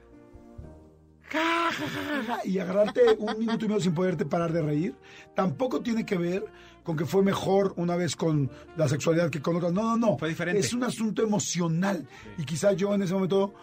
ja, 1.23 1.71
ja, 1.73 1.89
ja, 1.89 1.89
ja, 1.89 2.25
ja, 2.25 2.47
y 2.47 2.59
agarrarte 2.59 3.01
un 3.19 3.39
minuto 3.39 3.65
y 3.65 3.69
medio 3.69 3.81
sin 3.81 3.95
poderte 3.95 4.25
parar 4.25 4.53
de 4.53 4.63
reír, 4.63 4.95
tampoco 5.35 5.81
tiene 5.81 6.05
que 6.05 6.17
ver 6.17 6.45
con 6.85 6.97
que 6.97 7.07
fue 7.07 7.23
mejor 7.23 7.73
una 7.77 7.97
vez 7.97 8.15
con 8.15 8.51
la 8.77 8.89
sexualidad 8.89 9.31
que 9.31 9.41
con 9.41 9.57
otra. 9.57 9.71
No, 9.71 9.83
no, 9.83 9.97
no. 9.97 10.19
Fue 10.19 10.29
diferente. 10.29 10.61
Es 10.61 10.75
un 10.75 10.85
asunto 10.85 11.23
emocional. 11.23 12.07
Y 12.37 12.45
quizás 12.45 12.77
yo 12.77 12.95
en 12.95 13.03
ese 13.03 13.15
momento 13.15 13.55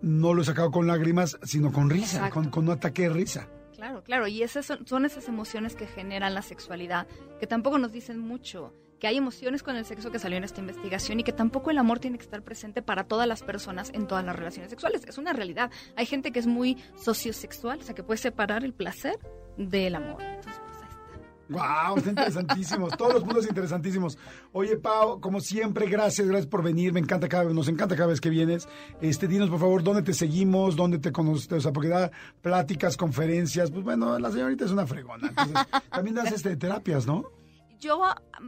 no 0.00 0.34
lo 0.34 0.42
he 0.42 0.44
sacado 0.44 0.70
con 0.70 0.86
lágrimas, 0.86 1.38
sino 1.42 1.70
con 1.70 1.90
risa, 1.90 2.30
con, 2.30 2.48
con 2.48 2.64
un 2.64 2.70
ataque 2.70 3.02
de 3.02 3.10
risa. 3.10 3.48
Claro, 3.74 4.02
claro, 4.02 4.26
y 4.26 4.42
esas 4.42 4.64
son, 4.64 4.86
son 4.86 5.04
esas 5.04 5.28
emociones 5.28 5.76
que 5.76 5.86
generan 5.86 6.34
la 6.34 6.40
sexualidad, 6.40 7.06
que 7.38 7.46
tampoco 7.46 7.78
nos 7.78 7.92
dicen 7.92 8.18
mucho, 8.18 8.72
que 8.98 9.06
hay 9.06 9.16
emociones 9.16 9.62
con 9.62 9.76
el 9.76 9.84
sexo 9.84 10.10
que 10.10 10.18
salió 10.18 10.38
en 10.38 10.44
esta 10.44 10.60
investigación 10.60 11.20
y 11.20 11.24
que 11.24 11.32
tampoco 11.32 11.70
el 11.70 11.78
amor 11.78 11.98
tiene 11.98 12.18
que 12.18 12.24
estar 12.24 12.42
presente 12.42 12.82
para 12.82 13.04
todas 13.04 13.28
las 13.28 13.42
personas 13.42 13.90
en 13.94 14.06
todas 14.06 14.24
las 14.24 14.36
relaciones 14.36 14.70
sexuales. 14.70 15.02
Es 15.06 15.18
una 15.18 15.32
realidad. 15.32 15.70
Hay 15.96 16.06
gente 16.06 16.32
que 16.32 16.38
es 16.38 16.46
muy 16.46 16.78
sociosexual, 16.96 17.80
o 17.80 17.82
sea, 17.82 17.94
que 17.94 18.02
puede 18.02 18.18
separar 18.18 18.64
el 18.64 18.72
placer 18.72 19.18
del 19.58 19.96
amor. 19.96 20.22
Entonces, 20.22 20.60
pues 20.64 20.82
ahí 20.82 20.88
está. 20.88 21.18
¡Wow! 21.48 21.98
Está 21.98 22.10
interesantísimos. 22.10 22.96
Todos 22.96 23.14
los 23.14 23.24
puntos 23.24 23.46
interesantísimos. 23.46 24.18
Oye, 24.52 24.76
Pau, 24.76 25.20
como 25.20 25.40
siempre, 25.40 25.86
gracias, 25.88 26.26
gracias 26.26 26.46
por 26.46 26.62
venir. 26.62 26.92
Me 26.92 27.00
encanta 27.00 27.28
cada 27.28 27.44
vez, 27.44 27.54
nos 27.54 27.68
encanta 27.68 27.96
cada 27.96 28.08
vez 28.08 28.20
que 28.20 28.30
vienes. 28.30 28.66
Este, 29.02 29.28
dinos, 29.28 29.50
por 29.50 29.60
favor, 29.60 29.82
dónde 29.82 30.02
te 30.02 30.14
seguimos, 30.14 30.74
dónde 30.74 30.98
te 30.98 31.12
conoces, 31.12 31.52
o 31.52 31.60
sea, 31.60 31.72
porque 31.72 31.88
da 31.88 32.10
pláticas, 32.40 32.96
conferencias. 32.96 33.70
Pues 33.70 33.84
bueno, 33.84 34.18
la 34.18 34.30
señorita 34.30 34.64
es 34.64 34.70
una 34.70 34.86
fregona. 34.86 35.28
Entonces, 35.28 35.56
también 35.90 36.16
das 36.16 36.32
este, 36.32 36.56
terapias, 36.56 37.06
¿no? 37.06 37.35
Yo, 37.78 38.02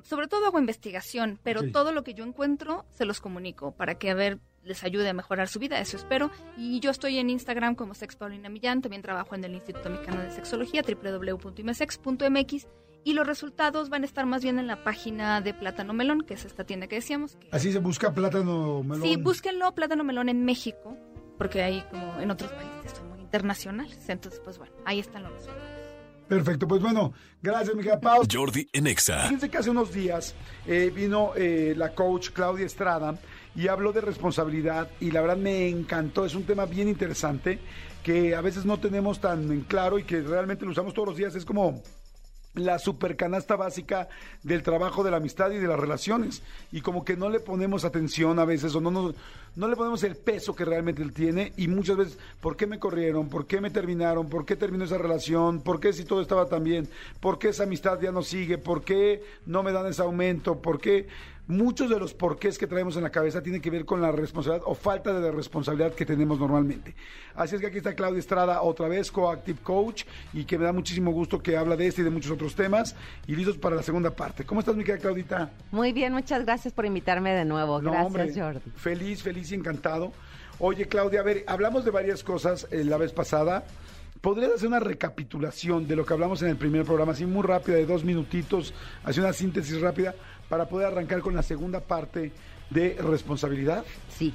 sobre 0.05 0.29
todo, 0.29 0.47
hago 0.47 0.59
investigación, 0.59 1.39
pero 1.43 1.71
todo 1.71 1.93
lo 1.93 2.03
que 2.05 2.15
yo 2.15 2.25
encuentro 2.25 2.85
se 2.91 3.05
los 3.05 3.21
comunico 3.21 3.73
para 3.73 3.97
que, 3.97 4.11
a 4.11 4.15
ver, 4.15 4.39
les 4.63 4.85
ayude 4.85 5.09
a 5.09 5.15
mejorar 5.15 5.49
su 5.49 5.59
vida, 5.59 5.81
eso 5.81 5.97
espero. 5.97 6.31
Y 6.57 6.81
yo 6.81 6.91
estoy 6.91 7.19
en 7.19 7.31
Instagram 7.31 7.75
como 7.75 7.95
Sex 7.95 8.17
Paulina 8.17 8.49
Millán, 8.49 8.83
también 8.83 9.03
trabajo 9.03 9.35
en 9.35 9.45
el 9.45 9.55
Instituto 9.55 9.91
Mexicano 9.91 10.23
de 10.23 10.31
Sexología, 10.31 10.83
www.imesex.mx, 10.83 12.67
y 13.05 13.15
los 13.15 13.27
resultados 13.27 13.89
van 13.89 14.03
a 14.03 14.07
estar 14.07 14.27
más 14.27 14.43
bien 14.43 14.59
en 14.59 14.67
la 14.67 14.85
página 14.85 15.41
de 15.41 15.55
Plátano 15.55 15.95
Melón, 15.95 16.23
que 16.23 16.35
es 16.35 16.45
esta 16.45 16.65
tienda 16.65 16.89
que 16.89 16.97
decíamos. 16.97 17.37
Que... 17.37 17.49
Así 17.53 17.73
se 17.73 17.79
busca 17.79 18.13
plátano 18.13 18.83
melón. 18.83 19.03
Sí, 19.03 19.17
búsquenlo, 19.17 19.75
Plátano 19.75 20.05
Melón 20.05 20.29
en 20.29 20.45
México, 20.45 20.97
porque 21.39 21.63
hay 21.63 21.83
como 21.91 22.21
en 22.21 22.31
otros 22.31 22.53
países 22.53 22.93
son 22.99 23.09
muy 23.09 23.21
internacionales. 23.21 24.09
Entonces, 24.09 24.41
pues 24.45 24.59
bueno, 24.59 24.75
ahí 24.85 24.99
están 24.99 25.23
los 25.23 25.33
resultados. 25.33 25.68
Perfecto, 26.29 26.69
pues 26.69 26.83
bueno, 26.83 27.13
gracias, 27.43 27.75
mi 27.75 27.83
querida 27.83 28.01
Pau. 28.01 28.23
Jordi 28.31 28.69
en 28.73 28.87
Exa. 28.87 29.23
Fíjense 29.23 29.49
que 29.49 29.59
hace 29.59 29.71
unos 29.71 29.93
días 29.93 30.35
eh, 30.67 30.93
vino 30.95 31.33
eh, 31.37 31.75
la 31.77 31.95
coach 31.95 32.31
Claudia 32.31 32.67
Estrada 32.67 33.19
y 33.55 33.69
habló 33.69 33.93
de 33.93 34.03
responsabilidad 34.03 34.91
y 35.01 35.11
la 35.11 35.23
verdad 35.23 35.39
me 35.39 35.69
encantó, 35.69 36.27
es 36.27 36.35
un 36.35 36.45
tema 36.45 36.67
bien 36.67 36.89
interesante 36.89 37.59
que 38.03 38.35
a 38.35 38.41
veces 38.41 38.65
no 38.65 38.79
tenemos 38.79 39.21
tan 39.21 39.51
en 39.51 39.63
claro 39.63 39.99
y 39.99 40.05
que 40.05 40.21
realmente 40.21 40.65
lo 40.65 40.71
usamos 40.71 40.95
todos 40.95 41.09
los 41.09 41.17
días, 41.17 41.35
es 41.35 41.45
como 41.45 41.83
la 42.59 42.79
supercanasta 42.79 43.57
básica 43.57 44.09
del 44.43 44.63
trabajo, 44.63 45.03
de 45.05 45.11
la 45.11 45.17
amistad 45.19 45.51
y 45.51 45.59
de 45.59 45.67
las 45.69 45.79
relaciones. 45.79 46.43
Y 46.73 46.81
como 46.81 47.05
que 47.05 47.17
no 47.17 47.29
le 47.31 47.41
ponemos 47.41 47.85
atención 47.85 48.39
a 48.39 48.45
veces 48.45 48.75
o 48.75 48.81
no, 48.81 48.91
nos- 48.91 49.15
no 49.57 49.67
le 49.69 49.77
ponemos 49.77 50.03
el 50.05 50.15
peso 50.17 50.55
que 50.55 50.65
realmente 50.65 51.03
él 51.03 51.13
tiene 51.13 51.53
y 51.57 51.67
muchas 51.69 51.97
veces, 51.97 52.19
¿por 52.41 52.57
qué 52.57 52.67
me 52.67 52.79
corrieron? 52.79 53.29
¿Por 53.29 53.47
qué 53.47 53.61
me 53.61 53.71
terminaron? 53.71 54.29
¿Por 54.29 54.45
qué 54.47 54.55
terminó 54.57 54.85
esa 54.85 54.99
relación? 54.99 55.61
¿Por 55.63 55.81
qué 55.81 55.93
si 55.93 56.05
todo 56.05 56.21
estaba 56.23 56.47
tan 56.49 56.63
bien? 56.63 56.89
¿Por 57.21 57.39
qué 57.39 57.49
esa 57.49 57.65
amistad 57.65 58.01
ya 58.01 58.13
no 58.13 58.23
sigue? 58.23 58.59
¿Por 58.59 58.83
qué 58.83 59.23
no 59.47 59.63
me 59.63 59.73
dan 59.73 59.87
ese 59.87 60.03
aumento? 60.03 60.59
¿Por 60.61 60.81
qué? 60.81 61.09
Muchos 61.49 61.89
de 61.89 61.99
los 61.99 62.13
porqués 62.13 62.59
que 62.59 62.67
traemos 62.67 62.95
en 62.99 63.03
la 63.03 63.09
cabeza 63.09 63.43
tienen 63.43 63.63
que 63.63 63.71
ver 63.71 63.87
con 63.87 64.03
la 64.03 64.13
responsabilidad 64.13 64.67
o 64.67 64.75
falta 64.75 65.19
de 65.19 65.33
responsabilidad 65.33 65.95
que 65.95 66.05
tenemos 66.05 66.39
normalmente. 66.39 66.95
Así 67.35 67.55
es 67.55 67.63
que 67.63 67.69
aquí 67.69 67.79
está 67.79 67.95
Claudia 67.95 68.19
Estrada, 68.19 68.61
otra 68.61 68.87
vez 68.87 69.11
Coactive 69.11 69.59
Coach, 69.63 70.05
y 70.35 70.45
que 70.45 70.59
me 70.59 70.67
da 70.67 70.75
muchísimo 70.75 71.11
gusto 71.11 71.43
que 71.43 71.57
habla 71.57 71.75
de 71.75 71.87
este 71.87 72.03
y 72.03 72.05
de 72.05 72.11
muchos 72.11 72.33
otros 72.33 72.55
temas. 72.55 72.95
Y 73.27 73.35
listos 73.35 73.57
para 73.57 73.77
la 73.77 73.83
segunda 73.83 74.11
parte. 74.11 74.45
¿Cómo 74.45 74.61
estás, 74.61 74.77
mi 74.77 74.85
querida 74.85 75.01
Claudita? 75.01 75.51
Muy 75.71 75.95
bien, 75.95 76.13
muchas 76.13 76.45
gracias 76.45 76.75
por 76.75 76.85
invitarme 76.85 77.33
de 77.33 77.47
nuevo. 77.47 77.81
No, 77.81 77.93
Gracias, 77.93 78.07
hombre, 78.07 78.35
Jordi. 78.35 78.71
Feliz, 78.77 79.23
feliz 79.23 79.51
y 79.51 79.55
encantado. 79.55 80.13
Oye, 80.59 80.87
Claudia, 80.87 81.21
a 81.21 81.23
ver, 81.23 81.45
hablamos 81.47 81.83
de 81.83 81.91
varias 81.91 82.23
cosas 82.23 82.69
eh, 82.71 82.85
la 82.85 82.99
vez 82.99 83.13
pasada. 83.15 83.65
¿Podrías 84.21 84.53
hacer 84.53 84.69
una 84.69 84.81
recapitulación 84.81 85.87
de 85.87 85.95
lo 85.97 86.05
que 86.05 86.13
hablamos 86.13 86.43
en 86.43 86.49
el 86.49 86.57
primer 86.57 86.85
programa, 86.85 87.13
así 87.13 87.25
muy 87.25 87.43
rápida, 87.43 87.77
de 87.77 87.87
dos 87.87 88.05
minutitos, 88.05 88.75
hacer 89.05 89.23
una 89.23 89.33
síntesis 89.33 89.81
rápida 89.81 90.15
para 90.49 90.69
poder 90.69 90.89
arrancar 90.89 91.21
con 91.21 91.35
la 91.35 91.43
segunda 91.43 91.81
parte 91.81 92.33
de 92.71 92.97
responsabilidad? 93.01 93.85
Sí. 94.09 94.35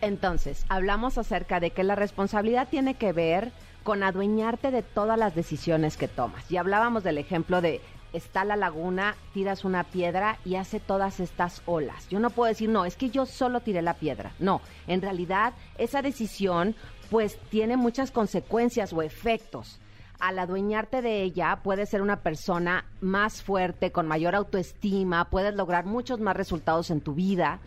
Entonces, 0.00 0.64
hablamos 0.68 1.18
acerca 1.18 1.60
de 1.60 1.70
que 1.70 1.84
la 1.84 1.94
responsabilidad 1.94 2.68
tiene 2.68 2.94
que 2.94 3.12
ver 3.12 3.52
con 3.82 4.02
adueñarte 4.02 4.70
de 4.70 4.82
todas 4.82 5.18
las 5.18 5.34
decisiones 5.34 5.96
que 5.96 6.08
tomas. 6.08 6.50
Y 6.50 6.56
hablábamos 6.56 7.02
del 7.02 7.18
ejemplo 7.18 7.60
de 7.60 7.80
está 8.12 8.44
la 8.44 8.56
laguna, 8.56 9.16
tiras 9.32 9.64
una 9.64 9.84
piedra 9.84 10.38
y 10.44 10.56
hace 10.56 10.80
todas 10.80 11.20
estas 11.20 11.62
olas. 11.66 12.08
Yo 12.08 12.18
no 12.18 12.30
puedo 12.30 12.48
decir, 12.48 12.68
no, 12.68 12.84
es 12.84 12.96
que 12.96 13.10
yo 13.10 13.26
solo 13.26 13.60
tiré 13.60 13.82
la 13.82 13.94
piedra. 13.94 14.32
No, 14.38 14.60
en 14.86 15.02
realidad 15.02 15.54
esa 15.78 16.02
decisión 16.02 16.74
pues 17.10 17.38
tiene 17.50 17.76
muchas 17.76 18.10
consecuencias 18.10 18.92
o 18.92 19.02
efectos. 19.02 19.78
Al 20.20 20.38
adueñarte 20.38 21.00
de 21.02 21.22
ella, 21.22 21.60
puedes 21.62 21.88
ser 21.88 22.02
una 22.02 22.20
persona 22.20 22.84
más 23.00 23.42
fuerte, 23.42 23.90
con 23.90 24.06
mayor 24.06 24.34
autoestima, 24.34 25.30
puedes 25.30 25.54
lograr 25.54 25.86
muchos 25.86 26.20
más 26.20 26.36
resultados 26.36 26.90
en 26.90 27.00
tu 27.00 27.14
vida. 27.14 27.58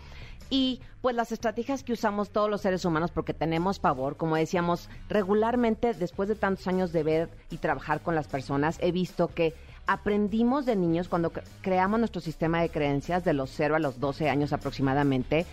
Y 0.50 0.82
pues 1.02 1.16
las 1.16 1.32
estrategias 1.32 1.84
que 1.84 1.94
usamos 1.94 2.30
todos 2.30 2.50
los 2.50 2.62
seres 2.62 2.86
humanos 2.86 3.10
porque 3.12 3.34
tenemos 3.34 3.80
pavor, 3.80 4.18
como 4.18 4.36
decíamos, 4.36 4.88
regularmente 5.10 5.94
después 5.96 6.30
de 6.30 6.36
tantos 6.36 6.68
años 6.68 6.92
de 6.94 7.02
ver 7.04 7.30
y 7.50 7.58
trabajar 7.58 8.02
con 8.02 8.14
las 8.14 8.28
personas, 8.28 8.78
he 8.82 8.92
visto 8.92 9.30
que 9.30 9.56
aprendimos 9.88 10.66
de 10.68 10.76
niños 10.76 11.10
cuando 11.10 11.32
cre- 11.34 11.44
creamos 11.62 11.98
nuestro 12.00 12.22
sistema 12.22 12.62
de 12.62 12.70
creencias 12.70 13.24
de 13.24 13.34
los 13.34 13.50
0 13.50 13.76
a 13.76 13.80
los 13.80 14.00
12 14.00 14.30
años 14.30 14.54
aproximadamente. 14.54 15.46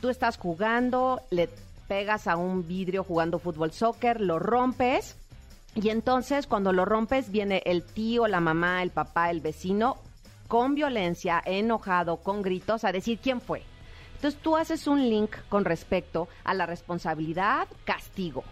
Tú 0.00 0.08
estás 0.08 0.38
jugando, 0.38 1.20
le 1.30 1.50
pegas 1.86 2.26
a 2.26 2.36
un 2.36 2.66
vidrio 2.66 3.04
jugando 3.04 3.38
fútbol, 3.38 3.72
soccer, 3.72 4.20
lo 4.20 4.38
rompes 4.38 5.16
y 5.74 5.88
entonces 5.88 6.46
cuando 6.46 6.72
lo 6.72 6.84
rompes 6.84 7.30
viene 7.30 7.62
el 7.64 7.82
tío, 7.82 8.26
la 8.26 8.40
mamá, 8.40 8.82
el 8.82 8.90
papá, 8.90 9.30
el 9.30 9.40
vecino 9.40 9.96
con 10.48 10.74
violencia, 10.74 11.42
enojado, 11.46 12.18
con 12.18 12.42
gritos 12.42 12.84
a 12.84 12.92
decir 12.92 13.18
quién 13.22 13.40
fue. 13.40 13.62
Entonces 14.16 14.38
tú 14.40 14.56
haces 14.56 14.86
un 14.86 15.08
link 15.08 15.34
con 15.48 15.64
respecto 15.64 16.28
a 16.44 16.52
la 16.52 16.66
responsabilidad, 16.66 17.66
castigo. 17.84 18.44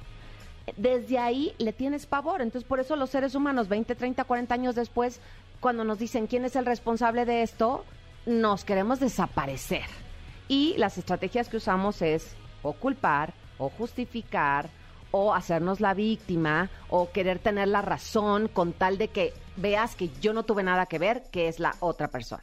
Desde 0.76 1.18
ahí 1.18 1.54
le 1.58 1.72
tienes 1.74 2.06
pavor. 2.06 2.40
Entonces 2.40 2.66
por 2.66 2.80
eso 2.80 2.96
los 2.96 3.10
seres 3.10 3.34
humanos 3.34 3.68
20, 3.68 3.94
30, 3.94 4.24
40 4.24 4.54
años 4.54 4.74
después, 4.74 5.20
cuando 5.60 5.84
nos 5.84 5.98
dicen 5.98 6.26
quién 6.26 6.46
es 6.46 6.56
el 6.56 6.64
responsable 6.64 7.26
de 7.26 7.42
esto, 7.42 7.84
nos 8.24 8.64
queremos 8.64 8.98
desaparecer. 8.98 9.84
Y 10.48 10.74
las 10.78 10.96
estrategias 10.96 11.48
que 11.48 11.58
usamos 11.58 12.00
es 12.00 12.34
o 12.62 12.72
culpar, 12.72 13.34
o 13.58 13.68
justificar, 13.68 14.70
o 15.10 15.34
hacernos 15.34 15.80
la 15.80 15.94
víctima, 15.94 16.70
o 16.88 17.10
querer 17.10 17.38
tener 17.38 17.68
la 17.68 17.82
razón 17.82 18.48
con 18.48 18.72
tal 18.72 18.98
de 18.98 19.08
que 19.08 19.32
veas 19.56 19.96
que 19.96 20.10
yo 20.20 20.32
no 20.32 20.44
tuve 20.44 20.62
nada 20.62 20.86
que 20.86 20.98
ver, 20.98 21.24
que 21.30 21.48
es 21.48 21.58
la 21.58 21.74
otra 21.80 22.08
persona. 22.08 22.42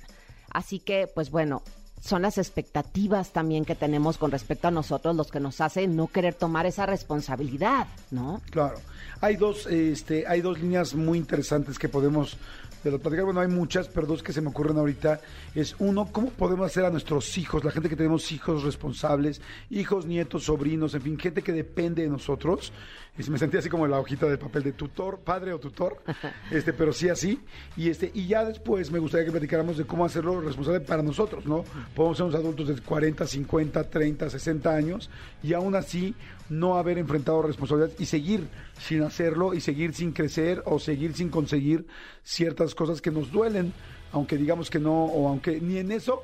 Así 0.49 0.80
que, 0.80 1.07
pues 1.07 1.30
bueno, 1.30 1.61
son 2.00 2.22
las 2.22 2.38
expectativas 2.38 3.32
también 3.32 3.66
que 3.66 3.76
tenemos 3.76 4.18
con 4.18 4.32
respecto 4.32 4.68
a 4.68 4.72
nosotros 4.72 5.16
los 5.16 5.32
que 5.32 5.39
nos 5.39 5.62
hacen 5.62 5.95
no 5.95 6.08
querer 6.08 6.34
tomar 6.34 6.66
esa 6.66 6.86
responsabilidad, 6.86 7.88
¿no? 8.12 8.41
Claro. 8.52 8.80
Hay 9.22 9.36
dos, 9.36 9.66
este, 9.66 10.28
hay 10.28 10.41
dos 10.41 10.60
líneas 10.60 10.93
muy 10.93 11.18
interesantes 11.18 11.80
que 11.80 11.89
podemos 11.89 12.38
de 12.84 12.91
lo 12.91 13.00
platicar. 13.00 13.26
Bueno, 13.26 13.39
hay 13.39 13.48
muchas, 13.48 13.88
pero 13.88 14.08
dos 14.08 14.24
que 14.24 14.34
se 14.34 14.41
me 14.41 14.50
ocurren 14.50 14.78
ahorita. 14.78 15.20
Es 15.56 15.76
uno, 15.80 16.10
¿cómo 16.12 16.30
podemos 16.30 16.66
hacer 16.66 16.86
a 16.86 16.89
nuestros 16.89 17.38
hijos, 17.38 17.64
la 17.64 17.72
gente 17.72 17.89
que 17.89 17.95
tenemos 17.95 18.32
hijos 18.32 18.64
responsables, 18.64 19.41
hijos, 19.70 20.06
nietos, 20.06 20.45
sobrinos, 20.45 20.93
en 20.93 21.02
fin, 21.02 21.20
gente 21.20 21.41
que 21.41 21.52
depende 21.52 22.04
de 22.04 22.10
nosotros? 22.10 22.72
Y 23.18 23.30
me 23.32 23.39
sentí 23.39 23.58
así 23.58 23.68
como 23.68 23.86
en 23.86 23.91
la 23.91 24.00
hojita 24.00 24.28
de 24.28 24.38
papel 24.38 24.62
de 24.64 24.74
tutor, 24.74 25.20
padre 25.20 25.52
o 25.52 25.60
tutor, 25.60 26.04
este, 26.52 26.72
pero 26.72 26.93
sí 26.93 27.10
así. 27.10 27.41
Y 27.76 27.89
este, 27.89 28.12
y 28.14 28.28
ya 28.28 28.45
después 28.45 28.91
me 28.91 29.00
gustaría 29.00 29.26
que 29.26 29.32
platicáramos 29.32 29.78
de 29.78 29.86
cómo 29.86 30.06
hacerlo 30.06 30.39
responsable 30.39 30.82
para 30.82 31.02
nosotros, 31.02 31.45
¿no? 31.45 31.64
Podemos 31.96 32.18
ser 32.18 32.26
unos 32.28 32.40
adultos 32.40 32.68
de 32.68 32.82
40, 32.82 33.26
50, 33.26 33.84
30, 33.90 34.30
60 34.30 34.74
años 34.74 35.10
y 35.42 35.54
aún 35.54 35.76
así 35.76 36.16
no 36.50 36.78
haber 36.78 36.98
enfrentado 36.98 37.42
responsabilidades 37.42 38.00
y 38.00 38.06
seguir 38.06 38.48
sin 38.80 39.02
hacerlo 39.04 39.54
y 39.54 39.62
seguir 39.62 39.94
sin 39.94 40.12
crecer 40.12 40.62
o 40.66 40.80
seguir 40.80 41.14
sin 41.16 41.30
conseguir 41.30 41.88
ciertas 42.24 42.76
cosas 42.76 43.02
que 43.02 43.12
nos 43.12 43.32
duelen, 43.32 43.74
aunque 44.12 44.38
digamos 44.38 44.70
que 44.70 44.80
no 44.80 45.06
o 45.06 45.28
aunque 45.28 45.60
ni 45.60 45.78
en 45.78 45.92
eso 45.92 46.24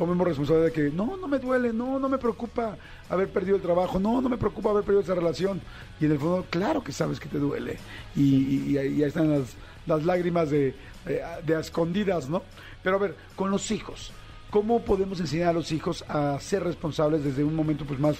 tomemos 0.00 0.26
responsabilidad 0.26 0.68
de 0.68 0.72
que 0.72 0.90
no, 0.90 1.16
no 1.18 1.28
me 1.28 1.38
duele, 1.38 1.74
no, 1.74 1.98
no 1.98 2.08
me 2.08 2.16
preocupa 2.16 2.76
haber 3.10 3.28
perdido 3.28 3.56
el 3.56 3.62
trabajo, 3.62 3.98
no, 3.98 4.22
no 4.22 4.30
me 4.30 4.38
preocupa 4.38 4.70
haber 4.70 4.82
perdido 4.82 5.02
esa 5.02 5.14
relación. 5.14 5.60
Y 6.00 6.06
en 6.06 6.12
el 6.12 6.18
fondo, 6.18 6.46
claro 6.48 6.82
que 6.82 6.90
sabes 6.90 7.20
que 7.20 7.28
te 7.28 7.38
duele. 7.38 7.78
Y, 8.16 8.78
ahí 8.78 9.02
están 9.02 9.30
las, 9.30 9.56
las 9.86 10.04
lágrimas 10.06 10.48
de, 10.50 10.74
de, 11.04 11.60
escondidas, 11.60 12.30
¿no? 12.30 12.42
Pero 12.82 12.96
a 12.96 12.98
ver, 12.98 13.14
con 13.36 13.50
los 13.50 13.70
hijos, 13.70 14.10
¿cómo 14.50 14.80
podemos 14.80 15.20
enseñar 15.20 15.48
a 15.48 15.52
los 15.52 15.72
hijos 15.72 16.04
a 16.08 16.38
ser 16.40 16.64
responsables 16.64 17.24
desde 17.24 17.44
un 17.44 17.54
momento 17.54 17.84
pues 17.84 17.98
más 17.98 18.16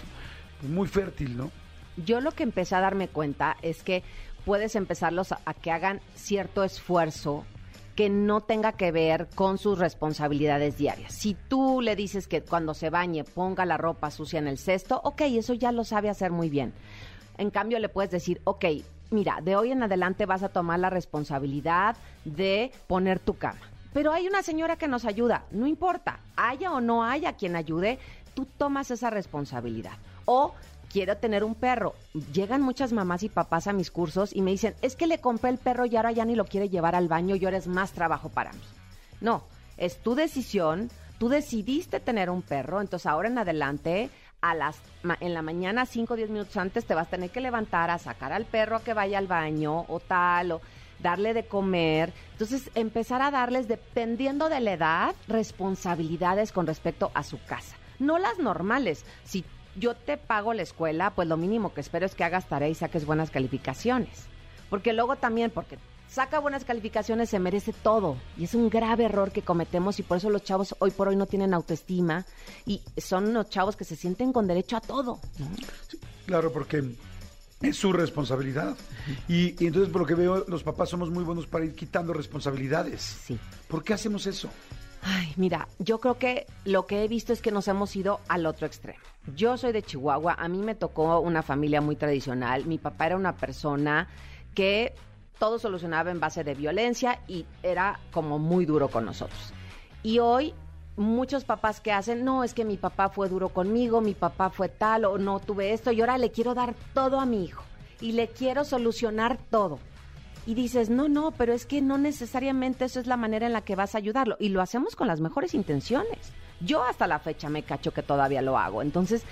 pues, 0.61 0.73
muy 0.73 0.89
fértil, 0.89 1.37
¿no? 1.37 1.51
Yo 1.97 2.21
lo 2.21 2.33
que 2.33 2.45
empecé 2.45 2.75
a 2.77 2.81
darme 2.81 3.09
cuenta 3.09 3.57
es 3.63 3.83
que 3.83 4.03
puedes 4.45 4.75
empezarlos 4.75 5.33
a, 5.33 5.41
a 5.45 5.55
que 5.55 5.71
hagan 5.71 6.01
cierto 6.15 6.65
esfuerzo 6.65 7.45
que 7.95 8.09
no 8.09 8.41
tenga 8.41 8.73
que 8.73 8.93
ver 8.93 9.29
con 9.35 9.59
sus 9.59 9.79
responsabilidades 9.79 10.79
diarias. 10.79 11.13
Si 11.13 11.37
tú 11.49 11.81
le 11.83 11.97
dices 11.97 12.29
que 12.29 12.41
cuando 12.41 12.73
se 12.73 12.89
bañe 12.89 13.25
ponga 13.25 13.67
la 13.67 13.77
ropa 13.77 14.11
sucia 14.11 14.39
en 14.39 14.47
el 14.47 14.57
cesto, 14.57 15.01
ok, 15.05 15.23
eso 15.23 15.53
ya 15.55 15.73
lo 15.73 15.85
sabe 15.85 16.09
hacer 16.09 16.31
muy 16.31 16.49
bien. 16.49 16.73
En 17.37 17.51
cambio 17.51 17.79
le 17.79 17.89
puedes 17.89 18.11
decir, 18.11 18.41
ok, 18.45 18.65
mira, 19.11 19.41
de 19.43 19.57
hoy 19.57 19.73
en 19.73 19.83
adelante 19.83 20.25
vas 20.25 20.43
a 20.43 20.49
tomar 20.49 20.79
la 20.79 20.91
responsabilidad 20.91 21.97
de 22.25 22.73
poner 22.87 23.19
tu 23.19 23.35
cama. 23.35 23.70
Pero 23.93 24.13
hay 24.13 24.29
una 24.29 24.43
señora 24.43 24.77
que 24.77 24.89
nos 24.89 25.05
ayuda, 25.05 25.45
no 25.51 25.67
importa, 25.67 26.21
haya 26.37 26.73
o 26.73 26.81
no 26.81 27.05
haya 27.05 27.33
quien 27.33 27.57
ayude, 27.57 27.99
tú 28.35 28.47
tomas 28.47 28.91
esa 28.91 29.11
responsabilidad. 29.11 29.93
O 30.27 30.55
quiero 30.91 31.17
tener 31.17 31.45
un 31.45 31.55
perro. 31.55 31.95
Llegan 32.33 32.63
muchas 32.63 32.93
mamás 32.93 33.23
y 33.23 33.29
papás 33.29 33.67
a 33.67 33.73
mis 33.73 33.91
cursos 33.91 34.35
y 34.35 34.43
me 34.43 34.51
dicen, 34.51 34.75
es 34.83 34.97
que 34.97 35.07
le 35.07 35.19
compré 35.19 35.51
el 35.51 35.59
perro 35.59 35.87
y 35.87 35.97
ahora 35.97 36.13
ya 36.13 36.25
ni 36.25 36.35
lo 36.35 36.45
quiere 36.45 36.69
llevar 36.69 36.95
al 36.95 37.09
baño 37.09 37.37
y 37.37 37.45
ahora 37.45 37.57
es 37.57 37.67
más 37.67 37.93
trabajo 37.93 38.29
para 38.29 38.53
mí. 38.53 38.63
No, 39.21 39.45
es 39.77 39.99
tu 40.03 40.15
decisión, 40.15 40.91
tú 41.19 41.29
decidiste 41.29 42.01
tener 42.01 42.31
un 42.31 42.43
perro, 42.43 42.81
entonces 42.81 43.07
ahora 43.07 43.29
en 43.29 43.39
adelante, 43.39 44.11
a 44.41 44.55
las 44.55 44.79
en 45.21 45.35
la 45.35 45.43
mañana, 45.43 45.87
5 45.87 46.15
o 46.15 46.17
10 46.17 46.31
minutos 46.31 46.57
antes, 46.57 46.85
te 46.85 46.95
vas 46.95 47.07
a 47.07 47.11
tener 47.11 47.31
que 47.31 47.41
levantar 47.41 47.91
a 47.91 47.99
sacar 47.99 48.33
al 48.33 48.47
perro 48.47 48.77
a 48.77 48.83
que 48.83 48.95
vaya 48.95 49.19
al 49.19 49.27
baño 49.27 49.85
o 49.89 50.01
tal, 50.01 50.53
o 50.53 50.61
darle 51.03 51.35
de 51.35 51.47
comer. 51.47 52.13
Entonces, 52.33 52.71
empezar 52.75 53.23
a 53.23 53.31
darles, 53.31 53.69
dependiendo 53.69 54.49
de 54.49 54.61
la 54.61 54.73
edad, 54.73 55.15
responsabilidades 55.29 56.53
con 56.53 56.67
respecto 56.67 57.11
a 57.15 57.23
su 57.23 57.43
casa. 57.45 57.77
No 57.99 58.19
las 58.19 58.39
normales. 58.39 59.05
Si 59.25 59.45
yo 59.77 59.95
te 59.95 60.17
pago 60.17 60.55
la 60.55 60.63
escuela, 60.63 61.11
pues 61.11 61.29
lo 61.29 61.37
mínimo 61.37 61.75
que 61.75 61.81
espero 61.81 62.07
es 62.07 62.15
que 62.15 62.25
hagas 62.25 62.49
tarea 62.49 62.69
y 62.69 62.75
saques 62.75 63.07
buenas 63.07 63.31
calificaciones. 63.31 64.27
Porque 64.69 64.93
luego 64.93 65.17
también, 65.17 65.51
porque 65.51 65.79
saca 66.09 66.39
buenas 66.39 66.65
calificaciones, 66.65 67.31
se 67.31 67.39
merece 67.39 67.73
todo. 67.73 68.17
Y 68.37 68.45
es 68.45 68.55
un 68.55 68.69
grave 68.69 69.05
error 69.05 69.33
que 69.33 69.43
cometemos 69.43 69.99
y 69.99 70.03
por 70.03 70.17
eso 70.19 70.31
los 70.31 70.43
chavos 70.43 70.75
hoy 70.79 70.91
por 70.91 71.09
hoy 71.09 71.17
no 71.17 71.27
tienen 71.27 71.55
autoestima 71.55 72.27
y 72.67 72.83
son 72.97 73.29
unos 73.29 73.49
chavos 73.49 73.77
que 73.77 73.85
se 73.85 73.97
sienten 73.97 74.33
con 74.33 74.47
derecho 74.47 74.77
a 74.77 74.81
todo. 74.81 75.21
Claro, 76.27 76.53
porque 76.53 76.95
es 77.61 77.77
su 77.77 77.93
responsabilidad. 77.93 78.77
Y, 79.29 79.63
y 79.63 79.67
entonces, 79.67 79.93
por 79.93 80.03
lo 80.03 80.07
que 80.07 80.15
veo, 80.15 80.45
los 80.49 80.63
papás 80.63 80.89
somos 80.89 81.11
muy 81.11 81.25
buenos 81.25 81.47
para 81.47 81.65
ir 81.65 81.75
quitando 81.75 82.13
responsabilidades. 82.13 83.03
Sí. 83.03 83.39
¿Por 83.69 83.85
qué 83.85 83.95
hacemos 83.95 84.27
eso? 84.27 84.49
Ay, 85.03 85.33
mira, 85.37 85.69
yo 85.79 85.99
creo 85.99 86.19
que 86.19 86.47
lo 86.65 86.87
que 86.87 87.05
he 87.05 87.09
visto 87.09 87.33
es 87.33 87.41
que 87.41 87.51
nos 87.51 87.69
hemos 87.69 87.95
ido 87.97 88.21
al 88.29 88.47
otro 88.47 88.67
extremo. 88.67 88.99
Yo 89.35 89.57
soy 89.57 89.73
de 89.73 89.83
Chihuahua, 89.83 90.35
a 90.39 90.49
mí 90.49 90.59
me 90.59 90.75
tocó 90.75 91.21
una 91.21 91.43
familia 91.43 91.81
muy 91.81 91.97
tradicional. 91.97 92.67
Mi 92.67 92.79
papá 92.79 93.07
era 93.07 93.17
una 93.17 93.37
persona 93.37 94.09
que 94.55 94.95
todo 95.39 95.59
solucionaba 95.59 96.11
en 96.11 96.21
base 96.21 96.45
de 96.45 96.55
violencia 96.55 97.21
y 97.27 97.47
era 97.63 97.99
como 98.13 98.39
muy 98.39 98.67
duro 98.67 98.89
con 98.89 99.07
nosotros. 99.07 99.55
Y 100.03 100.19
hoy 100.19 100.55
muchos 100.97 101.45
papás 101.45 101.81
que 101.81 101.93
hacen, 101.93 102.25
no, 102.25 102.45
es 102.45 102.55
que 102.55 102.65
mi 102.65 102.77
papá 102.77 103.09
fue 103.09 103.29
duro 103.29 103.51
conmigo, 103.51 104.01
mi 104.01 104.15
papá 104.15 104.51
fue 104.51 104.69
tal 104.69 105.05
o 105.05 105.19
no 105.19 105.41
tuve 105.41 105.73
esto 105.73 105.93
y 105.93 106.01
ahora 106.01 106.19
le 106.19 106.31
quiero 106.31 106.55
dar 106.55 106.75
todo 106.95 107.21
a 107.21 107.27
mi 107.27 107.45
hijo 107.45 107.65
y 108.01 108.13
le 108.13 108.29
quiero 108.29 108.65
solucionar 108.65 109.39
todo. 109.51 109.79
Y 110.47 110.55
dices, 110.55 110.89
no, 110.89 111.09
no, 111.09 111.33
pero 111.33 111.53
es 111.53 111.67
que 111.67 111.83
no 111.83 111.99
necesariamente 111.99 112.87
eso 112.87 112.99
es 112.99 113.07
la 113.07 113.17
manera 113.17 113.47
en 113.47 113.53
la 113.53 113.61
que 113.61 113.77
vas 113.77 113.95
a 113.95 113.99
ayudarlo. 113.99 114.37
Y 114.41 114.49
lo 114.49 114.63
hacemos 114.63 114.97
con 114.97 115.07
las 115.07 115.21
mejores 115.21 115.55
intenciones. 115.55 116.33
Yo 116.61 116.83
hasta 116.83 117.07
la 117.07 117.19
fecha 117.19 117.51
me 117.51 117.63
cacho 117.63 117.93
que 117.93 118.03
todavía 118.03 118.41
lo 118.41 118.59
hago. 118.59 118.81
Entonces, 118.81 119.23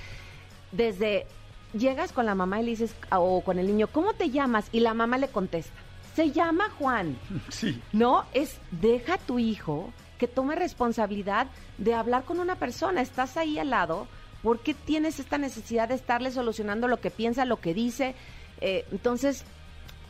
desde 0.70 1.26
llegas 1.72 2.12
con 2.12 2.26
la 2.26 2.34
mamá 2.34 2.60
y 2.60 2.64
le 2.64 2.70
dices, 2.70 2.94
o 3.10 3.40
con 3.42 3.58
el 3.58 3.66
niño, 3.66 3.88
¿cómo 3.88 4.12
te 4.12 4.30
llamas? 4.30 4.68
Y 4.70 4.80
la 4.80 4.94
mamá 4.94 5.18
le 5.18 5.28
contesta, 5.28 5.72
se 6.14 6.30
llama 6.30 6.70
Juan. 6.78 7.18
Sí. 7.48 7.80
No, 7.92 8.24
es 8.34 8.58
deja 8.70 9.14
a 9.14 9.18
tu 9.18 9.38
hijo 9.38 9.92
que 10.18 10.28
tome 10.28 10.56
responsabilidad 10.56 11.46
de 11.78 11.94
hablar 11.94 12.24
con 12.24 12.40
una 12.40 12.56
persona. 12.56 13.00
Estás 13.00 13.36
ahí 13.36 13.58
al 13.58 13.70
lado. 13.70 14.06
¿Por 14.42 14.60
qué 14.60 14.74
tienes 14.74 15.18
esta 15.18 15.38
necesidad 15.38 15.88
de 15.88 15.94
estarle 15.94 16.30
solucionando 16.30 16.88
lo 16.88 17.00
que 17.00 17.10
piensa, 17.10 17.44
lo 17.44 17.60
que 17.60 17.74
dice? 17.74 18.14
Eh, 18.60 18.84
entonces, 18.92 19.44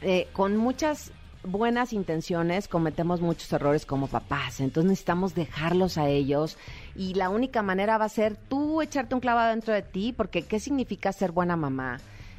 eh, 0.02 0.28
con 0.32 0.56
muchas 0.56 1.12
buenas 1.44 1.92
intenciones 1.92 2.68
cometemos 2.68 3.20
muchos 3.20 3.52
errores 3.52 3.86
como 3.86 4.06
papás. 4.06 4.61
Entonces 4.61 4.90
necesitamos 4.90 5.34
dejarlos 5.34 5.98
a 5.98 6.09
ellos. 6.09 6.59
Y 6.94 7.14
la 7.14 7.30
única 7.30 7.62
manera 7.62 7.98
va 7.98 8.06
a 8.06 8.11
ser 8.11 8.36
tú 8.36 8.82
echarte 8.82 9.14
un 9.14 9.20
clavado 9.20 9.50
dentro 9.50 9.72
de 9.72 9.82
ti, 9.82 10.12
porque 10.12 10.42
¿qué 10.42 10.61
significa 10.61 11.12
ser 11.12 11.32
buena 11.32 11.56
mamá? 11.56 11.98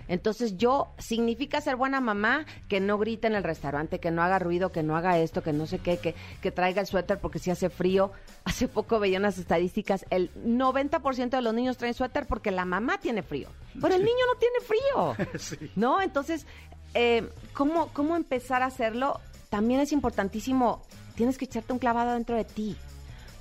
Entonces 0.09 0.57
yo, 0.57 0.91
significa 0.97 1.61
ser 1.61 1.75
buena 1.75 2.01
mamá 2.01 2.45
que 2.67 2.79
no 2.79 2.97
grite 2.97 3.27
en 3.27 3.35
el 3.35 3.43
restaurante, 3.43 3.99
que 3.99 4.09
no 4.09 4.23
haga 4.23 4.39
ruido, 4.39 4.71
que 4.71 4.81
no 4.81 4.97
haga 4.97 5.19
esto, 5.19 5.43
que 5.43 5.53
no 5.53 5.67
sé 5.67 5.77
qué, 5.77 5.97
que, 5.97 6.15
que 6.41 6.51
traiga 6.51 6.81
el 6.81 6.87
suéter 6.87 7.19
porque 7.19 7.37
si 7.37 7.51
hace 7.51 7.69
frío. 7.69 8.11
Hace 8.49 8.67
poco 8.67 8.99
veía 8.99 9.19
unas 9.19 9.37
estadísticas, 9.37 10.05
el 10.09 10.33
90% 10.33 11.29
de 11.29 11.41
los 11.41 11.53
niños 11.53 11.77
traen 11.77 11.93
suéter 11.93 12.25
porque 12.25 12.49
la 12.49 12.65
mamá 12.65 12.99
tiene 12.99 13.21
frío, 13.21 13.47
pero 13.79 13.93
el 13.93 14.03
niño 14.03 14.25
no 14.33 14.39
tiene 14.39 14.59
frío. 14.59 15.29
Sí. 15.39 15.71
¿No? 15.75 16.01
Entonces, 16.01 16.47
eh, 16.95 17.29
¿cómo, 17.53 17.89
¿cómo 17.93 18.15
empezar 18.15 18.63
a 18.63 18.65
hacerlo? 18.65 19.19
También 19.49 19.79
es 19.79 19.91
importantísimo, 19.91 20.81
tienes 21.15 21.37
que 21.37 21.45
echarte 21.45 21.73
un 21.73 21.79
clavado 21.79 22.13
dentro 22.13 22.35
de 22.35 22.45
ti. 22.45 22.75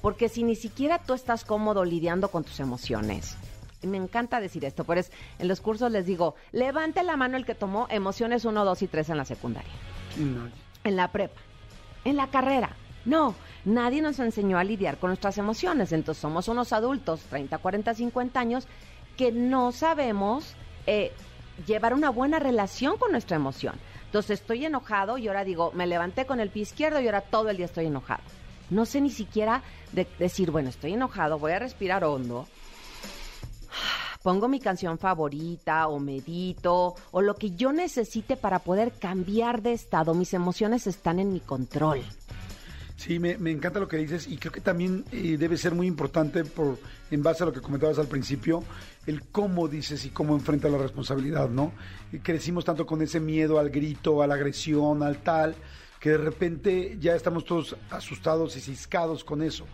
Porque 0.02 0.28
si 0.28 0.42
ni 0.42 0.54
siquiera 0.54 0.98
tú 0.98 1.14
estás 1.14 1.44
cómodo 1.44 1.84
lidiando 1.84 2.28
con 2.30 2.44
tus 2.44 2.60
emociones, 2.60 3.36
me 3.86 3.96
encanta 3.96 4.40
decir 4.40 4.64
esto, 4.64 4.84
pero 4.84 5.00
es, 5.00 5.12
en 5.38 5.48
los 5.48 5.60
cursos 5.60 5.90
les 5.92 6.04
digo, 6.06 6.34
levante 6.52 7.02
la 7.02 7.16
mano 7.16 7.36
el 7.36 7.44
que 7.44 7.54
tomó 7.54 7.86
emociones 7.90 8.44
1, 8.44 8.64
2 8.64 8.82
y 8.82 8.86
3 8.88 9.10
en 9.10 9.16
la 9.16 9.24
secundaria, 9.24 9.70
en 10.84 10.96
la 10.96 11.12
prepa, 11.12 11.40
en 12.04 12.16
la 12.16 12.26
carrera. 12.28 12.70
No, 13.04 13.34
nadie 13.64 14.02
nos 14.02 14.18
enseñó 14.18 14.58
a 14.58 14.64
lidiar 14.64 14.98
con 14.98 15.10
nuestras 15.10 15.38
emociones. 15.38 15.92
Entonces 15.92 16.20
somos 16.20 16.48
unos 16.48 16.72
adultos, 16.72 17.20
30, 17.30 17.56
40, 17.58 17.94
50 17.94 18.40
años, 18.40 18.66
que 19.16 19.32
no 19.32 19.72
sabemos 19.72 20.54
eh, 20.86 21.12
llevar 21.66 21.94
una 21.94 22.10
buena 22.10 22.38
relación 22.38 22.98
con 22.98 23.12
nuestra 23.12 23.36
emoción. 23.36 23.74
Entonces 24.06 24.40
estoy 24.40 24.64
enojado 24.64 25.18
y 25.18 25.28
ahora 25.28 25.44
digo, 25.44 25.70
me 25.74 25.86
levanté 25.86 26.26
con 26.26 26.40
el 26.40 26.50
pie 26.50 26.62
izquierdo 26.62 27.00
y 27.00 27.06
ahora 27.06 27.20
todo 27.22 27.48
el 27.50 27.56
día 27.56 27.66
estoy 27.66 27.86
enojado. 27.86 28.22
No 28.70 28.84
sé 28.84 29.00
ni 29.00 29.10
siquiera 29.10 29.62
de- 29.92 30.06
decir, 30.18 30.50
bueno, 30.50 30.68
estoy 30.68 30.92
enojado, 30.94 31.38
voy 31.38 31.52
a 31.52 31.58
respirar 31.58 32.04
hondo, 32.04 32.46
pongo 34.22 34.48
mi 34.48 34.60
canción 34.60 34.98
favorita 34.98 35.88
o 35.88 35.98
medito 35.98 36.94
o 37.10 37.22
lo 37.22 37.34
que 37.36 37.52
yo 37.52 37.72
necesite 37.72 38.36
para 38.36 38.58
poder 38.58 38.92
cambiar 38.92 39.62
de 39.62 39.72
estado. 39.72 40.14
Mis 40.14 40.34
emociones 40.34 40.86
están 40.86 41.18
en 41.18 41.32
mi 41.32 41.40
control. 41.40 42.02
Sí, 42.98 43.20
me, 43.20 43.36
encanta 43.50 43.78
lo 43.78 43.86
que 43.86 43.96
dices 43.96 44.26
y 44.26 44.38
creo 44.38 44.50
que 44.50 44.60
también 44.60 45.04
eh, 45.12 45.36
debe 45.38 45.56
ser 45.56 45.72
muy 45.72 45.86
importante 45.86 46.44
por 46.44 46.78
en 47.12 47.22
base 47.22 47.44
a 47.44 47.46
lo 47.46 47.52
que 47.52 47.60
comentabas 47.60 48.00
al 48.00 48.08
principio, 48.08 48.64
el 49.06 49.22
cómo 49.22 49.68
dices 49.68 50.04
y 50.04 50.10
cómo 50.10 50.34
enfrentas 50.34 50.72
la 50.72 50.78
responsabilidad, 50.78 51.48
¿no? 51.48 51.70
Y 52.12 52.18
crecimos 52.18 52.64
tanto 52.64 52.86
con 52.86 53.00
ese 53.00 53.20
miedo 53.20 53.60
al 53.60 53.70
grito, 53.70 54.20
a 54.20 54.26
la 54.26 54.34
agresión, 54.34 55.04
al 55.04 55.18
tal, 55.18 55.54
que 56.00 56.10
de 56.10 56.18
repente 56.18 56.96
ya 57.00 57.14
estamos 57.14 57.44
todos 57.44 57.76
asustados 57.88 58.56
y 58.56 58.60
ciscados 58.60 59.22
con 59.22 59.42
eso. 59.42 59.64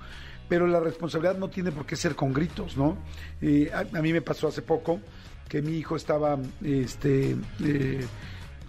Pero 0.49 0.67
la 0.67 0.81
responsabilidad 0.81 1.39
no 1.39 1.49
tiene 1.49 1.73
por 1.73 1.87
qué 1.87 1.97
ser 1.97 2.15
con 2.15 2.33
gritos, 2.33 2.77
¿no? 2.77 2.99
Eh, 3.41 3.71
a, 3.73 4.01
mí 4.01 4.13
me 4.13 4.21
pasó 4.21 4.49
hace 4.49 4.63
poco 4.63 5.01
que 5.49 5.63
mi 5.63 5.77
hijo 5.77 5.97
estaba, 5.97 6.39
este, 6.63 7.37
eh, 7.63 8.05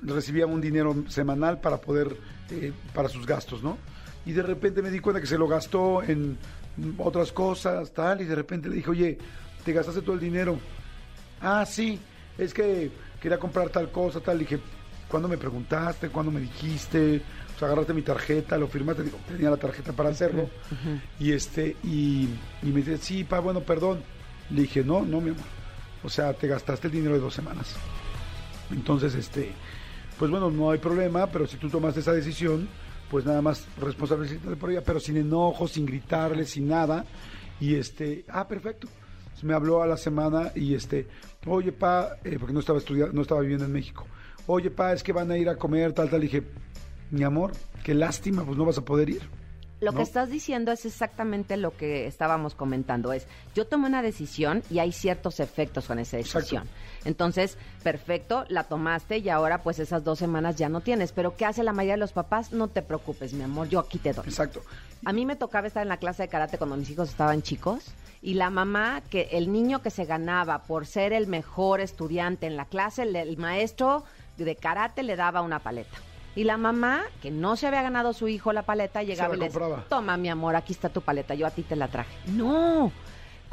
recibía 0.02 0.46
un 0.46 0.62
dinero 0.62 0.96
semanal 1.08 1.60
para 1.60 1.82
poder, 1.82 2.16
eh, 2.52 2.72
para 2.94 3.10
sus 3.10 3.26
gastos, 3.26 3.62
¿no? 3.62 3.78
Y 4.26 4.32
de 4.32 4.42
repente 4.42 4.82
me 4.82 4.90
di 4.90 5.00
cuenta 5.00 5.20
que 5.20 5.28
se 5.28 5.38
lo 5.38 5.48
gastó 5.48 6.02
en 6.02 6.38
otras 6.98 7.32
cosas, 7.32 7.94
tal, 7.94 8.22
y 8.22 8.26
de 8.26 8.36
repente 8.36 8.70
le 8.70 8.76
dije, 8.76 8.90
oye, 8.90 9.18
te 9.64 9.74
gastaste 9.74 10.02
todo 10.02 10.14
el 10.14 10.22
dinero. 10.22 10.58
Ah, 11.42 11.66
sí, 11.66 12.00
es 12.38 12.54
que 12.54 12.92
quería 13.20 13.38
comprar 13.38 13.70
tal 13.70 13.92
cosa, 13.92 14.20
tal. 14.20 14.38
Le 14.38 14.44
dije, 14.44 14.60
¿cuándo 15.08 15.28
me 15.28 15.38
preguntaste? 15.38 16.10
¿Cuándo 16.10 16.32
me 16.32 16.40
dijiste? 16.40 17.22
O 17.56 17.60
sea, 17.60 17.68
agarraste 17.68 17.94
mi 17.94 18.02
tarjeta, 18.02 18.58
lo 18.58 18.68
firmaste, 18.68 19.04
digo, 19.04 19.18
tenía 19.28 19.50
la 19.50 19.58
tarjeta 19.58 19.94
para 19.94 20.10
hacerlo. 20.10 20.50
Y 21.20 21.32
este, 21.32 21.78
y, 21.84 22.28
y 22.62 22.66
me 22.66 22.82
dice, 22.82 22.98
sí, 22.98 23.24
pa, 23.24 23.40
bueno, 23.40 23.62
perdón. 23.62 24.02
Le 24.50 24.64
dije, 24.64 24.84
no, 24.84 25.06
no, 25.06 25.22
mi 25.22 25.30
amor. 25.30 25.46
O 26.04 26.10
sea, 26.10 26.34
te 26.34 26.48
gastaste 26.48 26.88
el 26.88 26.94
dinero 26.94 27.16
de 27.16 27.22
dos 27.22 27.34
semanas. 27.34 27.76
Entonces, 28.72 29.16
este, 29.16 29.52
pues 30.20 30.30
bueno, 30.30 30.52
no 30.52 30.72
hay 30.72 30.80
problema, 30.80 31.28
pero 31.28 31.48
si 31.48 31.58
tú 31.58 31.70
tomaste 31.70 32.02
esa 32.02 32.12
decisión, 32.12 32.68
pues 33.10 33.26
nada 33.26 33.42
más 33.42 33.66
responsabilizarte 33.80 34.56
por 34.56 34.72
ella, 34.72 34.84
pero 34.84 35.00
sin 35.00 35.18
enojo, 35.18 35.68
sin 35.68 35.86
gritarle, 35.86 36.46
sin 36.46 36.68
nada. 36.68 37.06
Y 37.60 37.76
este, 37.76 38.26
ah, 38.30 38.48
perfecto. 38.48 38.88
Me 39.44 39.54
habló 39.54 39.82
a 39.82 39.88
la 39.88 39.98
semana 39.98 40.52
y 40.56 40.76
este, 40.76 41.08
oye, 41.46 41.72
pa, 41.72 42.18
eh, 42.24 42.38
porque 42.40 42.54
no 42.54 42.62
estaba 42.62 42.80
estudiando, 42.80 43.14
no 43.14 43.22
estaba 43.22 43.42
viviendo 43.42 43.66
en 43.66 43.72
México. 43.72 44.06
Oye, 44.48 44.72
pa, 44.72 44.94
es 44.94 45.04
que 45.04 45.12
van 45.12 45.30
a 45.32 45.38
ir 45.38 45.50
a 45.50 45.56
comer, 45.56 45.94
tal, 45.94 46.10
tal. 46.10 46.24
Y 46.24 46.28
dije, 46.28 46.44
mi 47.12 47.24
amor, 47.24 47.54
qué 47.84 47.94
lástima, 47.94 48.44
pues 48.44 48.58
no 48.58 48.66
vas 48.66 48.78
a 48.78 48.86
poder 48.86 49.10
ir. 49.10 49.30
Lo 49.82 49.92
¿no? 49.92 49.98
que 49.98 50.04
estás 50.04 50.30
diciendo 50.30 50.72
es 50.72 50.86
exactamente 50.86 51.58
lo 51.58 51.76
que 51.76 52.08
estábamos 52.08 52.56
comentando. 52.56 53.12
Es, 53.12 53.28
yo 53.54 53.68
tomé 53.68 53.88
una 53.88 54.02
decisión 54.02 54.64
y 54.70 54.80
hay 54.80 54.92
ciertos 54.92 55.40
efectos 55.40 55.86
con 55.86 56.00
esa 56.00 56.18
Exacto. 56.18 56.40
decisión. 56.40 56.70
Entonces, 57.04 57.58
perfecto, 57.84 58.46
la 58.48 58.64
tomaste 58.64 59.18
y 59.18 59.30
ahora 59.30 59.62
pues 59.64 59.80
esas 59.80 60.04
dos 60.04 60.18
semanas 60.18 60.56
ya 60.56 60.70
no 60.70 60.82
tienes. 60.82 61.12
Pero 61.12 61.36
¿qué 61.36 61.46
hace 61.46 61.62
la 61.62 61.74
mayoría 61.74 61.96
de 61.96 62.00
los 62.00 62.14
papás? 62.14 62.54
No 62.54 62.70
te 62.70 62.82
preocupes, 62.82 63.34
mi 63.34 63.44
amor, 63.44 63.68
yo 63.68 63.80
aquí 63.80 64.00
te 64.00 64.14
doy. 64.14 64.26
Exacto. 64.26 64.62
A 65.04 65.12
mí 65.12 65.26
me 65.26 65.36
tocaba 65.36 65.68
estar 65.68 65.84
en 65.84 65.90
la 65.90 65.98
clase 65.98 66.24
de 66.24 66.30
karate 66.30 66.58
cuando 66.58 66.78
mis 66.78 66.90
hijos 66.90 67.10
estaban 67.10 67.42
chicos 67.42 67.94
y 68.22 68.36
la 68.36 68.50
mamá, 68.50 69.02
que 69.10 69.30
el 69.34 69.52
niño 69.52 69.82
que 69.84 69.92
se 69.92 70.06
ganaba 70.06 70.64
por 70.64 70.88
ser 70.88 71.14
el 71.14 71.28
mejor 71.28 71.80
estudiante 71.82 72.48
en 72.48 72.56
la 72.56 72.66
clase, 72.66 73.04
el, 73.04 73.16
el 73.16 73.38
maestro 73.38 74.04
de 74.38 74.56
karate 74.56 75.04
le 75.04 75.16
daba 75.16 75.42
una 75.42 75.60
paleta. 75.60 75.96
Y 76.36 76.44
la 76.44 76.58
mamá, 76.58 77.04
que 77.22 77.32
no 77.32 77.56
se 77.56 77.66
había 77.66 77.82
ganado 77.82 78.12
su 78.14 78.28
hijo 78.28 78.52
la 78.52 78.64
paleta, 78.64 79.04
llegaba 79.04 79.36
y 79.36 79.40
le 79.40 79.46
decía, 79.46 79.60
compraba. 79.60 79.86
toma 79.88 80.18
mi 80.18 80.30
amor, 80.30 80.56
aquí 80.56 80.74
está 80.74 80.90
tu 80.90 81.02
paleta, 81.02 81.34
yo 81.34 81.48
a 81.48 81.52
ti 81.52 81.64
te 81.64 81.76
la 81.78 81.88
traje. 81.88 82.14
No, 82.28 82.92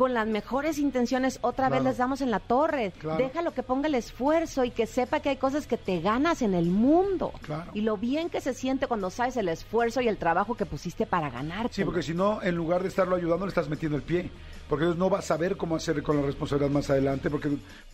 con 0.03 0.15
las 0.15 0.27
mejores 0.27 0.79
intenciones 0.79 1.39
otra 1.43 1.69
vez 1.69 1.81
les 1.85 1.97
damos 1.97 2.23
en 2.23 2.33
la 2.33 2.41
torre. 2.41 2.93
Claro. 2.99 3.19
Déjalo 3.23 3.55
que 3.55 3.63
ponga 3.63 3.87
el 3.87 3.95
esfuerzo 3.95 4.65
y 4.65 4.73
que 4.73 4.89
sepa 4.89 5.21
que 5.21 5.29
hay 5.29 5.37
cosas 5.37 5.69
que 5.69 5.77
te 5.77 6.01
ganas 6.01 6.43
en 6.43 6.55
el 6.55 6.67
mundo. 6.67 7.31
Claro. 7.43 7.71
Y 7.73 7.83
lo 7.83 7.97
bien 7.97 8.29
que 8.29 8.41
se 8.41 8.53
siente 8.53 8.89
cuando 8.89 9.11
sabes 9.11 9.37
el 9.37 9.49
esfuerzo 9.49 10.01
y 10.01 10.09
el 10.09 10.17
trabajo 10.17 10.57
que 10.57 10.67
pusiste 10.67 11.07
para 11.07 11.31
ganarte. 11.31 11.73
Sí, 11.75 11.85
porque 11.85 12.03
si 12.03 12.15
no, 12.15 12.43
en 12.43 12.57
lugar 12.57 12.83
de 12.83 12.89
estarlo 12.89 13.15
ayudando, 13.15 13.47
le 13.47 13.51
estás 13.51 13.69
metiendo 13.69 13.97
el 13.97 14.03
pie. 14.03 14.29
Porque 14.69 14.87
entonces 14.87 14.99
no 14.99 15.09
va 15.09 15.21
a 15.21 15.23
saber 15.23 15.57
cómo 15.57 15.77
hacer 15.77 16.03
con 16.03 16.17
la 16.17 16.23
responsabilidad 16.23 16.71
más 16.73 16.91
adelante, 16.91 17.31
porque 17.31 17.51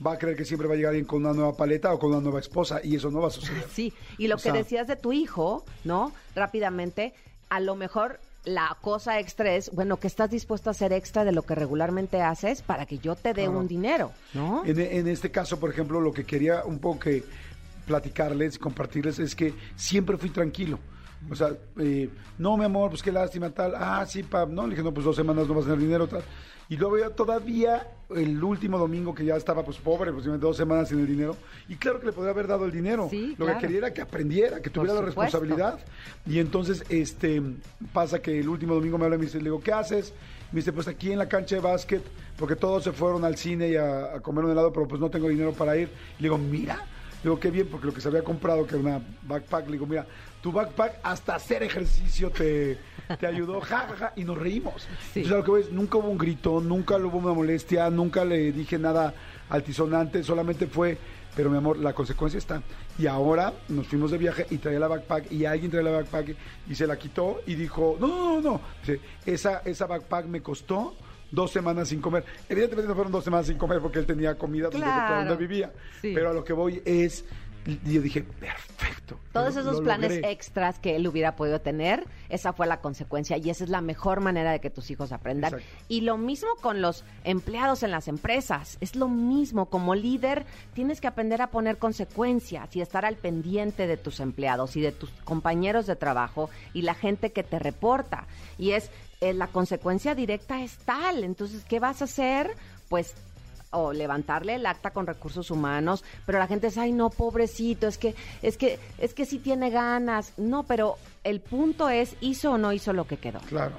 va 0.06 0.12
a 0.14 0.18
creer 0.18 0.34
que 0.34 0.46
siempre 0.46 0.66
va 0.66 0.72
a 0.72 0.76
llegar 0.78 0.90
alguien 0.90 1.04
con 1.06 1.20
una 1.26 1.34
nueva 1.34 1.54
paleta 1.54 1.92
o 1.92 1.98
con 1.98 2.08
una 2.12 2.20
nueva 2.22 2.40
esposa, 2.40 2.80
y 2.82 2.96
eso 2.96 3.10
no 3.10 3.20
va 3.20 3.28
a 3.28 3.30
suceder. 3.32 3.64
Sí, 3.70 3.92
y 4.16 4.28
lo 4.28 4.36
O 4.36 4.38
que 4.38 4.44
sea- 4.44 4.52
decías 4.54 4.86
de 4.86 4.96
tu 4.96 5.12
hijo, 5.12 5.62
¿no? 5.84 6.10
Rápidamente, 6.34 7.12
a 7.50 7.60
lo 7.60 7.74
mejor 7.74 8.20
la 8.48 8.76
cosa 8.80 9.18
extra 9.20 9.54
es, 9.54 9.70
bueno, 9.72 9.98
que 9.98 10.06
estás 10.06 10.30
dispuesto 10.30 10.70
a 10.70 10.72
hacer 10.72 10.92
extra 10.92 11.24
de 11.24 11.32
lo 11.32 11.42
que 11.42 11.54
regularmente 11.54 12.20
haces 12.22 12.62
para 12.62 12.86
que 12.86 12.98
yo 12.98 13.14
te 13.14 13.28
dé 13.34 13.44
Claro. 13.44 13.58
un 13.58 13.68
dinero, 13.68 14.12
¿no? 14.34 14.64
En, 14.64 14.78
en 14.80 15.06
este 15.08 15.30
caso, 15.30 15.60
por 15.60 15.70
ejemplo, 15.70 16.00
lo 16.00 16.12
que 16.12 16.24
quería 16.24 16.64
un 16.64 16.78
poco 16.78 17.00
que 17.00 17.24
platicarles 17.86 18.56
y 18.56 18.58
compartirles 18.58 19.18
es 19.18 19.34
que 19.34 19.54
siempre 19.76 20.16
fui 20.18 20.30
tranquilo. 20.30 20.78
O 21.30 21.34
sea, 21.34 21.50
eh, 21.78 22.08
no, 22.38 22.56
mi 22.56 22.64
amor, 22.64 22.90
pues 22.90 23.02
qué 23.02 23.12
lástima, 23.12 23.50
tal. 23.50 23.74
Ah, 23.76 24.04
sí, 24.06 24.22
pa, 24.22 24.46
no. 24.46 24.64
Le 24.64 24.70
dije, 24.70 24.82
no, 24.82 24.92
pues 24.92 25.04
dos 25.04 25.16
semanas 25.16 25.46
no 25.48 25.54
vas 25.54 25.64
a 25.64 25.68
tener 25.68 25.80
dinero, 25.80 26.06
tal. 26.06 26.22
Y 26.70 26.76
luego 26.76 26.98
ya 26.98 27.10
todavía, 27.10 27.86
el 28.14 28.42
último 28.44 28.76
domingo 28.78 29.14
que 29.14 29.24
ya 29.24 29.36
estaba, 29.36 29.64
pues 29.64 29.78
pobre, 29.78 30.12
pues 30.12 30.26
dos 30.38 30.56
semanas 30.56 30.90
sin 30.90 31.00
el 31.00 31.06
dinero. 31.06 31.34
Y 31.66 31.76
claro 31.76 31.98
que 31.98 32.06
le 32.06 32.12
podría 32.12 32.32
haber 32.32 32.46
dado 32.46 32.66
el 32.66 32.72
dinero. 32.72 33.08
Sí, 33.10 33.34
Lo 33.38 33.46
claro. 33.46 33.58
que 33.58 33.66
quería 33.66 33.78
era 33.78 33.94
que 33.94 34.02
aprendiera, 34.02 34.60
que 34.60 34.68
tuviera 34.70 34.94
la 34.94 35.00
responsabilidad. 35.00 35.78
Y 36.26 36.38
entonces, 36.38 36.84
este, 36.90 37.42
pasa 37.92 38.20
que 38.20 38.38
el 38.38 38.48
último 38.48 38.74
domingo 38.74 38.98
me 38.98 39.04
habla 39.04 39.16
y 39.16 39.20
me 39.20 39.24
dice, 39.24 39.38
le 39.38 39.44
digo, 39.44 39.60
¿qué 39.60 39.72
haces? 39.72 40.12
Me 40.52 40.60
dice, 40.60 40.72
pues 40.72 40.88
aquí 40.88 41.10
en 41.10 41.18
la 41.18 41.28
cancha 41.28 41.56
de 41.56 41.62
básquet, 41.62 42.02
porque 42.38 42.54
todos 42.54 42.84
se 42.84 42.92
fueron 42.92 43.24
al 43.24 43.36
cine 43.36 43.68
y 43.70 43.76
a, 43.76 44.16
a 44.16 44.20
comer 44.20 44.44
un 44.44 44.50
helado, 44.52 44.72
pero 44.72 44.86
pues 44.86 45.00
no 45.00 45.08
tengo 45.10 45.28
dinero 45.28 45.52
para 45.52 45.74
ir. 45.76 45.88
Le 46.18 46.24
digo, 46.24 46.36
mira, 46.36 46.76
le 46.76 47.30
digo, 47.30 47.40
qué 47.40 47.50
bien, 47.50 47.66
porque 47.68 47.86
lo 47.86 47.94
que 47.94 48.00
se 48.02 48.08
había 48.08 48.22
comprado, 48.22 48.66
que 48.66 48.76
era 48.76 48.80
una 48.96 49.00
backpack, 49.26 49.66
le 49.66 49.72
digo, 49.72 49.86
mira, 49.86 50.06
tu 50.40 50.52
backpack 50.52 51.00
hasta 51.02 51.34
hacer 51.34 51.62
ejercicio 51.62 52.30
te, 52.30 52.78
te 53.18 53.26
ayudó, 53.26 53.60
ja, 53.60 53.86
ja, 53.88 53.96
ja, 53.96 54.12
y 54.16 54.24
nos 54.24 54.38
reímos. 54.38 54.86
Entonces, 55.14 55.32
a 55.32 55.36
lo 55.36 55.44
que 55.44 55.50
voy 55.50 55.60
es, 55.62 55.72
nunca 55.72 55.98
hubo 55.98 56.08
un 56.08 56.18
grito, 56.18 56.60
nunca 56.60 56.96
hubo 56.96 57.18
una 57.18 57.32
molestia, 57.34 57.90
nunca 57.90 58.24
le 58.24 58.52
dije 58.52 58.78
nada 58.78 59.14
altisonante, 59.50 60.22
solamente 60.22 60.66
fue, 60.66 60.96
pero 61.34 61.50
mi 61.50 61.56
amor, 61.56 61.78
la 61.78 61.92
consecuencia 61.92 62.38
está. 62.38 62.62
Y 62.98 63.06
ahora 63.06 63.52
nos 63.68 63.86
fuimos 63.86 64.10
de 64.10 64.18
viaje 64.18 64.46
y 64.50 64.58
traía 64.58 64.78
la 64.78 64.88
backpack 64.88 65.30
y 65.32 65.44
alguien 65.44 65.70
traía 65.70 65.90
la 65.90 65.96
backpack 65.98 66.34
y 66.68 66.74
se 66.74 66.86
la 66.86 66.96
quitó 66.98 67.40
y 67.46 67.54
dijo, 67.54 67.96
no, 68.00 68.06
no, 68.08 68.34
no, 68.34 68.40
no. 68.40 68.60
Dice, 68.80 69.00
esa, 69.24 69.58
esa 69.64 69.86
backpack 69.86 70.26
me 70.26 70.42
costó 70.42 70.94
dos 71.30 71.50
semanas 71.50 71.88
sin 71.88 72.00
comer. 72.00 72.24
Evidentemente 72.48 72.88
no 72.88 72.94
fueron 72.94 73.12
dos 73.12 73.22
semanas 73.24 73.46
sin 73.46 73.58
comer 73.58 73.80
porque 73.80 73.98
él 74.00 74.06
tenía 74.06 74.36
comida 74.36 74.64
donde, 74.70 74.78
Claro. 74.86 75.28
donde 75.28 75.36
vivía. 75.46 75.72
Sí. 76.00 76.12
Pero 76.14 76.30
a 76.30 76.32
lo 76.32 76.42
que 76.44 76.52
voy 76.52 76.82
es, 76.84 77.24
y 77.66 77.92
yo 77.92 78.00
dije, 78.00 78.22
perfecto. 78.22 79.18
Todos 79.32 79.54
lo- 79.54 79.60
esos 79.60 79.76
lo 79.76 79.82
planes 79.82 80.10
logré". 80.14 80.30
extras 80.30 80.78
que 80.78 80.96
él 80.96 81.06
hubiera 81.06 81.36
podido 81.36 81.60
tener, 81.60 82.04
esa 82.28 82.52
fue 82.52 82.66
la 82.66 82.80
consecuencia 82.80 83.36
y 83.36 83.50
esa 83.50 83.64
es 83.64 83.70
la 83.70 83.80
mejor 83.80 84.20
manera 84.20 84.52
de 84.52 84.60
que 84.60 84.70
tus 84.70 84.90
hijos 84.90 85.12
aprendan. 85.12 85.54
Exacto. 85.54 85.84
Y 85.88 86.00
lo 86.02 86.16
mismo 86.16 86.48
con 86.62 86.80
los 86.80 87.04
empleados 87.24 87.82
en 87.82 87.90
las 87.90 88.08
empresas, 88.08 88.78
es 88.80 88.96
lo 88.96 89.08
mismo, 89.08 89.66
como 89.66 89.94
líder 89.94 90.46
tienes 90.74 91.00
que 91.00 91.06
aprender 91.08 91.42
a 91.42 91.48
poner 91.50 91.78
consecuencias 91.78 92.74
y 92.76 92.80
estar 92.80 93.04
al 93.04 93.16
pendiente 93.16 93.86
de 93.86 93.96
tus 93.96 94.20
empleados 94.20 94.76
y 94.76 94.80
de 94.80 94.92
tus 94.92 95.10
compañeros 95.24 95.86
de 95.86 95.96
trabajo 95.96 96.48
y 96.72 96.82
la 96.82 96.94
gente 96.94 97.32
que 97.32 97.42
te 97.42 97.58
reporta. 97.58 98.26
Y 98.56 98.70
es, 98.72 98.90
eh, 99.20 99.34
la 99.34 99.48
consecuencia 99.48 100.14
directa 100.14 100.62
es 100.62 100.78
tal, 100.78 101.24
entonces, 101.24 101.64
¿qué 101.64 101.80
vas 101.80 102.00
a 102.00 102.04
hacer? 102.04 102.50
Pues 102.88 103.14
o 103.70 103.92
levantarle 103.92 104.54
el 104.54 104.66
acta 104.66 104.90
con 104.90 105.06
recursos 105.06 105.50
humanos, 105.50 106.04
pero 106.26 106.38
la 106.38 106.46
gente 106.46 106.68
dice, 106.68 106.80
ay 106.80 106.92
no, 106.92 107.10
pobrecito, 107.10 107.86
es 107.86 107.98
que, 107.98 108.14
es 108.42 108.56
que, 108.56 108.78
es 108.98 109.14
que 109.14 109.26
sí 109.26 109.38
tiene 109.38 109.70
ganas. 109.70 110.32
No, 110.36 110.64
pero 110.64 110.96
el 111.24 111.40
punto 111.40 111.88
es, 111.88 112.16
¿hizo 112.20 112.52
o 112.52 112.58
no 112.58 112.72
hizo 112.72 112.92
lo 112.92 113.06
que 113.06 113.16
quedó? 113.16 113.40
Claro. 113.40 113.76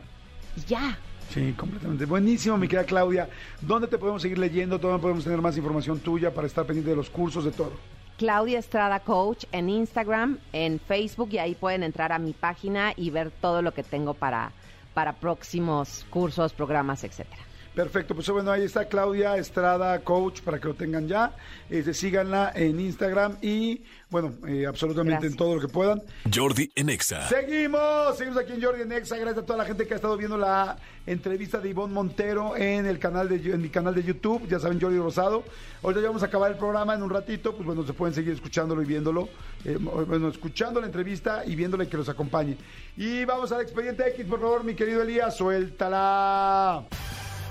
Y 0.56 0.62
ya. 0.62 0.98
Sí, 1.34 1.54
completamente. 1.54 2.06
Buenísimo, 2.06 2.58
mi 2.58 2.68
querida 2.68 2.86
Claudia. 2.86 3.30
¿Dónde 3.62 3.88
te 3.88 3.98
podemos 3.98 4.22
seguir 4.22 4.40
leyendo? 4.40 4.80
¿Dónde 4.80 5.00
podemos 5.00 5.24
tener 5.24 5.42
más 5.42 5.56
información 5.58 6.00
tuya 6.00 6.34
para 6.34 6.48
estar 6.48 6.66
pendiente 6.66 6.90
de 6.90 6.96
los 6.96 7.10
cursos, 7.10 7.46
de 7.46 7.52
todo? 7.52 7.74
Claudia 8.18 8.60
Estrada 8.60 9.00
Coach 9.00 9.46
en 9.52 9.70
Instagram, 9.70 10.40
en 10.52 10.80
Facebook 10.80 11.30
y 11.32 11.38
ahí 11.38 11.56
pueden 11.56 11.84
entrar 11.84 12.12
a 12.12 12.20
mi 12.20 12.34
página 12.34 12.94
y 12.98 13.12
ver 13.12 13.32
todo 13.32 13.62
lo 13.62 13.74
que 13.74 13.84
tengo 13.84 14.14
para, 14.14 14.52
para 14.94 15.14
próximos 15.14 16.06
cursos, 16.10 16.52
programas, 16.52 17.04
etcétera. 17.04 17.49
Perfecto, 17.80 18.14
pues 18.14 18.30
bueno, 18.30 18.52
ahí 18.52 18.64
está 18.64 18.90
Claudia 18.90 19.38
Estrada 19.38 19.98
Coach 20.00 20.42
para 20.42 20.60
que 20.60 20.68
lo 20.68 20.74
tengan 20.74 21.08
ya. 21.08 21.32
Este, 21.70 21.94
síganla 21.94 22.52
en 22.54 22.78
Instagram 22.78 23.38
y, 23.42 23.84
bueno, 24.10 24.34
eh, 24.50 24.66
absolutamente 24.68 25.14
Gracias. 25.14 25.32
en 25.32 25.38
todo 25.38 25.56
lo 25.56 25.62
que 25.62 25.70
puedan. 25.70 26.02
Jordi 26.30 26.70
en 26.76 26.90
Exa. 26.90 27.30
Seguimos, 27.30 28.18
seguimos 28.18 28.38
aquí 28.38 28.52
en 28.52 28.62
Jordi 28.62 28.82
en 28.82 28.92
Exa. 28.92 29.16
Gracias 29.16 29.44
a 29.44 29.46
toda 29.46 29.60
la 29.60 29.64
gente 29.64 29.88
que 29.88 29.94
ha 29.94 29.96
estado 29.96 30.18
viendo 30.18 30.38
la 30.38 30.78
entrevista 31.08 31.60
de 31.60 31.70
Ivonne 31.70 31.94
Montero 31.94 32.58
en 32.58 32.86
el 32.86 33.00
canal 33.00 33.30
de 33.30 33.36
en 33.36 33.62
mi 33.62 33.70
canal 33.70 33.96
de 33.96 34.04
YouTube. 34.04 34.46
Ya 34.50 34.60
saben, 34.60 34.82
Jordi 34.82 34.98
Rosado. 34.98 35.46
Ahorita 35.82 36.02
ya 36.02 36.08
vamos 36.08 36.24
a 36.24 36.26
acabar 36.26 36.52
el 36.52 36.58
programa 36.58 36.96
en 36.96 37.02
un 37.02 37.10
ratito. 37.10 37.56
Pues 37.56 37.66
bueno, 37.66 37.88
se 37.88 37.94
pueden 37.94 38.14
seguir 38.14 38.34
escuchándolo 38.34 38.82
y 38.82 38.86
viéndolo. 38.88 39.30
Eh, 39.64 39.78
bueno, 39.80 40.28
escuchando 40.28 40.82
la 40.82 40.88
entrevista 40.88 41.46
y 41.46 41.56
viéndole 41.56 41.88
que 41.88 41.96
los 41.96 42.10
acompañe. 42.10 42.58
Y 42.98 43.24
vamos 43.24 43.54
al 43.54 43.62
expediente 43.62 44.06
X, 44.10 44.26
por 44.26 44.42
favor, 44.42 44.66
mi 44.66 44.76
querido 44.76 45.02
Elías, 45.02 45.38
suéltala. 45.38 46.84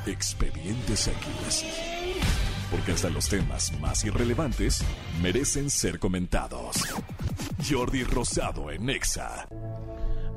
Expedientes 0.08 1.08
X. 1.08 1.64
Porque 2.70 2.92
hasta 2.92 3.08
los 3.10 3.28
temas 3.28 3.78
más 3.80 4.04
irrelevantes 4.04 4.84
merecen 5.22 5.70
ser 5.70 5.98
comentados. 5.98 6.76
Jordi 7.68 8.04
Rosado 8.04 8.70
en 8.70 8.90
Exa. 8.90 9.48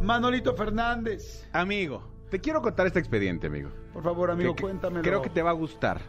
Manolito 0.01 0.55
Fernández. 0.55 1.47
Amigo, 1.51 2.07
te 2.29 2.39
quiero 2.39 2.61
contar 2.61 2.87
este 2.87 2.99
expediente, 2.99 3.47
amigo. 3.47 3.69
Por 3.93 4.03
favor, 4.03 4.31
amigo, 4.31 4.55
Que- 4.55 4.63
cuéntamelo. 4.63 5.03
Creo 5.03 5.21
que 5.21 5.29
te 5.29 5.41
va 5.41 5.49
a 5.51 5.53
gustar. 5.53 5.99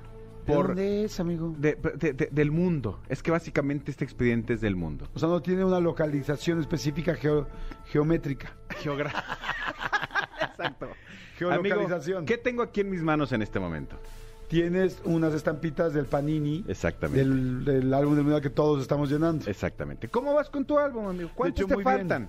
¿De 0.46 0.52
Por, 0.54 0.68
dónde 0.68 1.04
es, 1.04 1.20
amigo? 1.20 1.54
de- 1.56 1.76
de- 1.96 2.12
de- 2.14 2.28
del 2.32 2.50
mundo. 2.50 3.00
Es 3.08 3.22
que 3.22 3.30
básicamente 3.30 3.90
este 3.92 4.04
expediente 4.04 4.54
es 4.54 4.60
del 4.60 4.74
mundo. 4.74 5.08
O 5.14 5.18
sea, 5.20 5.28
no 5.28 5.40
tiene 5.40 5.64
una 5.64 5.78
localización 5.78 6.58
específica 6.60 7.14
geo- 7.14 7.46
geométrica. 7.86 8.56
Geografía. 8.80 9.22
Exacto. 10.40 10.88
Geolocalización. 11.51 12.18
Amigo, 12.18 12.26
¿Qué 12.26 12.38
tengo 12.38 12.62
aquí 12.62 12.80
en 12.80 12.90
mis 12.90 13.03
manos 13.03 13.32
en 13.32 13.43
este 13.43 13.59
momento? 13.61 13.97
Tienes 14.49 15.01
unas 15.05 15.32
estampitas 15.32 15.95
del 15.95 16.05
Panini. 16.07 16.64
Exactamente. 16.68 17.20
Del, 17.20 17.64
del 17.64 17.95
álbum 17.95 18.16
de 18.16 18.22
Mundial 18.22 18.43
que 18.43 18.51
todos 18.51 18.82
estamos 18.82 19.11
llenando. 19.11 19.49
Exactamente. 19.49 20.09
¿Cómo 20.09 20.34
vas 20.34 20.51
con 20.51 20.64
tu 20.64 20.78
álbum, 20.78 21.07
amigo? 21.07 21.30
¿Cuántos 21.34 21.61
hecho, 21.61 21.68
te 21.68 21.74
muy 21.74 21.84
bien. 21.84 22.28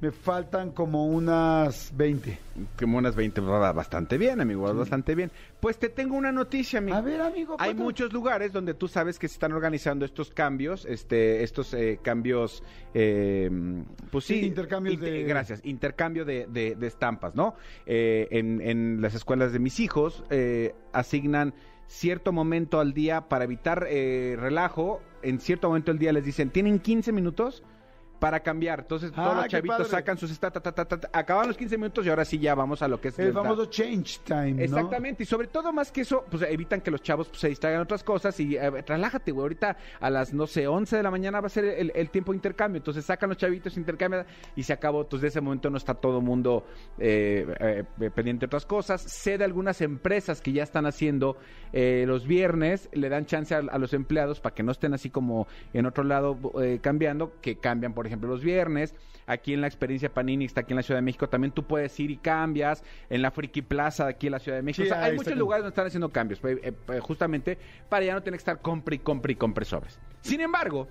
Me 0.00 0.10
faltan 0.12 0.70
como 0.70 1.06
unas 1.08 1.94
20. 1.94 2.38
Como 2.78 2.96
unas 2.96 3.14
20, 3.14 3.42
va 3.42 3.70
bastante 3.72 4.16
bien, 4.16 4.40
amigo, 4.40 4.62
vas 4.62 4.74
bastante 4.74 5.14
bien. 5.14 5.30
Pues 5.60 5.78
te 5.78 5.90
tengo 5.90 6.16
una 6.16 6.32
noticia, 6.32 6.78
amigo. 6.78 6.96
A 6.96 7.02
ver, 7.02 7.20
amigo. 7.20 7.56
Hay 7.58 7.68
cuéntame. 7.68 7.84
muchos 7.84 8.12
lugares 8.12 8.50
donde 8.50 8.72
tú 8.72 8.88
sabes 8.88 9.18
que 9.18 9.28
se 9.28 9.34
están 9.34 9.52
organizando 9.52 10.06
estos 10.06 10.30
cambios, 10.30 10.86
este, 10.86 11.42
estos 11.42 11.74
eh, 11.74 11.98
cambios, 12.02 12.62
eh, 12.94 13.50
pues 14.10 14.24
sí, 14.24 14.40
Sí, 14.40 14.46
intercambios 14.46 14.94
inter- 14.94 15.12
de- 15.12 15.24
gracias, 15.24 15.60
intercambio 15.64 16.24
de, 16.24 16.46
de- 16.46 16.76
de 16.76 16.86
estampas, 16.86 17.34
¿no? 17.34 17.54
Eh, 17.84 18.26
en, 18.30 18.62
en 18.62 19.02
las 19.02 19.14
escuelas 19.14 19.52
de 19.52 19.58
mis 19.58 19.80
hijos 19.80 20.24
eh, 20.30 20.74
asignan 20.94 21.52
cierto 21.88 22.32
momento 22.32 22.80
al 22.80 22.94
día 22.94 23.28
para 23.28 23.44
evitar 23.44 23.86
eh, 23.90 24.34
relajo. 24.40 25.02
En 25.22 25.40
cierto 25.40 25.68
momento 25.68 25.90
del 25.92 25.98
día 25.98 26.12
les 26.14 26.24
dicen 26.24 26.48
tienen 26.48 26.78
15 26.78 27.12
minutos 27.12 27.62
para 28.20 28.38
cambiar. 28.40 28.80
Entonces 28.80 29.10
todos 29.10 29.28
Ah, 29.32 29.34
los 29.34 29.44
qué 29.44 29.50
chavitos 29.50 29.88
sacan 29.88 30.16
sus 30.16 30.38
ta, 30.38 30.50
ta, 30.50 30.60
ta, 30.60 30.72
ta, 30.72 30.84
ta. 30.86 31.10
acaban 31.12 31.48
los 31.48 31.56
15 31.56 31.76
minutos 31.76 32.06
y 32.06 32.10
ahora 32.10 32.24
sí 32.24 32.38
ya 32.38 32.54
vamos 32.54 32.82
a 32.82 32.86
lo 32.88 33.00
que 33.00 33.08
es 33.08 33.18
El 33.18 33.32
famoso 33.32 33.66
change 33.66 34.20
time. 34.24 34.62
Exactamente, 34.62 35.24
y 35.24 35.26
sobre 35.26 35.48
todo 35.48 35.72
más 35.72 35.90
que 35.90 36.02
eso, 36.02 36.24
pues 36.30 36.42
evitan 36.42 36.80
que 36.82 36.90
los 36.92 37.02
chavos 37.02 37.28
pues, 37.28 37.40
se 37.40 37.48
distraigan 37.48 37.80
otras 37.82 38.04
cosas 38.04 38.38
y 38.38 38.56
eh, 38.56 38.70
relájate, 38.70 39.32
güey, 39.32 39.42
ahorita 39.42 39.76
a 39.98 40.10
las, 40.10 40.32
no 40.32 40.46
sé, 40.46 40.68
11 40.68 40.98
de 40.98 41.02
la 41.02 41.10
mañana 41.10 41.40
va 41.40 41.46
a 41.46 41.50
ser 41.50 41.64
el, 41.64 41.90
el 41.94 42.10
tiempo 42.10 42.32
de 42.32 42.36
intercambio, 42.36 42.76
entonces 42.78 43.04
sacan 43.04 43.30
los 43.30 43.38
chavitos, 43.38 43.76
intercambian 43.76 44.26
y 44.54 44.62
se 44.62 44.72
acabó, 44.72 45.00
entonces 45.02 45.22
de 45.22 45.28
ese 45.28 45.40
momento 45.40 45.70
no 45.70 45.78
está 45.78 45.94
todo 45.94 46.20
mundo 46.20 46.66
eh, 46.98 47.46
eh, 48.00 48.10
pendiente 48.14 48.40
de 48.40 48.46
otras 48.46 48.66
cosas. 48.66 49.00
Sé 49.00 49.38
de 49.38 49.44
algunas 49.44 49.80
empresas 49.80 50.42
que 50.42 50.52
ya 50.52 50.62
están 50.62 50.84
haciendo 50.86 51.36
eh, 51.72 52.04
los 52.06 52.26
viernes, 52.26 52.88
le 52.92 53.08
dan 53.08 53.24
chance 53.26 53.54
a, 53.54 53.58
a 53.58 53.78
los 53.78 53.94
empleados 53.94 54.40
para 54.40 54.54
que 54.54 54.62
no 54.62 54.72
estén 54.72 54.92
así 54.92 55.08
como 55.08 55.46
en 55.72 55.86
otro 55.86 56.04
lado 56.04 56.36
eh, 56.60 56.78
cambiando, 56.82 57.32
que 57.40 57.56
cambian, 57.56 57.94
por 57.94 58.06
ejemplo, 58.06 58.09
los 58.18 58.42
viernes. 58.42 58.94
Aquí 59.26 59.54
en 59.54 59.60
la 59.60 59.66
experiencia 59.68 60.12
Panini, 60.12 60.44
está 60.46 60.62
aquí 60.62 60.72
en 60.72 60.76
la 60.76 60.82
Ciudad 60.82 60.98
de 60.98 61.02
México, 61.04 61.28
también 61.28 61.52
tú 61.52 61.62
puedes 61.64 61.98
ir 62.00 62.10
y 62.10 62.16
cambias. 62.16 62.82
En 63.10 63.22
la 63.22 63.30
Friki 63.30 63.62
Plaza 63.62 64.04
de 64.04 64.10
aquí 64.10 64.26
en 64.26 64.32
la 64.32 64.38
Ciudad 64.40 64.58
de 64.58 64.62
México. 64.62 64.82
Sí, 64.84 64.90
O 64.90 64.94
sea, 64.94 65.04
hay 65.04 65.14
muchos 65.16 65.36
lugares 65.36 65.62
donde 65.62 65.72
están 65.72 65.86
haciendo 65.86 66.08
cambios, 66.10 66.40
pues, 66.40 66.58
eh, 66.62 66.72
eh, 66.88 66.98
justamente 67.00 67.58
para 67.88 68.04
ya 68.04 68.14
no 68.14 68.22
tener 68.22 68.38
que 68.38 68.42
estar 68.42 68.60
compre 68.60 68.96
y 68.96 68.98
compre 68.98 69.32
y 69.34 69.36
compre 69.36 69.64
sobres. 69.64 70.00
Sin 70.22 70.40
embargo, 70.40 70.88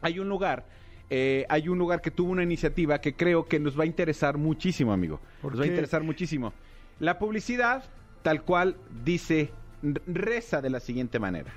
hay 0.00 0.18
un 0.20 0.28
lugar, 0.28 0.64
eh, 1.10 1.44
hay 1.48 1.68
un 1.68 1.78
lugar 1.78 2.00
que 2.00 2.10
tuvo 2.12 2.30
una 2.30 2.42
iniciativa 2.44 3.00
que 3.00 3.14
creo 3.16 3.46
que 3.46 3.58
nos 3.58 3.76
va 3.78 3.82
a 3.82 3.86
interesar 3.86 4.38
muchísimo, 4.38 4.92
amigo. 4.92 5.20
¿Por 5.42 5.52
Nos 5.52 5.60
va 5.60 5.64
a 5.64 5.68
interesar 5.68 6.02
muchísimo. 6.04 6.52
La 7.00 7.18
publicidad, 7.18 7.82
tal 8.22 8.42
cual 8.42 8.76
dice, 9.04 9.50
reza 10.06 10.62
de 10.62 10.70
la 10.70 10.78
siguiente 10.80 11.18
manera. 11.18 11.52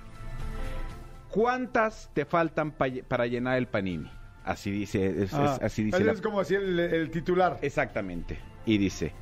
¿Cuántas 1.29 2.09
te 2.13 2.25
faltan 2.25 2.71
pa- 2.71 2.87
para 3.07 3.27
llenar 3.27 3.57
el 3.57 3.67
panini? 3.67 4.09
Así 4.49 4.71
dice, 4.71 5.05
es- 5.05 5.17
es- 5.17 5.33
Ah, 5.33 5.59
así 5.61 5.83
dice. 5.83 6.03
la- 6.03 6.11
es 6.11 6.21
como 6.21 6.39
así 6.39 6.55
el, 6.55 6.79
el 6.79 7.11
titular. 7.11 7.59
Exactamente. 7.61 8.39
Y 8.65 8.77
dice, 8.77 9.13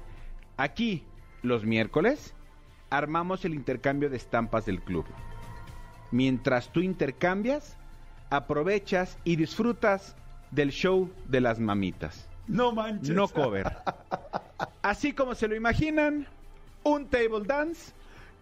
aquí 0.56 1.04
los 1.42 1.66
miércoles 1.66 2.34
armamos 2.90 3.44
el 3.46 3.54
intercambio 3.54 4.10
de 4.10 4.18
estampas 4.18 4.66
del 4.66 4.82
club. 4.82 5.06
Mientras 6.12 6.72
tú 6.72 6.80
intercambias, 6.80 7.76
aprovechas 8.30 9.18
y 9.26 9.36
disfrutas 9.36 10.16
del 10.52 10.72
show 10.72 11.12
de 11.26 11.42
las 11.42 11.60
mamitas. 11.60 12.30
No 12.48 12.72
manches. 12.72 13.14
No 13.14 13.28
cover. 13.28 13.68
Así 14.82 15.12
como 15.12 15.36
se 15.36 15.50
lo 15.50 15.56
imaginan, 15.56 16.26
un 16.84 17.08
table 17.08 17.42
dance, 17.46 17.92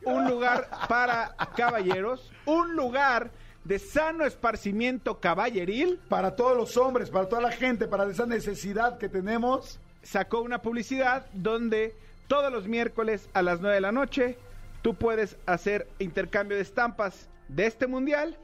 un 0.03 0.29
lugar 0.29 0.69
para 0.87 1.35
caballeros, 1.55 2.31
un 2.45 2.75
lugar 2.75 3.31
de 3.65 3.79
sano 3.79 4.25
esparcimiento 4.25 5.19
caballeril, 5.19 5.99
Para 6.07 6.35
todos 6.35 6.55
los 6.55 6.77
hombres, 6.77 7.09
para 7.09 7.27
toda 7.27 7.41
la 7.41 7.51
gente, 7.51 7.87
para 7.87 8.05
esa 8.09 8.25
necesidad 8.25 8.97
que 8.97 9.09
tenemos. 9.09 9.79
sacó 10.03 10.41
una 10.41 10.61
publicidad 10.61 11.25
donde 11.33 11.95
todos 12.27 12.51
los 12.51 12.67
miércoles 12.67 13.27
a 13.33 13.41
las 13.41 13.59
9 13.59 13.75
de 13.75 13.81
la 13.81 13.91
noche 13.91 14.37
tú 14.83 14.93
puedes 14.93 15.35
hacer 15.47 15.87
intercambio 15.97 16.55
de 16.57 16.61
estampas 16.63 17.27
de 17.47 17.65
este 17.65 17.87
mundial 17.87 18.37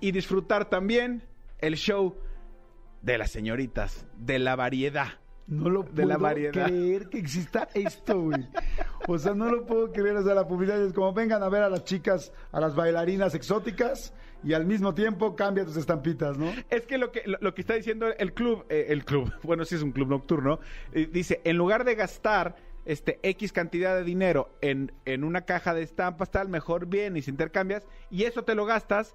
y 0.00 0.10
disfrutar 0.10 0.68
también 0.68 1.22
el 1.60 1.76
show 1.76 2.16
de 3.00 3.16
las 3.18 3.30
señoritas, 3.30 4.04
de 4.18 4.40
la 4.40 4.56
variedad. 4.56 5.06
No 5.46 5.68
lo 5.68 5.82
De 5.82 5.90
puedo 5.90 6.08
la 6.08 6.16
variedad. 6.16 6.66
creer 6.66 7.08
que 7.10 7.18
exista 7.18 7.68
esto, 7.74 8.18
güey. 8.18 8.48
O 9.06 9.18
sea, 9.18 9.34
no 9.34 9.50
lo 9.50 9.66
puedo 9.66 9.92
creer. 9.92 10.16
O 10.16 10.24
sea, 10.24 10.34
la 10.34 10.48
publicidad 10.48 10.82
es 10.82 10.92
como 10.94 11.12
vengan 11.12 11.42
a 11.42 11.48
ver 11.50 11.62
a 11.62 11.68
las 11.68 11.84
chicas, 11.84 12.32
a 12.50 12.60
las 12.60 12.74
bailarinas 12.74 13.34
exóticas 13.34 14.12
y 14.44 14.52
al 14.52 14.66
mismo 14.66 14.94
tiempo 14.94 15.34
cambia 15.36 15.64
tus 15.64 15.76
estampitas, 15.76 16.36
¿no? 16.38 16.52
Es 16.70 16.86
que 16.86 16.98
lo 16.98 17.10
que, 17.12 17.22
lo, 17.26 17.38
lo 17.40 17.54
que 17.54 17.60
está 17.62 17.74
diciendo 17.74 18.06
el 18.18 18.34
club, 18.34 18.64
eh, 18.68 18.86
el 18.88 19.04
club, 19.04 19.32
bueno, 19.42 19.64
sí 19.64 19.74
es 19.74 19.82
un 19.82 19.92
club 19.92 20.08
nocturno, 20.08 20.60
eh, 20.92 21.08
dice, 21.10 21.40
en 21.44 21.56
lugar 21.56 21.84
de 21.84 21.94
gastar 21.94 22.56
este 22.84 23.18
X 23.22 23.52
cantidad 23.52 23.94
de 23.96 24.04
dinero 24.04 24.50
en, 24.60 24.92
en 25.06 25.24
una 25.24 25.42
caja 25.42 25.72
de 25.72 25.82
estampas, 25.82 26.30
tal, 26.30 26.48
mejor 26.48 26.86
bien 26.86 27.16
y 27.16 27.22
se 27.22 27.30
intercambias, 27.30 27.86
y 28.10 28.24
eso 28.24 28.44
te 28.44 28.54
lo 28.54 28.66
gastas 28.66 29.14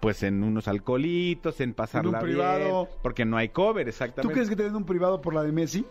pues 0.00 0.22
en 0.22 0.44
unos 0.44 0.68
alcoholitos, 0.68 1.60
en 1.60 1.74
pasarla 1.74 2.20
privado. 2.20 2.84
bien, 2.84 2.98
porque 3.02 3.24
no 3.24 3.36
hay 3.36 3.48
cover, 3.48 3.84
¿Tú 3.84 3.90
exactamente. 3.90 4.32
crees 4.32 4.48
que 4.48 4.54
te 4.54 4.62
den 4.62 4.76
un 4.76 4.84
privado 4.84 5.20
por 5.20 5.34
la 5.34 5.42
de 5.42 5.50
Messi? 5.50 5.84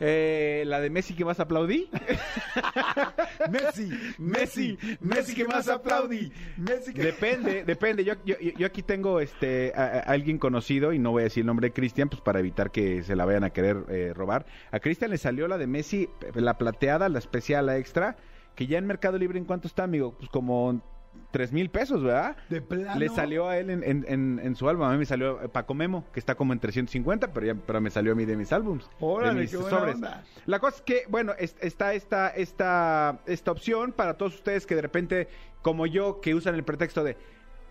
Eh, 0.00 0.64
la 0.66 0.80
de 0.80 0.88
Messi 0.88 1.14
que 1.14 1.24
vas 1.24 1.38
a 1.40 1.44
aplaudir. 1.44 1.88
Messi, 3.50 3.90
Messi, 4.18 4.78
Messi 5.00 5.34
que 5.34 5.44
más 5.44 5.68
aplaudí. 5.68 6.32
Messi 6.56 6.94
que... 6.94 7.02
Depende, 7.02 7.64
depende. 7.64 8.04
Yo, 8.04 8.14
yo, 8.24 8.36
yo 8.40 8.66
aquí 8.66 8.82
tengo 8.82 9.20
este 9.20 9.72
a, 9.76 9.84
a 9.84 10.00
alguien 10.00 10.38
conocido 10.38 10.94
y 10.94 10.98
no 10.98 11.10
voy 11.10 11.20
a 11.20 11.24
decir 11.24 11.42
el 11.42 11.46
nombre 11.46 11.68
de 11.68 11.72
Cristian, 11.72 12.08
pues 12.08 12.22
para 12.22 12.40
evitar 12.40 12.70
que 12.70 13.02
se 13.02 13.14
la 13.14 13.26
vayan 13.26 13.44
a 13.44 13.50
querer 13.50 13.84
eh, 13.88 14.12
robar. 14.14 14.46
A 14.70 14.80
Cristian 14.80 15.10
le 15.10 15.18
salió 15.18 15.46
la 15.48 15.58
de 15.58 15.66
Messi, 15.66 16.08
la 16.34 16.56
plateada, 16.56 17.08
la 17.08 17.18
especial, 17.18 17.66
la 17.66 17.76
extra, 17.76 18.16
que 18.54 18.66
ya 18.66 18.78
en 18.78 18.86
Mercado 18.86 19.18
Libre 19.18 19.38
en 19.38 19.44
cuánto 19.44 19.68
está, 19.68 19.84
amigo, 19.84 20.16
pues 20.16 20.30
como 20.30 20.80
tres 21.30 21.52
mil 21.52 21.70
pesos, 21.70 22.02
¿verdad? 22.02 22.36
De 22.48 22.60
plano. 22.60 22.98
Le 22.98 23.08
salió 23.08 23.48
a 23.48 23.56
él 23.58 23.70
en, 23.70 23.84
en- 23.84 24.04
en- 24.08 24.40
en 24.42 24.56
su 24.56 24.68
álbum. 24.68 24.84
A 24.86 24.92
mí 24.92 24.98
me 24.98 25.06
salió 25.06 25.40
eh, 25.42 25.48
Paco 25.48 25.74
Memo, 25.74 26.04
que 26.12 26.18
está 26.20 26.34
como 26.34 26.52
en 26.52 26.58
350, 26.58 27.32
pero, 27.32 27.46
ya, 27.46 27.54
pero 27.54 27.80
me 27.80 27.90
salió 27.90 28.12
a 28.12 28.14
mí 28.16 28.24
de 28.24 28.36
mis 28.36 28.52
álbums. 28.52 28.90
Órale, 28.98 29.34
de 29.34 29.40
mis 29.42 29.50
qué 29.50 29.56
buena 29.58 29.78
onda. 29.94 30.24
La 30.46 30.58
cosa 30.58 30.76
es 30.76 30.82
que, 30.82 31.02
bueno, 31.08 31.32
es- 31.38 31.56
está 31.60 31.94
esta, 31.94 32.28
esta, 32.30 33.20
esta 33.26 33.50
opción 33.52 33.92
para 33.92 34.14
todos 34.14 34.34
ustedes 34.34 34.66
que 34.66 34.74
de 34.74 34.82
repente, 34.82 35.28
como 35.62 35.86
yo, 35.86 36.20
que 36.20 36.34
usan 36.34 36.54
el 36.56 36.64
pretexto 36.64 37.04
de 37.04 37.16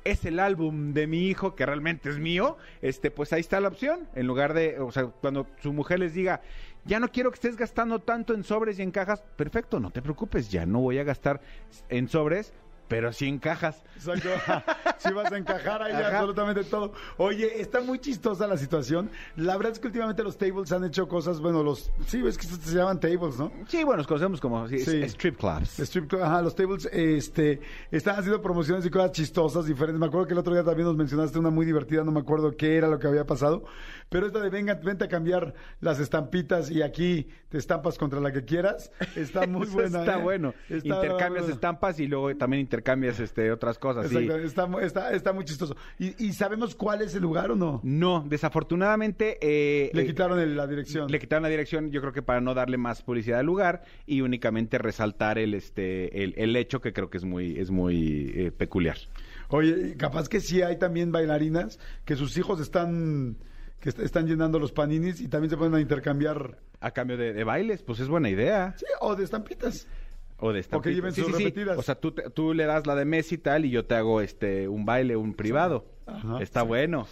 es 0.06 0.24
el 0.24 0.40
álbum 0.40 0.94
de 0.94 1.07
mi 1.07 1.28
hijo 1.28 1.56
que 1.56 1.66
realmente 1.66 2.10
es 2.10 2.18
mío, 2.20 2.56
este, 2.82 3.11
pues 3.11 3.34
ahí 3.34 3.41
está 3.41 3.60
la 3.60 3.68
opción. 3.68 4.07
En 4.16 4.28
lugar 4.28 4.53
de, 4.53 4.80
o 4.80 4.91
sea, 4.94 5.07
cuando 5.07 5.45
su 5.61 5.74
mujer 5.74 5.99
les 5.99 6.14
diga, 6.14 6.41
ya 6.86 7.02
no 7.02 7.11
quiero 7.11 7.30
que 7.32 7.36
estés 7.36 7.57
gastando 7.57 7.99
tanto 7.99 8.34
en 8.34 8.45
sobres 8.45 8.80
y 8.80 8.82
en 8.82 8.91
cajas, 8.91 9.22
perfecto, 9.36 9.82
no 9.82 9.91
te 9.91 10.02
preocupes, 10.02 10.49
ya 10.49 10.66
no 10.66 10.80
voy 10.80 10.99
a 10.99 11.03
gastar 11.03 11.41
en 11.90 12.07
sobres, 12.07 12.53
pero 12.90 13.14
sí 13.14 13.28
en 13.28 13.40
cajas. 13.40 13.82
Exacto. 13.95 14.30
Si 14.99 15.14
vas 15.14 15.32
a 15.32 15.38
encajar 15.38 15.82
ahí 15.82 15.94
Ajá. 15.94 16.18
absolutamente 16.18 16.66
todo. 16.66 16.91
Oye, 17.16 17.61
está 17.61 17.80
muy 17.80 17.99
chistosa 17.99 18.45
la 18.48 18.57
situación. 18.57 19.10
La 19.38 19.56
verdad 19.56 19.72
es 19.72 19.80
que 19.80 19.88
últimamente 19.88 20.24
los 20.24 20.38
tables 20.38 20.70
han 20.74 20.84
hecho 20.84 21.07
cosas, 21.07 21.40
bueno, 21.40 21.64
los... 21.64 21.90
Sí, 22.06 22.22
ves 22.22 22.38
que 22.38 22.45
se 22.48 22.76
llaman 22.76 22.99
tables, 22.99 23.40
¿no? 23.40 23.49
Sí, 23.70 23.82
bueno, 23.86 23.99
los 23.99 24.07
conocemos 24.07 24.41
como 24.41 24.68
sí, 24.68 24.80
Sí. 24.80 25.02
strip 25.03 25.38
clubs. 25.38 25.80
Strip 25.80 26.10
club, 26.10 26.22
ajá, 26.22 26.41
los 26.41 26.53
tables 26.53 26.90
este, 26.91 27.61
están 27.91 28.18
haciendo 28.20 28.41
promociones 28.41 28.86
y 28.86 28.90
cosas 28.90 29.14
chistosas, 29.14 29.66
diferentes. 29.68 30.02
Me 30.02 30.07
acuerdo 30.07 30.28
que 30.28 30.34
el 30.34 30.40
otro 30.40 30.53
día 30.53 30.66
también 30.66 30.88
nos 30.88 30.98
mencionaste 30.98 31.40
una 31.40 31.49
muy 31.49 31.66
divertida, 31.66 32.03
no 32.03 32.11
me 32.11 32.20
acuerdo 32.20 32.57
qué 32.57 32.76
era 32.76 32.90
lo 32.90 32.99
que 32.99 33.07
había 33.07 33.26
pasado. 33.26 33.64
Pero 34.10 34.28
esta 34.28 34.41
de 34.41 34.49
venga, 34.49 34.74
vente 34.74 35.06
a 35.06 35.07
cambiar 35.07 35.53
las 35.80 35.99
estampitas 35.99 36.70
y 36.72 36.82
aquí 36.82 37.30
te 37.48 37.57
estampas 37.57 37.98
contra 37.98 38.20
la 38.20 38.34
que 38.34 38.44
quieras. 38.44 38.91
Está 39.16 39.48
muy 39.48 39.66
buena. 39.70 39.99
Está 39.99 40.20
¿eh? 40.20 40.22
bueno. 40.22 40.53
Está 40.68 40.88
intercambias 40.95 41.44
bueno. 41.45 41.53
estampas 41.53 41.99
y 42.02 42.07
luego 42.07 42.36
también 42.36 42.60
intercambias 42.61 42.79
este 43.20 43.52
otras 43.52 43.78
cosas. 43.78 44.06
Exacto, 44.12 44.38
está, 44.38 44.68
está, 44.82 45.14
está 45.14 45.34
muy 45.34 45.46
chistoso. 45.46 45.76
¿Y, 45.98 46.24
y 46.26 46.34
sabemos 46.34 46.76
cuál 46.76 47.02
es 47.02 47.14
el 47.16 47.22
lugar 47.22 47.52
o 47.52 47.56
no? 47.56 47.82
No, 47.84 48.26
desafortunadamente 48.28 49.38
eh, 49.42 49.90
Le 49.94 50.04
eh, 50.04 50.06
quitaron 50.06 50.40
el- 50.40 50.56
la 50.56 50.68
dirección. 50.68 51.10
le 51.10 51.20
quitaron 51.20 51.44
la 51.44 51.50
dirección, 51.50 51.92
yo 51.92 52.02
creo 52.02 52.14
que 52.14 52.22
para 52.22 52.42
no 52.42 52.54
darle 52.54 52.78
más 52.78 53.02
publicidad 53.02 53.40
al 53.40 53.46
lugar 53.46 53.84
y 54.06 54.22
únicamente 54.22 54.78
resaltar 54.78 55.38
el 55.38 55.54
este 55.54 56.24
el, 56.24 56.34
el 56.38 56.56
hecho 56.56 56.82
que 56.82 56.94
creo 56.94 57.10
que 57.10 57.18
es 57.18 57.26
muy 57.26 57.58
es 57.60 57.72
muy 57.72 58.32
eh, 58.36 58.52
peculiar. 58.52 58.98
Oye, 59.50 59.96
capaz 59.98 60.30
que 60.30 60.40
sí 60.40 60.62
hay 60.62 60.78
también 60.78 61.12
bailarinas 61.12 61.80
que 62.06 62.16
sus 62.16 62.38
hijos 62.38 62.60
están 62.60 63.38
que 63.80 63.90
est- 63.90 64.00
están 64.00 64.28
llenando 64.28 64.60
los 64.60 64.72
paninis 64.72 65.22
y 65.22 65.28
también 65.28 65.50
se 65.50 65.58
pueden 65.58 65.74
a 65.74 65.80
intercambiar 65.82 66.58
A 66.82 66.92
cambio 66.92 67.18
de, 67.18 67.34
de 67.34 67.44
bailes, 67.44 67.82
pues 67.82 68.00
es 68.00 68.08
buena 68.10 68.30
idea. 68.30 68.76
sí, 68.78 68.86
o 69.02 69.16
de 69.16 69.24
estampitas. 69.24 69.88
O 70.41 70.53
de 70.53 70.66
O 70.72 70.82
que 70.82 70.94
lleven 70.94 71.14
sus 71.14 71.32
repetidas. 71.32 71.78
O 71.78 71.82
sea, 71.82 71.95
tú, 71.95 72.11
te- 72.11 72.30
tú 72.30 72.53
le 72.53 72.66
das 72.66 72.88
la 72.88 72.95
de 72.95 73.06
Messi 73.06 73.36
y 73.36 73.38
tal 73.40 73.66
y 73.66 73.70
yo 73.72 73.86
te 73.86 73.95
hago 73.95 74.22
este 74.22 74.68
un 74.68 74.86
baile, 74.86 75.16
un 75.16 75.34
privado. 75.34 75.86
Ajá, 76.06 76.41
Está 76.41 76.61
sí. 76.61 76.68
bueno. 76.68 77.07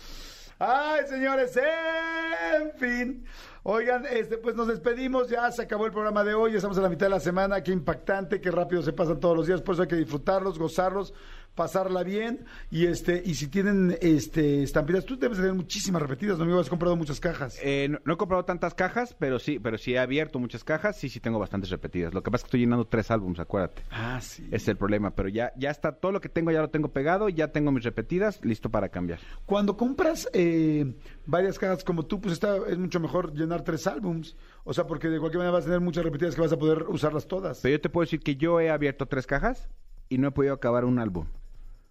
Ay, 0.60 1.02
señores, 1.08 1.56
en 1.58 2.72
fin. 2.80 3.26
Oigan, 3.64 4.06
este, 4.10 4.38
pues 4.38 4.56
nos 4.56 4.68
despedimos, 4.68 5.30
ya 5.30 5.52
se 5.52 5.62
acabó 5.62 5.86
el 5.86 5.92
programa 5.92 6.24
de 6.24 6.34
hoy, 6.34 6.56
estamos 6.56 6.78
a 6.78 6.82
la 6.82 6.90
mitad 6.90 7.08
de 7.08 7.10
la 7.12 7.20
semana, 7.20 7.62
qué 7.62 7.72
impactante, 7.74 8.40
qué 8.40 8.50
rápido 8.50 8.82
se 8.82 8.94
pasan 8.94 9.20
todos 9.20 9.36
los 9.36 9.46
días, 9.46 9.62
por 9.62 9.74
eso 9.74 9.82
hay 9.82 9.90
que 9.90 9.98
disfrutarlos, 9.98 10.58
gozarlos, 10.58 11.14
pasarla 11.58 12.04
bien, 12.04 12.46
y 12.72 12.86
este, 12.86 13.22
y 13.26 13.36
si 13.36 13.48
tienen 13.48 13.98
este 14.00 14.64
estampitas, 14.64 15.04
tú 15.04 15.18
debes 15.18 15.38
tener 15.38 15.54
muchísimas 15.54 16.02
repetidas, 16.02 16.38
¿no 16.38 16.46
amigo? 16.46 16.60
Has 16.60 16.70
comprado 16.70 16.96
muchas 16.96 17.20
cajas. 17.20 17.60
Eh, 17.62 17.90
no, 17.90 18.00
no 18.06 18.14
he 18.14 18.18
comprado 18.18 18.46
tantas 18.46 18.74
cajas, 18.74 19.14
pero 19.20 19.40
sí, 19.40 19.60
pero 19.60 19.78
sí 19.78 19.94
he 19.94 20.00
abierto 20.00 20.40
muchas 20.40 20.64
cajas, 20.64 20.96
sí, 20.96 21.10
sí 21.10 21.20
tengo 21.20 21.40
bastantes 21.40 21.70
repetidas. 21.70 22.14
Lo 22.14 22.24
que 22.24 22.32
pasa 22.32 22.42
es 22.42 22.44
que 22.44 22.48
estoy 22.48 22.60
llenando 22.62 22.86
tres 22.86 23.12
álbumes, 23.12 23.40
acuérdate. 23.40 23.82
Ah, 23.92 24.22
sí. 24.22 24.48
Es 24.52 24.68
el 24.70 24.78
problema, 24.78 25.12
pero 25.12 25.28
ya, 25.28 25.52
ya 25.58 25.72
está, 25.72 25.92
todo 25.92 26.14
lo 26.14 26.22
que 26.22 26.30
tengo 26.30 26.52
ya 26.52 26.62
lo 26.62 26.70
tengo 26.70 26.90
pegado, 26.94 27.28
ya 27.28 27.52
tengo 27.52 27.72
mis 27.72 27.84
repetidas, 27.84 28.40
listo 28.46 28.70
para 28.70 28.88
cambiar. 28.88 29.20
Cuando 29.46 29.76
compras 29.76 30.30
eh, 30.32 30.96
varias 31.26 31.60
cajas 31.60 31.84
como 31.84 32.06
tú, 32.06 32.22
pues 32.22 32.34
está, 32.34 32.56
es 32.68 32.78
mucho 32.78 33.00
mejor 33.00 33.34
llenar 33.34 33.64
tres 33.64 33.88
álbums. 33.88 34.36
O 34.64 34.74
sea, 34.74 34.86
porque 34.86 35.08
de 35.08 35.20
cualquier 35.20 35.40
manera 35.40 35.54
vas 35.54 35.64
a 35.64 35.68
tener 35.68 35.80
muchas 35.80 36.04
repetidas 36.04 36.36
que 36.36 36.42
vas 36.42 36.52
a 36.52 36.58
poder 36.58 36.84
usarlas 36.84 37.28
todas. 37.28 37.62
Pero 37.62 37.74
yo 37.74 37.82
te 37.82 37.90
puedo 37.90 38.06
decir 38.06 38.20
que 38.20 38.36
yo 38.36 38.60
he 38.60 38.70
abierto 38.70 39.06
tres 39.06 39.26
cajas 39.26 39.70
y 40.10 40.18
no 40.18 40.28
he 40.28 40.32
podido 40.32 40.54
acabar 40.54 40.86
un 40.86 41.00
álbum. 41.00 41.26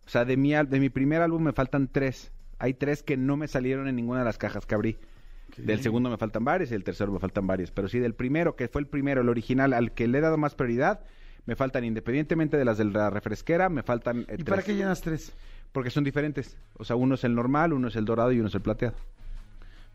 O 0.07 0.09
sea, 0.09 0.25
de 0.25 0.37
mi, 0.37 0.55
al- 0.55 0.69
de 0.69 0.81
mi 0.81 0.89
primer 0.89 1.21
álbum 1.23 1.43
me 1.43 1.53
faltan 1.53 1.89
tres. 1.89 2.31
Hay 2.59 2.75
tres 2.75 3.03
que 3.03 3.17
no 3.17 3.37
me 3.37 3.49
salieron 3.49 3.89
en 3.89 3.97
ninguna 3.97 4.21
de 4.21 4.25
las 4.25 4.39
cajas 4.39 4.65
que 4.67 4.75
abrí. 4.75 4.97
Del 5.57 5.81
segundo 5.83 6.11
me 6.11 6.17
faltan 6.17 6.45
varios 6.45 6.71
y 6.71 6.73
del 6.75 6.85
tercero 6.85 7.13
me 7.13 7.19
faltan 7.19 7.47
varios. 7.47 7.71
Pero 7.71 7.89
sí, 7.89 7.99
del 7.99 8.15
primero, 8.15 8.57
que 8.57 8.69
fue 8.69 8.81
el 8.81 8.87
primero, 8.87 9.21
el 9.21 9.29
original, 9.29 9.73
al 9.73 9.93
que 9.93 10.07
le 10.09 10.19
he 10.19 10.21
dado 10.21 10.37
más 10.37 10.55
prioridad, 10.55 11.01
me 11.47 11.55
faltan, 11.57 11.85
independientemente 11.85 12.57
de 12.57 12.65
las 12.65 12.79
de 12.79 12.85
la 12.87 13.11
refresquera, 13.11 13.69
me 13.69 13.83
faltan 13.83 14.27
eh, 14.29 14.37
¿Y 14.39 14.45
para 14.45 14.63
qué 14.63 14.75
llenas 14.75 15.01
tres? 15.01 15.33
Porque 15.73 15.91
son 15.91 16.05
diferentes. 16.05 16.57
O 16.79 16.85
sea, 16.85 16.97
uno 16.97 17.15
es 17.15 17.25
el 17.25 17.35
normal, 17.35 17.73
uno 17.73 17.89
es 17.89 17.97
el 17.97 18.05
dorado 18.05 18.33
y 18.33 18.39
uno 18.41 18.49
es 18.49 18.55
el 18.55 18.61
plateado. 18.63 18.97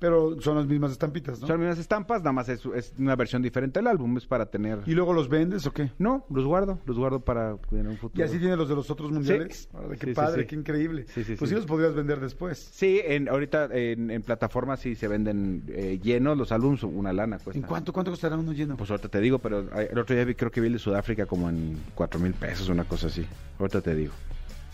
Pero 0.01 0.41
son 0.41 0.55
las 0.57 0.65
mismas 0.65 0.91
estampitas, 0.93 1.39
¿no? 1.39 1.45
Son 1.45 1.57
las 1.57 1.59
mismas 1.59 1.77
estampas, 1.77 2.21
nada 2.21 2.31
más 2.31 2.49
es, 2.49 2.65
es 2.75 2.91
una 2.97 3.15
versión 3.15 3.43
diferente 3.43 3.77
del 3.79 3.85
álbum. 3.85 4.17
Es 4.17 4.25
para 4.25 4.47
tener... 4.47 4.79
¿Y 4.87 4.93
luego 4.95 5.13
los 5.13 5.29
vendes 5.29 5.63
o 5.67 5.71
qué? 5.73 5.91
No, 5.99 6.25
los 6.31 6.43
guardo, 6.43 6.79
los 6.87 6.97
guardo 6.97 7.19
para 7.19 7.55
en 7.71 7.85
un 7.85 7.97
futuro. 7.97 8.19
¿Y 8.19 8.27
así 8.27 8.39
tiene 8.39 8.55
los 8.55 8.67
de 8.67 8.73
los 8.73 8.89
otros 8.89 9.11
mundiales? 9.11 9.69
Sí. 9.71 9.77
Órale, 9.77 9.97
qué 9.99 10.07
Sí, 10.07 10.13
padre, 10.15 10.41
sí. 10.41 10.47
qué 10.47 10.55
increíble. 10.55 11.05
Sí, 11.07 11.23
sí, 11.23 11.35
pues 11.35 11.49
sí. 11.49 11.55
los 11.55 11.67
podrías 11.67 11.93
vender 11.93 12.19
después. 12.19 12.57
Sí, 12.73 12.99
en, 13.05 13.29
ahorita 13.29 13.65
en, 13.71 14.09
en 14.09 14.23
plataformas 14.23 14.79
sí 14.79 14.95
se 14.95 15.07
venden 15.07 15.65
eh, 15.67 15.99
llenos 16.01 16.35
los 16.35 16.51
álbumes, 16.51 16.81
una 16.81 17.13
lana 17.13 17.37
cuesta. 17.37 17.59
¿En 17.59 17.67
cuánto, 17.67 17.93
cuánto 17.93 18.09
costará 18.09 18.35
uno 18.37 18.53
lleno? 18.53 18.77
Pues 18.77 18.89
ahorita 18.89 19.07
te 19.07 19.19
digo, 19.19 19.37
pero 19.37 19.61
eh, 19.79 19.89
el 19.91 19.99
otro 19.99 20.15
día 20.15 20.25
vi, 20.25 20.33
creo 20.33 20.49
que 20.49 20.61
vi 20.61 20.65
el 20.65 20.73
de 20.73 20.79
Sudáfrica 20.79 21.27
como 21.27 21.47
en 21.47 21.77
cuatro 21.93 22.19
mil 22.19 22.33
pesos, 22.33 22.69
una 22.69 22.85
cosa 22.85 23.05
así. 23.05 23.23
Ahorita 23.59 23.81
te 23.81 23.93
digo. 23.93 24.13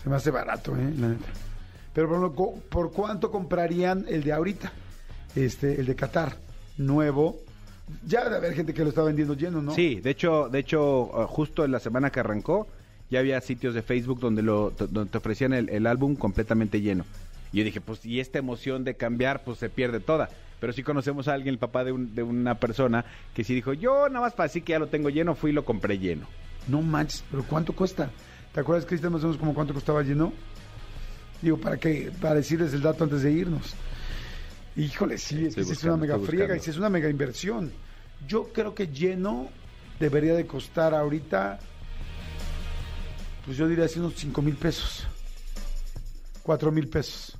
Se 0.02 0.08
me 0.08 0.16
hace 0.16 0.30
barato, 0.30 0.74
¿eh? 0.74 0.90
La 0.98 1.08
neta. 1.08 1.26
Pero 1.92 2.32
por, 2.32 2.60
¿por 2.62 2.92
cuánto 2.92 3.30
comprarían 3.30 4.06
el 4.08 4.24
de 4.24 4.32
ahorita? 4.32 4.72
Este, 5.36 5.80
el 5.80 5.86
de 5.86 5.94
Qatar, 5.94 6.36
nuevo. 6.76 7.38
Ya 8.06 8.24
debe 8.24 8.36
haber 8.36 8.54
gente 8.54 8.74
que 8.74 8.82
lo 8.82 8.90
está 8.90 9.02
vendiendo 9.02 9.34
lleno, 9.34 9.62
¿no? 9.62 9.74
Sí, 9.74 9.96
de 10.00 10.10
hecho, 10.10 10.48
de 10.48 10.58
hecho, 10.58 11.10
eh, 11.22 11.26
justo 11.28 11.64
en 11.64 11.72
la 11.72 11.80
semana 11.80 12.10
que 12.10 12.20
arrancó, 12.20 12.66
ya 13.10 13.20
había 13.20 13.40
sitios 13.40 13.74
de 13.74 13.82
Facebook 13.82 14.20
donde 14.20 14.42
lo 14.42 14.70
donde 14.78 15.10
te 15.10 15.18
ofrecían 15.18 15.52
el, 15.54 15.68
el 15.70 15.86
álbum 15.86 16.14
completamente 16.16 16.80
lleno. 16.80 17.04
Y 17.52 17.58
yo 17.58 17.64
dije, 17.64 17.80
pues, 17.80 18.04
y 18.04 18.20
esta 18.20 18.38
emoción 18.38 18.84
de 18.84 18.94
cambiar, 18.94 19.42
pues 19.42 19.58
se 19.58 19.70
pierde 19.70 20.00
toda. 20.00 20.28
Pero 20.60 20.72
sí 20.74 20.82
conocemos 20.82 21.28
a 21.28 21.34
alguien, 21.34 21.54
el 21.54 21.58
papá 21.58 21.84
de, 21.84 21.92
un- 21.92 22.14
de 22.14 22.22
una 22.22 22.56
persona, 22.56 23.04
que 23.32 23.44
sí 23.44 23.54
dijo, 23.54 23.72
yo 23.72 24.08
nada 24.08 24.20
más 24.26 24.34
para 24.34 24.48
decir 24.48 24.64
que 24.64 24.72
ya 24.72 24.78
lo 24.78 24.88
tengo 24.88 25.08
lleno, 25.08 25.34
fui 25.34 25.50
y 25.52 25.54
lo 25.54 25.64
compré 25.64 25.98
lleno. 25.98 26.26
No 26.66 26.82
manches, 26.82 27.24
pero 27.30 27.44
¿cuánto 27.44 27.72
cuesta? 27.74 28.10
¿Te 28.52 28.60
acuerdas, 28.60 28.84
Cristian, 28.84 29.12
más 29.12 29.22
o 29.22 29.28
menos 29.28 29.38
como 29.40 29.54
cuánto 29.54 29.72
costaba 29.72 30.02
lleno? 30.02 30.32
Digo, 31.40 31.56
¿para 31.58 31.78
qué? 31.78 32.10
Para 32.20 32.34
decirles 32.34 32.74
el 32.74 32.82
dato 32.82 33.04
antes 33.04 33.22
de 33.22 33.30
irnos. 33.32 33.74
Híjole, 34.78 35.18
sí, 35.18 35.46
es 35.46 35.56
que 35.56 35.62
es 35.62 35.84
una 35.84 35.96
mega 35.96 36.18
friega 36.20 36.54
y 36.54 36.60
es 36.60 36.76
una 36.76 36.88
mega 36.88 37.10
inversión. 37.10 37.72
Yo 38.28 38.52
creo 38.52 38.74
que 38.74 38.86
lleno 38.86 39.48
debería 39.98 40.34
de 40.34 40.46
costar 40.46 40.94
ahorita, 40.94 41.58
pues 43.44 43.56
yo 43.56 43.66
diría 43.66 43.86
así 43.86 43.98
unos 43.98 44.14
5 44.14 44.40
mil 44.40 44.54
pesos. 44.54 45.06
4 46.44 46.70
mil 46.70 46.88
pesos. 46.88 47.36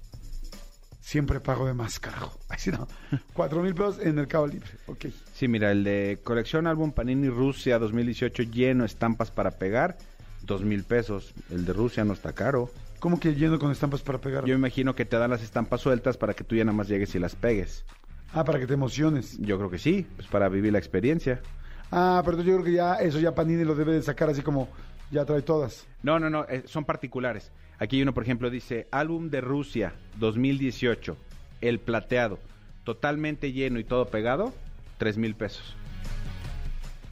Siempre 1.01 1.39
pago 1.39 1.65
de 1.65 1.75
más, 1.75 1.99
carajo. 2.01 2.39
Así 2.49 2.71
no. 2.71 2.87
4 3.33 3.63
mil 3.63 3.73
pesos 3.73 3.99
en 4.01 4.17
Mercado 4.17 4.47
Libre. 4.47 4.69
Ok. 4.87 5.07
Sí, 5.33 5.49
mira, 5.49 5.71
el 5.71 5.85
de 5.85 6.19
colección 6.23 6.67
álbum 6.67 6.93
Panini 6.93 7.29
Rusia 7.31 7.79
2018 7.79 8.43
lleno 8.43 8.85
estampas 8.85 9.31
para 9.31 9.53
pegar, 9.53 9.97
dos 10.43 10.63
mil 10.63 10.85
pesos. 10.85 11.33
El 11.51 11.65
de 11.65 11.73
Rusia 11.73 12.05
no 12.05 12.13
está 12.13 12.33
caro. 12.33 12.71
¿Cómo 13.01 13.21
que 13.21 13.35
lleno 13.35 13.59
con 13.59 13.71
estampas 13.71 14.03
para 14.03 14.19
pegar? 14.19 14.45
Yo 14.45 14.55
imagino 14.55 14.95
que 14.95 15.05
te 15.05 15.17
dan 15.17 15.31
las 15.31 15.43
estampas 15.43 15.81
sueltas 15.81 16.17
para 16.17 16.35
que 16.35 16.45
tú 16.45 16.57
ya 16.57 16.65
nada 16.65 16.77
más 16.77 16.89
llegues 16.89 17.15
y 17.15 17.19
las 17.19 17.37
pegues. 17.37 17.85
Ah, 18.33 18.45
para 18.45 18.59
que 18.59 18.67
te 18.67 18.75
emociones. 18.75 19.39
Yo 19.39 19.57
creo 19.57 19.71
que 19.71 19.79
sí, 19.79 20.07
pues 20.17 20.29
para 20.29 20.49
vivir 20.49 20.73
la 20.73 20.79
experiencia. 20.79 21.41
Ah, 21.91 22.23
pero 22.25 22.39
yo 22.39 22.55
creo 22.55 22.65
que 22.65 22.73
ya 22.73 22.95
eso 22.97 23.19
ya 23.19 23.35
Panini 23.35 23.65
lo 23.65 23.75
debe 23.75 23.93
de 23.93 24.03
sacar 24.03 24.29
así 24.29 24.43
como 24.43 24.69
ya 25.11 25.25
trae 25.25 25.43
todas. 25.43 25.87
No, 26.03 26.19
no, 26.19 26.29
no, 26.29 26.45
eh, 26.49 26.65
son 26.67 26.85
particulares. 26.85 27.53
Aquí 27.79 27.97
hay 27.97 28.03
uno, 28.03 28.13
por 28.13 28.25
ejemplo, 28.25 28.51
dice 28.51 28.89
álbum 28.91 29.31
de 29.31 29.41
Rusia 29.41 29.95
2018, 30.19 31.17
el 31.61 31.79
plateado, 31.79 32.39
totalmente 32.85 33.53
lleno 33.53 33.79
y 33.79 33.85
todo 33.85 34.07
pegado, 34.07 34.53
tres 34.99 35.17
mil 35.17 35.35
pesos. 35.35 35.77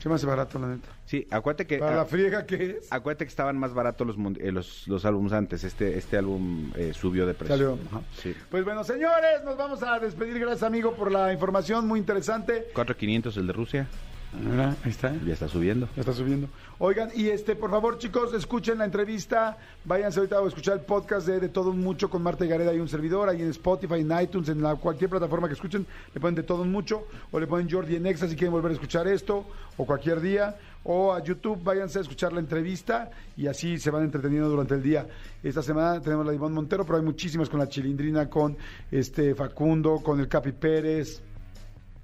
Se 0.07 0.11
me 0.11 0.15
hace 0.15 0.27
barato, 0.27 0.61
la 0.61 0.69
neta. 0.69 0.89
Sí, 1.05 1.27
acuérdate 1.33 1.67
que... 1.67 1.79
Para 1.79 1.95
ah, 1.95 1.97
la 1.97 2.05
friega 2.05 2.47
que 2.47 2.77
es. 2.79 2.93
Acuérdate 2.93 3.25
que 3.25 3.29
estaban 3.29 3.59
más 3.59 3.75
baratos 3.75 4.07
los, 4.07 4.17
eh, 4.39 4.53
los, 4.53 4.87
los 4.87 5.05
álbumes 5.05 5.33
antes. 5.33 5.65
Este, 5.65 5.99
este 5.99 6.17
álbum 6.17 6.71
eh, 6.77 6.93
subió 6.95 7.27
de 7.27 7.35
precio. 7.35 7.57
Salió. 7.57 7.79
ajá. 7.89 8.03
Sí. 8.17 8.33
Pues 8.49 8.65
bueno, 8.65 8.85
señores, 8.85 9.43
nos 9.45 9.57
vamos 9.57 9.83
a 9.83 9.99
despedir. 9.99 10.39
Gracias, 10.39 10.63
amigo, 10.63 10.95
por 10.95 11.11
la 11.11 11.33
información 11.33 11.89
muy 11.89 11.99
interesante. 11.99 12.69
4.500 12.73 13.37
el 13.37 13.47
de 13.49 13.53
Rusia. 13.53 13.89
Ah, 14.35 14.75
ahí 14.85 14.91
está. 14.91 15.15
Ya 15.25 15.33
está 15.33 15.49
subiendo. 15.49 15.89
Ya 15.97 16.01
está 16.01 16.13
subiendo. 16.13 16.49
Oigan, 16.79 17.11
y 17.15 17.29
este, 17.29 17.57
por 17.57 17.71
favor, 17.71 17.99
chicos, 17.99 18.35
escuchen 18.35 18.79
la 18.79 18.85
entrevista. 18.85 19.57
Váyanse 19.85 20.19
ahorita 20.21 20.39
a 20.39 20.47
escuchar 20.47 20.75
el 20.75 20.81
podcast 20.81 21.27
de 21.27 21.41
De 21.41 21.49
Todo 21.49 21.71
Un 21.71 21.81
Mucho 21.81 22.11
con 22.11 22.23
Marta 22.23 22.45
y 22.45 22.49
Gareda 22.49 22.75
y 22.75 22.81
un 22.81 22.89
servidor. 22.89 23.29
Ahí 23.29 23.41
en 23.41 23.49
Spotify, 23.51 24.01
en 24.01 24.21
iTunes, 24.21 24.49
en 24.49 24.63
la, 24.63 24.75
cualquier 24.77 25.09
plataforma 25.09 25.49
que 25.49 25.55
escuchen, 25.55 25.87
le 26.13 26.21
ponen 26.21 26.35
De 26.35 26.43
Todo 26.43 26.63
Un 26.63 26.71
Mucho. 26.71 27.07
O 27.31 27.41
le 27.41 27.47
ponen 27.47 27.71
Jordi 27.71 27.97
en 27.97 28.07
Exa 28.07 28.29
si 28.29 28.37
quieren 28.37 28.53
volver 28.53 28.73
a 28.73 28.75
escuchar 28.75 29.09
esto. 29.09 29.47
O 29.79 29.87
cualquier 29.87 30.21
día. 30.21 30.57
O 30.85 31.15
a 31.15 31.23
YouTube, 31.23 31.63
váyanse 31.65 31.99
a 31.99 32.03
escuchar 32.03 32.33
la 32.33 32.41
entrevista. 32.41 33.11
Y 33.37 33.47
así 33.47 33.79
se 33.79 33.91
van 33.91 34.05
entreteniendo 34.05 34.51
durante 34.51 34.75
el 34.75 34.83
día. 34.83 35.07
Esta 35.43 35.63
semana 35.63 36.01
tenemos 36.01 36.27
la 36.27 36.33
de 36.33 36.37
Ivonne 36.37 36.55
Montero, 36.55 36.85
pero 36.85 36.99
hay 36.99 37.05
muchísimas 37.05 37.49
con 37.49 37.59
la 37.59 37.69
Chilindrina, 37.69 38.29
con 38.29 38.57
este 38.91 39.35
Facundo, 39.35 40.01
con 40.03 40.21
el 40.21 40.29
Capi 40.29 40.53
Pérez. 40.53 41.23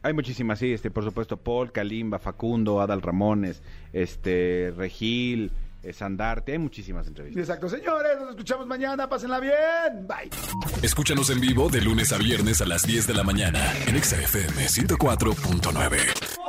Hay 0.02 0.12
muchísimas, 0.12 0.58
sí, 0.58 0.72
este, 0.72 0.90
por 0.90 1.04
supuesto, 1.04 1.36
Paul, 1.36 1.70
Kalimba, 1.70 2.18
Facundo, 2.18 2.80
Adal 2.80 3.02
Ramones, 3.02 3.62
este, 3.92 4.72
Regil, 4.76 5.52
eh, 5.82 5.92
Sandarte, 5.92 6.52
hay 6.52 6.58
muchísimas 6.58 7.06
entrevistas. 7.06 7.40
Exacto, 7.40 7.68
señores, 7.68 8.12
nos 8.20 8.30
escuchamos 8.30 8.66
mañana, 8.66 9.08
pásenla 9.08 9.38
bien, 9.38 10.06
bye. 10.06 10.30
Escúchanos 10.82 11.30
en 11.30 11.40
vivo 11.40 11.68
de 11.68 11.80
lunes 11.80 12.12
a 12.12 12.18
viernes 12.18 12.60
a 12.60 12.66
las 12.66 12.82
10 12.86 13.06
de 13.06 13.14
la 13.14 13.22
mañana 13.22 13.60
en 13.86 13.96
Exa 13.96 14.16
FM 14.20 14.66
104.9. 14.66 16.42